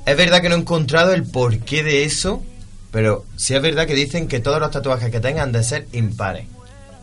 Es 0.05 0.17
verdad 0.17 0.41
que 0.41 0.49
no 0.49 0.55
he 0.55 0.59
encontrado 0.59 1.13
el 1.13 1.23
porqué 1.23 1.83
de 1.83 2.03
eso, 2.03 2.43
pero 2.97 3.25
sí 3.35 3.53
es 3.53 3.61
verdad 3.61 3.85
que 3.85 3.93
dicen 3.93 4.27
que 4.27 4.39
todos 4.39 4.59
los 4.59 4.71
tatuajes 4.71 5.11
que 5.11 5.19
tengan 5.19 5.43
han 5.43 5.51
de 5.51 5.63
ser 5.63 5.87
impares. 5.93 6.47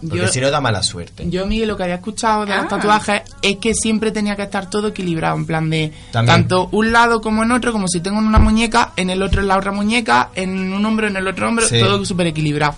Porque 0.09 0.27
si 0.27 0.41
no 0.41 0.51
da 0.51 0.61
mala 0.61 0.83
suerte. 0.83 1.31
Yo, 1.31 1.47
Miguel, 1.47 1.69
lo 1.69 1.77
que 1.77 1.85
había 1.85 1.95
escuchado 1.95 2.45
de 2.45 2.53
Ah. 2.53 2.57
los 2.63 2.69
tatuajes 2.69 3.23
es 3.43 3.59
que 3.59 3.75
siempre 3.75 4.11
tenía 4.11 4.35
que 4.35 4.43
estar 4.43 4.69
todo 4.69 4.89
equilibrado, 4.89 5.37
en 5.37 5.47
plan 5.47 5.71
de 5.71 5.93
También. 6.11 6.37
tanto 6.41 6.69
un 6.73 6.91
lado 6.91 7.21
como 7.21 7.45
en 7.45 7.53
otro, 7.53 7.71
como 7.71 7.87
si 7.87 8.01
tengo 8.01 8.19
en 8.19 8.27
una 8.27 8.41
muñeca, 8.41 8.91
en 8.97 9.09
el 9.09 9.23
otro 9.23 9.41
en 9.41 9.47
la 9.47 9.57
otra 9.57 9.71
muñeca, 9.71 10.31
en 10.35 10.73
un 10.73 10.85
hombro 10.85 11.07
en 11.07 11.17
el 11.17 11.29
otro 11.29 11.47
hombro, 11.47 11.69
Sí. 11.69 11.79
todo 11.79 12.05
súper 12.05 12.27
equilibrado. 12.27 12.75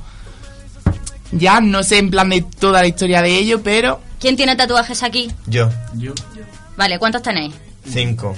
Ya 1.33 1.63
no 1.63 1.83
sé 1.83 1.97
en 1.97 2.11
plan 2.11 2.29
de 2.29 2.43
toda 2.43 2.83
la 2.83 2.87
historia 2.87 3.23
de 3.23 3.35
ello, 3.39 3.63
pero 3.63 3.99
¿Quién 4.21 4.37
tiene 4.37 4.55
tatuajes 4.57 5.03
aquí? 5.03 5.33
Yo, 5.47 5.71
Yo. 5.95 6.13
Vale, 6.77 6.99
¿cuántos 6.99 7.23
tenéis? 7.23 7.55
cinco. 7.91 8.37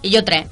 Y 0.00 0.08
yo 0.08 0.24
tres. 0.24 0.46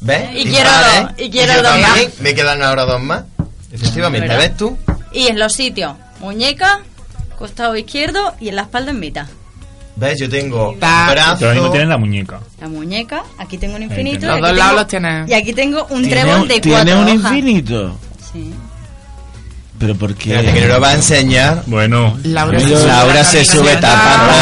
¿Ves? 0.00 0.28
Y 0.34 0.44
quiero 0.44 0.70
dos, 0.70 1.10
y 1.18 1.30
quiero 1.30 1.54
dos 1.54 1.62
también. 1.62 1.88
más. 1.90 2.20
Me 2.20 2.34
quedan 2.34 2.62
ahora 2.62 2.84
dos 2.84 3.00
más. 3.02 3.24
Efectivamente, 3.72 4.28
¿Verdad? 4.28 4.42
¿ves 4.48 4.56
tú? 4.56 4.76
Y 5.12 5.26
en 5.28 5.38
los 5.38 5.52
sitios, 5.52 5.94
muñeca, 6.20 6.80
costado 7.38 7.76
izquierdo 7.76 8.34
y 8.40 8.48
en 8.48 8.56
la 8.56 8.62
espalda 8.62 8.90
en 8.92 9.00
mitad. 9.00 9.26
¿Ves? 9.96 10.18
Yo 10.18 10.28
tengo 10.28 10.74
brazo. 10.74 11.06
Pero 11.08 11.20
ahora 11.22 11.54
mismo 11.54 11.70
tienes 11.70 11.88
la 11.88 11.96
muñeca. 11.98 12.40
La 12.60 12.68
muñeca, 12.68 13.22
aquí 13.38 13.58
tengo 13.58 13.76
un 13.76 13.82
infinito. 13.84 14.26
Los 14.26 14.38
y 14.38 14.40
dos 14.40 14.50
aquí 14.50 14.58
lados 14.58 14.74
los 14.76 14.86
tienes. 14.88 15.30
Y 15.30 15.34
aquí 15.34 15.52
tengo 15.52 15.84
un 15.90 16.02
Tiene 16.02 16.20
trébol 16.22 16.40
un- 16.42 16.48
de 16.48 16.60
Tiene 16.60 16.76
cuatro 16.84 16.98
un 17.00 17.04
hojas. 17.20 17.32
infinito. 17.32 17.98
Sí. 18.32 18.52
Pero 19.78 19.94
¿por 19.96 20.14
qué? 20.14 20.30
Fíjate 20.38 20.52
que 20.52 20.60
no 20.62 20.74
lo 20.74 20.80
va 20.80 20.88
a 20.90 20.94
enseñar. 20.94 21.62
Bueno. 21.66 22.18
Laura, 22.24 22.58
Laura 22.58 23.24
se 23.24 23.44
sube 23.44 23.76
tapando. 23.76 24.32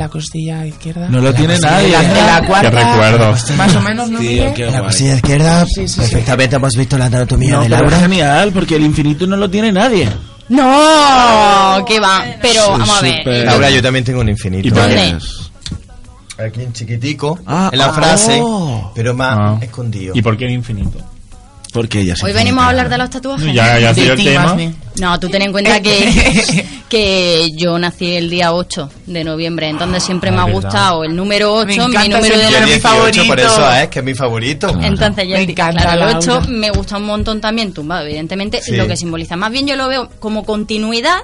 La 0.00 0.08
costilla 0.08 0.66
izquierda. 0.66 1.08
No 1.08 1.20
lo 1.20 1.32
tiene 1.32 1.56
nadie. 1.58 1.86
En 1.86 1.92
la, 1.92 2.20
en 2.20 2.26
la 2.26 2.46
cuarta, 2.46 2.70
Qué 2.70 2.76
recuerdos. 2.84 3.50
Más 3.56 3.74
o 3.76 3.80
menos, 3.80 4.10
¿no? 4.10 4.18
Tío, 4.18 4.52
qué 4.54 4.64
La 4.66 4.70
guay. 4.72 4.82
costilla 4.84 5.14
izquierda, 5.14 5.64
Sí, 5.66 5.86
sí, 5.86 5.88
sí. 5.88 6.00
perfectamente 6.00 6.56
hemos 6.56 6.72
visto 6.74 6.98
la 6.98 7.04
anatomía 7.06 7.50
No, 7.52 7.60
de 7.62 7.68
pero 7.68 7.76
es 7.76 7.80
Laura. 7.92 7.98
genial, 8.00 8.50
porque 8.52 8.76
el 8.76 8.82
infinito 8.84 9.26
no 9.28 9.36
lo 9.36 9.48
tiene 9.48 9.70
nadie. 9.70 10.08
No, 10.48 11.84
que 11.86 12.00
va. 12.00 12.24
Pero 12.42 12.62
Sí, 12.64 12.70
vamos 12.70 12.90
a 12.98 13.00
ver. 13.02 13.44
Laura, 13.46 13.70
yo 13.70 13.82
también 13.82 14.04
tengo 14.04 14.20
un 14.20 14.28
infinito. 14.28 14.66
¿Y? 14.68 14.70
¿Dónde? 14.70 15.18
Aquí 16.44 16.62
en 16.62 16.72
chiquitico, 16.72 17.38
Ah, 17.46 17.68
en 17.70 17.78
la 17.78 17.86
ah, 17.86 17.92
frase, 17.92 18.40
oh. 18.42 18.92
pero 18.94 19.14
más 19.14 19.36
Ah. 19.38 19.58
escondido. 19.60 20.14
¿Y 20.16 20.22
por 20.22 20.36
qué 20.36 20.46
el 20.46 20.52
infinito? 20.52 20.98
Porque 21.72 22.00
ella 22.00 22.16
se 22.16 22.26
Hoy 22.26 22.32
venimos 22.32 22.64
a 22.64 22.68
hablar 22.68 22.88
de 22.88 22.98
los 22.98 23.10
tatuajes. 23.10 23.52
Ya, 23.54 23.78
ya 23.78 23.90
ha 23.90 23.94
sido 23.94 24.14
el 24.14 24.24
tema. 24.24 24.56
No, 25.00 25.18
tú 25.20 25.28
ten 25.28 25.42
en 25.42 25.52
cuenta 25.52 25.80
que, 25.80 26.66
que 26.88 27.48
yo 27.56 27.78
nací 27.78 28.16
el 28.16 28.28
día 28.28 28.52
8 28.52 28.90
de 29.06 29.24
noviembre, 29.24 29.68
entonces 29.68 30.02
siempre 30.02 30.30
Ah, 30.30 30.32
me 30.32 30.40
ha 30.40 30.52
gustado 30.52 31.04
el 31.04 31.14
número 31.14 31.54
8, 31.54 31.66
mi 31.68 31.76
número 32.08 32.36
de 32.36 32.44
número, 32.44 32.60
mi 32.60 32.72
18, 32.72 32.82
por 32.82 33.38
favorito. 33.38 33.46
eso 33.46 33.72
es 33.72 33.88
que 33.88 33.98
es 34.00 34.04
mi 34.04 34.14
favorito. 34.14 34.68
Entonces 34.82 35.28
ya 35.28 35.36
Me 35.36 35.42
encanta, 35.42 35.82
claro, 35.82 35.92
el 35.92 36.00
Laura. 36.12 36.18
8 36.18 36.42
me 36.48 36.70
gusta 36.70 36.96
un 36.96 37.04
montón 37.04 37.40
también 37.40 37.72
tumbado, 37.72 38.04
evidentemente, 38.06 38.60
Sí. 38.62 38.72
lo 38.76 38.86
que 38.86 38.96
simboliza. 38.96 39.36
Más 39.36 39.50
bien 39.52 39.66
yo 39.66 39.76
lo 39.76 39.88
veo 39.88 40.10
como 40.18 40.44
continuidad 40.44 41.18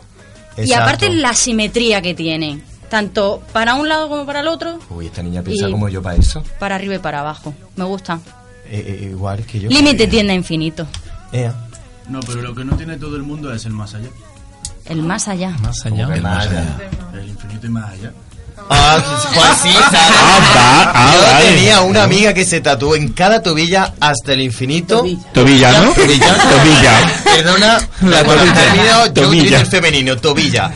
y 0.56 0.72
aparte 0.72 1.10
la 1.10 1.34
simetría 1.34 2.00
que 2.00 2.14
tiene, 2.14 2.60
tanto 2.88 3.42
para 3.52 3.74
un 3.74 3.88
lado 3.88 4.08
como 4.08 4.24
para 4.24 4.40
el 4.40 4.48
otro, 4.48 4.78
Uy, 4.90 5.06
esta 5.06 5.22
niña 5.22 5.42
piensa 5.42 5.68
como 5.70 5.88
yo 5.88 6.00
para 6.02 6.16
eso. 6.16 6.42
para 6.60 6.76
arriba 6.76 6.94
y 6.94 6.98
para 6.98 7.20
abajo. 7.20 7.52
Me 7.74 7.84
gusta. 7.84 8.20
Eh, 8.68 8.98
eh, 9.02 9.08
igual 9.10 9.44
que 9.44 9.60
yo. 9.60 9.68
Límite 9.70 10.06
tiende 10.06 10.32
a 10.32 10.36
infinito. 10.36 10.86
Ea. 11.32 11.54
No, 12.08 12.20
pero 12.20 12.42
lo 12.42 12.54
que 12.54 12.64
no 12.64 12.76
tiene 12.76 12.96
todo 12.96 13.16
el 13.16 13.22
mundo 13.22 13.52
es 13.52 13.64
el 13.64 13.72
más 13.72 13.94
allá. 13.94 14.08
El 14.86 15.02
más 15.02 15.26
allá. 15.28 15.50
Más 15.60 15.84
allá. 15.84 16.08
El 16.14 16.22
más 16.22 16.46
allá. 16.46 16.76
El 17.14 17.28
infinito 17.28 17.66
y 17.66 17.70
más 17.70 17.92
allá. 17.92 18.12
Ah, 18.70 18.98
pues 19.34 19.48
sí, 19.62 19.72
¿sabes? 19.72 19.94
Ah, 19.94 20.40
va, 20.56 20.92
ah, 20.94 21.14
Yo 21.14 21.22
vale. 21.22 21.54
tenía 21.54 21.80
una 21.82 22.02
amiga 22.04 22.32
que 22.34 22.44
se 22.44 22.60
tatuó 22.60 22.96
en 22.96 23.12
cada 23.12 23.42
tobilla 23.42 23.94
hasta 24.00 24.32
el 24.32 24.40
infinito. 24.40 25.04
Tobilla, 25.32 25.82
¿no? 25.82 25.92
Tobilla. 25.92 26.34
Tobilla. 26.36 27.22
Perdona, 27.24 27.78
La 28.02 28.24
tobilla. 28.24 29.06
yo 29.14 29.28
utilizo 29.28 29.56
el 29.56 29.66
femenino, 29.66 30.16
tobilla. 30.16 30.72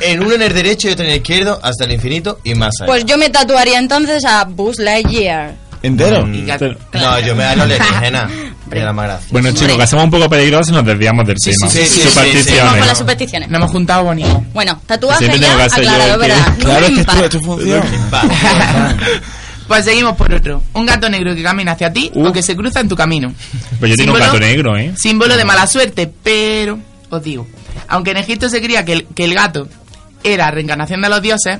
En 0.00 0.20
uno 0.20 0.34
en 0.34 0.42
el 0.42 0.52
derecho 0.54 0.88
y 0.88 0.92
otro 0.92 1.04
en 1.04 1.10
el 1.12 1.16
izquierdo, 1.18 1.60
hasta 1.62 1.84
el 1.84 1.92
infinito 1.92 2.40
y 2.44 2.54
más 2.54 2.72
allá. 2.80 2.86
Pues 2.86 3.04
yo 3.04 3.18
me 3.18 3.28
tatuaría 3.30 3.78
entonces 3.78 4.24
a 4.24 4.44
Buzz 4.44 4.78
Lightyear. 4.78 5.54
¿Entero? 5.82 6.26
Mm, 6.26 6.46
Pero- 6.58 6.76
no, 6.94 7.20
yo 7.20 7.36
me 7.36 7.44
da 7.44 7.56
lo 7.56 7.62
alienígena. 7.64 8.28
Que 8.70 8.78
era 8.80 8.92
más 8.92 9.04
gracioso. 9.06 9.32
Bueno, 9.32 9.52
chicos, 9.52 9.76
que 9.76 9.82
hacemos 9.82 10.04
un 10.06 10.10
poco 10.10 10.28
peligrosos 10.28 10.68
y 10.70 10.72
nos 10.72 10.84
desviamos 10.84 11.26
del 11.26 11.36
Sí, 11.38 11.52
tema. 11.52 11.70
sí, 11.70 11.78
sí, 11.80 11.86
sí, 11.86 12.00
sí, 12.02 12.08
Supersticiones. 12.08 12.78
Con 12.78 12.86
las 12.88 12.98
supersticiones. 12.98 13.48
Nos 13.50 13.58
hemos 13.58 13.70
juntado 13.70 14.04
bonito. 14.04 14.44
Bueno, 14.52 14.80
tatuaje 14.86 15.18
Siempre 15.18 15.38
ya 15.40 15.46
tengo 15.46 15.58
que 15.58 15.64
hacer 15.64 15.84
yo 15.84 15.90
aclarado, 15.90 16.20
que- 16.20 16.28
¿verdad? 16.28 16.56
Claro, 16.58 16.86
es 16.86 16.92
que 16.92 17.00
impar. 17.00 17.14
es 17.16 17.20
tu, 17.20 17.24
es 17.24 17.30
tu 17.30 17.40
función. 17.40 17.82
Pues 19.68 19.84
seguimos 19.84 20.16
por 20.16 20.32
otro. 20.32 20.62
Un 20.74 20.86
gato 20.86 21.08
negro 21.10 21.34
que 21.34 21.42
camina 21.42 21.72
hacia 21.72 21.92
ti 21.92 22.10
Uh. 22.14 22.26
o 22.28 22.32
que 22.32 22.42
se 22.42 22.54
cruza 22.56 22.80
en 22.80 22.88
tu 22.88 22.94
camino. 22.96 23.32
Pues 23.80 23.90
yo 23.90 23.96
tengo 23.96 24.12
un 24.14 24.20
gato 24.20 24.38
negro, 24.38 24.76
¿eh? 24.76 24.94
Símbolo 24.96 25.36
de 25.36 25.44
mala 25.44 25.66
suerte, 25.66 26.10
pero 26.22 26.78
os 27.10 27.22
digo, 27.22 27.46
aunque 27.88 28.12
en 28.12 28.18
Egipto 28.18 28.48
se 28.48 28.62
creía 28.62 28.84
que 28.84 28.92
el, 28.92 29.06
que 29.14 29.24
el 29.24 29.34
gato 29.34 29.68
era 30.22 30.50
reencarnación 30.52 31.02
de 31.02 31.08
los 31.08 31.20
dioses, 31.20 31.58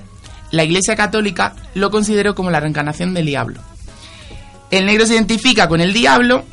la 0.52 0.62
Iglesia 0.62 0.94
Católica 0.94 1.54
lo 1.74 1.90
consideró 1.90 2.34
como 2.36 2.50
la 2.52 2.60
reencarnación 2.60 3.12
del 3.12 3.26
diablo. 3.26 3.60
El 4.70 4.86
negro 4.86 5.06
se 5.06 5.14
identifica 5.14 5.68
con 5.68 5.80
el 5.80 5.92
diablo 5.92 6.44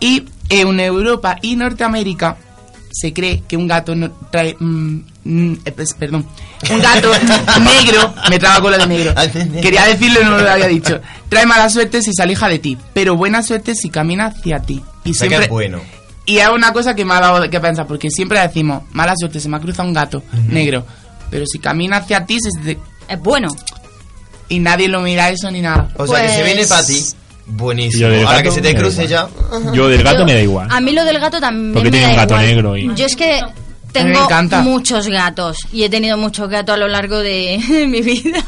y 0.00 0.24
En 0.48 0.78
Europa 0.80 1.36
y 1.42 1.56
Norteamérica 1.56 2.36
se 2.90 3.12
cree 3.14 3.42
que 3.48 3.56
un 3.56 3.66
gato 3.66 3.94
no 3.94 4.10
trae... 4.30 4.54
mm, 4.58 5.00
mm, 5.24 5.52
eh, 5.64 5.72
pues, 5.72 5.94
perdón. 5.94 6.26
Un 6.70 6.78
gato 6.80 7.10
negro... 7.60 8.14
Me 8.28 8.38
traba 8.38 8.60
con 8.60 8.70
lo 8.72 8.76
de 8.78 8.86
negro. 8.86 9.14
Quería 9.62 9.86
decirlo 9.86 10.20
y 10.20 10.24
no 10.24 10.38
lo 10.38 10.50
había 10.50 10.66
dicho. 10.68 11.00
Trae 11.30 11.46
mala 11.46 11.70
suerte 11.70 12.02
si 12.02 12.12
se 12.12 12.22
aleja 12.22 12.48
de 12.48 12.58
ti, 12.58 12.76
pero 12.92 13.16
buena 13.16 13.42
suerte 13.42 13.74
si 13.74 13.88
camina 13.88 14.26
hacia 14.26 14.60
ti. 14.60 14.82
Y 15.04 15.12
O 15.12 15.14
sea 15.14 15.26
que 15.26 15.36
siempre... 15.36 15.44
es 15.46 15.50
bueno. 15.50 15.80
Y 16.26 16.36
es 16.38 16.48
una 16.50 16.72
cosa 16.74 16.94
que 16.94 17.04
me 17.06 17.14
ha 17.14 17.20
dado 17.20 17.48
que 17.48 17.60
pensar, 17.60 17.86
porque 17.86 18.10
siempre 18.10 18.38
decimos, 18.40 18.82
mala 18.92 19.14
suerte, 19.16 19.40
se 19.40 19.48
me 19.48 19.56
ha 19.56 19.60
cruzado 19.60 19.88
un 19.88 19.94
gato 19.94 20.22
negro. 20.48 20.86
Pero 21.30 21.46
si 21.46 21.58
camina 21.58 21.96
hacia 21.96 22.26
ti, 22.26 22.38
se 22.40 22.78
es 23.08 23.18
bueno. 23.20 23.48
Y 24.50 24.58
nadie 24.58 24.86
lo 24.88 25.00
mira 25.00 25.30
eso 25.30 25.50
ni 25.50 25.62
nada. 25.62 25.88
O 25.96 26.06
sea 26.06 26.20
que 26.22 26.28
si 26.28 26.34
Pues- 26.34 26.44
viene 26.44 26.66
para 26.66 26.86
ti, 26.86 27.02
buenísimo. 27.46 28.02
Yo 28.02 28.08
del 28.10 28.26
Ahora 28.26 28.38
gato 28.38 28.50
que 28.50 28.54
se 28.54 28.60
te 28.62 28.68
me 28.68 28.74
da 28.74 28.80
cruce 28.80 29.06
ya. 29.08 29.28
igual. 29.56 29.74
Yo 29.74 29.88
del 29.88 30.02
gato 30.02 30.24
me 30.24 30.34
da 30.34 30.40
igual. 30.42 30.68
A 30.70 30.80
mí 30.80 30.92
lo 30.92 31.04
del 31.04 31.18
gato 31.18 31.40
también 31.40 31.72
Porque 31.74 31.90
me 31.90 31.98
tiene 31.98 32.06
da 32.06 32.10
un 32.12 32.16
gato 32.16 32.34
igual. 32.34 32.46
negro 32.46 32.76
y- 32.76 32.94
Yo 32.94 33.06
es 33.06 33.16
que 33.16 33.40
tengo 33.92 34.26
muchos 34.62 35.06
gatos 35.08 35.58
y 35.70 35.82
he 35.82 35.90
tenido 35.90 36.16
muchos 36.16 36.48
gatos 36.48 36.76
a 36.76 36.78
lo 36.78 36.88
largo 36.88 37.18
de 37.22 37.60
mi 37.88 38.00
vida. 38.00 38.42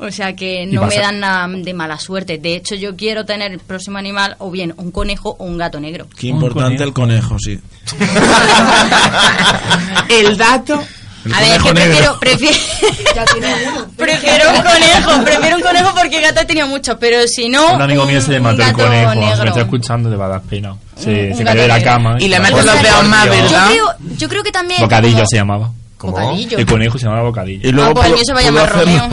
O 0.00 0.10
sea 0.10 0.34
que 0.34 0.66
no 0.66 0.84
me 0.86 0.96
dan 0.96 1.20
nada 1.20 1.46
de 1.48 1.74
mala 1.74 1.98
suerte. 1.98 2.38
De 2.38 2.56
hecho, 2.56 2.74
yo 2.74 2.96
quiero 2.96 3.24
tener 3.24 3.52
el 3.52 3.60
próximo 3.60 3.98
animal 3.98 4.34
o 4.38 4.50
bien 4.50 4.74
un 4.78 4.90
conejo 4.90 5.36
o 5.38 5.44
un 5.44 5.58
gato 5.58 5.78
negro. 5.78 6.08
Qué 6.18 6.26
importante 6.28 6.82
el 6.82 6.92
conejo, 6.92 7.36
sí. 7.38 7.60
El 10.08 10.36
dato. 10.36 10.82
El 11.24 11.34
A 11.34 11.40
ver, 11.40 11.60
que 11.60 11.74
negro. 11.74 12.18
prefiero, 12.18 12.18
prefiero, 12.20 13.88
prefiero 13.96 14.50
un 14.50 14.62
conejo, 14.62 15.24
prefiero 15.24 15.56
un 15.56 15.62
conejo 15.62 15.94
porque 15.94 16.20
gato 16.20 16.40
he 16.40 16.44
tenido 16.46 16.66
muchos, 16.66 16.96
pero 16.98 17.26
si 17.28 17.48
no, 17.48 17.74
Un 17.74 17.82
amigo 17.82 18.04
mío 18.06 18.20
se 18.20 18.30
le 18.32 18.36
un 18.38 18.44
mató 18.44 18.62
el 18.62 18.72
conejo. 18.72 19.12
Si 19.12 19.18
me 19.18 19.26
negro. 19.26 19.44
está 19.48 19.60
escuchando, 19.60 20.08
le 20.10 20.16
va 20.16 20.26
a 20.26 20.28
dar 20.28 20.42
pena. 20.42 20.74
Se, 20.96 21.30
Un 21.30 21.36
se 21.36 21.44
gato 21.44 21.44
cayó 21.44 21.62
de 21.62 21.68
la 21.68 21.76
negro. 21.78 21.92
cama. 21.92 22.16
Y 22.20 22.28
le 22.28 22.36
se 22.36 22.42
meten 22.42 22.56
mató. 22.56 22.72
los 22.72 22.82
dedos 22.82 23.04
más, 23.08 23.24
Yo 23.26 23.30
¿verdad? 23.32 23.66
creo, 23.70 23.86
yo 24.16 24.28
creo 24.28 24.42
que 24.42 24.52
también 24.52 24.80
Bocadillo 24.80 25.14
como- 25.16 25.26
se 25.26 25.36
llamaba. 25.36 25.70
Bocadillo. 26.08 26.58
El 26.58 26.66
conejo 26.66 26.98
se 26.98 27.04
llamaba 27.06 27.22
Bocadillo. 27.24 27.68
Y 27.68 27.80
Ah, 27.80 27.90
pues 27.94 28.06
el 28.06 28.12
mío 28.14 28.24
se 28.24 28.32
va 28.32 28.40
a 28.40 28.42
llamar 28.42 28.70
Romeo. 28.78 29.08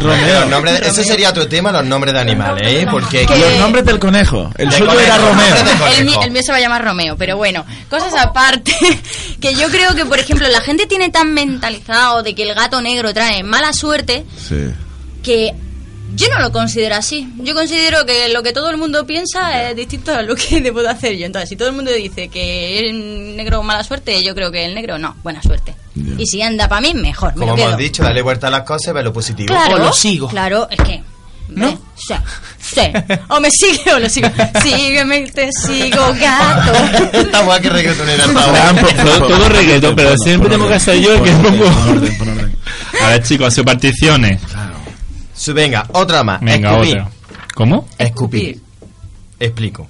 Romeo. 0.00 0.40
Los 0.40 0.50
nombres 0.50 0.80
de- 0.80 0.88
eso 0.88 1.02
sería 1.04 1.30
otro 1.30 1.48
tema, 1.48 1.72
los 1.72 1.84
nombres 1.84 2.14
de 2.14 2.20
animales, 2.20 2.62
¿eh? 2.66 2.86
Porque 2.90 3.26
Que- 3.26 3.38
Los 3.38 3.58
nombres 3.58 3.84
del 3.84 3.98
conejo. 3.98 4.50
El 4.56 4.68
De 4.70 4.76
suyo 4.76 4.86
conejo, 4.90 5.04
era 5.06 5.16
Romeo. 5.18 6.04
mío, 6.04 6.20
el 6.22 6.30
mío 6.30 6.42
se 6.42 6.52
va 6.52 6.58
a 6.58 6.60
llamar 6.60 6.84
Romeo, 6.84 7.16
pero 7.16 7.36
bueno, 7.36 7.64
cosas 7.90 8.14
aparte, 8.14 8.72
que 9.40 9.54
yo 9.54 9.68
creo 9.68 9.94
que, 9.94 10.04
por 10.04 10.18
ejemplo, 10.18 10.48
la 10.48 10.60
gente 10.60 10.86
tiene 10.86 11.10
tan 11.10 11.32
mentalizado 11.34 12.22
de 12.22 12.34
que 12.34 12.42
el 12.48 12.54
gato 12.54 12.80
negro 12.80 13.12
trae 13.14 13.42
mala 13.42 13.72
suerte 13.72 14.24
Sí. 14.36 14.70
que 15.22 15.52
yo 16.14 16.28
no 16.30 16.38
lo 16.40 16.50
considero 16.52 16.94
así. 16.96 17.28
Yo 17.38 17.54
considero 17.54 18.04
que 18.06 18.28
lo 18.30 18.42
que 18.42 18.52
todo 18.52 18.70
el 18.70 18.76
mundo 18.76 19.06
piensa 19.06 19.68
es 19.68 19.76
distinto 19.76 20.12
a 20.14 20.22
lo 20.22 20.34
que 20.34 20.60
debo 20.62 20.82
de 20.82 20.88
hacer 20.88 21.16
yo. 21.16 21.26
Entonces, 21.26 21.48
si 21.48 21.56
todo 21.56 21.68
el 21.68 21.74
mundo 21.74 21.90
dice 21.92 22.28
que 22.28 22.78
el 22.80 23.36
negro 23.36 23.62
mala 23.62 23.84
suerte, 23.84 24.22
yo 24.22 24.34
creo 24.34 24.50
que 24.50 24.64
el 24.64 24.74
negro 24.74 24.98
no, 24.98 25.16
buena 25.22 25.42
suerte. 25.42 25.74
Y 26.16 26.26
si 26.26 26.40
anda 26.42 26.68
para 26.68 26.80
mí, 26.80 26.94
mejor. 26.94 27.34
Me 27.34 27.40
Como 27.40 27.52
lo 27.52 27.56
quedo. 27.56 27.66
hemos 27.68 27.78
dicho, 27.78 28.02
dale 28.04 28.22
vuelta 28.22 28.46
a 28.46 28.50
las 28.50 28.62
cosas 28.62 28.88
y 28.88 28.92
ve 28.92 29.02
lo 29.02 29.12
positivo. 29.12 29.48
Claro, 29.48 29.90
Claro, 30.30 30.68
es 30.70 30.78
que. 30.80 31.02
¿No? 31.48 31.70
Sí, 31.96 32.14
sí. 32.60 32.80
O 33.28 33.40
me 33.40 33.48
sigue 33.50 33.92
o 33.94 33.98
lo 33.98 34.08
sigo. 34.10 34.28
Sígueme, 34.62 35.22
te 35.30 35.48
sigo, 35.50 36.14
gato. 36.20 36.72
Esta 37.12 37.40
guay 37.42 37.60
que 37.62 37.70
reggaetonera 37.70 38.24
todo, 38.26 39.26
todo 39.28 39.48
reggaetón, 39.48 39.96
pero 39.96 40.14
siempre 40.18 40.50
tengo 40.50 40.68
que 40.68 40.78
ser 40.78 41.00
yo 41.00 41.14
el 41.14 41.22
que 41.22 41.30
pongo. 41.32 41.64
A 43.02 43.08
ver, 43.08 43.22
chicos, 43.22 43.54
sus 43.54 43.64
particiones. 43.64 44.40
Su- 44.42 44.56
Venga, 45.54 45.86
otra 45.92 46.22
más. 46.24 46.40
Venga, 46.40 46.70
Escupir. 46.72 47.00
otra. 47.00 47.10
¿Cómo? 47.54 47.88
Escupir. 47.98 48.60
Explico. 49.40 49.86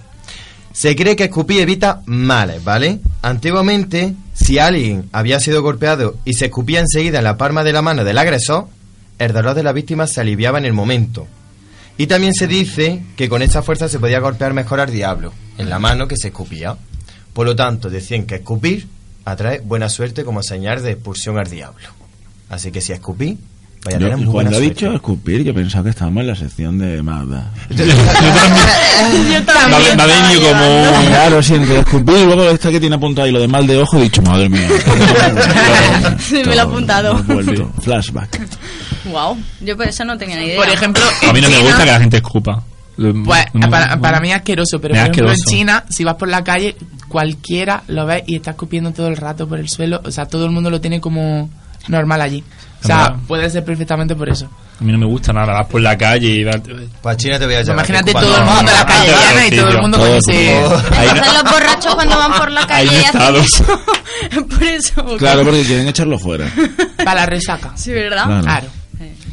Se 0.72 0.94
cree 0.94 1.16
que 1.16 1.24
escupir 1.24 1.60
evita 1.60 2.02
males, 2.06 2.62
¿vale? 2.62 3.00
Antiguamente, 3.22 4.14
si 4.32 4.58
alguien 4.58 5.08
había 5.12 5.40
sido 5.40 5.60
golpeado 5.62 6.16
y 6.24 6.34
se 6.34 6.46
escupía 6.46 6.80
enseguida 6.80 7.18
en 7.18 7.24
la 7.24 7.36
palma 7.36 7.64
de 7.64 7.72
la 7.72 7.82
mano 7.82 8.04
del 8.04 8.18
agresor, 8.18 8.68
el 9.18 9.32
dolor 9.32 9.54
de 9.54 9.64
la 9.64 9.72
víctima 9.72 10.06
se 10.06 10.20
aliviaba 10.20 10.58
en 10.58 10.64
el 10.66 10.72
momento. 10.72 11.26
Y 11.96 12.06
también 12.06 12.32
se 12.32 12.46
dice 12.46 13.02
que 13.16 13.28
con 13.28 13.42
esa 13.42 13.62
fuerza 13.62 13.88
se 13.88 13.98
podía 13.98 14.20
golpear 14.20 14.54
mejor 14.54 14.78
al 14.78 14.92
diablo, 14.92 15.32
en 15.58 15.68
la 15.68 15.80
mano 15.80 16.06
que 16.06 16.16
se 16.16 16.28
escupía. 16.28 16.76
Por 17.32 17.44
lo 17.46 17.56
tanto, 17.56 17.90
decían 17.90 18.24
que 18.24 18.36
escupir 18.36 18.86
atrae 19.24 19.58
buena 19.58 19.88
suerte 19.88 20.24
como 20.24 20.42
señal 20.44 20.82
de 20.82 20.92
expulsión 20.92 21.38
al 21.38 21.50
diablo. 21.50 21.88
Así 22.48 22.70
que 22.70 22.80
si 22.80 22.92
escupí, 22.92 23.38
vaya 23.84 23.96
a 23.96 24.16
Yo, 24.16 24.30
cuando 24.30 24.56
ha 24.56 24.60
dicho 24.60 24.92
escupir, 24.92 25.44
yo 25.44 25.54
pensaba 25.54 25.84
que 25.84 25.90
estábamos 25.90 26.22
en 26.22 26.26
la 26.26 26.34
sección 26.34 26.78
de 26.78 27.02
Magda. 27.02 27.52
Yo 27.70 29.44
también. 29.44 29.96
Me 29.96 30.02
ha 30.02 30.06
venido 30.06 30.40
como. 30.50 31.06
Claro, 31.06 31.42
sí, 31.42 31.54
entre 31.54 31.78
escupir 31.78 32.16
y 32.16 32.24
luego 32.24 32.50
esta 32.50 32.70
que 32.70 32.80
tiene 32.80 32.96
apuntado 32.96 33.26
ahí 33.26 33.32
lo 33.32 33.40
de 33.40 33.48
mal 33.48 33.66
de 33.66 33.76
ojo, 33.76 33.98
he 33.98 34.02
dicho, 34.02 34.22
madre 34.22 34.48
mía. 34.48 34.68
Me 36.32 36.44
lo 36.44 36.52
he 36.52 36.60
apuntado. 36.60 37.24
Flashback. 37.82 38.40
Wow, 39.10 39.38
yo 39.60 39.76
por 39.76 39.86
eso 39.86 40.04
no 40.04 40.18
tenía 40.18 40.36
ni 40.36 40.46
idea. 40.46 40.56
Por 40.56 40.68
ejemplo, 40.68 41.02
A 41.28 41.32
mí 41.32 41.40
no 41.40 41.48
me 41.48 41.60
gusta 41.60 41.84
que 41.84 41.90
la 41.92 42.00
gente 42.00 42.16
escupa. 42.18 42.62
Pues 42.96 43.46
para, 43.70 44.00
para 44.00 44.20
mí 44.20 44.30
es 44.30 44.36
asqueroso, 44.36 44.80
pero 44.80 44.94
por 44.94 45.00
ejemplo 45.00 45.30
asqueroso. 45.30 45.50
en 45.50 45.56
China, 45.56 45.84
si 45.88 46.02
vas 46.02 46.16
por 46.16 46.28
la 46.28 46.42
calle, 46.42 46.76
cualquiera 47.06 47.84
lo 47.86 48.06
ve 48.06 48.24
y 48.26 48.36
está 48.36 48.50
escupiendo 48.50 48.92
todo 48.92 49.06
el 49.06 49.16
rato 49.16 49.48
por 49.48 49.58
el 49.60 49.68
suelo. 49.68 50.00
O 50.04 50.10
sea, 50.10 50.26
todo 50.26 50.44
el 50.46 50.50
mundo 50.50 50.68
lo 50.68 50.80
tiene 50.80 51.00
como 51.00 51.48
normal 51.86 52.20
allí. 52.20 52.42
O 52.82 52.86
sea, 52.86 53.16
puede 53.26 53.50
ser 53.50 53.64
perfectamente 53.64 54.14
por 54.14 54.28
eso. 54.28 54.48
A 54.80 54.84
mí 54.84 54.92
no 54.92 54.98
me 54.98 55.06
gusta 55.06 55.32
nada. 55.32 55.52
Vas 55.52 55.66
por 55.66 55.80
la 55.80 55.98
calle 55.98 56.28
y 56.28 56.44
vas. 56.44 56.60
Pues 57.02 57.16
China 57.16 57.38
te 57.38 57.46
voy 57.46 57.56
a 57.56 57.62
llevar. 57.62 57.76
Imagínate 57.78 58.12
todo 58.12 58.36
el 58.36 58.44
mundo 58.44 58.60
en 58.60 58.78
la 58.78 58.86
calle 58.86 59.10
llena 59.28 59.46
y 59.46 59.50
todo 59.50 59.68
el 59.70 59.78
mundo 59.82 59.98
con 59.98 60.08
ese... 60.08 60.56
Entonces 60.56 61.32
los 61.42 61.52
borrachos 61.52 61.94
cuando 61.96 62.16
van 62.18 62.32
por 62.34 62.50
la 62.52 62.66
calle 62.66 62.80
Hay 62.90 62.96
hacen 62.96 63.04
estados. 63.06 63.46
eso. 63.46 63.80
por 64.48 64.62
eso. 64.62 65.16
Claro, 65.18 65.44
porque 65.44 65.62
quieren 65.64 65.88
echarlo 65.88 66.18
fuera. 66.18 66.46
Para 66.98 67.14
la 67.22 67.26
resaca. 67.26 67.72
Sí, 67.76 67.90
¿verdad? 67.92 68.24
Claro. 68.26 68.42
Claro. 68.42 68.66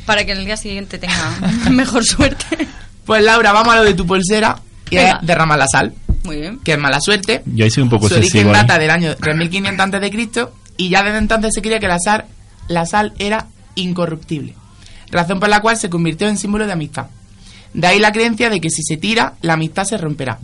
Para 0.08 0.26
que 0.26 0.32
el 0.32 0.44
día 0.46 0.58
siguiente 0.58 0.98
tenga 0.98 1.14
mejor 1.70 2.04
suerte. 2.04 2.68
Pues 3.06 3.24
Laura, 3.24 3.52
vamos 3.52 3.74
a 3.74 3.78
lo 3.78 3.84
de 3.84 3.94
tu 3.94 4.06
pulsera 4.08 4.58
y 4.90 4.98
derramar 5.22 5.60
la 5.60 5.68
sal, 5.68 5.94
Muy 6.24 6.38
bien. 6.38 6.60
que 6.64 6.74
es 6.74 6.78
mala 6.80 7.00
suerte. 7.00 7.44
Yo 7.46 7.66
ahí 7.66 7.70
soy 7.72 7.84
un 7.84 7.90
poco 7.90 8.08
Su 8.08 8.16
origen 8.16 8.26
excesivo. 8.28 8.50
¿eh? 8.52 8.54
data 8.58 8.80
del 8.80 8.90
año 8.90 9.16
3500 9.16 9.84
antes 9.84 10.02
de 10.02 10.10
Cristo 10.10 10.54
y 10.78 10.90
ya 10.90 11.04
desde 11.04 11.20
entonces 11.20 11.52
se 11.54 11.62
creía 11.62 11.80
que 11.80 11.88
la 11.88 11.98
sal, 12.00 12.26
la 12.68 12.86
sal 12.86 13.14
era 13.20 13.48
incorruptible, 13.76 14.56
razón 15.12 15.40
por 15.40 15.50
la 15.50 15.62
cual 15.62 15.78
se 15.78 15.90
convirtió 15.90 16.28
en 16.28 16.38
símbolo 16.38 16.66
de 16.66 16.74
amistad. 16.74 17.08
De 17.74 17.88
ahí 17.88 18.00
la 18.00 18.14
creencia 18.14 18.50
de 18.50 18.62
que 18.62 18.70
si 18.70 18.84
se 18.84 18.96
tira, 18.96 19.36
la 19.42 19.54
amistad 19.54 19.84
se 19.84 19.98
romperá. 19.98 20.40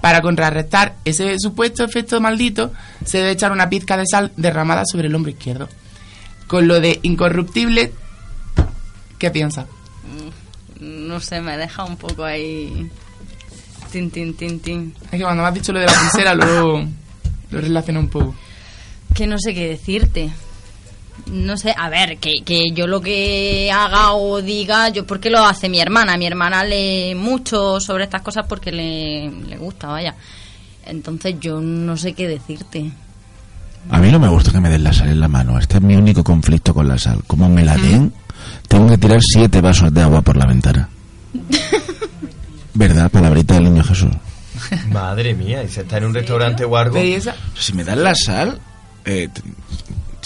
Para 0.00 0.22
contrarrestar 0.22 0.94
ese 1.04 1.38
supuesto 1.38 1.84
efecto 1.84 2.20
maldito, 2.20 2.72
se 3.04 3.18
debe 3.18 3.32
echar 3.32 3.50
una 3.50 3.68
pizca 3.68 3.96
de 3.96 4.04
sal 4.06 4.32
derramada 4.36 4.84
sobre 4.84 5.08
el 5.08 5.14
hombro 5.14 5.30
izquierdo. 5.30 5.68
Con 6.46 6.68
lo 6.68 6.80
de 6.80 7.00
incorruptible, 7.02 7.92
¿qué 9.18 9.30
piensas? 9.30 9.66
No 10.78 11.20
sé, 11.20 11.40
me 11.40 11.56
deja 11.56 11.84
un 11.84 11.96
poco 11.96 12.24
ahí. 12.24 12.88
Tin, 13.90 14.10
tin, 14.10 14.34
tin, 14.34 14.60
tin. 14.60 14.94
Es 15.04 15.10
que 15.10 15.22
cuando 15.22 15.42
me 15.42 15.48
has 15.48 15.54
dicho 15.54 15.72
lo 15.72 15.80
de 15.80 15.86
la 15.86 15.92
pulsera, 15.92 16.34
luego 16.34 16.84
lo 17.50 17.60
relaciono 17.60 18.00
un 18.00 18.08
poco. 18.08 18.34
Que 19.14 19.26
no 19.26 19.38
sé 19.38 19.54
qué 19.54 19.68
decirte. 19.68 20.30
No 21.32 21.56
sé, 21.56 21.74
a 21.76 21.88
ver, 21.88 22.18
que, 22.18 22.42
que 22.44 22.70
yo 22.72 22.86
lo 22.86 23.00
que 23.00 23.70
haga 23.72 24.12
o 24.12 24.40
diga, 24.42 24.90
yo 24.90 25.06
porque 25.06 25.30
lo 25.30 25.44
hace 25.44 25.68
mi 25.68 25.80
hermana. 25.80 26.16
Mi 26.16 26.26
hermana 26.26 26.62
lee 26.62 27.14
mucho 27.14 27.80
sobre 27.80 28.04
estas 28.04 28.22
cosas 28.22 28.46
porque 28.48 28.70
le, 28.70 29.30
le 29.30 29.56
gusta, 29.56 29.88
vaya. 29.88 30.14
Entonces 30.84 31.36
yo 31.40 31.60
no 31.60 31.96
sé 31.96 32.12
qué 32.12 32.28
decirte. 32.28 32.90
A 33.90 33.98
mí 33.98 34.10
no 34.10 34.18
me 34.18 34.28
gusta 34.28 34.52
que 34.52 34.60
me 34.60 34.68
den 34.68 34.84
la 34.84 34.92
sal 34.92 35.08
en 35.08 35.20
la 35.20 35.28
mano. 35.28 35.58
Este 35.58 35.76
es 35.76 35.82
mi 35.82 35.96
único 35.96 36.22
conflicto 36.22 36.72
con 36.74 36.88
la 36.88 36.98
sal. 36.98 37.22
Como 37.26 37.48
me 37.48 37.64
la 37.64 37.76
den, 37.76 38.12
tengo 38.68 38.88
que 38.88 38.98
tirar 38.98 39.20
siete 39.22 39.60
vasos 39.60 39.92
de 39.92 40.02
agua 40.02 40.22
por 40.22 40.36
la 40.36 40.46
ventana. 40.46 40.88
¿Verdad? 42.74 43.10
Palabrita 43.10 43.54
del 43.54 43.64
niño 43.64 43.82
Jesús. 43.82 44.10
Madre 44.90 45.34
mía, 45.34 45.62
y 45.62 45.68
se 45.68 45.82
está 45.82 45.98
en 45.98 46.06
un 46.06 46.14
restaurante 46.14 46.64
o 46.64 46.76
algo. 46.76 46.98
Si 47.56 47.72
me 47.72 47.84
dan 47.84 48.02
la 48.02 48.14
sal... 48.14 48.60
Eh, 49.04 49.28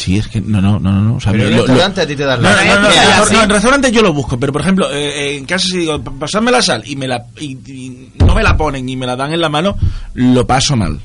sí, 0.01 0.17
es 0.19 0.29
que... 0.29 0.41
No, 0.41 0.61
no, 0.61 0.79
no, 0.79 0.93
no. 0.93 1.17
O 1.17 1.21
sea, 1.21 1.33
Pero 1.33 1.45
en 1.49 1.57
lo- 1.57 1.85
a 1.85 1.91
ti 1.93 2.17
te 2.17 2.17
No, 2.17 2.27
la 2.27 2.37
no, 2.37 2.43
no, 2.43 2.81
no, 2.83 2.89
¿Qué 2.89 2.95
no, 2.97 3.23
haces? 3.23 3.33
no, 3.33 3.43
en 3.43 3.51
restaurante 3.51 3.93
yo 3.93 4.03
lo 4.03 4.13
busco, 4.13 4.39
pero 4.41 4.53
por 4.53 4.63
ejemplo, 4.63 4.91
eh, 4.91 5.09
eh, 5.33 5.37
en 5.39 5.45
casa 5.45 5.67
si 5.67 5.79
digo, 5.79 6.03
"Pa- 6.03 6.13
pasadme 6.13 6.51
la 6.51 6.63
sal 6.63 6.83
y 6.87 6.97
me 6.97 7.07
la 7.07 7.25
y, 7.39 7.53
y 7.71 8.13
no 8.19 8.35
me 8.35 8.43
la 8.43 8.57
ponen 8.57 8.89
y 8.89 8.97
me 8.97 9.07
la 9.07 9.17
dan 9.17 9.33
en 9.33 9.41
la 9.41 9.49
mano, 9.49 9.77
lo 10.15 10.47
paso 10.47 10.77
mal. 10.77 10.99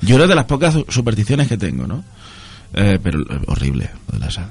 Yo 0.00 0.16
era 0.16 0.26
de 0.26 0.34
las 0.34 0.44
pocas 0.44 0.74
su- 0.74 0.86
supersticiones 0.88 1.48
que 1.48 1.56
tengo, 1.56 1.86
¿no? 1.86 2.04
Eh, 2.72 2.98
pero 3.02 3.20
eh, 3.20 3.40
horrible 3.48 3.90
lo 4.12 4.18
de 4.18 4.24
la 4.24 4.30
sal. 4.30 4.50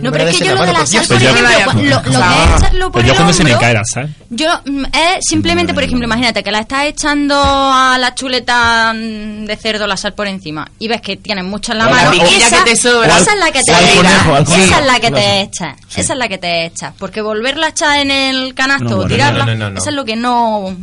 No, 0.00 0.10
pero 0.12 0.28
es 0.28 0.38
que 0.38 0.46
yo 0.46 0.54
lo 0.54 0.64
de 0.64 0.72
la 0.72 0.86
sal, 0.86 1.04
por 1.06 1.16
ejemplo, 1.16 1.42
lo, 1.74 1.82
lo 1.82 2.02
que 2.02 2.08
es 2.10 2.16
echarlo 2.56 2.90
por 2.92 3.04
yo 3.04 3.14
cuando 3.14 3.32
se 3.34 3.44
me 3.44 3.50
hombro, 3.52 3.60
cae 3.66 3.74
la 3.74 3.84
sal. 3.84 4.14
Yo, 4.30 4.48
mm, 4.64 4.84
es 4.86 5.24
simplemente, 5.28 5.74
por 5.74 5.82
ejemplo, 5.82 6.06
imagínate 6.06 6.42
que 6.42 6.50
la 6.50 6.60
estás 6.60 6.86
echando 6.86 7.34
a 7.36 7.96
la 7.98 8.14
chuleta 8.14 8.92
mm, 8.94 9.44
de 9.44 9.56
cerdo 9.56 9.86
la 9.86 9.96
sal 9.96 10.14
por 10.14 10.26
encima 10.26 10.66
y 10.78 10.88
ves 10.88 11.00
que 11.02 11.16
tienes 11.16 11.44
mucho 11.44 11.72
en 11.72 11.78
la 11.78 11.88
mano. 11.88 12.12
piquilla 12.12 12.46
esa, 12.46 12.64
que 12.64 12.70
te 12.70 12.76
sobra. 12.76 13.18
esa 13.18 13.32
es 13.34 13.38
la 13.40 13.50
que 13.50 13.62
te 13.62 13.74
al 13.74 13.84
Esa 13.84 13.96
conejo. 13.96 14.36
es 14.80 14.86
la 14.86 15.00
que 15.00 15.10
te 15.10 15.20
Sí. 15.20 15.38
echas. 15.40 15.76
Esa 15.96 16.12
es 16.14 16.18
la 16.18 16.28
que 16.28 16.38
te 16.38 16.64
echas. 16.66 16.94
Porque 16.98 17.20
volverla 17.20 17.66
a 17.66 17.70
echar 17.70 17.98
en 17.98 18.10
el 18.10 18.54
canasto 18.54 18.98
o 19.00 19.06
tirarla, 19.06 19.44
no, 19.44 19.52
no, 19.52 19.58
no, 19.64 19.70
no. 19.70 19.78
eso 19.80 19.90
es 19.90 19.96
lo 19.96 20.04
que 20.04 20.16
no, 20.16 20.74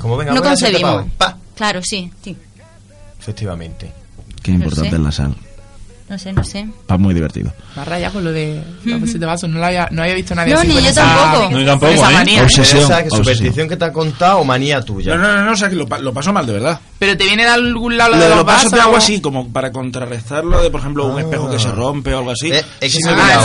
como, 0.00 0.16
venga, 0.16 0.32
no 0.34 0.42
concebimos. 0.42 1.04
Claro, 1.56 1.80
sí, 1.82 2.10
sí. 2.22 2.36
Efectivamente. 3.20 3.90
Qué 4.42 4.50
importante 4.50 4.96
es 4.96 5.00
la 5.02 5.12
sal. 5.12 5.34
No 6.06 6.18
sé, 6.18 6.34
no 6.34 6.44
sé. 6.44 6.66
Va 6.90 6.98
muy 6.98 7.14
divertido. 7.14 7.50
Me 7.74 7.80
ha 7.80 7.84
rayado 7.86 8.12
con 8.12 8.24
lo 8.24 8.30
de 8.30 8.62
de 8.84 9.26
vaso. 9.26 9.48
No, 9.48 9.58
lo 9.58 9.64
había, 9.64 9.88
no 9.90 10.02
había 10.02 10.14
visto 10.14 10.34
a 10.34 10.36
nadie 10.36 10.52
No, 10.52 10.58
así 10.58 10.68
ni 10.68 10.74
con 10.74 10.82
yo 10.84 10.90
esa- 10.90 11.02
tampoco. 11.02 11.50
No, 11.50 11.60
yo 11.60 11.66
tampoco, 11.66 11.92
esa 11.92 12.10
¿eh? 12.10 12.14
manía. 12.14 12.42
Obsesión. 12.42 12.82
Esa 12.82 13.08
superstición 13.10 13.68
que 13.70 13.76
te 13.78 13.84
ha 13.86 13.92
contado 13.92 14.38
o 14.40 14.44
manía 14.44 14.82
tuya. 14.82 15.16
No, 15.16 15.22
no, 15.22 15.34
no, 15.36 15.44
no, 15.46 15.52
o 15.52 15.56
sea 15.56 15.70
que 15.70 15.76
lo, 15.76 15.86
lo 15.86 16.12
paso 16.12 16.30
mal, 16.32 16.44
de 16.46 16.52
verdad. 16.52 16.78
Pero 16.98 17.16
te 17.16 17.24
viene 17.24 17.44
de 17.44 17.48
algún 17.48 17.96
lado 17.96 18.10
Lo 18.10 18.16
lo 18.18 18.22
de 18.22 18.28
de 18.28 18.36
los 18.36 18.44
vasos 18.44 18.70
de 18.70 18.76
vasos. 18.76 18.86
agua 18.86 18.98
así, 18.98 19.20
como 19.22 19.48
para 19.50 19.72
contrarrestarlo 19.72 20.62
de, 20.62 20.70
por 20.70 20.80
ejemplo, 20.80 21.06
un 21.06 21.20
espejo 21.20 21.50
que 21.50 21.58
se 21.58 21.70
rompe 21.72 22.12
o 22.12 22.18
algo 22.18 22.32
así. 22.32 22.50
Eh, 22.52 22.62
Sí 22.88 22.98
ahora. 23.08 23.40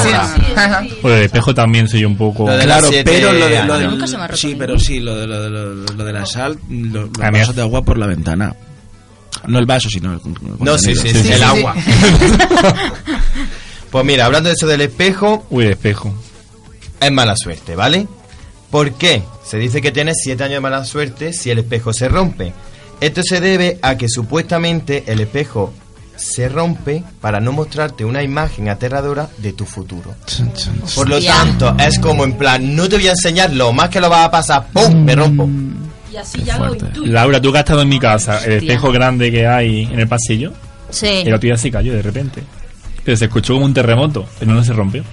ahora. 0.56 0.84
Pues 1.02 1.16
el 1.16 1.24
espejo 1.24 1.56
también 1.56 1.88
soy 1.88 2.04
un 2.04 2.18
poco. 2.18 2.46
Lo 2.46 2.58
de 2.58 2.66
Claro, 2.66 2.88
siete 2.90 3.10
pero 3.10 3.32
lo 3.32 3.48
de, 3.48 3.64
lo 3.64 3.80
de-. 3.80 3.88
Nunca 3.88 4.06
se 4.06 4.18
me 4.18 4.24
ha 4.24 4.28
roto 4.28 4.38
sí, 4.38 4.56
pero 4.60 4.78
sí, 4.78 5.00
lo 5.00 5.16
de, 5.16 5.28
lo 5.28 5.42
de, 5.44 5.50
lo 5.50 5.76
de- 5.86 5.94
lo 5.96 6.04
de 6.04 6.14
la 6.14 6.26
sal, 6.26 6.60
lo- 6.70 7.04
los 7.04 7.12
vasos 7.14 7.56
de 7.56 7.62
agua 7.62 7.84
por 7.84 7.98
la 7.98 8.06
ventana. 8.06 8.54
No 9.48 9.60
el 9.60 9.66
vaso, 9.66 9.90
sino 9.90 10.20
No, 10.60 10.78
sí, 10.78 10.96
sí, 10.96 11.10
sí, 11.10 11.32
el 11.32 11.44
agua. 11.44 11.76
pues 13.92 14.06
mira, 14.06 14.26
hablando 14.26 14.50
de 14.50 14.56
eso 14.56 14.68
del 14.68 14.82
espejo, 14.82 15.46
Uy, 15.50 15.66
el 15.66 15.72
espejo. 15.72 16.14
es 17.00 17.12
mala 17.12 17.36
suerte, 17.36 17.76
¿vale? 17.76 18.08
¿Por 18.70 18.94
qué? 18.94 19.24
Se 19.44 19.58
dice 19.58 19.82
que 19.82 19.92
tienes 19.92 20.18
7 20.24 20.44
años 20.44 20.56
de 20.56 20.60
mala 20.62 20.86
suerte 20.86 21.34
si 21.34 21.50
el 21.50 21.60
espejo 21.60 21.94
se 21.94 22.08
rompe. 22.08 22.54
Esto 23.02 23.22
se 23.24 23.40
debe 23.40 23.80
a 23.82 23.98
que 23.98 24.10
supuestamente 24.10 25.06
el 25.08 25.22
espejo 25.22 25.74
se 26.18 26.50
rompe 26.50 27.02
para 27.22 27.40
no 27.40 27.54
mostrarte 27.54 28.04
una 28.04 28.22
imagen 28.22 28.68
aterradora 28.70 29.30
de 29.38 29.54
tu 29.54 29.66
futuro. 29.66 30.14
Por 30.94 31.08
lo 31.10 31.20
tanto, 31.22 31.76
es 31.80 31.98
como 32.00 32.26
en 32.26 32.34
plan, 32.34 32.76
no 32.76 32.90
te 32.90 32.98
voy 32.98 33.08
a 33.08 33.12
enseñar 33.12 33.54
lo 33.54 33.72
más 33.72 33.90
que 33.90 34.02
lo 34.02 34.10
vas 34.10 34.26
a 34.26 34.32
pasar, 34.32 34.68
¡pum! 34.74 35.04
Me 35.04 35.16
rompo. 35.16 35.48
Y 36.12 36.18
así 36.18 36.44
ya 36.44 36.58
lo 36.58 36.74
intuyo. 36.74 37.12
Laura, 37.12 37.40
tú 37.42 37.52
que 37.52 37.58
has 37.60 37.64
estado 37.64 37.82
en 37.82 37.90
mi 37.90 38.00
casa, 38.00 38.44
el 38.46 38.54
espejo 38.54 38.92
grande 38.92 39.32
que 39.32 39.46
hay 39.48 39.84
en 39.84 40.00
el 40.00 40.08
pasillo, 40.08 40.54
Sí. 40.90 41.08
el 41.08 41.34
otro 41.34 41.48
día 41.48 41.58
se 41.58 41.70
cayó 41.70 41.94
de 41.94 42.02
repente. 42.02 42.42
Pero 43.04 43.16
se 43.18 43.26
escuchó 43.26 43.54
como 43.54 43.66
un 43.66 43.74
terremoto, 43.74 44.28
pero 44.40 44.52
no 44.54 44.64
se 44.64 44.74
rompió. 44.74 45.04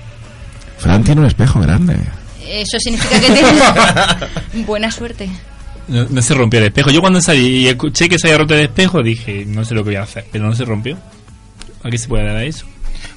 Fran 0.79 1.03
tiene 1.05 1.21
un 1.23 1.27
espejo 1.27 1.61
grande. 1.61 1.97
Eso 2.47 2.79
significa 2.79 3.19
que 3.21 3.27
tienes 3.31 3.55
buena 4.67 4.91
suerte. 4.91 5.29
No, 5.89 6.05
no 6.09 6.23
se 6.23 6.35
rompió 6.35 6.59
el 6.61 6.67
espejo. 6.67 6.91
Yo 6.91 7.01
cuando 7.01 7.21
salí 7.21 7.59
y 7.65 7.69
escuché 7.69 8.09
que 8.09 8.19
se 8.19 8.29
había 8.29 8.39
roto 8.39 8.55
el 8.55 8.61
espejo, 8.61 9.03
dije, 9.03 9.45
no 9.47 9.65
sé 9.65 9.75
lo 9.75 9.83
que 9.85 9.91
voy 9.91 9.97
a 9.97 10.03
hacer, 10.03 10.25
pero 10.33 10.45
no 10.47 10.55
se 10.55 10.65
rompió. 10.65 10.97
¿A 11.83 11.91
qué 11.91 11.99
se 11.99 12.09
puede 12.09 12.25
dar 12.25 12.43
eso? 12.45 12.67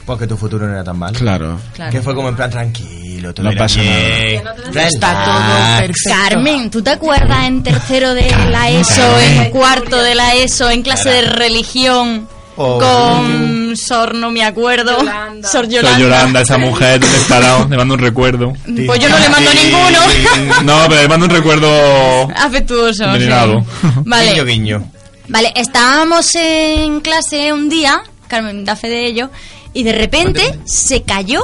Porque 0.10 0.26
tu 0.26 0.36
futuro 0.38 0.66
no 0.66 0.74
era 0.74 0.84
tan 0.84 0.98
mal. 0.98 1.14
Claro. 1.14 1.60
Claro. 1.76 1.92
Que 1.92 2.02
fue 2.02 2.16
como 2.16 2.30
en 2.30 2.36
plan 2.36 2.50
tranquilo, 2.50 3.32
todo 3.32 3.48
No 3.48 3.56
pasa 3.56 3.80
bien. 3.80 4.42
Está 4.74 5.24
todo 5.24 5.78
perfecto. 5.86 6.10
Carmen, 6.10 6.72
¿tú 6.72 6.82
te 6.82 6.90
acuerdas 6.90 7.46
en 7.48 7.62
tercero 7.62 8.16
de 8.16 8.28
la 8.50 8.72
ESO, 8.72 9.20
en 9.20 9.52
cuarto 9.52 10.02
de 10.02 10.16
la 10.16 10.34
ESO, 10.34 10.72
en 10.72 10.82
clase 10.82 11.10
de 11.10 11.22
religión? 11.22 12.28
Oh. 12.56 12.80
Con 12.80 13.78
Sor, 13.78 14.16
no 14.16 14.32
me 14.32 14.44
acuerdo. 14.44 14.98
Sor 15.44 15.66
Soy 15.66 15.76
Yolanda. 15.76 16.00
Yolanda, 16.00 16.42
esa 16.42 16.58
mujer 16.58 17.00
desesperada, 17.00 17.66
le 17.70 17.78
mando 17.78 17.94
un 17.94 18.00
recuerdo. 18.00 18.52
Pues 18.66 19.00
yo 19.00 19.10
no 19.10 19.20
le 19.20 19.30
mando 19.30 19.52
ninguno. 19.54 20.64
No, 20.64 20.90
pero 20.90 21.02
le 21.04 21.08
mando 21.08 21.28
un 21.28 21.32
recuerdo 21.32 22.28
Afectuoso. 22.36 22.94
sí. 22.96 23.04
envenenado. 23.04 23.60
Guiño, 23.60 24.04
Vale, 24.06 24.44
guiño. 24.44 24.92
vale, 25.28 25.54
estábamos 25.56 26.34
en 26.34 27.00
clase 27.02 27.54
un 27.54 27.70
día, 27.70 28.02
Carmen 28.28 28.66
da 28.66 28.76
fe 28.76 28.90
de 28.90 29.06
ello, 29.06 29.30
y 29.74 29.84
de 29.84 29.92
repente 29.94 30.60
se 30.66 31.04
cayó 31.04 31.44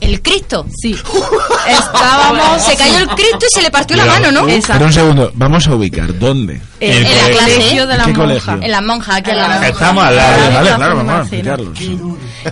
el 0.00 0.20
Cristo. 0.20 0.66
Sí. 0.80 0.96
Estábamos, 1.68 2.62
se 2.62 2.76
cayó 2.76 2.98
el 2.98 3.08
Cristo 3.08 3.46
y 3.48 3.54
se 3.54 3.62
le 3.62 3.70
partió 3.70 3.96
la 3.96 4.04
mano, 4.04 4.32
¿no? 4.32 4.44
Pero 4.46 4.84
un 4.86 4.92
segundo, 4.92 5.30
vamos 5.34 5.66
a 5.68 5.74
ubicar. 5.74 6.18
¿Dónde? 6.18 6.60
En, 6.80 6.92
En 6.92 7.06
en 7.06 7.06
el 7.06 7.14
la 7.14 7.22
colegio. 7.22 7.54
colegio 7.54 7.86
de 7.86 7.92
¿En 7.94 7.98
la 7.98 8.04
monja. 8.06 8.20
colegio? 8.20 8.52
En 8.62 8.70
las 8.70 8.82
monjas, 8.82 9.16
aquí 9.16 9.30
al 9.30 9.36
lado. 9.38 9.62
Estamos 9.64 10.04
al 10.04 10.16
Vale, 10.16 10.16
lado. 10.16 10.52
vale, 10.54 10.70
la 10.70 10.76
claro, 10.76 10.96
vamos 10.96 11.14
a 11.14 11.20
explicarlo. 11.20 11.72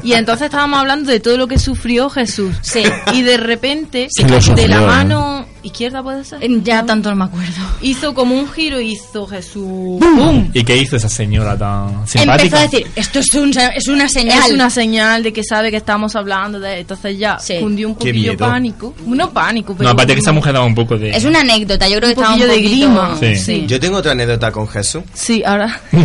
Y 0.04 0.12
entonces 0.12 0.44
estábamos 0.46 0.78
hablando 0.80 1.10
de 1.10 1.18
todo 1.20 1.36
lo 1.36 1.48
que 1.48 1.58
sufrió 1.58 2.08
Jesús. 2.08 2.54
Sí. 2.62 2.84
Y 3.12 3.22
de 3.22 3.36
repente, 3.36 4.06
Sí, 4.10 4.22
lo 4.22 4.36
de 4.36 4.40
sufrió, 4.42 4.68
la 4.68 4.76
¿eh? 4.76 4.86
mano 4.86 5.46
izquierda 5.62 6.02
puede 6.02 6.24
ser, 6.24 6.38
Ya 6.62 6.84
tanto 6.84 7.10
no 7.10 7.16
me 7.16 7.24
acuerdo. 7.24 7.52
hizo 7.82 8.14
como 8.14 8.34
un 8.34 8.50
giro 8.50 8.80
y 8.80 8.92
hizo 8.92 9.26
Jesús. 9.26 9.98
¡Bum! 10.00 10.50
¿Y 10.54 10.64
qué 10.64 10.76
hizo 10.76 10.96
esa 10.96 11.08
señora 11.08 11.56
tan 11.56 11.88
Empezó 11.90 12.18
simpática? 12.18 12.58
a 12.58 12.62
decir, 12.62 12.86
esto 12.96 13.18
es, 13.20 13.34
un- 13.34 13.52
es 13.74 13.88
una 13.88 14.08
señal. 14.08 14.38
Es 14.46 14.52
una 14.52 14.70
señal 14.70 15.22
de 15.22 15.32
que 15.32 15.42
sabe 15.44 15.70
que 15.70 15.76
estamos 15.76 16.16
hablando 16.16 16.58
de 16.60 16.80
entonces 16.80 17.18
ya 17.18 17.38
Sí. 17.38 17.54
cundió 17.60 17.88
un 17.88 17.94
poquillo 17.94 18.36
pánico. 18.36 18.94
No 19.06 19.30
pánico, 19.30 19.74
pero 19.76 19.84
No, 19.88 19.92
aparte 19.92 20.14
que 20.14 20.20
esa 20.20 20.32
mujer 20.32 20.52
daba 20.54 20.64
un 20.66 20.74
poco 20.74 20.96
de... 20.96 21.10
Es 21.10 21.24
una 21.24 21.40
anécdota, 21.40 21.88
yo 21.88 21.96
creo 21.96 22.08
Un 22.10 22.14
que 22.14 22.20
estaba 22.20 22.34
un 22.34 22.40
poquillo 22.40 22.54
de 22.54 22.62
grima. 22.62 23.16
Sí. 23.20 23.36
Sí. 23.36 23.64
Yo 23.66 23.78
tengo 23.80 23.98
otra 23.98 24.12
anécdota 24.12 24.50
con 24.52 24.66
Jesús. 24.68 25.02
Sí, 25.14 25.42
ahora. 25.44 25.80
No, 25.92 26.02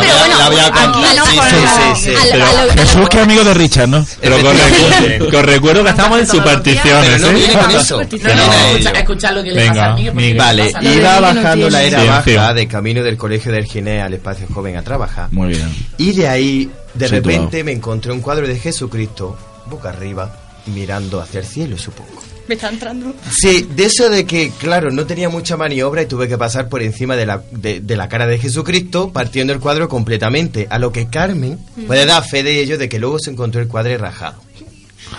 pero 0.00 0.18
bueno, 0.18 0.38
La 0.38 0.48
voy 0.50 0.60
a 0.60 0.64
contar. 0.70 0.88
aquí 0.88 0.98
no, 1.16 1.26
Sí, 1.26 1.36
con 1.36 1.46
sí, 1.48 1.54
la- 1.62 1.94
sí, 1.96 2.02
sí. 2.04 2.10
a 2.10 2.24
lo- 2.24 2.30
Pero 2.32 2.44
a 2.44 2.52
lo- 2.52 2.58
a 2.58 2.64
lo- 2.66 2.72
Jesús, 2.82 3.08
que 3.08 3.20
amigo 3.20 3.44
de 3.44 3.54
Richard, 3.54 3.88
¿no? 3.88 4.06
Pero 4.20 4.36
con 4.40 4.56
recuerdo, 4.56 5.30
con 5.30 5.44
recuerdo 5.44 5.84
que 5.84 5.90
estamos 5.90 6.18
en 6.20 6.26
supersticiones, 6.26 7.22
¿eh? 7.22 7.32
viene 7.34 7.52
con 7.54 7.70
eso. 7.70 8.00
No, 8.00 8.93
a 8.96 9.00
escucha, 9.00 9.30
ello. 9.30 9.30
escucha 9.30 9.32
lo 9.32 9.42
que 9.42 9.52
le 9.52 9.66
pasa 9.68 9.92
a 9.92 9.94
Miguel, 10.14 10.36
Vale, 10.38 10.70
pasa- 10.70 10.84
iba 10.94 11.20
bajando 11.20 11.70
la 11.70 11.82
era 11.82 12.04
baja 12.04 12.54
de 12.54 12.68
camino 12.68 13.02
del 13.02 13.16
colegio 13.16 13.52
del 13.52 13.64
Ginés 13.66 14.02
al 14.02 14.14
espacio 14.14 14.46
joven 14.52 14.76
a 14.76 14.82
trabajar. 14.82 15.28
Muy 15.32 15.48
bien. 15.50 15.68
Y 15.98 16.12
de 16.12 16.28
ahí, 16.28 16.70
de 16.94 17.08
Situado. 17.08 17.22
repente, 17.28 17.64
me 17.64 17.72
encontré 17.72 18.12
un 18.12 18.20
cuadro 18.20 18.46
de 18.46 18.58
Jesucristo, 18.58 19.36
boca 19.66 19.90
arriba, 19.90 20.34
mirando 20.66 21.20
hacia 21.20 21.40
el 21.40 21.46
cielo, 21.46 21.76
supongo. 21.78 22.22
Me 22.46 22.56
está 22.56 22.68
entrando. 22.68 23.14
Sí, 23.30 23.66
de 23.74 23.84
eso 23.86 24.10
de 24.10 24.26
que, 24.26 24.50
claro, 24.58 24.90
no 24.90 25.06
tenía 25.06 25.30
mucha 25.30 25.56
maniobra 25.56 26.02
y 26.02 26.06
tuve 26.06 26.28
que 26.28 26.36
pasar 26.36 26.68
por 26.68 26.82
encima 26.82 27.16
de 27.16 27.24
la, 27.24 27.42
de, 27.52 27.80
de 27.80 27.96
la 27.96 28.06
cara 28.10 28.26
de 28.26 28.38
Jesucristo, 28.38 29.10
partiendo 29.14 29.54
el 29.54 29.60
cuadro 29.60 29.88
completamente. 29.88 30.66
A 30.68 30.78
lo 30.78 30.92
que 30.92 31.06
Carmen 31.08 31.58
puede 31.86 32.04
dar 32.04 32.22
fe 32.22 32.42
de 32.42 32.60
ello 32.60 32.76
de 32.76 32.90
que 32.90 32.98
luego 32.98 33.18
se 33.18 33.30
encontró 33.30 33.62
el 33.62 33.68
cuadro 33.68 33.96
rajado. 33.96 34.42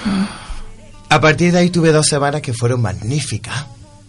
A 1.09 1.21
partir 1.21 1.51
de 1.51 1.59
ahí 1.59 1.69
tuve 1.69 1.91
dos 1.91 2.07
semanas 2.07 2.41
que 2.41 2.53
fueron 2.53 2.81
magníficas, 2.81 3.65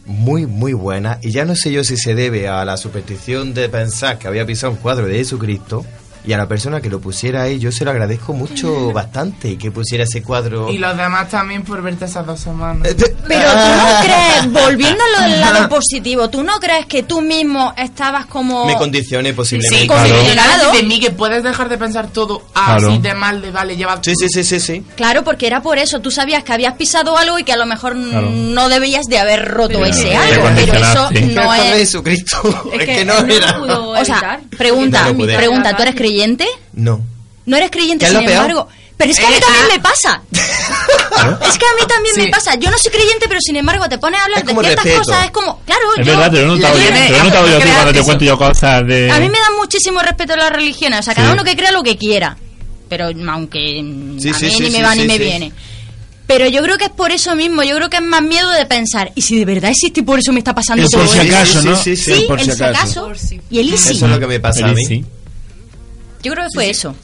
muy, 0.07 0.47
muy 0.47 0.73
buenas, 0.73 1.19
y 1.25 1.31
ya 1.31 1.45
no 1.45 1.55
sé 1.55 1.71
yo 1.73 1.85
si 1.85 1.97
se 1.97 2.15
debe 2.15 2.49
a 2.49 2.65
la 2.65 2.77
superstición 2.77 3.55
de 3.55 3.69
pensar 3.69 4.19
que 4.19 4.29
había 4.29 4.47
pisado 4.47 4.73
un 4.73 4.79
cuadro 4.79 5.07
de 5.07 5.17
Jesucristo. 5.17 5.85
Y 6.27 6.33
a 6.33 6.37
la 6.39 6.49
persona 6.49 6.81
que 6.81 6.91
lo 6.91 7.01
pusiera 7.01 7.43
ahí, 7.43 7.59
yo 7.61 7.71
se 7.71 7.85
lo 7.85 7.93
agradezco 7.93 8.33
mucho, 8.33 8.91
bastante, 8.93 9.57
que 9.57 9.71
pusiera 9.71 10.05
ese 10.05 10.23
cuadro. 10.23 10.71
Y 10.71 10.79
los 10.79 10.97
demás 10.97 11.29
también 11.31 11.63
por 11.63 11.81
verte 11.83 12.07
esas 12.07 12.27
dos 12.27 12.41
semanas. 12.41 12.89
Pero 13.29 13.51
tú 13.51 13.57
no 13.59 14.01
crees, 14.03 14.53
volviendo 14.65 15.03
a 15.05 15.21
lo 15.23 15.31
del 15.31 15.41
lado 15.41 15.69
positivo, 15.71 16.29
¿tú 16.29 16.43
no 16.43 16.59
crees 16.59 16.87
que 16.87 17.03
tú 17.05 17.21
mismo 17.21 17.73
estabas 17.77 18.27
como... 18.27 18.67
Me 18.67 18.75
condicioné 18.77 19.33
posiblemente. 19.35 19.83
Sí, 19.83 19.87
Claro. 19.87 20.09
condicionado. 20.15 20.73
de 20.73 20.83
mí 20.83 20.99
que 21.01 21.11
puedes 21.13 21.43
dejar 21.45 21.69
de 21.69 21.79
pensar 21.79 22.09
todo 22.09 22.43
así 22.55 22.79
Claro. 22.87 22.99
de 22.99 23.15
mal, 23.15 23.41
de 23.43 23.51
vale, 23.53 23.77
lleva... 23.77 23.99
Sí, 24.03 24.13
sí, 24.17 24.29
sí, 24.29 24.43
sí, 24.45 24.59
sí. 24.61 24.85
Claro, 24.97 25.23
porque 25.25 25.47
era 25.47 25.63
por 25.63 25.79
eso, 25.79 26.01
tú 26.01 26.11
sabías 26.11 26.43
que 26.45 26.53
habías 26.53 26.75
pisado 26.75 27.17
algo 27.17 27.39
y 27.39 27.45
que 27.45 27.53
a 27.53 27.57
lo 27.57 27.67
mejor 27.67 27.95
Claro. 27.97 28.31
no 28.33 28.69
debías 28.69 29.07
de 29.07 29.19
haber 29.19 29.47
roto 29.49 29.75
Pero 29.81 29.87
ese 29.87 30.17
algo, 30.17 30.49
pero 30.55 30.73
eso 30.75 31.03
no 31.05 31.11
¿Qué 31.53 31.73
es... 31.73 31.79
Jesucristo? 31.79 32.71
Es, 32.73 32.81
Es 32.81 32.87
que, 32.87 32.95
que 32.97 33.05
no 33.05 33.21
no 33.23 33.33
era. 33.33 33.59
pudo 33.59 33.91
O 33.91 34.05
sea, 34.05 34.41
pregunta, 34.59 35.03
No 35.03 35.09
lo 35.11 35.17
pude. 35.19 35.37
pregunta, 35.37 35.77
¿tú 35.77 35.83
eres 35.83 35.95
creyente? 35.95 36.16
No. 36.75 37.01
No 37.47 37.57
eres 37.57 37.71
creyente, 37.71 38.05
¿Qué 38.07 38.13
es 38.13 38.19
sin 38.19 38.29
embargo... 38.29 38.69
Pero 38.99 39.11
es 39.11 39.19
que 39.21 39.27
a 39.27 39.29
mí 39.29 39.35
Eh, 39.37 39.41
también 39.41 39.65
ah. 39.69 39.75
me 39.75 39.81
pasa. 39.81 40.23
Es 41.47 41.59
que 41.59 41.67
a 41.67 41.75
mí 41.81 41.87
también 41.87 42.15
Sí. 42.15 42.21
me 42.23 42.29
pasa. 42.29 42.55
Yo 42.55 42.71
no 42.71 42.79
soy 42.79 42.91
creyente, 42.91 43.27
pero 43.29 43.41
sin 43.43 43.57
embargo 43.57 43.87
te 43.91 43.99
pones 43.99 44.19
a 44.21 44.25
hablar 44.25 44.43
de 44.45 44.53
ciertas 44.55 44.75
respeto. 44.85 44.99
cosas. 45.05 45.25
Es 45.27 45.31
como, 45.33 45.61
claro, 45.67 45.83
Es 45.99 46.07
yo... 46.07 46.13
verdad, 46.13 46.31
te 46.31 46.37
lo 46.39 46.43
he 46.55 46.57
notado 46.59 46.79
yo, 46.79 46.85
te 46.89 47.09
lo 47.11 47.17
he 47.17 47.25
notado 47.25 47.47
yo 47.47 47.53
a 47.53 47.57
ti 47.59 47.63
creas 47.63 47.77
cuando 47.77 47.93
te 47.93 48.03
cuento 48.05 48.25
yo 48.25 48.39
cosas 48.39 48.87
de... 48.87 49.11
A 49.11 49.21
mí 49.21 49.29
me 49.29 49.39
da 49.39 49.51
muchísimo 49.59 50.01
respeto 50.01 50.35
las 50.35 50.51
religiones. 50.51 51.01
O 51.01 51.03
sea, 51.03 51.15
cada 51.15 51.29
Sí. 51.29 51.33
uno 51.35 51.45
que 51.45 51.57
crea 51.57 51.73
lo 51.73 51.83
que 51.83 51.99
quiera. 51.99 52.39
Pero 52.89 53.09
aunque 53.31 53.59
Sí, 54.19 54.31
a 54.31 54.35
sí, 54.35 54.45
mí 54.47 54.51
sí, 54.53 54.61
ni 54.61 54.71
sí, 54.71 54.77
me 54.79 54.83
va 54.83 54.93
sí, 54.95 55.01
ni 55.01 55.07
me 55.09 55.13
sí. 55.15 55.19
viene. 55.21 55.53
Pero 56.27 56.49
yo 56.49 56.63
creo 56.63 56.79
que 56.79 56.85
es 56.87 56.91
por 56.91 57.11
eso 57.13 57.37
mismo. 57.37 57.63
Yo 57.65 57.77
creo 57.77 57.91
que 57.91 57.99
es 57.99 58.03
más 58.03 58.23
miedo 58.23 58.49
de 58.51 58.65
pensar. 58.65 59.13
¿Y 59.15 59.21
si 59.21 59.39
de 59.39 59.45
verdad 59.45 59.71
existe 59.73 60.01
y 60.01 60.05
por 60.05 60.19
eso 60.21 60.33
me 60.33 60.39
está 60.39 60.55
pasando 60.55 60.83
El 60.85 60.89
todo 60.91 61.03
por 61.05 61.13
si 61.13 61.19
acaso, 61.21 61.61
sí, 61.61 61.69
¿no? 61.69 61.77
sí, 61.77 61.97
sí, 61.97 62.15
Sí, 62.15 62.25
por 62.27 62.41
el 62.41 62.47
si 62.47 62.53
si 62.57 62.65
acaso. 62.65 63.07
acaso. 63.09 63.35
Y 63.51 63.59
el 63.61 63.73
easy. 63.75 63.93
Eso 63.93 64.07
es 64.07 64.11
lo 64.11 64.19
que 64.19 64.27
me 64.27 64.41
pasa 64.41 64.65
a 64.67 64.73
mí. 64.73 65.05
Yo 66.27 66.33
creo 66.33 66.45
que 66.47 66.51
fue 66.55 66.71
eso. 66.71 66.95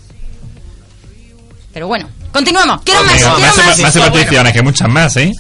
Pero 1.72 1.86
bueno, 1.86 2.08
continuamos. 2.32 2.82
Quiero 2.84 3.02
más, 3.04 3.12
Venga, 3.14 3.34
quiero 3.36 3.46
más, 3.48 3.56
más. 3.56 3.66
más, 3.66 3.78
más 3.80 3.92
supersticiones, 3.94 4.52
que 4.52 4.62
muchas 4.62 4.88
más, 4.88 5.16
¿eh? 5.16 5.32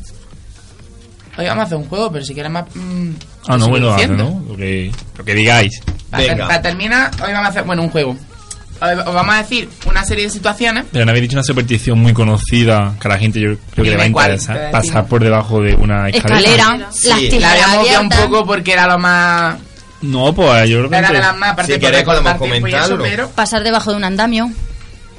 Hoy 1.36 1.46
vamos 1.46 1.62
a 1.62 1.66
hacer 1.66 1.78
un 1.78 1.88
juego, 1.88 2.12
pero 2.12 2.24
si 2.24 2.34
quieres 2.34 2.52
más... 2.52 2.64
mm, 2.74 3.10
Ah, 3.48 3.56
no, 3.56 3.64
lo 3.64 3.68
bueno, 3.70 3.92
diciendo. 3.94 4.24
¿no? 4.24 4.44
Lo 4.52 4.56
que, 4.56 4.92
lo 5.18 5.24
que 5.24 5.34
digáis. 5.34 5.80
Para, 6.10 6.22
Venga. 6.24 6.46
para 6.46 6.62
terminar, 6.62 7.10
hoy 7.24 7.32
vamos 7.32 7.46
a 7.46 7.48
hacer, 7.48 7.64
bueno, 7.64 7.82
un 7.82 7.90
juego. 7.90 8.16
Os 8.80 9.14
vamos 9.14 9.34
a 9.34 9.38
decir 9.38 9.68
una 9.88 10.04
serie 10.04 10.24
de 10.24 10.30
situaciones. 10.30 10.84
Pero 10.92 11.04
no 11.04 11.10
habéis 11.10 11.22
dicho 11.22 11.36
una 11.36 11.44
superstición 11.44 11.98
muy 12.00 12.12
conocida 12.12 12.94
que 13.00 13.08
a 13.08 13.10
la 13.12 13.18
gente 13.18 13.40
yo 13.40 13.56
creo 13.72 13.84
que 13.84 13.90
le 13.90 13.96
va 13.96 14.02
a 14.04 14.06
interesar. 14.06 14.56
te 14.58 14.70
Pasar 14.70 15.06
por 15.06 15.22
debajo 15.22 15.60
de 15.60 15.74
una 15.74 16.08
escalera. 16.08 16.38
Escalera, 16.76 16.88
Sí. 16.92 17.08
La 17.08 17.16
tijeras 17.16 17.68
habíamos 17.68 18.02
un 18.02 18.08
poco 18.24 18.44
porque 18.46 18.72
era 18.72 18.86
lo 18.86 18.98
más... 18.98 19.56
No, 20.02 20.34
pues 20.34 20.68
yo 20.68 20.78
creo 20.78 20.90
que... 20.90 20.96
Era 20.96 21.08
de 21.10 21.16
antes- 21.18 21.26
las 21.30 21.36
más, 21.38 21.50
aparte 21.52 21.74
Si 21.74 21.80
queréis 21.80 22.04
podemos 22.04 22.30
eso, 22.30 22.38
comentarlo. 22.38 23.02
pero... 23.02 23.28
Pasar 23.30 23.62
debajo 23.62 23.90
de 23.92 23.96
un 23.96 24.04
andamio. 24.04 24.50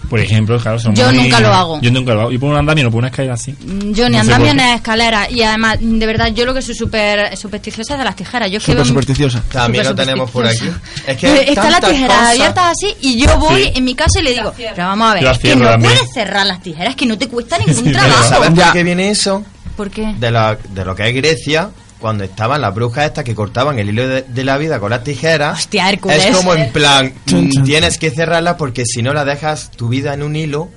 Por 0.10 0.20
ejemplo, 0.20 0.60
claro, 0.60 0.78
son 0.78 0.94
Yo 0.94 1.06
muy- 1.12 1.24
nunca 1.24 1.40
lo 1.40 1.48
hago. 1.54 1.82
Yo 1.82 1.90
nunca 1.90 2.14
lo 2.14 2.22
hago. 2.22 2.32
Y 2.32 2.38
por 2.38 2.50
un 2.52 2.58
andamio, 2.58 2.84
no 2.84 2.92
por 2.92 3.00
una 3.00 3.08
escalera 3.08 3.34
así. 3.34 3.54
Mm, 3.54 3.94
Yo 3.94 4.10
ni 4.10 4.16
No 4.18 4.22
andamio 4.22 4.54
ni 4.54 4.62
escalera. 4.62 5.28
Y 5.32 5.42
además, 5.42 5.78
de 5.82 6.06
verdad, 6.06 6.28
yo 6.28 6.46
lo 6.46 6.54
que 6.54 6.62
soy 6.62 6.76
súper 6.76 7.36
supersticiosa 7.36 7.94
es 7.94 8.00
de 8.00 8.06
las 8.06 8.16
tijeras. 8.16 8.52
Yo 8.52 8.60
Súper 8.60 8.86
supersticiosa. 8.86 9.42
También 9.52 9.86
lo 9.86 9.96
tenemos 9.96 10.30
por 10.30 10.46
aquí. 10.46 10.70
Es 11.08 11.18
que 11.18 11.34
Están 11.50 11.72
las 11.72 11.80
tantas 11.80 11.92
tijeras 11.92 12.18
cosas- 12.18 12.30
abiertas 12.36 12.66
así 12.74 12.96
y 13.02 13.18
yo 13.26 13.40
voy 13.40 13.64
Sí. 13.64 13.72
en 13.76 13.84
mi 13.86 13.96
casa 13.96 14.20
y 14.20 14.24
le 14.24 14.32
digo, 14.34 14.54
pero 14.56 14.76
vamos 14.76 15.10
a 15.10 15.14
ver, 15.16 15.24
Yo 15.24 15.32
es 15.32 15.40
que 15.40 15.56
no 15.56 15.66
también. 15.70 15.94
puedes 15.94 16.14
cerrar 16.14 16.46
las 16.46 16.62
tijeras, 16.62 16.96
que 16.96 17.06
no 17.08 17.18
te 17.18 17.28
cuesta 17.30 17.58
ningún 17.66 17.92
trabajo. 17.94 18.24
¿Sabes 18.30 18.50
por 18.52 18.74
qué 18.74 18.84
viene 18.84 19.10
eso? 19.10 19.44
¿Por 19.78 19.90
qué? 19.90 20.14
De, 20.20 20.30
la, 20.30 20.56
de 20.70 20.86
lo 20.86 20.94
que 20.96 21.08
es 21.10 21.16
Grecia, 21.16 21.70
cuando 22.04 22.26
estaban 22.26 22.60
las 22.60 22.76
brujas 22.76 23.06
estas 23.06 23.24
que 23.24 23.34
cortaban 23.34 23.80
el 23.80 23.88
hilo 23.88 24.06
de, 24.06 24.24
de 24.24 24.44
la 24.44 24.58
vida 24.58 24.78
con 24.82 24.90
las 24.90 25.06
tijeras. 25.06 25.58
Hostia, 25.58 25.88
Hércules. 25.88 26.26
Es 26.26 26.36
como 26.36 26.54
en 26.54 26.70
plan, 26.74 27.14
mm, 27.28 27.64
tienes 27.64 27.98
que 27.98 28.12
cerrarla 28.12 28.58
porque 28.58 28.84
si 28.86 29.02
no 29.02 29.14
la 29.14 29.24
dejas 29.24 29.72
tu 29.72 29.88
vida 29.88 30.14
en 30.14 30.22
un 30.22 30.36
hilo 30.36 30.70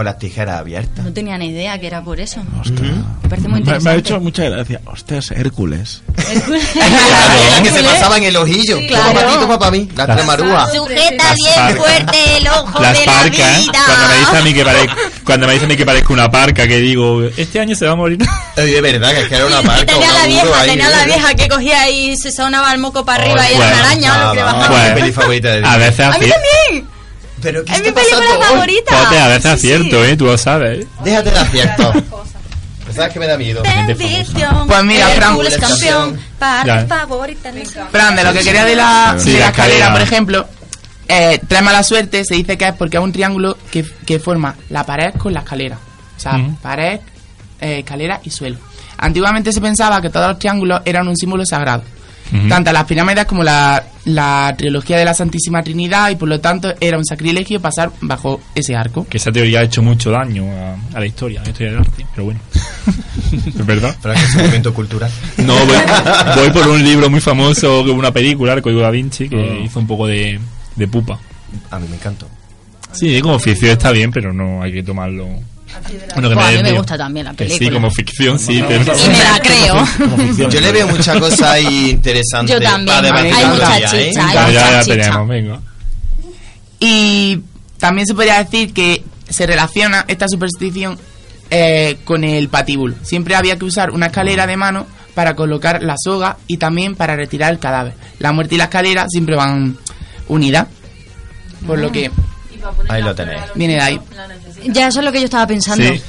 con 0.00 0.06
las 0.06 0.18
tijeras 0.18 0.58
abiertas. 0.60 1.04
No 1.04 1.12
tenía 1.12 1.36
ni 1.36 1.48
idea 1.48 1.78
que 1.78 1.86
era 1.86 2.02
por 2.02 2.18
eso. 2.20 2.40
Ostras. 2.58 2.90
Me 3.22 3.28
parece 3.28 3.48
muy 3.48 3.60
Me, 3.60 3.66
me 3.66 3.72
ha 3.72 3.76
interesante. 3.76 3.98
hecho 3.98 4.20
mucha 4.20 4.44
gracia. 4.48 4.80
Ostras, 4.86 5.30
Hércules. 5.32 6.02
La 6.16 7.62
que 7.62 7.70
se 7.70 7.82
pasaba 7.84 8.16
en 8.16 8.24
el 8.24 8.36
ojillo. 8.38 8.78
Claro. 8.88 9.10
Toma 9.10 9.20
para 9.20 9.28
ti, 9.30 9.38
toma 9.40 9.58
para 9.58 9.70
mí. 9.72 9.88
La 9.94 10.06
tremarúa. 10.14 10.70
Sujeta 10.72 11.34
bien 11.34 11.76
fuerte 11.76 12.36
el 12.38 12.48
ojo 12.48 12.80
Las 12.80 12.98
de 12.98 13.04
la 13.04 13.12
parcas, 13.12 13.58
¿eh? 13.58 13.60
vida. 13.60 13.72
Cuando 13.84 14.08
me 14.08 14.18
dice 14.18 14.36
a 14.38 14.42
mí 14.42 14.54
que 14.54 14.64
parezco, 14.64 14.94
cuando 15.24 15.46
me 15.46 15.52
dice 15.52 15.64
a 15.66 15.68
mí 15.68 15.76
que 15.76 15.84
parezco 15.84 16.12
una 16.14 16.30
parca, 16.30 16.66
que 16.66 16.76
digo, 16.78 17.22
este 17.36 17.60
año 17.60 17.76
se 17.76 17.84
va 17.84 17.92
a 17.92 17.96
morir. 17.96 18.18
Oye, 18.56 18.66
de 18.72 18.80
verdad, 18.80 19.10
que 19.12 19.20
es 19.20 19.28
que 19.28 19.34
era 19.34 19.44
una 19.46 19.60
parca. 19.62 19.84
tenía 19.84 20.12
la 20.14 20.26
vieja, 20.26 20.60
ahí, 20.62 20.70
tenía 20.70 20.88
la 20.88 21.02
¿eh? 21.02 21.06
vieja 21.06 21.34
que 21.34 21.46
cogía 21.48 21.90
y 21.90 22.16
se 22.16 22.32
sonaba 22.32 22.72
el 22.72 22.78
moco 22.80 23.04
para 23.04 23.22
arriba 23.22 23.42
y 23.50 23.54
era 23.54 23.58
Bueno, 23.58 23.74
una 23.76 23.84
araña 23.86 24.24
lo 24.28 24.32
que 24.32 24.42
bajaba. 24.42 24.78
de 24.94 25.62
a 25.66 25.76
veces 25.76 26.00
A 26.00 26.18
mí 26.18 26.24
así. 26.24 26.30
también. 26.32 26.99
Pero 27.42 27.64
¿qué 27.64 27.72
Es 27.72 27.78
mi 27.82 27.90
película 27.92 28.20
pasando 28.20 28.42
favorita. 28.44 29.04
Pote, 29.04 29.18
a 29.18 29.28
veces 29.28 29.42
Sí, 29.60 29.72
acierto, 29.72 30.04
¿eh? 30.04 30.16
Tú 30.16 30.26
lo 30.26 30.36
sabes. 30.38 30.80
¿eh? 30.80 30.86
Déjate 31.04 31.30
de 31.30 31.38
acierto. 31.38 31.92
¿Sabes 32.94 33.12
que 33.12 33.20
me 33.20 33.26
da 33.28 33.36
miedo? 33.38 33.62
Bendición. 33.62 34.66
Pues 34.66 34.84
mira, 34.84 35.06
Fran. 35.08 35.38
Campeón. 35.60 36.20
Favorita. 36.88 37.52
Fran, 37.90 38.16
de 38.16 38.24
lo 38.24 38.32
que 38.32 38.40
quería 38.40 38.64
de 38.64 38.74
la, 38.76 39.14
Sí, 39.18 39.32
de 39.32 39.38
la 39.38 39.44
la 39.46 39.50
escalera, 39.50 39.74
escalera. 39.76 39.92
por 39.92 40.00
ejemplo, 40.02 40.48
eh, 41.08 41.40
trae 41.46 41.62
mala 41.62 41.82
suerte, 41.84 42.24
se 42.24 42.34
dice 42.34 42.58
que 42.58 42.66
es 42.68 42.74
porque 42.74 42.96
es 42.96 43.02
un 43.02 43.12
triángulo 43.12 43.56
que, 43.70 43.84
que 44.04 44.18
forma 44.18 44.54
la 44.70 44.84
pared 44.84 45.12
con 45.16 45.32
la 45.32 45.40
escalera. 45.40 45.78
O 46.16 46.20
sea, 46.20 46.32
Mm. 46.34 46.56
pared, 46.56 47.00
eh, 47.60 47.78
escalera 47.78 48.20
y 48.24 48.30
suelo. 48.30 48.58
Antiguamente 48.98 49.52
se 49.52 49.60
pensaba 49.60 50.02
que 50.02 50.10
todos 50.10 50.28
los 50.28 50.38
triángulos 50.38 50.82
eran 50.84 51.06
un 51.08 51.16
símbolo 51.16 51.44
sagrado. 51.46 51.84
Tanto 52.48 52.72
las 52.72 52.84
pirámides 52.84 53.24
como 53.26 53.42
la, 53.42 53.82
la 54.04 54.54
trilogía 54.56 54.96
de 54.98 55.04
la 55.04 55.14
Santísima 55.14 55.62
Trinidad 55.62 56.10
y 56.10 56.16
por 56.16 56.28
lo 56.28 56.40
tanto 56.40 56.72
era 56.80 56.96
un 56.96 57.04
sacrilegio 57.04 57.60
pasar 57.60 57.90
bajo 58.02 58.40
ese 58.54 58.76
arco. 58.76 59.06
Que 59.08 59.16
esa 59.16 59.32
teoría 59.32 59.60
ha 59.60 59.62
hecho 59.64 59.82
mucho 59.82 60.10
daño 60.10 60.44
a, 60.44 60.96
a 60.96 61.00
la 61.00 61.06
historia, 61.06 61.40
a 61.40 61.44
la 61.44 61.50
historia 61.50 61.72
del 61.72 61.80
arte, 61.80 62.06
pero 62.14 62.24
bueno. 62.26 62.40
¿Es 63.46 63.66
verdad? 63.66 63.96
Pero 64.00 64.14
es 64.14 64.20
que 64.20 64.26
es 64.26 64.34
un 64.36 64.42
momento 64.46 64.74
cultural. 64.74 65.10
No, 65.38 65.54
voy, 65.66 65.76
voy 66.36 66.50
por 66.50 66.68
un 66.68 66.82
libro 66.84 67.10
muy 67.10 67.20
famoso, 67.20 67.82
una 67.82 68.12
película, 68.12 68.52
El 68.54 68.62
Código 68.62 68.80
Da 68.80 68.90
Vinci, 68.90 69.28
que 69.28 69.36
Oh. 69.36 69.64
hizo 69.64 69.78
un 69.80 69.86
poco 69.86 70.06
de, 70.06 70.38
de 70.76 70.88
pupa. 70.88 71.18
A 71.70 71.78
mí 71.78 71.86
me 71.88 71.96
encantó. 71.96 72.28
Sí, 72.92 73.20
como 73.20 73.38
ficción 73.38 73.70
está 73.72 73.90
bien, 73.92 74.10
pero 74.10 74.32
no 74.32 74.62
hay 74.62 74.72
que 74.72 74.82
tomarlo. 74.82 75.28
Bueno, 76.14 76.40
a 76.40 76.50
mí 76.50 76.62
me 76.62 76.72
gusta 76.72 76.96
también 76.98 77.26
la 77.26 77.32
que 77.32 77.44
película. 77.44 77.68
sí, 77.68 77.74
como 77.74 77.90
ficción, 77.90 78.38
sí. 78.38 78.62
me 78.62 78.78
la 78.84 79.40
creo. 79.42 80.48
Yo 80.48 80.60
le 80.60 80.72
veo 80.72 80.88
muchas 80.88 81.18
cosas 81.18 81.42
ahí 81.42 81.90
interesantes. 81.90 82.54
Yo 82.56 82.60
también. 82.62 82.86
para 82.86 83.02
debatir 83.02 83.34
Hay 83.34 83.46
mucha 83.46 83.78
¿eh? 83.78 83.82
hay 84.06 84.12
Ya, 84.14 84.22
mucha 84.22 84.50
ya, 84.52 84.82
chicha. 84.82 84.96
tenemos, 84.96 85.28
venga. 85.28 85.60
Y 86.78 87.40
también 87.78 88.06
se 88.06 88.14
podría 88.14 88.42
decir 88.42 88.72
que 88.72 89.02
se 89.28 89.46
relaciona 89.46 90.04
esta 90.08 90.26
superstición 90.28 90.98
eh, 91.50 91.98
con 92.04 92.24
el 92.24 92.48
patíbulo. 92.48 92.94
Siempre 93.02 93.34
había 93.34 93.56
que 93.58 93.64
usar 93.64 93.90
una 93.90 94.06
escalera 94.06 94.46
de 94.46 94.56
mano 94.56 94.86
para 95.14 95.34
colocar 95.34 95.82
la 95.82 95.94
soga 96.02 96.36
y 96.46 96.56
también 96.56 96.94
para 96.94 97.16
retirar 97.16 97.52
el 97.52 97.58
cadáver. 97.58 97.94
La 98.18 98.32
muerte 98.32 98.54
y 98.54 98.58
la 98.58 98.64
escalera 98.64 99.06
siempre 99.08 99.36
van 99.36 99.76
unidas. 100.28 100.66
Por 101.66 101.78
lo 101.78 101.92
que 101.92 102.10
Ahí 102.88 103.02
lo 103.02 103.14
tenéis. 103.14 103.40
viene 103.54 103.74
de 103.74 103.80
ahí. 103.80 104.00
Ya 104.66 104.88
eso 104.88 105.00
es 105.00 105.04
lo 105.04 105.12
que 105.12 105.18
yo 105.18 105.24
estaba 105.24 105.46
pensando. 105.46 105.84
Sí. 105.84 106.00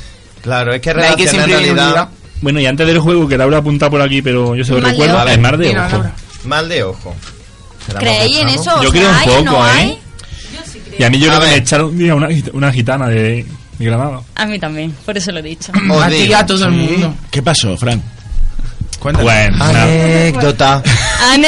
Claro, 0.42 0.74
es 0.74 0.82
que 0.82 0.94
La 0.94 1.10
hay 1.10 1.16
que 1.16 1.26
relaciona 1.26 1.44
en 1.44 1.50
siempre 1.50 1.66
realidad 1.74 1.86
unida. 1.88 2.10
Bueno, 2.42 2.60
y 2.60 2.66
antes 2.66 2.88
del 2.88 3.00
juego, 3.00 3.28
que 3.28 3.38
Laura 3.38 3.58
apunta 3.60 3.90
por 3.90 4.02
aquí, 4.02 4.22
pero 4.22 4.56
yo 4.56 4.64
se 4.64 4.72
lo 4.72 4.82
Mal 4.82 4.86
de 4.86 4.92
recuerdo, 4.92 5.16
ojo. 5.18 5.28
es 5.30 5.40
mar 5.40 5.58
de 5.58 5.78
ojo. 5.78 6.04
Mal 6.46 6.70
de 6.70 6.84
ojo. 6.84 7.16
¿Se 7.86 7.94
la 7.94 8.00
¿Creéis 8.00 8.38
en 8.40 8.50
eso? 8.50 8.82
Yo 8.82 8.90
O 8.90 8.92
creo 8.92 9.10
un 9.10 9.16
¿hay 9.16 9.28
o 9.28 9.32
poco, 9.32 9.44
no 9.44 9.68
¿eh? 9.68 9.70
hay? 9.72 10.00
Y 10.98 11.04
a 11.04 11.10
mí 11.10 11.20
yo 11.20 11.32
A 11.32 11.36
creo 11.36 11.42
que 11.42 11.52
me 11.52 11.56
echaron 11.58 11.88
un 11.92 11.98
día 11.98 12.16
una, 12.16 12.28
gita- 12.30 12.52
una 12.54 12.72
gitana 12.74 13.08
de, 13.08 13.46
de 13.78 13.86
Granada. 13.86 14.22
A 14.36 14.46
mí 14.46 14.60
también, 14.60 14.92
por 15.06 15.16
eso 15.18 15.32
lo 15.32 15.40
he 15.40 15.44
dicho. 15.44 15.72
Os 15.90 16.02
A 16.04 16.08
ti 16.10 16.16
y 16.16 16.22
digo. 16.24 16.36
a 16.36 16.46
todo 16.46 16.66
el 16.66 16.72
mundo. 16.72 17.16
¿Qué 17.30 17.42
pasó, 17.44 17.78
Fran? 17.78 18.02
Cuéntame. 19.02 19.24
Bueno, 19.24 19.58
nada. 19.58 19.84
Anécdota. 19.84 20.84
Ane. 21.34 21.48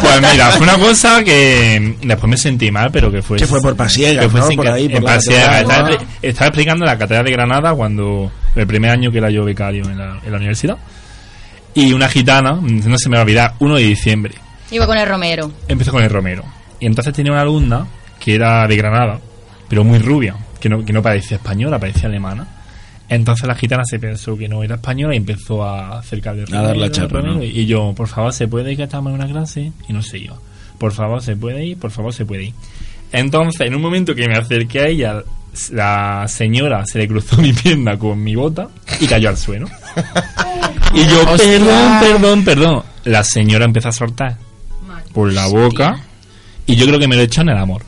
Pues 0.00 0.32
mira, 0.32 0.50
fue 0.52 0.62
una 0.62 0.78
cosa 0.78 1.24
que 1.24 1.96
después 2.00 2.30
me 2.30 2.36
sentí 2.36 2.70
mal, 2.70 2.90
pero 2.92 3.10
que 3.10 3.22
fue... 3.22 3.38
Que 3.38 3.46
fue 3.46 3.60
por 3.60 3.74
Pasiega, 3.74 4.22
que 4.22 4.28
fue 4.28 4.38
¿no? 4.38 4.46
sin 4.46 4.56
Por 4.56 4.68
ahí, 4.68 4.88
por 4.88 4.98
en 4.98 5.04
la 5.04 5.14
Pasiega. 5.14 5.60
Estaba, 5.62 5.90
estaba 6.22 6.46
explicando 6.46 6.84
la 6.86 6.96
Catedral 6.96 7.24
de 7.24 7.32
Granada 7.32 7.74
cuando... 7.74 8.30
El 8.54 8.66
primer 8.68 8.92
año 8.92 9.10
que 9.10 9.18
era 9.18 9.30
yo 9.30 9.44
becario 9.44 9.84
en 9.84 9.98
la, 9.98 10.20
en 10.24 10.30
la 10.30 10.38
universidad. 10.38 10.78
Y 11.74 11.92
una 11.92 12.08
gitana, 12.08 12.52
no 12.62 12.96
se 12.96 13.08
me 13.08 13.16
va 13.16 13.22
a 13.22 13.24
olvidar, 13.24 13.54
1 13.58 13.74
de 13.74 13.82
diciembre. 13.82 14.34
Iba 14.70 14.86
con 14.86 14.96
el 14.96 15.08
Romero. 15.08 15.50
empezó 15.66 15.90
con 15.90 16.04
el 16.04 16.10
Romero. 16.10 16.44
Y 16.78 16.86
entonces 16.86 17.12
tenía 17.12 17.32
una 17.32 17.42
alumna 17.42 17.84
que 18.20 18.36
era 18.36 18.66
de 18.66 18.76
Granada, 18.76 19.18
pero 19.68 19.82
muy 19.82 19.98
rubia, 19.98 20.36
que 20.60 20.68
no, 20.68 20.84
que 20.84 20.92
no 20.92 21.02
parecía 21.02 21.36
española, 21.36 21.78
parecía 21.80 22.08
alemana. 22.08 22.46
Entonces 23.08 23.46
la 23.46 23.54
gitana 23.54 23.84
se 23.84 23.98
pensó 23.98 24.36
que 24.36 24.48
no 24.48 24.62
era 24.64 24.74
española 24.76 25.14
y 25.14 25.18
empezó 25.18 25.64
a 25.64 25.98
acercar 25.98 26.34
de 26.36 26.56
A 26.56 26.62
dar 26.62 26.76
la 26.76 26.90
chapa, 26.90 27.22
¿no? 27.22 27.42
Y 27.42 27.66
yo, 27.66 27.92
por 27.94 28.08
favor, 28.08 28.32
¿se 28.32 28.48
puede 28.48 28.72
ir 28.72 28.76
que 28.78 28.82
estamos 28.84 29.10
en 29.10 29.20
una 29.20 29.28
clase? 29.28 29.72
Y 29.88 29.92
no 29.92 30.02
se 30.02 30.18
iba. 30.18 30.36
Por 30.78 30.92
favor, 30.92 31.22
¿se 31.22 31.36
puede 31.36 31.64
ir? 31.64 31.78
Por 31.78 31.90
favor, 31.90 32.12
¿se 32.12 32.24
puede 32.26 32.44
ir? 32.44 32.54
Entonces, 33.12 33.60
en 33.60 33.74
un 33.74 33.80
momento 33.82 34.14
que 34.14 34.26
me 34.28 34.36
acerqué 34.36 34.80
a 34.80 34.86
ella, 34.88 35.22
la 35.70 36.26
señora 36.28 36.84
se 36.84 36.98
le 36.98 37.06
cruzó 37.08 37.36
mi 37.40 37.52
pierna 37.52 37.96
con 37.96 38.22
mi 38.22 38.34
bota 38.34 38.68
y 39.00 39.06
cayó 39.06 39.28
al 39.28 39.36
suelo. 39.36 39.68
Y 40.92 41.04
yo, 41.06 41.20
Hostia. 41.30 41.46
perdón, 41.58 42.00
perdón, 42.00 42.44
perdón. 42.44 42.82
La 43.04 43.22
señora 43.22 43.64
empezó 43.64 43.88
a 43.88 43.92
soltar 43.92 44.36
por 45.14 45.32
la 45.32 45.46
boca 45.46 46.00
y 46.66 46.74
yo 46.74 46.86
creo 46.86 46.98
que 46.98 47.06
me 47.08 47.14
lo 47.16 47.22
echó 47.22 47.42
en 47.42 47.50
el 47.50 47.58
amor. 47.58 47.82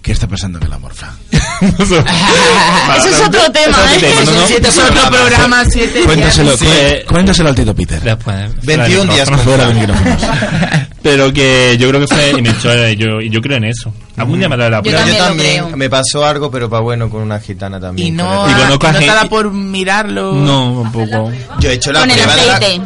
¿Qué 0.00 0.12
está 0.12 0.28
pasando 0.28 0.58
en 0.58 0.64
el 0.66 0.72
amor, 0.72 0.94
Fran? 0.94 1.14
Eso 2.96 3.08
es 3.08 3.20
otro 3.26 3.52
tema, 3.52 3.76
Eso 3.84 3.96
es 3.96 4.02
¿eh? 4.02 4.06
otro 4.06 4.24
tema, 4.24 4.24
no, 4.32 4.40
no. 4.40 4.46
Siete 4.46 4.68
Es 4.68 4.78
otro 4.78 4.92
programas. 4.92 5.20
programa, 5.20 5.64
siete. 5.64 6.00
Cuéntaselo, 6.04 6.56
Sí. 6.56 6.66
cuéntaselo 7.08 7.48
al 7.50 7.54
Tito 7.54 7.74
Peter. 7.74 8.00
Después, 8.00 8.36
21 8.62 9.12
días 9.14 9.30
Fuera 9.42 9.66
micrófonos. 9.68 10.22
Pero 11.02 11.32
que 11.32 11.76
yo 11.78 11.88
creo 11.88 12.00
que 12.00 12.08
fue 12.08 12.30
y 12.36 12.42
me 12.42 12.50
echó, 12.50 12.72
eh, 12.72 12.96
yo, 12.96 13.20
y 13.20 13.30
yo 13.30 13.40
creo 13.40 13.58
en 13.58 13.64
eso. 13.64 13.92
Algún 14.16 14.38
día 14.40 14.48
me 14.48 14.56
la 14.56 14.68
Yo 14.78 14.82
prueba. 14.82 14.98
también 14.98 15.16
Yo 15.18 15.22
lo 15.22 15.28
también 15.28 15.64
creo. 15.66 15.76
me 15.76 15.88
pasó 15.90 16.26
algo, 16.26 16.50
pero 16.50 16.68
para 16.68 16.80
bueno 16.82 17.08
con 17.08 17.22
una 17.22 17.38
gitana 17.38 17.78
también. 17.78 18.08
Y 18.08 18.10
no, 18.10 18.48
Y 18.48 18.50
el- 18.50 18.56
conozco 18.58 18.86
a 18.88 18.92
no 18.92 18.98
te 18.98 19.04
gente- 19.04 19.28
por 19.28 19.52
mirarlo. 19.52 20.32
No, 20.32 20.80
un 20.80 20.90
poco. 20.90 21.30
Yo 21.60 21.70
he 21.70 21.74
hecho 21.74 21.92
la 21.92 22.00
Con 22.00 22.10
el 22.10 22.16
prueba 22.16 22.34
de 22.36 22.46
la- 22.46 22.56
aceite. 22.56 22.82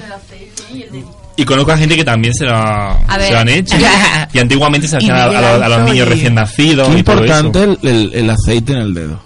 Y 1.41 1.45
conozco 1.47 1.73
a 1.73 1.79
gente 1.79 1.97
que 1.97 2.05
también 2.05 2.35
se 2.35 2.45
lo, 2.45 2.53
se 3.19 3.33
lo 3.33 3.39
han 3.39 3.49
hecho. 3.49 3.77
y 4.33 4.39
antiguamente 4.39 4.87
se 4.87 4.99
hacían 4.99 5.17
a, 5.17 5.27
los, 5.27 5.35
a 5.37 5.69
los 5.69 5.79
Ángel, 5.79 5.93
niños 5.95 6.09
recién 6.09 6.35
nacidos. 6.35 6.89
Qué 6.89 6.99
y 6.99 7.03
todo 7.03 7.25
eso. 7.25 7.39
importante 7.47 7.63
el, 7.65 7.89
el- 7.91 8.15
el 8.15 8.31
aceite 8.31 8.73
en 8.73 8.79
el 8.79 8.95
dedo. 8.95 9.23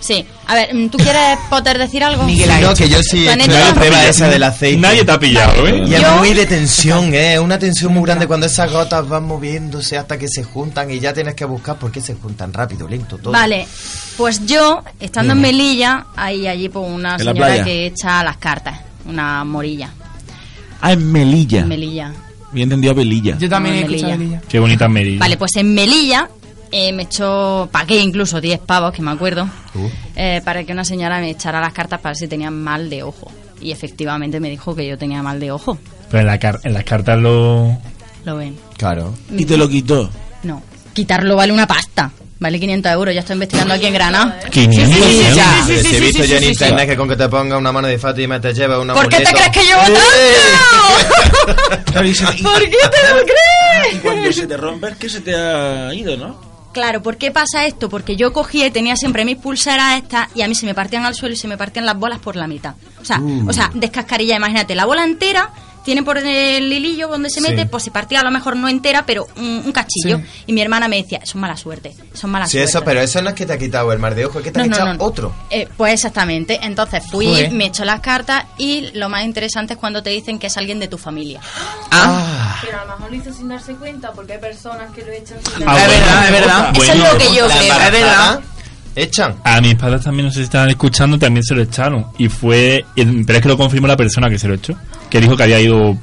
Sí. 0.00 0.24
A 0.46 0.54
ver, 0.54 0.70
¿tú 0.90 0.96
quieres, 0.96 1.38
Potter, 1.50 1.76
decir 1.76 2.02
algo? 2.02 2.22
Miguel 2.24 2.48
No, 2.62 2.72
que 2.74 2.88
yo 2.88 3.02
sí 3.02 3.24
la 3.24 3.34
prueba 3.34 3.52
Nadie 3.76 3.90
te 3.90 3.96
ha 3.96 4.08
esa 4.08 4.28
del 4.28 4.42
aceite. 4.42 4.80
Nadie 4.80 5.04
te 5.04 5.12
ha 5.12 5.18
pillado, 5.18 5.66
¿eh? 5.68 5.84
Y 5.86 5.92
es 5.94 6.10
muy 6.16 6.32
de 6.32 6.46
tensión, 6.46 7.12
¿eh? 7.12 7.34
Es 7.34 7.40
una 7.40 7.58
tensión 7.58 7.92
muy 7.92 8.04
grande 8.04 8.26
cuando 8.26 8.46
esas 8.46 8.72
gotas 8.72 9.06
van 9.06 9.24
moviéndose 9.24 9.98
hasta 9.98 10.16
que 10.16 10.26
se 10.28 10.44
juntan 10.44 10.90
y 10.90 11.00
ya 11.00 11.12
tienes 11.12 11.34
que 11.34 11.44
buscar 11.44 11.76
por 11.78 11.92
qué 11.92 12.00
se 12.00 12.14
juntan 12.14 12.52
rápido, 12.54 12.88
lento, 12.88 13.18
todo. 13.18 13.32
Vale, 13.32 13.66
pues 14.16 14.46
yo, 14.46 14.82
estando 14.98 15.34
en 15.34 15.40
Melilla, 15.42 16.06
hay 16.16 16.46
allí 16.46 16.70
pues, 16.70 16.86
una 16.88 17.16
¿En 17.16 17.24
la 17.26 17.32
señora 17.32 17.64
que 17.64 17.86
echa 17.86 18.24
las 18.24 18.38
cartas, 18.38 18.78
una 19.04 19.44
morilla. 19.44 19.90
Ah, 20.80 20.92
en 20.92 21.10
Melilla. 21.12 21.60
En 21.60 21.68
Melilla. 21.68 22.12
Bien 22.52 22.64
entendido 22.64 22.92
a 22.92 22.94
Belilla. 22.94 23.36
Yo 23.38 23.48
también 23.48 23.74
he 23.76 23.80
escuchado 23.80 24.16
Melilla. 24.16 24.40
Qué 24.48 24.58
bonita 24.58 24.88
Merilla. 24.88 25.20
Vale, 25.20 25.36
pues 25.36 25.56
en 25.56 25.74
Melilla 25.74 26.28
eh, 26.70 26.92
me 26.92 27.02
echó, 27.04 27.68
pagué 27.72 28.00
incluso 28.00 28.40
10 28.40 28.60
pavos, 28.60 28.92
que 28.92 29.02
me 29.02 29.10
acuerdo, 29.10 29.48
Uh. 29.74 29.88
eh, 30.16 30.40
para 30.44 30.64
que 30.64 30.72
una 30.72 30.84
señora 30.84 31.20
me 31.20 31.30
echara 31.30 31.60
las 31.60 31.72
cartas 31.72 32.00
para 32.00 32.10
ver 32.12 32.16
si 32.16 32.28
tenía 32.28 32.50
mal 32.50 32.88
de 32.90 33.02
ojo. 33.02 33.30
Y 33.60 33.70
efectivamente 33.72 34.38
me 34.40 34.48
dijo 34.50 34.74
que 34.74 34.86
yo 34.86 34.96
tenía 34.96 35.22
mal 35.22 35.40
de 35.40 35.50
ojo. 35.50 35.78
Pero 36.10 36.20
en, 36.20 36.26
la 36.26 36.38
car- 36.38 36.60
en 36.64 36.72
las 36.74 36.84
cartas 36.84 37.18
lo... 37.18 37.76
Lo 38.24 38.36
ven. 38.36 38.56
Claro. 38.76 39.14
Y 39.36 39.44
te 39.44 39.56
lo 39.56 39.68
quitó. 39.68 40.08
No, 40.42 40.62
quitarlo 40.94 41.36
vale 41.36 41.52
una 41.52 41.66
pasta. 41.66 42.10
Vale 42.40 42.60
500 42.60 42.92
euros, 42.92 43.14
ya 43.14 43.20
estoy 43.20 43.34
investigando 43.34 43.74
aquí 43.74 43.86
en 43.86 43.94
Granada. 43.94 44.38
500 44.50 44.96
Sí, 44.96 45.02
sí, 45.02 45.10
sí, 45.12 45.24
euros. 45.26 45.44
sí, 45.66 45.78
sí, 45.88 45.96
he 45.96 46.00
visto 46.00 46.22
sí, 46.22 46.28
yo 46.28 46.36
en 46.36 46.44
internet 46.44 46.80
sí. 46.82 46.86
que 46.86 46.96
con 46.96 47.08
que 47.08 47.16
te 47.16 47.28
ponga 47.28 47.58
una 47.58 47.72
mano 47.72 47.88
de 47.88 47.98
Fátima 47.98 48.40
te 48.40 48.54
lleva 48.54 48.78
una 48.78 48.94
¿Por 48.94 49.08
qué 49.08 49.16
te 49.18 49.32
crees 49.32 49.48
que 49.50 49.64
llevo 49.64 49.80
tanto? 49.82 50.00
Claro, 51.86 52.06
y 52.06 52.14
se- 52.14 52.24
y- 52.36 52.42
¿Por 52.42 52.60
qué 52.60 52.68
te 52.70 53.14
lo 53.14 53.22
y 53.22 53.24
crees? 53.24 54.02
cuando 54.02 54.32
se 54.32 54.46
te 54.46 54.56
rompe 54.56 54.88
es 54.88 54.96
que 54.96 55.08
se 55.08 55.20
te 55.20 55.34
ha 55.34 55.92
ido, 55.94 56.16
¿no? 56.16 56.46
Claro, 56.72 57.02
¿por 57.02 57.16
qué 57.16 57.30
pasa 57.32 57.66
esto? 57.66 57.88
Porque 57.88 58.14
yo 58.14 58.32
cogía 58.32 58.66
y 58.66 58.70
tenía 58.70 58.94
siempre 58.94 59.24
mis 59.24 59.38
pulseras 59.38 59.96
estas 60.00 60.28
y 60.34 60.42
a 60.42 60.48
mí 60.48 60.54
se 60.54 60.66
me 60.66 60.74
partían 60.74 61.04
al 61.06 61.14
suelo 61.14 61.34
y 61.34 61.36
se 61.38 61.48
me 61.48 61.56
partían 61.56 61.86
las 61.86 61.96
bolas 61.98 62.18
por 62.20 62.36
la 62.36 62.46
mitad. 62.46 62.74
O 63.00 63.04
sea, 63.04 63.18
Uh. 63.20 63.48
o 63.48 63.52
sea, 63.52 63.70
descascarilla, 63.74 64.36
imagínate, 64.36 64.74
la 64.76 64.84
bola 64.84 65.02
entera 65.02 65.50
tiene 65.84 66.02
por 66.02 66.18
el 66.18 66.72
hilillo 66.72 67.08
donde 67.08 67.30
se 67.30 67.40
Sí. 67.40 67.46
mete, 67.48 67.66
pues 67.66 67.84
se 67.84 67.90
partía 67.90 68.20
a 68.20 68.24
lo 68.24 68.30
mejor 68.30 68.56
no 68.56 68.68
entera, 68.68 69.04
pero 69.06 69.26
un, 69.36 69.62
un 69.64 69.72
cachillo. 69.72 70.18
Sí. 70.18 70.24
Y 70.48 70.52
mi 70.52 70.60
hermana 70.60 70.88
me 70.88 70.96
decía, 71.02 71.20
es 71.22 71.34
mala 71.34 71.56
suerte, 71.56 71.94
es 72.14 72.24
mala 72.24 72.46
Sí, 72.46 72.52
suerte. 72.52 72.70
eso, 72.70 72.84
pero 72.84 73.00
eso 73.00 73.22
no 73.22 73.30
es 73.30 73.34
que 73.34 73.46
te 73.46 73.52
ha 73.54 73.58
quitado 73.58 73.92
el 73.92 73.98
mar 73.98 74.14
de 74.14 74.26
ojo, 74.26 74.38
es 74.38 74.44
que 74.44 74.50
te 74.52 74.58
No, 74.58 74.64
ha 74.64 74.66
no, 74.68 74.74
echado 74.74 74.92
no, 74.92 74.98
no. 74.98 75.04
otro. 75.04 75.34
Eh, 75.50 75.68
pues 75.76 75.94
exactamente. 75.94 76.58
Entonces 76.62 77.02
fui, 77.10 77.26
Joder. 77.26 77.50
me 77.52 77.66
echó 77.66 77.84
las 77.84 78.00
cartas 78.00 78.44
y 78.58 78.90
lo 78.92 79.08
más 79.08 79.24
interesante 79.24 79.74
es 79.74 79.78
cuando 79.78 80.02
te 80.02 80.10
dicen 80.10 80.38
que 80.38 80.48
es 80.48 80.56
alguien 80.56 80.78
de 80.78 80.88
tu 80.88 80.98
familia. 80.98 81.40
Pero 81.90 82.80
a 82.80 82.84
lo 82.84 82.92
mejor 82.96 83.10
lo 83.10 83.16
hizo 83.16 83.32
sin 83.32 83.48
darse 83.48 83.74
cuenta 83.74 84.12
porque 84.12 84.34
hay 84.34 84.38
personas 84.38 84.90
que 84.94 85.02
lo 85.02 85.12
echan 85.12 85.38
sin 85.56 85.68
Ah, 85.68 85.74
darse 85.74 85.86
bueno, 85.86 86.04
cuenta. 86.06 86.24
es 86.26 86.32
verdad. 86.32 86.72
Eso 86.74 86.92
es 86.92 86.98
lo 86.98 87.18
que 87.18 87.24
yo 87.36 87.46
creo. 87.46 87.62
embarazada, 87.62 88.40
Echan. 88.96 89.36
A 89.44 89.60
mis 89.60 89.74
padres 89.76 90.02
también, 90.02 90.26
no 90.26 90.32
sé 90.32 90.38
si 90.40 90.44
estaban 90.44 90.68
escuchando, 90.70 91.18
también 91.18 91.44
se 91.44 91.54
lo 91.54 91.62
echaron. 91.62 92.06
Y 92.18 92.28
fue. 92.28 92.84
Pero 92.94 93.38
es 93.38 93.42
que 93.42 93.48
lo 93.48 93.56
confirmó 93.56 93.86
la 93.86 93.96
persona 93.96 94.28
que 94.28 94.38
se 94.38 94.48
lo 94.48 94.54
echó. 94.54 94.74
Que 95.10 95.20
dijo 95.20 95.36
que 95.36 95.42
había 95.44 95.60
ido. 95.60 95.96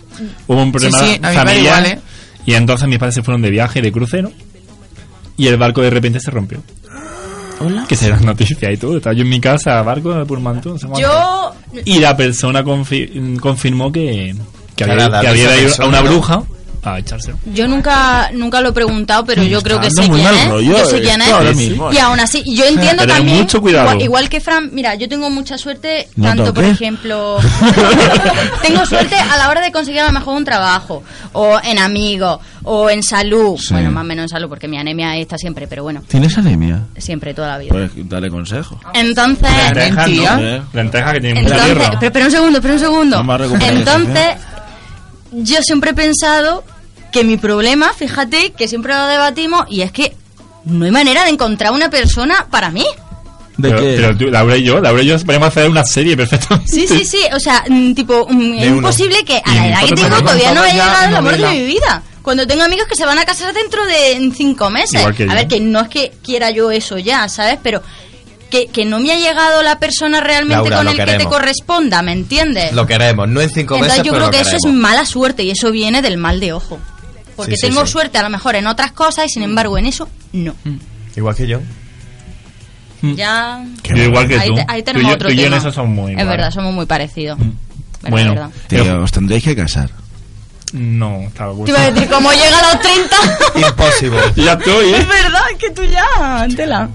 Hubo 0.47 0.61
un 0.61 0.71
problema 0.71 0.97
Sí, 0.99 1.13
sí, 1.15 1.19
familiar. 1.21 1.57
igual, 1.57 1.85
¿eh? 1.87 1.99
Y 2.45 2.53
entonces 2.53 2.87
mis 2.87 2.97
padres 2.99 3.15
se 3.15 3.23
fueron 3.23 3.41
de 3.41 3.49
viaje, 3.49 3.81
de 3.81 3.91
crucero. 3.91 4.31
Y 5.37 5.47
el 5.47 5.57
barco 5.57 5.81
de 5.81 5.89
repente 5.89 6.19
se 6.19 6.31
rompió. 6.31 6.61
Hola. 7.59 7.85
Que 7.87 7.95
será 7.95 8.19
noticia 8.19 8.71
y 8.71 8.77
todo. 8.77 8.97
Estaba 8.97 9.13
yo 9.15 9.23
en 9.23 9.29
mi 9.29 9.39
casa, 9.39 9.81
barco 9.81 10.13
de 10.13 10.25
Purmantú, 10.25 10.69
no 10.71 10.77
sé 10.77 10.87
cuánto. 10.87 11.07
Yo 11.07 11.53
Y 11.85 11.99
la 11.99 12.15
persona 12.15 12.63
confi- 12.63 13.39
confirmó 13.39 13.91
que, 13.91 14.35
que 14.75 14.83
había, 14.83 15.09
que 15.21 15.27
había 15.27 15.61
ido 15.61 15.73
a 15.83 15.87
una 15.87 16.01
¿no? 16.01 16.47
Bruja 16.85 16.95
a 16.95 16.99
echárselo. 16.99 17.37
Yo 17.53 17.67
nunca 17.67 18.29
nunca 18.33 18.61
lo 18.61 18.69
he 18.69 18.73
preguntado, 18.73 19.25
pero 19.25 19.43
yo 19.43 19.61
creo 19.61 19.79
que 19.79 19.89
sé 19.89 20.07
quién 20.07 20.25
es. 20.25 20.47
rollo 20.49 20.77
yo 20.77 20.85
sé 20.85 21.01
quién 21.01 21.21
Y 21.91 21.97
aún 21.97 22.19
así, 22.19 22.43
yo 22.55 22.65
entiendo 22.65 23.05
también. 23.05 23.37
mucho 23.39 23.61
cuidado. 23.61 23.87
Igual, 23.89 24.01
igual 24.01 24.29
que 24.29 24.39
Fran, 24.39 24.69
mira, 24.73 24.95
yo 24.95 25.07
tengo 25.09 25.29
mucha 25.29 25.57
suerte, 25.57 26.07
No 26.15 26.27
tanto 26.27 26.53
por 26.53 26.63
ejemplo. 26.63 27.37
tengo 28.61 28.85
suerte 28.85 29.15
a 29.15 29.37
la 29.37 29.49
hora 29.49 29.61
de 29.61 29.71
conseguir 29.71 30.01
a 30.01 30.07
lo 30.07 30.11
mejor 30.11 30.35
un 30.35 30.45
trabajo, 30.45 31.03
o 31.33 31.59
en 31.63 31.79
amigos, 31.79 32.39
o 32.63 32.89
en 32.89 33.03
salud. 33.03 33.57
Sí. 33.57 33.73
Bueno, 33.73 33.91
más 33.91 34.01
o 34.01 34.05
menos 34.07 34.23
en 34.23 34.29
salud, 34.29 34.49
porque 34.49 34.67
mi 34.67 34.77
anemia 34.77 35.15
está 35.17 35.37
siempre, 35.37 35.67
pero 35.67 35.83
bueno, 35.83 36.01
¿Tienes 36.07 36.37
anemia? 36.37 36.83
siempre, 36.97 37.33
toda 37.33 37.49
la 37.49 37.57
vida. 37.57 37.71
Pues 37.71 37.91
dale 37.95 38.29
consejo. 38.29 38.79
Entonces. 38.93 39.49
Lentejas. 39.73 40.09
¿no? 40.09 40.65
Lentejas 40.73 41.13
que 41.13 41.21
tienen 41.21 41.43
mucha 41.43 41.63
tierra. 41.63 41.91
pero 41.99 42.05
espera 42.07 42.25
un 42.25 42.31
segundo, 42.31 42.57
espera 42.57 42.73
un 42.73 42.79
segundo. 42.79 43.25
Entonces, 43.61 44.35
yo 45.31 45.61
siempre 45.61 45.91
he 45.91 45.93
pensado 45.93 46.63
que 47.15 47.23
mi 47.23 47.37
problema, 47.37 47.93
fíjate, 47.93 48.51
que 48.51 48.67
siempre 48.67 48.93
lo 48.93 49.07
debatimos, 49.07 49.65
y 49.69 49.83
es 49.83 49.91
que 49.93 50.13
no 50.65 50.83
hay 50.83 50.91
manera 50.91 51.23
de 51.23 51.29
encontrar 51.29 51.71
una 51.71 51.89
persona 51.89 52.45
para 52.51 52.71
mí. 52.71 52.85
¿De 53.55 53.69
pero, 53.69 53.81
qué? 53.81 53.93
pero 53.95 54.17
tú, 54.17 54.25
Laura 54.25 54.57
y 54.57 54.63
yo, 54.63 54.81
Laura 54.81 55.01
y 55.01 55.05
yo 55.05 55.17
podemos 55.19 55.47
hacer 55.47 55.69
una 55.69 55.85
serie 55.85 56.17
perfectamente. 56.17 56.69
Sí, 56.69 56.85
sí, 56.85 57.05
sí, 57.05 57.19
o 57.33 57.39
sea, 57.39 57.63
mm, 57.69 57.93
tipo, 57.93 58.27
mm, 58.29 58.53
es 58.55 58.67
imposible 58.67 59.23
que 59.23 59.41
a 59.45 59.55
la 59.55 59.67
edad 59.69 59.79
que 59.85 59.95
tengo 59.95 60.17
todavía 60.17 60.53
no 60.53 60.61
haya 60.61 60.75
ya 60.75 60.83
llegado 60.83 61.07
el 61.07 61.15
amor 61.15 61.37
de 61.37 61.47
mi 61.47 61.65
vida. 61.67 62.03
Cuando 62.21 62.45
tengo 62.45 62.63
amigos 62.63 62.85
que 62.85 62.97
se 62.97 63.05
van 63.05 63.17
a 63.17 63.23
casar 63.23 63.53
dentro 63.53 63.85
de 63.85 64.33
cinco 64.35 64.69
meses. 64.69 64.99
Igual 64.99 65.15
que 65.15 65.23
a 65.23 65.27
yo. 65.27 65.33
ver, 65.35 65.47
que 65.47 65.61
no 65.61 65.79
es 65.79 65.87
que 65.87 66.11
quiera 66.21 66.51
yo 66.51 66.69
eso 66.69 66.97
ya, 66.97 67.29
¿sabes? 67.29 67.59
Pero 67.63 67.81
que, 68.49 68.67
que 68.67 68.83
no 68.83 68.99
me 68.99 69.13
ha 69.13 69.17
llegado 69.17 69.63
la 69.63 69.79
persona 69.79 70.19
realmente 70.19 70.69
Laura, 70.69 70.91
con 70.91 70.99
el 70.99 71.05
que 71.05 71.17
te 71.17 71.29
corresponda, 71.29 72.01
¿me 72.01 72.11
entiendes? 72.11 72.73
Lo 72.73 72.85
queremos, 72.85 73.29
no 73.29 73.39
en 73.39 73.49
cinco 73.49 73.75
Entonces 73.75 73.99
meses, 73.99 74.05
yo 74.05 74.11
pero 74.11 74.29
creo 74.29 74.43
que 74.43 74.49
eso 74.49 74.57
es 74.57 74.65
mala 74.65 75.05
suerte 75.05 75.43
y 75.43 75.51
eso 75.51 75.71
viene 75.71 76.01
del 76.01 76.17
mal 76.17 76.41
de 76.41 76.51
ojo. 76.51 76.77
Porque 77.35 77.51
Sí, 77.55 77.57
sí, 77.61 77.67
tengo 77.67 77.85
sí. 77.85 77.91
suerte 77.91 78.17
a 78.17 78.23
lo 78.23 78.29
mejor 78.29 78.55
en 78.55 78.67
otras 78.67 78.91
cosas 78.91 79.25
y 79.25 79.29
sin 79.29 79.43
embargo 79.43 79.77
en 79.77 79.85
eso 79.87 80.07
no. 80.33 80.53
Igual 81.15 81.35
que 81.35 81.47
yo. 81.47 81.59
Ya 83.01 83.63
Yo 83.83 84.03
igual 84.03 84.27
que 84.27 84.39
ahí, 84.39 84.47
tú. 84.49 84.55
te- 84.55 84.65
ahí 84.67 84.81
Tú 84.81 84.85
tenemos 84.85 85.03
y 85.03 85.09
yo- 85.09 85.15
otro 85.15 85.27
tú 85.29 85.33
y 85.33 85.37
yo 85.37 85.45
en 85.47 85.53
eso 85.53 85.71
somos 85.71 85.91
muy 85.91 86.11
Es 86.19 86.27
verdad, 86.27 86.49
somos 86.51 86.73
muy 86.73 86.85
parecidos. 86.85 87.37
Bueno, 88.07 88.31
verdad. 88.33 88.49
Tío, 88.67 89.01
os 89.03 89.11
tendréis 89.11 89.43
que 89.43 89.55
casar. 89.55 89.89
No, 90.73 91.21
estaba 91.21 91.53
Te 91.63 91.71
iba 91.71 91.81
a 91.81 91.91
decir, 91.91 92.09
como 92.09 92.31
llega 92.31 92.59
a 92.59 92.73
los 92.73 92.81
30. 92.81 93.15
Imposible. 93.69 94.17
ya 94.35 94.53
estoy, 94.53 94.89
¿eh? 94.93 94.97
es 94.99 95.07
verdad, 95.07 95.41
que 95.59 95.69
tú 95.71 95.83
ya, 95.85 96.47
tela. 96.55 96.89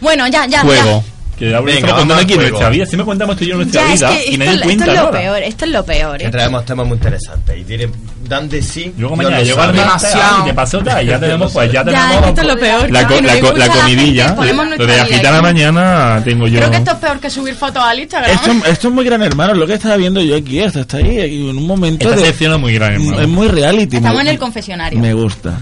Bueno, 0.00 0.26
ya, 0.28 0.46
ya, 0.46 0.62
Juego. 0.62 1.04
Que 1.38 1.46
Laura 1.50 1.72
Venga, 1.74 1.88
contando 1.88 2.14
aquí 2.16 2.34
nuestra 2.36 2.68
vida. 2.70 2.86
Siempre 2.86 3.04
contamos 3.04 3.36
tú 3.36 3.44
y 3.44 3.48
yo 3.48 3.52
ya. 3.52 3.56
nuestra 3.56 3.82
Ya, 3.82 3.92
es 3.94 4.00
vida 4.00 4.08
que 4.10 4.14
y 4.14 4.32
esto, 4.32 4.38
nadie 4.38 4.52
esto 4.54 4.64
cuenta 4.64 4.84
es 4.84 4.88
lo 4.90 4.94
nada. 4.96 5.10
peor, 5.10 5.42
esto 5.42 5.64
es 5.64 5.70
lo 5.70 5.84
peor. 5.84 6.18
Que 6.18 6.28
traemos 6.30 6.64
temas 6.64 6.86
muy 6.86 6.96
interesantes 6.96 7.58
y 7.58 7.64
tienen, 7.64 7.92
dan 8.32 8.48
de 8.48 8.62
sí. 8.62 8.92
Luego 8.98 9.14
mañana 9.16 9.36
al 9.38 9.46
sabe. 9.46 9.84
máster 9.84 10.20
y 10.40 10.44
te 10.46 10.54
pasó 10.54 10.78
tal 10.82 11.04
y 11.04 11.08
ya 11.08 11.20
tenemos, 11.20 11.52
pues 11.52 11.70
ya 11.72 11.84
tenemos 11.84 12.26
esto 12.28 12.40
es 12.40 12.46
lo 12.46 12.58
peor. 12.58 12.90
la, 12.90 13.06
co- 13.06 13.20
la, 13.20 13.40
co- 13.40 13.52
la 13.52 13.68
comidilla. 13.68 14.34
Lo 14.78 14.86
de 14.86 15.00
agitar 15.00 15.26
a 15.32 15.36
la 15.36 15.42
mañana 15.42 16.20
tengo 16.24 16.46
yo. 16.48 16.58
Creo 16.58 16.70
que 16.70 16.76
esto 16.78 16.90
es 16.92 16.96
peor 16.98 17.20
que 17.20 17.30
subir 17.30 17.54
fotos 17.54 17.82
al 17.82 17.98
Instagram. 17.98 18.30
Esto, 18.30 18.50
esto 18.68 18.88
es 18.88 18.94
muy 18.94 19.04
gran 19.04 19.22
hermano, 19.22 19.54
lo 19.54 19.66
que 19.66 19.74
estaba 19.74 19.96
viendo 19.96 20.20
yo 20.20 20.36
aquí, 20.36 20.58
esto 20.58 20.80
está 20.80 20.96
ahí, 20.96 21.20
aquí, 21.20 21.50
en 21.50 21.56
un 21.58 21.66
momento 21.66 22.08
Esta 22.08 22.20
de... 22.20 22.26
sección 22.26 22.52
es 22.54 22.58
muy 22.60 22.74
gran, 22.74 22.94
hermano. 22.94 23.20
Es 23.20 23.28
muy 23.28 23.48
reality. 23.48 23.96
Estamos 23.96 24.16
me- 24.16 24.22
en 24.22 24.28
el 24.28 24.38
confesionario. 24.38 24.98
Me 24.98 25.12
gusta. 25.14 25.58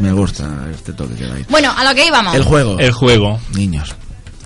Me 0.00 0.12
gusta 0.12 0.46
este 0.74 0.92
toque 0.92 1.14
que 1.14 1.24
dais. 1.26 1.46
Bueno, 1.48 1.72
a 1.76 1.82
lo 1.84 1.94
que 1.94 2.06
íbamos. 2.06 2.34
El 2.34 2.42
juego. 2.42 2.78
El 2.78 2.92
juego. 2.92 3.40
Niños. 3.54 3.94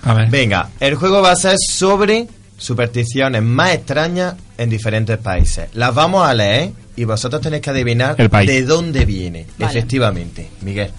A 0.05 0.13
ver. 0.13 0.29
Venga, 0.29 0.69
el 0.79 0.95
juego 0.95 1.21
va 1.21 1.31
a 1.31 1.35
ser 1.35 1.57
sobre 1.57 2.27
supersticiones 2.63 3.43
más 3.43 3.73
extrañas 3.73 4.35
en 4.57 4.69
diferentes 4.69 5.17
países. 5.17 5.67
Las 5.73 5.93
vamos 5.93 6.25
a 6.25 6.33
leer 6.33 6.71
y 6.95 7.03
vosotros 7.03 7.41
tenéis 7.41 7.61
que 7.61 7.71
adivinar 7.71 8.15
El 8.17 8.29
país. 8.29 8.47
de 8.49 8.63
dónde 8.63 9.03
viene, 9.05 9.45
Vale. 9.57 9.71
efectivamente. 9.71 10.49
Miguel. 10.61 10.91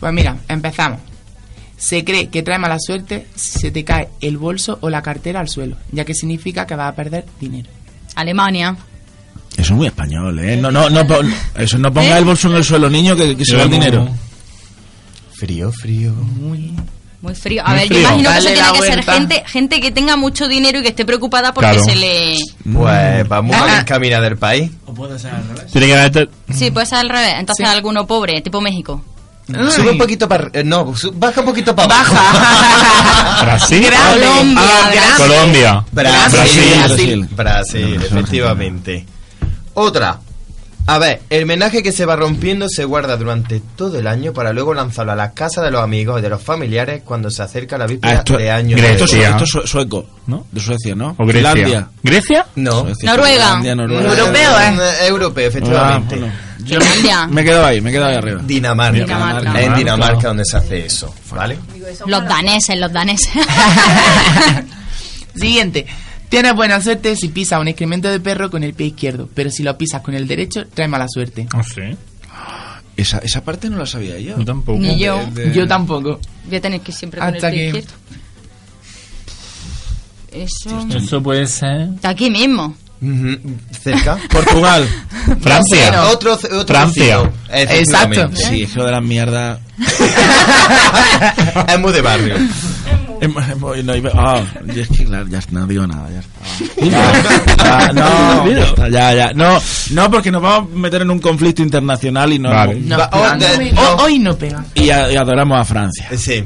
Pues 0.00 0.12
mira, 0.12 0.38
empezamos. 0.48 1.00
Se 1.76 2.02
cree 2.04 2.28
que 2.28 2.42
trae 2.42 2.58
mala 2.58 2.78
suerte 2.78 3.26
si 3.34 3.58
se 3.58 3.70
te 3.70 3.84
cae 3.84 4.08
el 4.20 4.38
bolso 4.38 4.78
o 4.80 4.88
la 4.88 5.02
cartera 5.02 5.40
al 5.40 5.48
suelo, 5.48 5.76
ya 5.90 6.04
que 6.04 6.14
significa 6.14 6.66
que 6.66 6.76
vas 6.76 6.92
a 6.92 6.96
perder 6.96 7.26
dinero. 7.38 7.68
Alemania. 8.14 8.76
Eso 9.56 9.60
es 9.62 9.70
muy 9.72 9.86
español, 9.88 10.38
¿eh? 10.38 10.56
No, 10.56 10.70
no, 10.70 10.88
no, 10.88 11.06
pon- 11.06 11.30
eso 11.56 11.76
no 11.78 11.92
ponga 11.92 12.14
¿Eh? 12.16 12.18
el 12.20 12.24
bolso 12.24 12.48
en 12.48 12.54
el 12.56 12.64
suelo, 12.64 12.88
niño, 12.88 13.14
que, 13.16 13.36
que 13.36 13.44
se 13.44 13.56
va 13.56 13.64
el 13.64 13.70
dinero. 13.70 14.08
Frío, 15.34 15.70
frío. 15.72 16.12
Muy... 16.14 16.72
Muy 17.22 17.34
frío. 17.36 17.62
A 17.64 17.70
Muy 17.70 17.78
ver, 17.78 17.86
frío. 17.88 18.00
yo 18.00 18.08
imagino 18.08 18.30
que 18.32 18.38
eso 18.38 18.48
tiene 18.48 18.72
que 18.72 18.82
ser 18.82 19.04
gente, 19.04 19.44
gente 19.46 19.80
que 19.80 19.90
tenga 19.92 20.16
mucho 20.16 20.48
dinero 20.48 20.80
y 20.80 20.82
que 20.82 20.88
esté 20.88 21.04
preocupada 21.04 21.54
porque 21.54 21.70
Claro. 21.70 21.84
se 21.84 21.94
le... 21.96 22.36
Pues 22.72 23.28
vamos 23.28 23.56
a 23.56 23.80
encaminar 23.80 24.20
del 24.22 24.36
país. 24.36 24.70
¿O 24.86 24.92
puede 24.92 25.18
ser 25.20 25.32
al 25.34 25.46
revés? 25.48 25.70
Tiene 25.72 25.86
que 25.86 25.94
darte. 25.94 26.28
Sí, 26.52 26.70
puede 26.72 26.86
ser 26.86 26.98
al 26.98 27.08
revés. 27.08 27.34
Entonces 27.38 27.64
Sí. 27.66 27.72
alguno 27.72 28.06
pobre, 28.06 28.40
tipo 28.42 28.60
México. 28.60 29.04
Sube 29.70 29.90
un 29.90 29.98
poquito 29.98 30.28
para... 30.28 30.50
no, 30.64 30.96
su- 30.96 31.12
baja 31.12 31.40
un 31.40 31.46
poquito 31.46 31.74
para 31.76 31.94
abajo. 32.00 32.14
Brasil. 33.42 33.84
Colombia. 34.12 34.62
Ah, 34.64 34.90
Brasil. 34.90 35.26
Colombia. 35.26 35.84
Brasil, 35.92 36.30
Brasil. 36.32 36.78
Brasil, 36.78 37.28
Brasil. 37.32 37.90
No, 37.94 37.98
no 38.00 38.04
efectivamente. 38.06 39.06
Otra. 39.74 40.18
A 40.84 40.98
ver, 40.98 41.22
el 41.30 41.46
menaje 41.46 41.80
que 41.82 41.92
se 41.92 42.04
va 42.06 42.16
rompiendo 42.16 42.66
se 42.68 42.84
guarda 42.84 43.16
durante 43.16 43.60
todo 43.76 43.98
el 44.00 44.06
año 44.08 44.32
para 44.32 44.52
luego 44.52 44.74
lanzarlo 44.74 45.12
a 45.12 45.16
las 45.16 45.32
casas 45.32 45.64
de 45.64 45.70
los 45.70 45.80
amigos 45.82 46.18
y 46.18 46.22
de 46.22 46.28
los 46.28 46.42
familiares 46.42 47.02
cuando 47.04 47.30
se 47.30 47.40
acerca 47.42 47.78
la 47.78 47.84
Ah, 47.84 47.86
víspera 47.86 48.14
esto, 48.14 48.36
de 48.36 48.50
año 48.50 48.76
Grecia. 48.76 48.92
esto, 48.92 49.04
es- 49.04 49.12
nuevo. 49.14 49.30
esto 49.30 49.44
es 49.44 49.50
sue- 49.50 49.66
sueco, 49.66 50.06
¿No? 50.26 50.46
De 50.50 50.60
Suecia, 50.60 50.94
¿no? 50.96 51.14
O 51.18 51.24
Grecia. 51.24 51.52
Finlandia. 51.52 51.88
¿Grecia? 52.02 52.46
No. 52.56 52.80
Suecia, 52.82 53.10
Noruega. 53.10 53.44
Finlandia, 53.44 53.74
Noruega. 53.76 54.10
Europeo, 54.10 54.60
¿eh? 54.60 54.74
Eh, 55.02 55.06
Europeo, 55.08 55.44
Ah, 55.44 55.48
efectivamente. 55.48 56.16
bueno. 56.16 56.32
Yo 56.64 56.78
me 57.30 57.44
quedo 57.44 57.64
ahí, 57.66 57.80
me 57.80 57.90
quedo 57.92 58.06
ahí 58.06 58.16
arriba. 58.16 58.40
Dinamarca. 58.44 59.60
En 59.60 59.74
Dinamarca 59.74 60.28
donde 60.28 60.44
se 60.44 60.56
hace 60.56 60.86
eso, 60.86 61.12
¿vale? 61.30 61.58
Los 62.06 62.24
daneses, 62.24 62.76
los 62.78 62.92
daneses. 62.92 63.32
Siguiente. 65.34 65.86
Tienes 66.32 66.54
buena 66.54 66.80
suerte 66.80 67.14
si 67.14 67.28
pisas 67.28 67.60
un 67.60 67.68
excremento 67.68 68.08
de 68.08 68.18
perro 68.18 68.50
con 68.50 68.64
el 68.64 68.72
pie 68.72 68.86
izquierdo, 68.86 69.28
pero 69.34 69.50
si 69.50 69.62
lo 69.62 69.76
pisas 69.76 70.00
con 70.00 70.14
el 70.14 70.26
derecho, 70.26 70.64
trae 70.72 70.88
mala 70.88 71.06
suerte. 71.06 71.46
No 71.52 71.62
sé. 71.62 71.94
Esa, 72.96 73.18
esa 73.18 73.44
parte 73.44 73.68
no 73.68 73.76
la 73.76 73.84
sabía 73.84 74.18
yo. 74.18 74.38
Yo 74.38 74.44
tampoco. 74.46 74.78
Ni 74.78 74.98
yo. 74.98 75.18
De- 75.34 75.48
de- 75.50 75.54
Yo 75.54 75.68
tampoco. 75.68 76.18
Voy 76.46 76.56
a 76.56 76.60
tener 76.62 76.80
que 76.80 76.90
siempre 76.90 77.20
con 77.20 77.34
Hasta 77.34 77.48
el 77.50 77.54
pie 77.54 77.60
que- 77.72 77.78
izquierdo. 77.80 77.98
Eso... 80.32 80.86
Eso 80.96 81.22
puede 81.22 81.46
ser. 81.46 81.90
Está 81.96 82.08
aquí 82.08 82.30
mismo. 82.30 82.74
Cerca. 83.82 84.16
Portugal. 84.30 84.88
Francia. 85.42 86.04
Otro, 86.08 86.32
otro 86.32 86.64
Francia. 86.66 87.30
Efectivamente. 87.50 88.36
Sí, 88.36 88.62
es 88.62 88.70
que 88.72 88.78
lo 88.78 88.86
de 88.86 88.92
la 88.92 89.00
mierda. 89.02 89.60
es 91.68 91.78
muy 91.78 91.92
de 91.92 92.00
barrio. 92.00 92.36
Hemos- 93.22 93.84
no, 93.84 93.94
iba- 93.96 94.10
ah, 94.14 94.42
y 94.74 94.80
es 94.80 94.88
que 94.88 95.04
claro, 95.04 95.26
ya 95.28 95.40
no 95.50 95.66
digo 95.66 95.86
nada, 95.86 96.08
ya 96.10 96.18
está. 96.20 97.52
Ah, 97.64 97.90
no, 97.94 98.50
ya, 98.50 98.64
está, 98.64 98.88
ya, 98.88 99.14
ya. 99.14 99.32
No, 99.32 99.58
no, 99.90 100.10
porque 100.10 100.30
nos 100.30 100.42
vamos 100.42 100.70
a 100.74 100.78
meter 100.78 101.02
en 101.02 101.10
un 101.10 101.18
conflicto 101.20 101.62
internacional 101.62 102.32
y 102.32 102.38
no. 102.38 102.50
Vale. 102.50 102.74
No, 102.80 102.98
Va- 102.98 103.08
oh, 103.12 103.28
no, 103.34 103.36
de- 103.38 103.72
no, 103.72 103.82
no. 103.96 104.02
hoy 104.02 104.18
no 104.18 104.36
pega. 104.36 104.64
Y, 104.74 104.90
a- 104.90 105.10
y 105.12 105.16
adoramos 105.16 105.58
a 105.60 105.64
Francia. 105.64 106.08
Sí. 106.16 106.44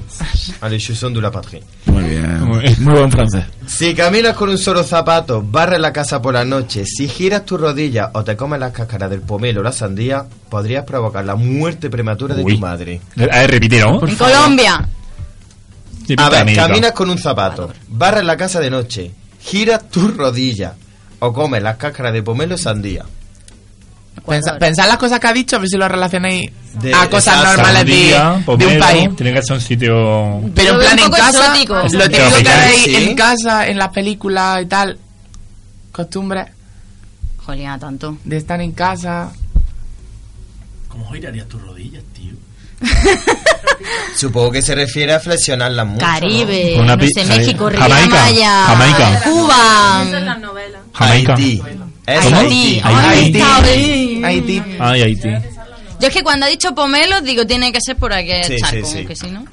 Allez, 0.60 0.82
je 0.86 0.94
suis 0.94 1.12
de 1.14 1.20
la 1.20 1.30
patrie. 1.30 1.62
Muy 1.86 2.04
bien. 2.04 2.44
Muy 2.80 2.94
buen 2.94 3.10
francés. 3.10 3.44
Si 3.66 3.94
caminas 3.94 4.34
con 4.36 4.48
un 4.50 4.58
solo 4.58 4.82
zapato, 4.84 5.42
barres 5.42 5.80
la 5.80 5.92
casa 5.92 6.20
por 6.20 6.34
la 6.34 6.44
noche, 6.44 6.84
si 6.86 7.08
giras 7.08 7.44
tus 7.44 7.60
rodillas 7.60 8.10
o 8.12 8.22
te 8.22 8.36
comes 8.36 8.60
las 8.60 8.72
cáscaras 8.72 9.10
del 9.10 9.20
pomelo 9.22 9.60
o 9.60 9.64
la 9.64 9.72
sandía, 9.72 10.24
podrías 10.50 10.84
provocar 10.84 11.24
la 11.24 11.34
muerte 11.36 11.88
prematura 11.90 12.34
de 12.34 12.42
Uy. 12.44 12.54
tu 12.54 12.60
madre. 12.60 13.00
A 13.16 13.38
ver, 13.40 13.50
repite, 13.50 13.80
¿no? 13.80 14.06
En 14.06 14.14
Colombia. 14.16 14.86
A 16.18 16.28
ver, 16.30 16.54
caminas 16.54 16.92
con 16.92 17.10
un 17.10 17.18
zapato, 17.18 17.72
barres 17.88 18.24
la 18.24 18.36
casa 18.36 18.60
de 18.60 18.70
noche, 18.70 19.10
giras 19.40 19.88
tus 19.90 20.16
rodillas 20.16 20.72
o 21.18 21.32
comes 21.32 21.62
las 21.62 21.76
cáscaras 21.76 22.12
de 22.12 22.22
pomelo 22.22 22.56
sandía. 22.58 23.04
Pensa- 24.26 24.58
pensad 24.58 24.88
las 24.88 24.96
cosas 24.96 25.20
que 25.20 25.26
ha 25.26 25.32
dicho, 25.32 25.56
a 25.56 25.58
ver 25.58 25.68
si 25.68 25.76
lo 25.76 25.86
relacionáis 25.88 26.50
De- 26.80 26.92
a 26.94 27.08
cosas 27.10 27.36
normales 27.44 27.84
de, 27.86 28.10
Sandía, 28.12 28.56
de 28.56 28.66
un 28.66 28.78
país. 28.78 29.10
Tiene 29.16 29.32
que 29.34 29.42
ser 29.42 29.54
un 29.56 29.60
sitio. 29.60 30.40
Pero 30.54 30.72
en 30.74 30.78
plan 30.80 30.92
un 30.94 30.98
en 30.98 31.04
poco 31.04 31.16
casa, 31.16 31.40
exótico. 31.46 31.74
lo 31.74 32.08
típico 32.08 32.36
que 32.36 32.42
veis 32.42 32.82
sí. 32.84 32.96
en 32.96 33.14
casa, 33.16 33.66
en 33.66 33.78
las 33.78 33.88
películas 33.90 34.62
y 34.62 34.66
tal, 34.66 34.98
costumbres 35.92 36.46
Jolía, 37.44 37.76
tanto. 37.78 38.16
de 38.24 38.36
estar 38.38 38.60
en 38.60 38.72
casa. 38.72 39.30
¿Cómo 40.88 41.10
girarías 41.12 41.46
tus 41.46 41.60
rodillas, 41.62 42.02
tío? 42.14 42.15
Supongo 44.16 44.50
que 44.52 44.62
se 44.62 44.74
refiere 44.74 45.12
a 45.12 45.20
flexionarlas 45.20 45.86
mucho. 45.86 46.04
Caribe, 46.04 46.76
Una 46.78 46.96
no 46.96 47.02
sé, 47.04 47.10
Caribe. 47.14 47.36
México, 47.36 47.68
Riviera 47.68 47.94
Jamaica, 47.94 48.22
Maya, 48.22 48.64
Jamaica. 48.66 49.20
Cuba. 49.24 50.02
Eso 50.06 50.16
es 50.16 50.22
las 50.24 50.40
novelas. 50.40 50.80
¿no? 50.84 50.90
Jamaica. 50.92 51.34
Haití. 51.34 51.62
Haití. 52.06 52.80
Haití. 52.82 54.24
Haití. 54.24 54.62
Ay, 54.78 55.02
Haití. 55.02 55.28
Yo 56.00 56.08
es 56.08 56.14
que 56.14 56.22
cuando 56.22 56.46
ha 56.46 56.48
dicho 56.48 56.74
pomelo, 56.74 57.20
digo, 57.22 57.46
tiene 57.46 57.72
que 57.72 57.80
ser 57.80 57.96
por 57.96 58.12
aquel 58.12 58.44
Sí, 58.44 58.56
charco, 58.58 58.86
sí, 58.86 58.98
sí. 59.00 59.06
que 59.06 59.16
si 59.16 59.30
no. 59.30 59.44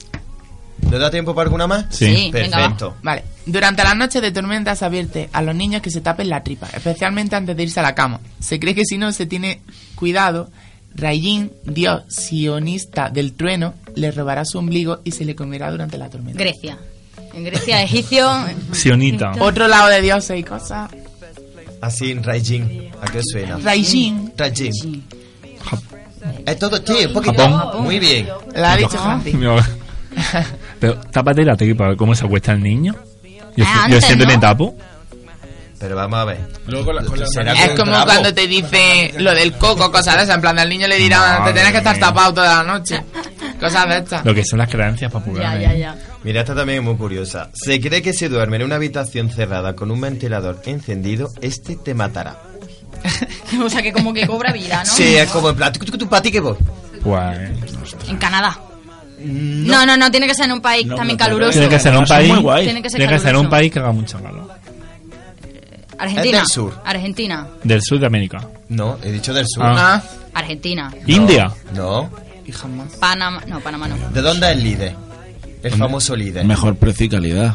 ¿Nos 0.82 1.00
da 1.00 1.10
tiempo 1.10 1.34
para 1.34 1.46
alguna 1.46 1.66
más? 1.68 1.86
Sí. 1.90 2.14
Sí, 2.14 2.32
venga, 2.32 2.58
va. 2.58 2.64
Perfecto. 2.64 2.96
Vale. 3.02 3.24
Durante 3.46 3.84
las 3.84 3.96
noches 3.96 4.22
de 4.22 4.32
tormenta 4.32 4.76
se 4.76 4.86
advierte 4.86 5.30
a 5.34 5.42
los 5.42 5.56
niños 5.56 5.82
que 5.82 5.90
se 5.90 6.02
tapen 6.02 6.30
la 6.30 6.44
tripa, 6.44 6.68
especialmente 6.74 7.36
antes 7.36 7.56
de 7.58 7.64
irse 7.64 7.80
a 7.80 7.84
la 7.84 7.96
cama. 7.96 8.20
Se 8.40 8.60
cree 8.60 8.76
que 8.76 8.84
si 8.86 8.98
no 8.98 9.12
se 9.12 9.26
tiene 9.26 9.62
cuidado, 9.96 10.50
Rayin, 10.96 11.52
dios 11.64 12.04
sionista 12.08 13.10
del 13.10 13.34
trueno, 13.34 13.74
le 13.96 14.12
robará 14.12 14.46
su 14.46 14.58
ombligo 14.58 15.00
y 15.04 15.12
se 15.12 15.26
le 15.26 15.36
comerá 15.36 15.72
durante 15.72 15.98
la 15.98 16.10
tormenta. 16.10 16.40
Grecia. 16.40 16.78
En 17.34 17.44
Grecia, 17.44 17.82
egipcio. 17.82 18.30
Sionita. 18.72 19.32
Otro 19.40 19.68
lado 19.68 19.88
de 19.90 20.02
dioses 20.02 20.40
y 20.40 20.44
cosas. 20.44 20.92
Así 21.82 22.12
en 22.12 22.24
Raijin. 22.24 22.92
¿A 23.02 23.06
qué 23.12 23.22
suena? 23.24 23.58
Raijin. 23.58 24.32
Rajin. 24.38 25.04
Es 26.46 26.60
todo, 26.60 26.78
sí, 26.78 27.06
un 27.06 27.14
poquito. 27.14 27.50
Japón. 27.50 27.84
Muy 27.84 28.00
bien. 28.00 28.28
La 28.56 28.74
ha 28.74 28.78
dicho. 28.78 28.98
Pero 30.80 30.96
tápate 31.12 31.44
la 31.44 31.56
tripa, 31.58 31.96
cómo 31.96 32.16
se 32.16 32.26
acuesta 32.26 32.54
el 32.54 32.62
niño. 32.62 32.96
Yo, 33.56 33.66
Ah, 33.68 33.88
yo 33.90 33.96
antes, 33.96 34.06
siempre 34.06 34.28
me 34.28 34.38
tapo. 34.38 34.76
Pero 35.84 35.98
vamos 35.98 36.18
a 36.18 36.24
ver. 36.24 36.40
Luego 36.68 36.86
con 36.86 36.96
la, 36.96 37.04
con 37.04 37.20
la- 37.20 37.28
Será 37.28 37.52
Es 37.52 37.72
como 37.72 37.92
trapo. 37.92 38.06
cuando 38.06 38.34
te 38.34 38.48
dice 38.48 39.14
lo 39.18 39.36
del 39.36 39.52
coco, 39.54 39.92
cosas 39.92 40.16
de 40.16 40.24
esas. 40.24 40.36
En 40.36 40.42
plan, 40.42 40.58
al 40.58 40.70
niño 40.70 40.88
le 40.88 40.96
dirán, 40.96 41.44
te 41.44 41.52
tienes 41.52 41.74
que 41.74 41.80
estar 41.80 42.00
tapado 42.00 42.36
toda 42.36 42.64
la 42.64 42.74
noche. 42.80 43.04
Cosas 43.60 43.90
de 43.90 43.98
estas. 43.98 44.24
Lo 44.26 44.34
que 44.34 44.46
son 44.46 44.60
las 44.60 44.70
creencias 44.70 45.12
populares. 45.12 45.62
ya, 45.62 45.74
ya. 45.76 45.96
Mira, 46.24 46.40
esta 46.40 46.56
también 46.56 46.80
es 46.80 46.86
muy 46.86 46.96
curiosa. 46.96 47.50
Se 47.54 47.82
cree 47.82 48.02
que 48.02 48.14
si 48.14 48.30
duerme 48.30 48.56
en 48.56 48.64
una 48.64 48.76
habitación 48.76 49.30
cerrada 49.30 49.76
con 49.76 49.92
un 49.92 50.00
ventilador 50.00 50.62
encendido, 50.66 51.28
este 51.42 51.76
te 51.76 51.94
matará. 51.94 52.38
O 53.62 53.70
sea, 53.70 53.82
que 53.82 53.92
como 53.92 54.14
que 54.14 54.26
cobra 54.26 54.54
vida, 54.54 54.84
¿no? 54.86 54.92
Sí, 54.94 55.16
es 55.18 55.30
como 55.30 55.50
en 55.50 55.56
plan, 55.58 55.74
¿tú, 55.74 56.08
para 56.08 56.22
ti 56.22 56.32
qué 56.32 56.40
voy? 56.40 56.56
Pues, 57.04 57.38
En 58.08 58.16
Canadá. 58.18 58.58
No, 59.20 59.86
no, 59.86 59.96
no, 59.96 60.10
tiene 60.12 60.28
que 60.28 60.34
ser 60.36 60.46
en 60.46 60.54
un 60.54 60.62
país 60.62 60.86
No, 60.86 60.96
también 60.96 61.18
no, 61.18 61.26
caluroso. 61.26 61.52
tiene 61.52 61.70
que 61.70 61.80
ser 61.80 61.94
en 61.94 62.00
un 62.00 62.06
país. 62.06 62.30
muy 62.30 62.42
guay. 62.42 62.64
Tiene 62.66 62.82
que 62.82 62.90
ser 62.90 62.98
Tiene 63.00 63.14
que 63.14 63.20
ser 63.20 63.30
en 63.30 63.36
un 63.38 63.50
país 63.50 63.72
que 63.72 63.80
haga 63.80 63.92
mucho 63.92 64.22
calor. 64.22 64.50
Argentina. 65.98 66.38
Es 66.38 66.44
del 66.44 66.48
sur. 66.48 66.82
Argentina. 66.86 67.48
Del 67.64 67.82
sur 67.82 68.00
de 68.00 68.06
América. 68.06 68.48
No, 68.70 68.98
he 69.04 69.12
dicho 69.12 69.34
del 69.34 69.46
sur. 69.48 69.64
Ah. 69.66 70.02
Ah, 70.04 70.04
Argentina. 70.34 70.92
India. 71.08 71.52
No. 71.74 72.10
y 72.46 72.52
jamás. 72.52 72.94
Panamá. 72.96 73.42
No, 73.48 73.60
Panamá 73.62 73.88
no. 73.88 73.96
¿De 74.10 74.22
dónde 74.22 74.52
es 74.52 74.58
el 74.58 74.64
líder? 74.64 74.96
El 75.64 75.72
famoso 75.76 76.16
líder. 76.16 76.44
Mejor 76.46 76.76
precio 76.76 77.06
y 77.06 77.10
calidad. 77.10 77.54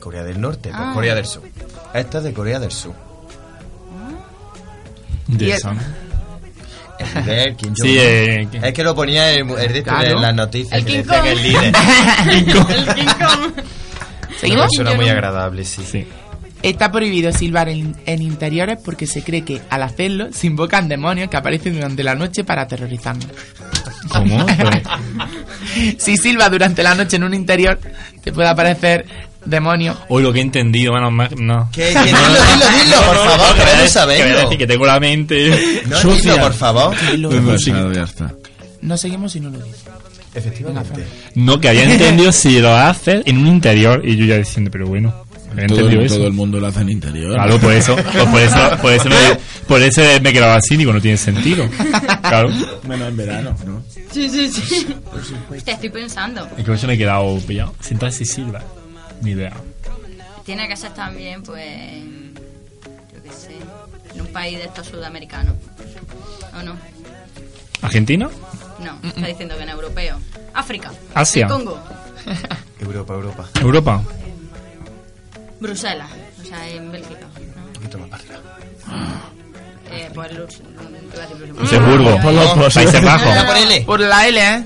Corea 0.00 0.22
del 0.24 0.40
Norte, 0.40 0.68
pues 0.70 0.74
Ah. 0.82 0.90
Corea 0.94 1.14
del 1.14 1.24
Sur. 1.26 1.42
Esta 1.94 2.18
es 2.18 2.24
de 2.24 2.32
Corea 2.32 2.58
del 2.60 2.70
Sur. 2.70 2.94
De 5.26 5.44
el- 5.46 5.50
esa. 5.52 5.72
El 6.98 7.24
líder, 7.26 7.56
Kim 7.56 7.74
Sí, 7.76 7.96
eh, 7.98 8.48
Es 8.62 8.72
que 8.72 8.82
lo 8.84 8.94
ponía 8.94 9.30
el, 9.32 9.48
el 9.50 9.72
de 9.72 9.82
Claro. 9.82 10.16
en 10.16 10.22
las 10.22 10.34
noticias, 10.34 10.72
El 10.78 10.84
que 10.84 10.92
King 10.92 10.98
decía 10.98 11.22
que 11.22 11.28
Kong. 11.28 11.38
el 11.38 11.42
líder. 11.42 11.74
El 12.30 12.94
King 12.94 13.06
Kong. 13.06 13.52
¿Seguimos? 14.40 14.66
Suena 14.74 14.94
muy 14.94 15.08
agradable, 15.08 15.64
sí. 15.64 15.82
Sí. 15.90 16.06
Está 16.68 16.90
prohibido 16.90 17.32
silbar 17.32 17.68
en, 17.68 17.94
en 18.06 18.22
interiores 18.22 18.78
porque 18.84 19.06
se 19.06 19.22
cree 19.22 19.42
que 19.44 19.62
al 19.70 19.82
hacerlo 19.84 20.28
se 20.32 20.48
invocan 20.48 20.88
demonios 20.88 21.30
que 21.30 21.36
aparecen 21.36 21.74
durante 21.74 22.02
la 22.02 22.14
noche 22.16 22.42
para 22.42 22.62
aterrorizarnos. 22.62 23.26
¿Cómo? 24.08 24.44
Pues, 24.56 25.96
Si 25.98 26.16
silba 26.16 26.48
durante 26.48 26.82
la 26.82 26.94
noche 26.94 27.16
en 27.16 27.24
un 27.24 27.34
interior, 27.34 27.78
te 28.22 28.32
puede 28.32 28.48
aparecer 28.48 29.04
demonios. 29.44 29.96
Hoy 30.08 30.22
lo 30.22 30.32
que 30.32 30.38
he 30.40 30.42
entendido, 30.42 30.92
menos 30.92 31.12
mal, 31.12 31.28
no. 31.38 31.68
¿Qué? 31.72 31.92
¿Qué? 31.92 32.02
Dilo, 32.04 32.18
dilo, 32.18 32.84
dilo, 32.84 32.96
por 33.06 33.16
favor, 33.16 33.54
que 33.54 33.62
a 33.62 33.64
queremos 33.64 33.64
decir- 33.64 33.66
que 33.66 33.76
voy 33.76 33.84
a 33.84 33.88
saberlo. 33.88 34.40
decir 34.40 34.58
que 34.58 34.66
tengo 34.66 34.86
la 34.86 35.00
mente 35.00 35.82
No, 35.86 35.96
sucia. 36.00 36.32
dilo, 36.32 36.44
por 36.44 36.52
favor. 36.54 36.96
Muy 37.18 37.40
Pues 37.40 37.64
ya 37.64 38.02
está. 38.04 38.32
No 38.82 38.96
seguimos 38.96 39.32
si 39.32 39.40
no 39.40 39.50
lo 39.50 39.58
dices. 39.58 39.84
Efectivamente. 40.34 41.04
No, 41.34 41.60
que 41.60 41.68
había 41.68 41.84
entendido 41.92 42.30
si 42.32 42.58
lo 42.60 42.74
haces 42.74 43.22
en 43.26 43.38
un 43.38 43.46
interior 43.46 44.02
y 44.04 44.16
yo 44.16 44.24
ya 44.26 44.36
diciendo, 44.38 44.70
pero 44.70 44.86
bueno, 44.86 45.25
Todo, 45.68 45.88
el- 45.88 46.00
eso. 46.04 46.16
todo 46.16 46.26
el 46.26 46.32
mundo 46.32 46.60
lo 46.60 46.66
hace 46.66 46.80
en 46.80 46.90
interior. 46.90 47.32
Claro, 47.34 47.58
por 47.58 47.72
eso, 47.72 47.96
pues 48.12 48.24
por 48.26 48.40
eso, 48.40 48.76
por 48.82 48.92
eso, 48.92 49.08
me, 49.08 49.16
por 49.66 49.82
eso 49.82 50.00
me 50.22 50.30
he 50.30 50.32
quedado 50.32 50.54
así, 50.54 50.76
digo, 50.76 50.92
no 50.92 51.00
tiene 51.00 51.16
sentido. 51.16 51.68
Claro. 52.22 52.50
Menos 52.86 53.08
en 53.08 53.16
verano, 53.16 53.56
¿no? 53.64 53.82
Sí, 54.12 54.28
sí, 54.30 54.50
sí. 54.52 54.86
Hostia, 55.50 55.74
estoy 55.74 55.88
pensando. 55.90 56.44
Es 56.46 56.52
que 56.56 56.62
por 56.64 56.74
eso 56.74 56.86
me 56.86 56.94
he 56.94 56.98
quedado 56.98 57.38
pillado. 57.40 57.74
Sientas 57.80 58.20
y 58.20 58.24
silba. 58.24 58.62
Ni 59.22 59.30
idea. 59.32 59.52
Tiene 60.44 60.68
que 60.68 60.76
ser 60.76 60.92
también, 60.94 61.42
pues. 61.42 61.64
Yo 63.14 63.22
qué 63.22 63.30
sé. 63.30 63.56
En 64.14 64.20
un 64.20 64.26
país 64.28 64.58
de 64.58 64.64
estos 64.64 64.86
sudamericanos. 64.86 65.54
¿O 66.58 66.62
no? 66.62 66.76
¿Argentina? 67.82 68.28
No, 68.82 68.98
está 69.08 69.26
diciendo 69.26 69.56
que 69.56 69.62
en 69.64 69.68
europeo. 69.70 70.18
África. 70.54 70.92
Asia. 71.14 71.46
El 71.46 71.52
Congo. 71.52 71.78
Europa, 72.80 73.14
Europa. 73.14 73.48
¿Europa? 73.60 74.02
Bruselas. 75.60 76.08
O 76.42 76.44
sea, 76.46 76.68
en 76.68 76.90
Bélgica. 76.92 77.26
Un 77.66 77.72
poquito 77.72 77.98
más 77.98 78.20
arriba. 78.20 78.40
Eh, 79.90 80.10
pues 80.14 80.32
Lux- 80.32 80.60
Luxemburgo. 80.60 81.60
Luxemburgo. 81.60 82.20
Por 82.20 82.32
los 82.32 82.50
pros. 82.52 82.74
Países 82.74 83.02
Bajos. 83.02 83.26
Era 83.32 83.46
por 83.46 83.56
L. 83.56 83.80
Por 83.82 84.00
la 84.00 84.26
L, 84.28 84.40
¿eh? 84.40 84.64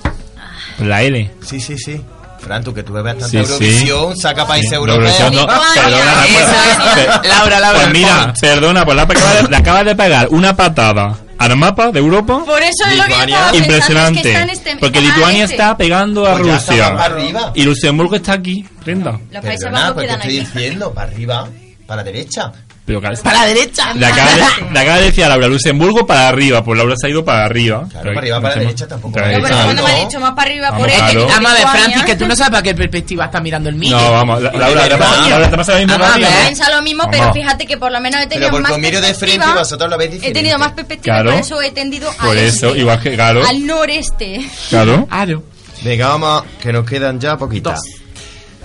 La 0.81 1.03
L. 1.03 1.31
Sí, 1.45 1.61
sí, 1.61 1.77
sí. 1.79 2.01
Fran, 2.41 2.65
tú 2.65 2.73
que 2.73 2.83
tú 2.83 2.95
ves 2.95 3.05
bastante 3.05 3.29
Sí, 3.29 3.45
sí. 3.45 3.53
Eurovisión, 3.53 4.17
saca 4.17 4.47
países 4.47 4.71
Sí, 4.71 4.77
europeos. 4.77 5.21
Eurovisión, 5.21 5.35
no. 5.35 5.47
Perdona, 5.47 6.27
Esa, 6.27 6.95
pues- 6.95 7.29
Laura, 7.29 7.61
Laura. 7.61 7.79
Pues 7.81 7.93
mira, 7.93 8.35
perdona, 8.41 8.85
pues 8.87 8.99
acabas 8.99 9.43
de, 9.43 9.49
le 9.51 9.57
acabas 9.57 9.85
de 9.85 9.95
pegar 9.95 10.29
una 10.31 10.57
patada 10.57 11.19
al 11.41 11.57
mapa 11.57 11.91
de 11.91 11.99
Europa. 11.99 12.43
Por 12.45 12.61
eso 12.63 12.85
es 12.91 12.97
lo 12.99 13.05
que 13.05 13.13
estaba 13.13 13.25
pensando, 13.27 13.47
es 13.47 13.51
que 13.53 13.59
Impresionante. 13.59 14.19
está 14.29 14.43
en 14.43 14.51
este- 14.51 14.77
Porque 14.77 15.01
Lituania 15.01 15.45
este. 15.45 15.55
está 15.57 15.77
pegando 15.77 16.27
a 16.27 16.37
Pues 16.39 16.67
Rusia. 16.67 16.87
arriba. 16.89 17.53
Y 17.55 17.63
Luxemburgo 17.65 18.15
está 18.17 18.35
aquí, 18.35 18.65
prenda. 18.85 19.19
Los 19.31 19.43
Países 19.43 19.71
Bajos 19.73 19.95
pues 19.95 20.07
te 20.07 20.13
quedan 20.15 20.21
estoy 20.21 20.39
aquí. 20.39 20.47
diciendo, 20.55 20.93
para 20.93 21.11
arriba, 21.11 21.49
para 21.87 21.97
la 22.03 22.05
derecha. 22.05 22.53
Pero 22.99 23.01
que- 23.01 23.23
Para 23.23 23.39
la 23.41 23.47
derecha. 23.47 23.95
le 23.95 24.07
acaba, 24.07 24.31
de, 24.35 24.43
le 24.73 24.81
acaba 24.81 24.99
de 24.99 25.05
decir 25.05 25.25
a 25.25 25.29
Laura 25.29 25.47
Luxemburgo 25.49 26.07
para 26.07 26.29
arriba, 26.29 26.65
pues 26.65 26.77
Laura 26.77 26.95
se 27.01 27.07
ha 27.07 27.11
ido 27.11 27.25
para 27.25 27.45
arriba. 27.45 27.87
Claro, 27.89 28.05
para 28.09 28.19
arriba, 28.19 28.41
para 28.41 28.55
la 28.57 28.61
derecha 28.63 28.89
tampoco. 28.89 29.15
Para 29.15 29.39
No, 29.39 29.43
pero 29.45 29.83
me 29.85 29.91
ha 29.93 30.05
dicho 30.05 30.19
más 30.21 30.33
para 30.33 30.51
arriba 30.51 30.71
Vamos, 30.71 30.87
por 30.89 30.97
claro. 30.97 31.21
X. 31.23 31.35
Vamos 31.35 31.51
a 31.51 31.55
ver, 31.55 31.61
Lituania. 31.63 31.83
Francis, 31.85 32.05
que 32.05 32.17
tú 32.17 32.27
no 32.27 32.37
sabes 32.37 32.51
para 32.51 32.63
qué 32.63 32.75
perspectiva 32.75 33.25
está 33.27 33.41
mirando 33.41 33.69
el 33.69 33.75
mío. 33.77 33.97
No, 33.97 34.13
vamos, 34.13 34.43
la- 34.43 34.51
Laura. 34.53 34.87
Laura, 34.87 35.29
Laura, 35.29 35.51
¿te 35.51 35.57
pasa 35.57 35.73
lo 35.73 35.79
mismo 35.79 35.93
Vamos 35.99 36.07
que 36.07 36.13
a 36.13 36.15
a 36.15 36.19
mí, 36.19 36.25
ver. 36.25 36.33
no? 36.35 36.41
Piensa 36.47 36.71
lo 36.77 36.83
mismo, 36.83 37.05
pero 37.11 37.23
Vamos. 37.23 37.37
fíjate 37.37 37.67
que 37.67 37.77
por 37.77 37.93
lo 37.93 38.01
menos 38.01 38.21
he 38.23 38.27
tenido 38.27 38.51
Pero 38.51 38.63
más 38.63 38.79
miro 38.79 39.01
de 39.01 39.15
frente 39.15 39.47
y 39.49 39.53
vosotros 39.59 39.91
lo 39.91 39.97
veis 39.99 40.11
He 40.11 40.15
diferente. 40.15 40.39
tenido 40.41 40.59
más 40.59 40.73
perspectiva, 40.73 41.15
Claro. 41.17 41.31
por 41.31 41.41
eso 41.41 41.63
he 41.63 41.71
tendido 41.71 42.13
Por 42.21 42.31
al 42.31 42.39
eso, 42.39 42.67
este, 42.69 42.79
igual 42.81 43.01
que, 43.01 43.15
claro. 43.15 43.47
al 43.47 43.67
noreste. 43.67 44.41
Claro. 44.69 45.07
Claro. 45.07 45.43
Venga, 45.83 46.09
vamos, 46.09 46.43
que 46.61 46.73
nos 46.73 46.85
quedan 46.87 47.19
ya 47.21 47.37
poquitas. 47.39 47.81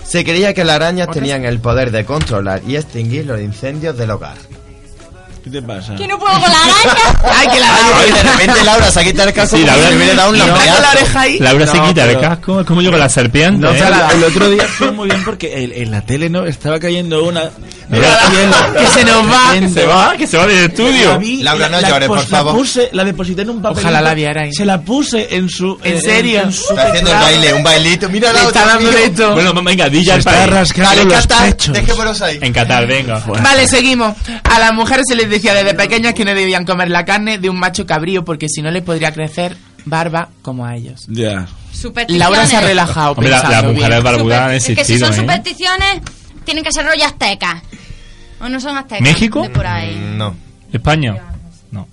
Se 0.06 0.24
creía 0.24 0.54
que 0.54 0.64
las 0.64 0.76
arañas 0.76 1.10
tenían 1.10 1.44
el 1.44 1.58
poder 1.58 1.90
de 1.90 2.04
controlar 2.04 2.62
y 2.64 2.76
extinguir 2.76 3.26
los 3.26 3.40
incendios 3.40 3.98
del 3.98 4.12
hogar. 4.12 4.36
¿Qué 5.46 5.52
te 5.52 5.62
pasa? 5.62 5.94
Que 5.94 6.08
no 6.08 6.18
puedo 6.18 6.32
con 6.40 6.50
la 6.50 6.58
araña. 6.60 7.38
¡Ay, 7.38 7.46
que 7.52 7.60
la 7.60 7.68
Ay, 8.00 8.10
de 8.10 8.22
repente 8.24 8.64
Laura 8.64 8.90
se 8.90 8.98
ha 9.00 9.04
quitado 9.04 9.28
el 9.28 9.34
casco 9.36 9.56
Sí, 9.56 9.64
Laura- 9.64 9.90
hubiera 9.94 10.14
dado 10.16 10.30
un 10.30 10.38
la 10.38 10.44
oreja 10.90 11.20
ahí. 11.20 11.38
Laura 11.38 11.66
se 11.68 11.80
quita 11.82 12.10
el 12.10 12.20
casco, 12.20 12.60
es 12.62 12.66
como 12.66 12.82
yo 12.82 12.90
con 12.90 12.98
la 12.98 13.08
serpiente. 13.08 13.60
No, 13.60 13.68
¿eh? 13.70 13.76
o 13.76 13.78
sea, 13.78 13.90
la- 13.90 14.10
el 14.10 14.24
otro 14.24 14.50
día 14.50 14.64
estuvo 14.68 14.92
muy 14.92 15.08
bien 15.08 15.22
porque 15.24 15.54
el- 15.62 15.70
en 15.70 15.92
la 15.92 16.00
tele 16.00 16.28
no 16.28 16.44
estaba 16.46 16.80
cayendo 16.80 17.22
una. 17.22 17.42
Mira, 17.88 18.08
que 18.76 18.86
se 18.88 19.04
nos 19.04 19.24
va. 19.30 19.52
Que 19.56 19.68
se 19.68 19.86
va, 19.86 20.16
que 20.16 20.26
se 20.26 20.36
va 20.36 20.46
del 20.48 20.64
estudio. 20.64 21.16
vi, 21.20 21.44
Laura, 21.44 21.68
no 21.68 21.80
la- 21.80 21.88
llores, 21.90 22.08
por 22.08 22.18
la 22.18 22.24
favor. 22.24 22.54
puse, 22.56 22.88
la 22.92 23.04
deposité 23.04 23.42
en 23.42 23.50
un 23.50 23.62
papel. 23.62 23.78
Ojalá 23.78 24.00
la 24.00 24.14
viera 24.14 24.42
ahí. 24.42 24.52
Se 24.52 24.64
la 24.64 24.80
puse 24.80 25.28
en 25.36 25.48
su. 25.48 25.78
¿En 25.84 26.02
serio? 26.02 26.40
En, 26.42 26.52
su 26.52 26.70
Está 26.70 26.88
haciendo 26.88 27.12
el 27.12 27.16
teclado. 27.18 27.24
baile, 27.24 27.54
un 27.54 27.62
bailito. 27.62 28.08
Mira 28.08 28.32
Le 28.32 28.40
la 28.40 28.46
está 28.48 28.66
dando 28.66 28.90
esto. 28.90 29.32
Bueno, 29.34 29.54
venga, 29.62 29.88
di 29.88 30.04
ya 30.04 30.14
el 30.14 30.24
los 30.24 30.24
Qatar, 30.72 31.72
dejémonos 31.72 32.20
ahí. 32.20 32.38
En 32.42 32.52
Qatar, 32.52 32.84
venga. 32.88 33.22
Vale, 33.40 33.68
seguimos. 33.68 34.16
A 34.42 34.58
las 34.58 34.72
mujeres 34.72 35.04
se 35.08 35.14
les 35.14 35.28
decía 35.36 35.54
desde 35.54 35.74
pequeñas 35.74 36.14
que 36.14 36.24
no 36.24 36.34
debían 36.34 36.64
comer 36.64 36.90
la 36.90 37.04
carne 37.04 37.38
de 37.38 37.48
un 37.50 37.58
macho 37.58 37.86
cabrío 37.86 38.24
porque 38.24 38.48
si 38.48 38.62
no 38.62 38.70
les 38.70 38.82
podría 38.82 39.12
crecer 39.12 39.56
barba 39.84 40.28
como 40.42 40.64
a 40.66 40.74
ellos. 40.76 41.04
Ya. 41.08 41.46
Supersticiones. 41.72 42.18
Laura 42.18 42.46
se 42.46 42.56
ha 42.56 42.60
relajado 42.60 43.12
Hombre, 43.12 43.28
la- 43.30 43.36
las 43.36 43.44
pensando 43.46 43.72
mujeres 43.72 43.90
bien. 43.90 44.04
barbudas 44.04 44.40
han 44.40 44.50
Es 44.54 44.64
que 44.64 44.74
si 44.74 44.80
existido, 44.80 45.06
son 45.06 45.14
¿eh? 45.14 45.20
supersticiones, 45.20 46.00
tienen 46.44 46.64
que 46.64 46.72
ser 46.72 46.86
rollo 46.86 47.04
aztecas. 47.04 47.62
¿O 48.40 48.48
no 48.48 48.60
son 48.60 48.76
aztecas? 48.76 49.00
¿México? 49.02 49.42
De 49.42 49.50
por 49.50 49.66
ahí. 49.66 49.94
No. 50.16 50.34
¿España? 50.72 51.16
No. 51.70 51.86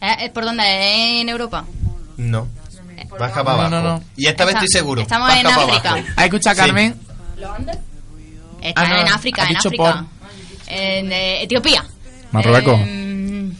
¿Eh? 0.00 0.16
¿Es 0.24 0.30
¿Por 0.30 0.44
dónde? 0.44 0.62
¿Es 0.64 1.22
¿En 1.22 1.28
Europa? 1.28 1.64
No. 2.16 2.48
Baja 3.18 3.44
para 3.44 3.56
No, 3.56 3.62
abajo. 3.62 3.70
no, 3.70 3.82
no. 3.82 4.02
Y 4.16 4.26
esta 4.26 4.44
vez 4.44 4.54
Está- 4.54 4.64
estoy 4.64 4.78
seguro. 4.80 5.02
estamos 5.02 5.28
Baja 5.28 5.40
en 5.40 5.46
para 5.46 5.56
África. 5.62 5.90
abajo. 5.90 6.06
¿Has 6.16 6.24
escuchado, 6.24 6.54
Sí. 6.56 6.60
Carmen? 6.62 6.96
Está 8.62 8.80
Ah, 8.82 8.88
no, 8.88 8.96
en 9.00 9.08
África, 9.08 9.42
has 9.42 9.48
en 9.50 9.54
dicho 9.54 9.68
África. 9.68 10.04
En 10.66 11.12
eh, 11.12 11.42
Etiopía. 11.44 11.84
Marruecos. 12.36 12.80
Eh, 12.84 13.50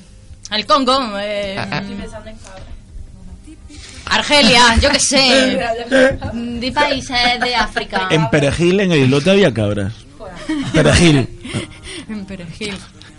el 0.52 0.66
Congo. 0.66 1.18
eh, 1.18 1.56
Ah, 1.58 1.68
ah. 1.72 1.82
Argelia, 4.08 4.76
yo 4.80 4.88
qué 4.90 5.00
sé. 5.00 5.58
De 6.32 6.72
países 6.72 7.40
de 7.40 7.54
África. 7.56 8.08
En 8.10 8.30
Perejil, 8.30 8.80
en 8.80 8.92
el 8.92 9.04
islote 9.04 9.30
había 9.30 9.52
cabras. 9.52 9.92
Perejil. 10.72 11.28
En 12.08 12.24
Perejil. 12.24 12.74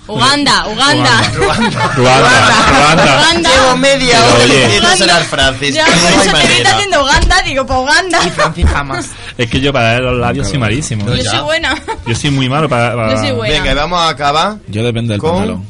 Uganda, 0.08 0.68
Uganda. 0.68 1.22
Ruanda, 1.36 1.92
Ruanda. 1.96 3.04
Uganda. 3.20 3.50
Llevo 3.50 3.78
media 3.78 4.20
hora 4.24 4.44
oye. 4.44 4.64
diciendo 4.66 4.90
sonar 4.98 5.24
Francis. 5.26 5.76
Ya, 5.76 5.86
No 5.86 5.92
por 5.92 6.12
eso 6.12 6.22
te 6.22 6.32
manera. 6.32 6.72
haciendo 6.76 7.02
Uganda, 7.04 7.42
digo, 7.44 7.66
pues 7.66 7.80
Uganda. 7.80 8.20
Y 8.26 8.30
Francis 8.30 8.66
jamás. 8.70 9.10
Es 9.38 9.50
que 9.50 9.60
yo 9.60 9.74
para 9.74 10.00
los 10.00 10.18
labios 10.18 10.48
soy 10.50 10.60
malísimo. 10.60 11.06
Yo 11.14 11.24
soy 11.24 11.40
buena. 11.42 11.76
Yo 12.06 12.16
soy 12.16 12.32
muy 12.32 12.48
malo 12.50 12.70
para... 12.70 13.12
Yo 13.12 13.18
soy 13.18 13.32
buena. 13.32 13.54
Venga, 13.62 13.74
vamos 13.74 14.00
a 14.00 14.10
acabar 14.10 14.58
Yo 14.68 14.84
depende 14.84 15.14
del 15.14 15.22
pantalón. 15.22 15.66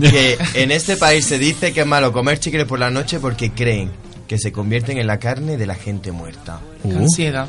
que 0.00 0.38
en 0.54 0.70
este 0.70 0.96
país 0.96 1.26
se 1.26 1.38
dice 1.38 1.72
que 1.72 1.80
es 1.82 1.86
malo 1.86 2.12
comer 2.12 2.40
chicles 2.40 2.64
por 2.64 2.78
la 2.78 2.90
noche 2.90 3.20
porque 3.20 3.52
creen 3.52 3.90
que 4.26 4.38
se 4.38 4.50
convierten 4.50 4.96
en 4.98 5.06
la 5.06 5.18
carne 5.18 5.56
de 5.58 5.66
la 5.66 5.74
gente 5.74 6.10
muerta. 6.10 6.58
Uh. 6.84 6.98
Ansiedad. 7.00 7.46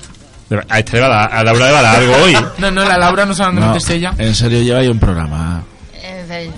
A, 0.70 0.80
este 0.80 0.98
le 0.98 1.08
va 1.08 1.24
a, 1.26 1.44
Laura 1.44 1.66
le 1.68 1.72
va 1.72 1.80
a 1.80 1.82
dar 1.82 1.96
algo 1.96 2.14
hoy. 2.24 2.38
No, 2.60 2.70
no, 2.70 2.84
la 2.84 2.98
Laura 2.98 3.26
no 3.26 3.34
sabe 3.34 3.48
dónde 3.48 3.62
No, 3.62 3.68
meterse 3.68 3.96
ella. 3.96 4.14
en 4.18 4.36
serio, 4.36 4.62
lleva 4.62 4.80
ahí 4.82 4.88
un 4.88 5.00
programa. 5.00 5.64
Eh, 6.06 6.52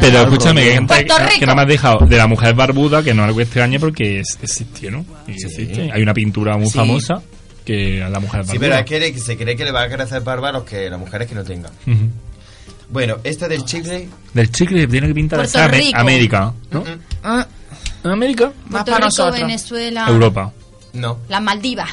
Pero 0.00 0.18
escúchame, 0.22 0.62
que, 0.62 1.04
que 1.40 1.46
me 1.46 1.60
has 1.62 1.66
dejado 1.66 2.06
de 2.06 2.16
la 2.16 2.28
mujer 2.28 2.54
barbuda, 2.54 3.02
que 3.02 3.12
no 3.12 3.22
es 3.22 3.28
algo 3.28 3.40
extraño 3.40 3.80
porque 3.80 4.20
es, 4.20 4.38
existió, 4.40 4.92
¿no? 4.92 5.04
Y 5.26 5.32
existe. 5.32 5.90
Hay 5.92 6.02
una 6.02 6.14
pintura 6.14 6.56
muy 6.56 6.66
Sí. 6.68 6.78
famosa 6.78 7.20
que 7.64 8.00
a 8.02 8.08
la 8.08 8.20
mujer 8.20 8.40
barbuda. 8.40 8.52
Sí, 8.52 8.58
pero 8.60 8.74
es 8.76 9.12
que 9.12 9.18
se 9.18 9.36
cree 9.36 9.56
que 9.56 9.64
le 9.64 9.72
va 9.72 9.82
a 9.82 9.88
crecer 9.88 10.22
barba 10.22 10.50
a 10.50 10.52
los 10.52 10.62
que 10.64 10.88
las 10.88 11.00
mujeres 11.00 11.26
que 11.28 11.34
no 11.34 11.42
tengan. 11.42 11.72
Ujú. 11.86 12.10
Bueno, 12.90 13.16
esta 13.24 13.48
del 13.48 13.64
chicle. 13.64 14.08
Del 14.34 14.50
chicle 14.52 14.86
tiene 14.86 15.08
que 15.08 15.14
pintar 15.14 15.38
Puerto 15.40 15.68
Rico. 15.68 15.98
América, 15.98 16.52
¿no? 16.70 16.84
Ah, 17.24 17.46
América. 18.04 18.46
más 18.46 18.54
Puerto 18.70 18.84
para 18.92 18.96
Rico, 18.96 19.04
nosotros. 19.06 19.40
Venezuela. 19.40 20.06
Europa. 20.08 20.52
No. 20.92 21.18
Las 21.28 21.42
Maldivas. 21.42 21.90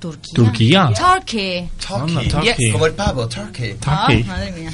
Turquía. 0.00 0.34
Turquía. 0.34 0.86
Turquía. 0.86 0.94
Turkey. 0.94 1.68
Turkey. 1.86 2.16
Anda, 2.16 2.22
Turkey. 2.40 2.72
Como 2.72 2.86
el 2.86 2.92
pavo, 2.94 3.28
turkey. 3.28 3.76
Ah, 3.86 4.04
Turkey. 4.06 4.24
madre 4.24 4.52
mía. 4.52 4.70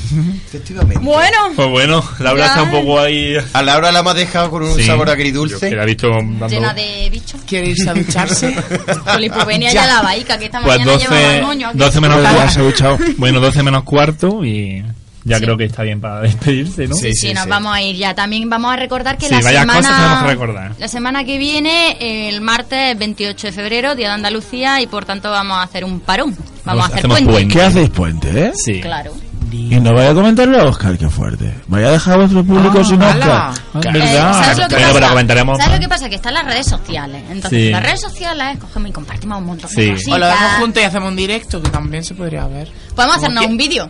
Efectivamente. 0.47 0.99
Bueno. 1.03 1.37
Pues 1.57 1.69
bueno, 1.69 2.05
Laura 2.21 2.45
Ya. 2.45 2.47
está 2.51 2.63
un 2.63 2.71
poco 2.71 3.01
ahí. 3.01 3.37
A 3.53 3.63
Laura 3.63 3.91
la 3.93 3.99
hemos 4.01 4.15
dejado 4.15 4.51
con 4.51 4.63
un 4.63 4.77
Sí. 4.77 4.85
sabor 4.85 5.11
agridulce. 5.11 5.69
Que 5.69 5.75
la 5.77 5.83
he 5.83 5.87
visto 5.87 6.09
dando- 6.09 6.49
Llena 6.49 6.73
de 6.73 7.09
bichos. 7.11 7.41
¿Quiere 7.47 7.69
irse 7.71 7.91
a 7.91 7.95
ducharse? 7.95 8.55
Con 9.05 9.21
la 9.21 9.27
hipopenia 9.27 9.73
ya 9.73 9.87
la 9.87 10.03
vaica, 10.03 10.39
que 10.39 10.47
esta 10.47 10.63
Pues 10.63 10.79
mañana 10.79 10.97
llevaba 10.99 11.21
12, 11.21 11.37
el 11.37 11.43
moño 11.43 11.69
aquí. 11.69 11.79
12 11.79 12.01
menos 12.01 12.25
ha 12.25 12.33
cuarto. 12.33 12.99
Bueno, 13.19 13.41
12 13.41 13.63
menos 13.63 13.83
cuarto 13.85 14.45
y 14.45 14.85
ya 15.27 15.39
Sí. 15.39 15.45
creo 15.45 15.57
que 15.57 15.65
está 15.65 15.83
bien 15.83 16.01
para 16.01 16.21
despedirse, 16.23 16.87
¿no? 16.87 16.95
Sí, 16.97 17.13
sí, 17.15 17.35
nos 17.35 17.47
vamos 17.47 17.75
a 17.75 17.83
ir 17.83 17.97
ya. 17.97 18.15
También 18.15 18.49
vamos 18.49 18.73
a 18.73 18.77
recordar 18.77 19.19
que 19.19 19.27
Sí, 19.29 19.35
la 19.35 19.43
semana 19.43 20.21
que 20.23 20.29
recordar. 20.31 20.73
la 20.79 20.89
semana 20.89 21.25
que 21.25 21.37
viene, 21.37 22.29
el 22.29 22.41
martes 22.41 22.97
28 22.99 23.49
de 23.49 23.53
febrero, 23.53 23.95
día 23.95 24.09
de 24.09 24.15
Andalucía, 24.15 24.81
y 24.81 24.87
por 24.87 25.05
tanto 25.05 25.31
vamos 25.31 25.59
a 25.59 25.63
hacer 25.63 25.85
un 25.85 26.01
parón. 26.01 26.37
Vamos 26.65 26.85
a 26.85 26.87
hacer 26.95 27.07
puente. 27.09 27.31
puente. 27.33 27.55
¿Qué 27.55 27.63
hacéis 27.63 27.91
puente, 27.91 28.47
eh? 28.47 28.53
Sí. 28.55 28.81
Claro. 28.81 29.13
Y 29.53 29.77
no 29.81 29.95
vaya 29.95 30.11
a 30.11 30.15
comentarle 30.15 30.59
a 30.61 30.65
Oscar, 30.65 30.99
qué 30.99 31.09
fuerte. 31.09 31.55
Vaya 31.69 31.89
a 31.89 31.91
dejar 31.93 32.15
a 32.15 32.17
vuestro 32.19 32.45
público 32.45 32.79
Ah, 32.81 32.85
sin 32.85 33.01
Oscar. 33.01 33.31
Ah, 33.31 33.55
Eh, 33.75 33.79
¿Verdad? 33.93 34.33
¿Sabes 34.43 34.59
lo 34.59 34.69
que 34.69 34.75
pasa? 34.77 34.93
pero 34.93 35.09
comentaremos. 35.09 35.59
¿Sabes 35.59 35.75
lo 35.75 35.81
que 35.81 35.89
pasa? 35.89 36.09
Que 36.09 36.15
están 36.17 36.35
las 36.35 36.45
redes 36.45 36.67
sociales. 36.67 37.23
Entonces, 37.31 37.63
Sí. 37.63 37.71
las 37.71 37.83
redes 37.83 38.01
sociales 38.01 38.59
cogemos 38.59 38.91
y 38.91 38.93
compartimos 38.93 39.39
un 39.39 39.47
montón 39.47 39.71
Sí. 39.71 39.83
de 39.83 39.91
O 39.91 39.93
cositas. 39.95 40.19
lo 40.19 40.27
vemos 40.27 40.53
juntos 40.59 40.83
y 40.83 40.87
hacemos 40.87 41.09
un 41.11 41.17
directo, 41.17 41.63
que 41.63 41.71
también 41.71 42.05
se 42.05 42.15
podría 42.15 42.47
ver. 42.49 42.71
Podemos 42.95 43.17
hacernos 43.19 43.47
un 43.47 43.57
vídeo. 43.57 43.89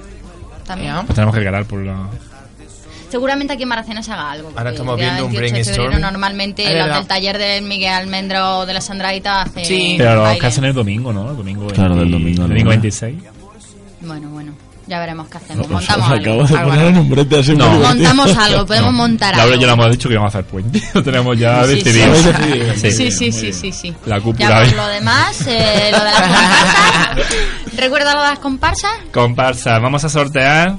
También. 0.66 0.94
Pues 1.06 1.14
tenemos 1.14 1.34
que 1.34 1.42
ganar 1.44 1.64
por 1.66 1.84
la... 1.84 2.08
Seguramente 3.10 3.52
aquí 3.52 3.62
en 3.62 3.68
Maracena 3.68 4.02
se 4.02 4.12
haga 4.12 4.32
algo. 4.32 4.50
Ahora 4.56 4.70
estamos 4.70 4.96
viendo 4.96 5.26
un 5.26 5.32
28 5.32 5.54
de 5.56 5.64
febrero 5.64 5.82
brainstorming. 5.84 6.00
Normalmente 6.00 6.78
los 6.78 6.96
del 6.96 7.06
taller 7.06 7.38
de 7.38 7.60
Miguel 7.60 7.92
Almendro 7.92 8.58
o 8.58 8.66
de 8.66 8.74
la 8.74 8.80
Sandraita 8.80 9.42
hacen 9.42 9.64
Sí. 9.64 9.94
Pero 9.96 10.24
los 10.24 10.36
que 10.38 10.46
hacen 10.46 10.64
el 10.64 10.74
domingo, 10.74 11.12
¿no? 11.12 11.30
El 11.30 11.36
domingo 11.36 11.68
Claro, 11.68 11.96
del 11.96 12.10
domingo, 12.10 12.42
El 12.42 12.48
domingo 12.48 12.64
¿no? 12.64 12.70
26. 12.70 13.16
Bueno, 14.00 14.28
bueno. 14.30 14.52
Ya 14.88 15.00
veremos 15.00 15.26
qué 15.28 15.38
hacemos. 15.38 15.66
Os- 15.66 15.72
Montamos 15.72 16.06
os 16.06 16.12
algo. 16.12 16.22
acabo 16.22 16.44
de 16.46 16.54
Algo, 16.58 16.70
poner 16.70 16.86
algo. 16.86 17.00
un 17.00 17.10
brete 17.10 17.38
así 17.40 17.56
No. 17.56 17.70
Montamos 17.70 18.36
algo, 18.38 18.66
podemos 18.66 18.92
montar 18.92 19.30
Laura 19.36 19.42
algo. 19.44 19.56
y 19.56 19.60
yo 19.60 19.66
le 19.66 19.72
hemos 19.72 19.90
dicho 19.90 20.08
que 20.08 20.14
íbamos 20.14 20.34
a 20.34 20.38
hacer 20.38 20.50
puente. 20.50 20.80
Lo 20.94 21.02
tenemos 21.02 21.38
ya 21.38 21.64
Sí, 21.64 21.74
decidido. 21.74 22.06
Lo. 22.08 22.74
Sí. 22.76 22.90
Sí, 22.92 23.10
sí, 23.10 23.32
sí, 23.32 23.52
sí, 23.52 23.72
sí. 23.72 23.94
La 24.06 24.18
Ya 24.18 24.22
cúpula. 24.22 24.62
por 24.64 24.76
lo 24.76 24.86
demás, 24.88 25.40
eh, 25.48 25.88
lo 25.90 25.98
de 25.98 26.04
las 26.04 26.14
comparsas. 26.22 27.76
¿Recuerda 27.76 28.14
lo 28.14 28.20
de 28.22 28.28
las 28.28 28.38
comparsas? 28.38 28.92
Comparsa, 29.12 29.78
vamos 29.80 30.04
a 30.04 30.08
sortear. 30.08 30.76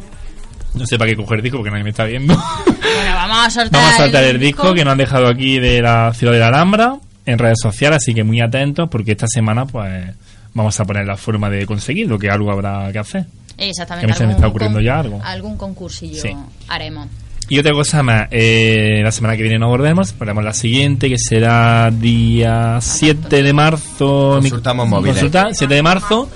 No 0.73 0.85
sé 0.85 0.97
para 0.97 1.09
qué 1.09 1.17
coger 1.17 1.41
disco 1.41 1.57
porque 1.57 1.71
nadie 1.71 1.83
me 1.83 1.89
está 1.89 2.03
viendo. 2.05 2.33
Bueno, 2.35 3.13
vamos 3.15 3.37
a 3.45 3.49
sortear. 3.49 3.83
Vamos 3.83 3.95
a 3.99 4.03
sortear 4.03 4.23
el 4.25 4.39
disco 4.39 4.73
que 4.73 4.85
nos 4.85 4.91
han 4.93 4.97
dejado 4.99 5.27
aquí 5.27 5.59
de 5.59 5.81
la 5.81 6.13
ciudad 6.13 6.33
de 6.33 6.39
la 6.39 6.47
Alhambra 6.47 6.95
en 7.25 7.39
redes 7.39 7.57
sociales, 7.61 7.97
así 8.03 8.13
que 8.13 8.23
muy 8.23 8.39
atentos 8.41 8.87
porque 8.89 9.11
esta 9.11 9.27
semana 9.27 9.65
pues 9.65 10.11
vamos 10.53 10.79
a 10.79 10.85
poner 10.85 11.05
la 11.05 11.17
forma 11.17 11.49
de 11.49 11.65
conseguirlo, 11.65 12.17
que 12.19 12.29
algo 12.29 12.51
habrá 12.51 12.91
que 12.91 12.99
hacer. 12.99 13.25
Exactamente. 13.57 14.05
Que 14.07 14.11
a 14.11 14.15
mí 14.15 14.17
se 14.17 14.23
me 14.23 14.29
algún 14.31 14.35
está 14.35 14.47
ocurriendo 14.47 14.77
con- 14.77 14.85
ya 14.85 14.99
algo. 14.99 15.21
Algún 15.23 15.57
concursillo 15.57 16.21
Sí. 16.21 16.29
haremos. 16.67 17.07
Y 17.49 17.59
otra 17.59 17.71
cosa 17.71 18.03
más, 18.03 18.27
eh, 18.31 18.99
la 19.03 19.11
semana 19.11 19.37
que 19.37 19.41
viene 19.43 19.57
nos 19.57 19.69
volvemos, 19.69 20.11
ponemos 20.11 20.43
la 20.43 20.53
siguiente 20.53 21.07
que 21.09 21.17
será 21.17 21.89
día 21.91 22.77
7 22.81 23.41
de 23.41 23.53
marzo. 23.53 24.31
Consultamos 24.41 24.87
móviles. 24.89 25.13
Consulta, 25.15 25.47
7 25.53 25.73
de 25.75 25.81
marzo. 25.81 26.29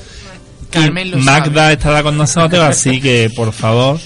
Carmen 0.70 1.22
Magda 1.24 1.64
sabe. 1.64 1.74
estará 1.74 2.02
con 2.02 2.16
nosotros, 2.18 2.62
así 2.62 3.02
que 3.02 3.30
por 3.36 3.52
favor 3.52 4.00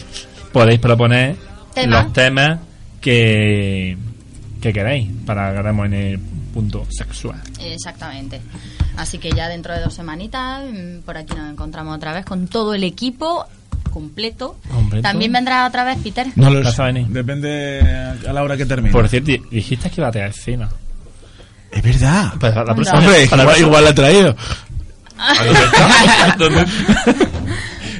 podéis 0.51 0.79
proponer 0.79 1.35
Tema. 1.75 2.01
los 2.03 2.11
temas 2.13 2.59
que, 2.99 3.95
que 4.61 4.73
queréis 4.73 5.09
para 5.27 5.51
que 5.53 5.59
hagamos 5.59 5.85
en 5.85 5.93
el 5.93 6.19
punto 6.55 6.87
sexual. 6.89 7.41
Exactamente. 7.59 8.39
Así 8.95 9.17
que 9.17 9.29
ya 9.31 9.49
dentro 9.49 9.73
de 9.73 9.81
dos 9.81 9.93
semanitas, 9.93 10.63
mm, 10.63 10.99
por 11.05 11.17
aquí 11.17 11.35
nos 11.35 11.51
encontramos 11.51 11.97
otra 11.97 12.13
vez 12.13 12.23
con 12.23 12.47
todo 12.47 12.73
el 12.73 12.85
equipo 12.85 13.45
completo. 13.91 14.57
Completo. 14.71 15.03
También 15.03 15.33
vendrá 15.33 15.67
otra 15.67 15.83
vez 15.83 15.97
Peter. 16.01 16.27
No 16.37 16.49
lo 16.49 16.61
venir. 16.77 17.07
Depende 17.07 17.81
a 18.25 18.31
la 18.31 18.41
hora 18.41 18.55
que 18.55 18.65
termine. 18.65 18.93
Por 18.93 19.09
cierto, 19.09 19.31
dijiste 19.51 19.89
que 19.89 19.99
iba 19.99 20.07
a 20.07 20.11
tener 20.11 20.29
escena. 20.29 20.69
Es 21.71 21.83
verdad. 21.83 22.33
Pues 22.39 22.55
la 22.55 22.63
próxima 22.73 22.99
Hombre, 22.99 23.27
para 23.27 23.43
la 23.43 23.59
igual, 23.59 23.83
la 23.83 23.89
ha 23.89 23.95
traído. 23.95 24.35
¿Dónde? 26.37 26.65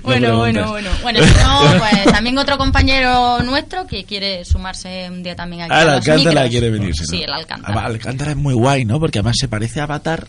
Bueno, 0.06 0.38
bueno, 0.38 0.69
bueno. 0.69 0.90
Bueno, 1.02 1.19
si 1.23 1.34
no, 1.44 1.61
pues 1.80 2.06
también 2.06 2.38
otro 2.38 2.57
compañero 2.57 3.41
nuestro 3.44 3.86
que 3.88 4.03
quiere 4.06 4.45
sumarse 4.45 5.07
un 5.10 5.23
día 5.23 5.36
también 5.36 5.64
aquí. 5.64 5.72
Ah, 5.73 5.80
a 5.80 5.84
el 5.84 5.90
Alcántara 5.90 6.30
micros. 6.32 6.49
quiere 6.49 6.69
venirse. 6.69 7.06
Sí, 7.06 7.18
¿no? 7.19 7.23
el 7.26 7.34
Alcántara. 7.34 7.73
Además, 7.73 7.91
Alcántara 7.91 8.32
es 8.32 8.38
muy 8.38 8.53
guay, 8.53 8.86
¿no? 8.86 8.99
Porque 8.99 9.19
además 9.19 9.36
se 9.40 9.48
parece 9.48 9.80
a 9.80 9.84
Avatar. 9.84 10.27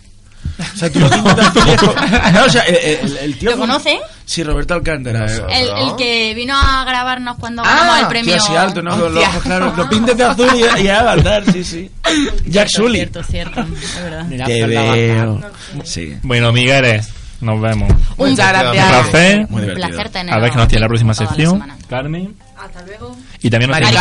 O 0.74 0.78
sea, 0.78 0.90
tú 0.90 1.01
lo. 1.01 1.09
No, 2.32 2.44
o 2.44 2.48
sea, 2.48 2.62
el, 2.62 2.77
el- 2.77 3.16
el 3.19 3.39
tío. 3.39 3.51
¿Lo 3.51 3.59
conoce? 3.59 3.98
Sí, 4.24 4.43
Roberto 4.44 4.74
Alcántara. 4.74 5.27
eh. 5.27 5.43
El, 5.51 5.89
el 5.89 5.97
que 5.97 6.35
vino 6.35 6.55
a 6.57 6.85
grabarnos 6.85 7.36
cuando 7.39 7.62
ganamos 7.62 8.01
el 8.01 8.07
premio. 8.07 8.35
Tío 8.35 8.43
así 8.43 8.55
alto, 8.57 8.81
¿no? 8.82 8.90
Con 8.93 9.01
los 9.01 9.12
Hostia. 9.15 9.28
ojos 9.28 9.43
claros. 9.43 9.77
Lo 9.77 9.89
pintes 9.89 10.16
de 10.16 10.24
azul 10.24 10.48
y, 10.55 10.82
y 10.85 10.89
a 10.89 11.01
Avatar, 11.01 11.44
sí, 11.53 11.65
sí. 11.65 11.90
Jack 12.47 12.69
Sully. 12.69 12.98
Cierto, 12.98 13.23
cierto, 13.24 13.61
es 13.61 14.03
verdad. 14.03 14.24
Mira, 14.28 14.47
Te 14.47 14.65
veo. 14.66 15.40
Sí. 15.85 16.16
Bueno, 16.23 16.53
Migueles, 16.53 17.09
Nos 17.41 17.61
vemos. 17.61 17.93
Muchas 18.17 18.49
gracias. 18.49 18.85
Un 18.87 18.91
placer. 18.91 19.47
Muy 19.51 19.63
divertido. 19.63 19.89
placer 19.89 20.09
teneros 20.11 20.37
A 20.37 20.41
ver 20.41 20.51
qué 20.51 20.57
nos 20.57 20.69
tiene 20.69 20.81
la 20.81 20.89
próxima 20.89 21.11
la 21.11 21.15
sección. 21.15 21.53
semana. 21.53 21.77
Carmen. 21.89 22.35
Hasta 22.59 22.83
luego. 22.87 23.17
Y 23.43 23.51
también 23.51 23.71
nuestro 23.71 23.99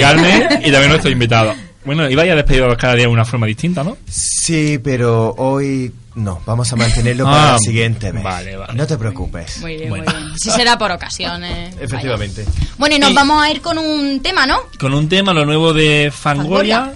Carmen. 0.00 0.48
Y 0.64 0.70
también 0.70 0.88
nuestro 0.88 1.10
invitado. 1.10 1.54
Bueno, 1.84 2.08
iba 2.10 2.22
a 2.22 2.26
despediros 2.26 2.76
cada 2.76 2.94
día 2.94 3.06
de 3.06 3.12
una 3.12 3.24
forma 3.24 3.46
distinta, 3.46 3.82
¿no? 3.82 3.96
Sí, 4.06 4.78
pero 4.84 5.34
hoy 5.38 5.90
no. 6.14 6.40
Vamos 6.44 6.70
a 6.72 6.76
mantenerlo 6.76 7.26
Ah, 7.26 7.30
para 7.32 7.52
la 7.52 7.58
siguiente 7.58 8.12
vez. 8.12 8.22
vale, 8.22 8.54
vale. 8.56 8.74
No 8.74 8.86
te 8.86 8.98
preocupes. 8.98 9.60
Muy 9.62 9.76
bien, 9.76 9.88
muy 9.88 10.00
bien. 10.02 10.14
Sí 10.36 10.50
será 10.50 10.76
por 10.76 10.90
ocasiones. 10.92 11.74
Efectivamente. 11.80 12.44
Bueno, 12.76 12.96
y 12.96 12.98
nos 12.98 13.10
Y- 13.12 13.14
vamos 13.14 13.42
a 13.42 13.50
ir 13.50 13.62
con 13.62 13.78
un 13.78 14.20
tema, 14.20 14.46
¿no? 14.46 14.58
Con 14.78 14.92
un 14.92 15.08
tema, 15.08 15.32
lo 15.32 15.46
nuevo 15.46 15.72
de 15.72 16.12
Fangoria, 16.14 16.80
Fangoria. 16.80 16.94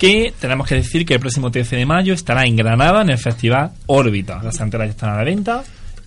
Que 0.00 0.32
tenemos 0.40 0.66
que 0.66 0.76
decir 0.76 1.04
que 1.04 1.14
el 1.14 1.20
próximo 1.20 1.50
13 1.50 1.76
de 1.76 1.84
mayo 1.84 2.14
estará 2.14 2.44
en 2.46 2.56
Granada 2.56 3.02
en 3.02 3.10
el 3.10 3.18
Festival 3.18 3.72
Órbita. 3.84 4.42
Las 4.42 4.58
entradas 4.58 4.88
ya 4.88 4.92
están 4.92 5.10
a 5.10 5.16
la 5.16 5.24
venta. 5.24 5.62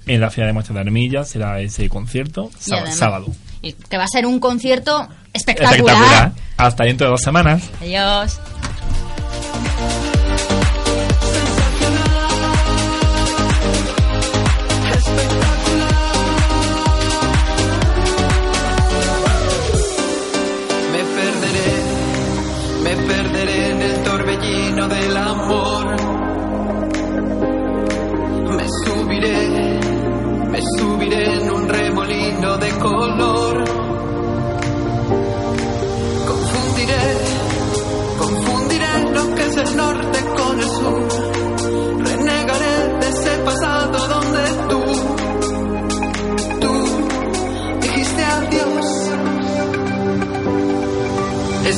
En 0.07 0.19
la 0.19 0.31
Feria 0.31 0.47
de 0.47 0.53
Muestras 0.53 0.73
de 0.73 0.81
Armilla 0.81 1.23
será 1.23 1.61
ese 1.61 1.87
concierto, 1.87 2.49
sábado. 2.57 3.27
Y 3.61 3.73
que 3.73 3.97
va 3.97 4.03
a 4.03 4.07
ser 4.07 4.25
un 4.25 4.39
concierto 4.39 5.07
espectacular. 5.31 5.77
Espectacular. 5.77 6.31
Hasta 6.57 6.83
dentro 6.85 7.05
de 7.07 7.11
dos 7.11 7.21
semanas. 7.21 7.69
Adiós. 7.79 8.39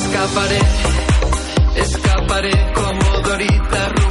Escaparé, 0.06 0.60
escaparé 1.74 2.72
como 2.74 3.20
Dorita 3.22 4.05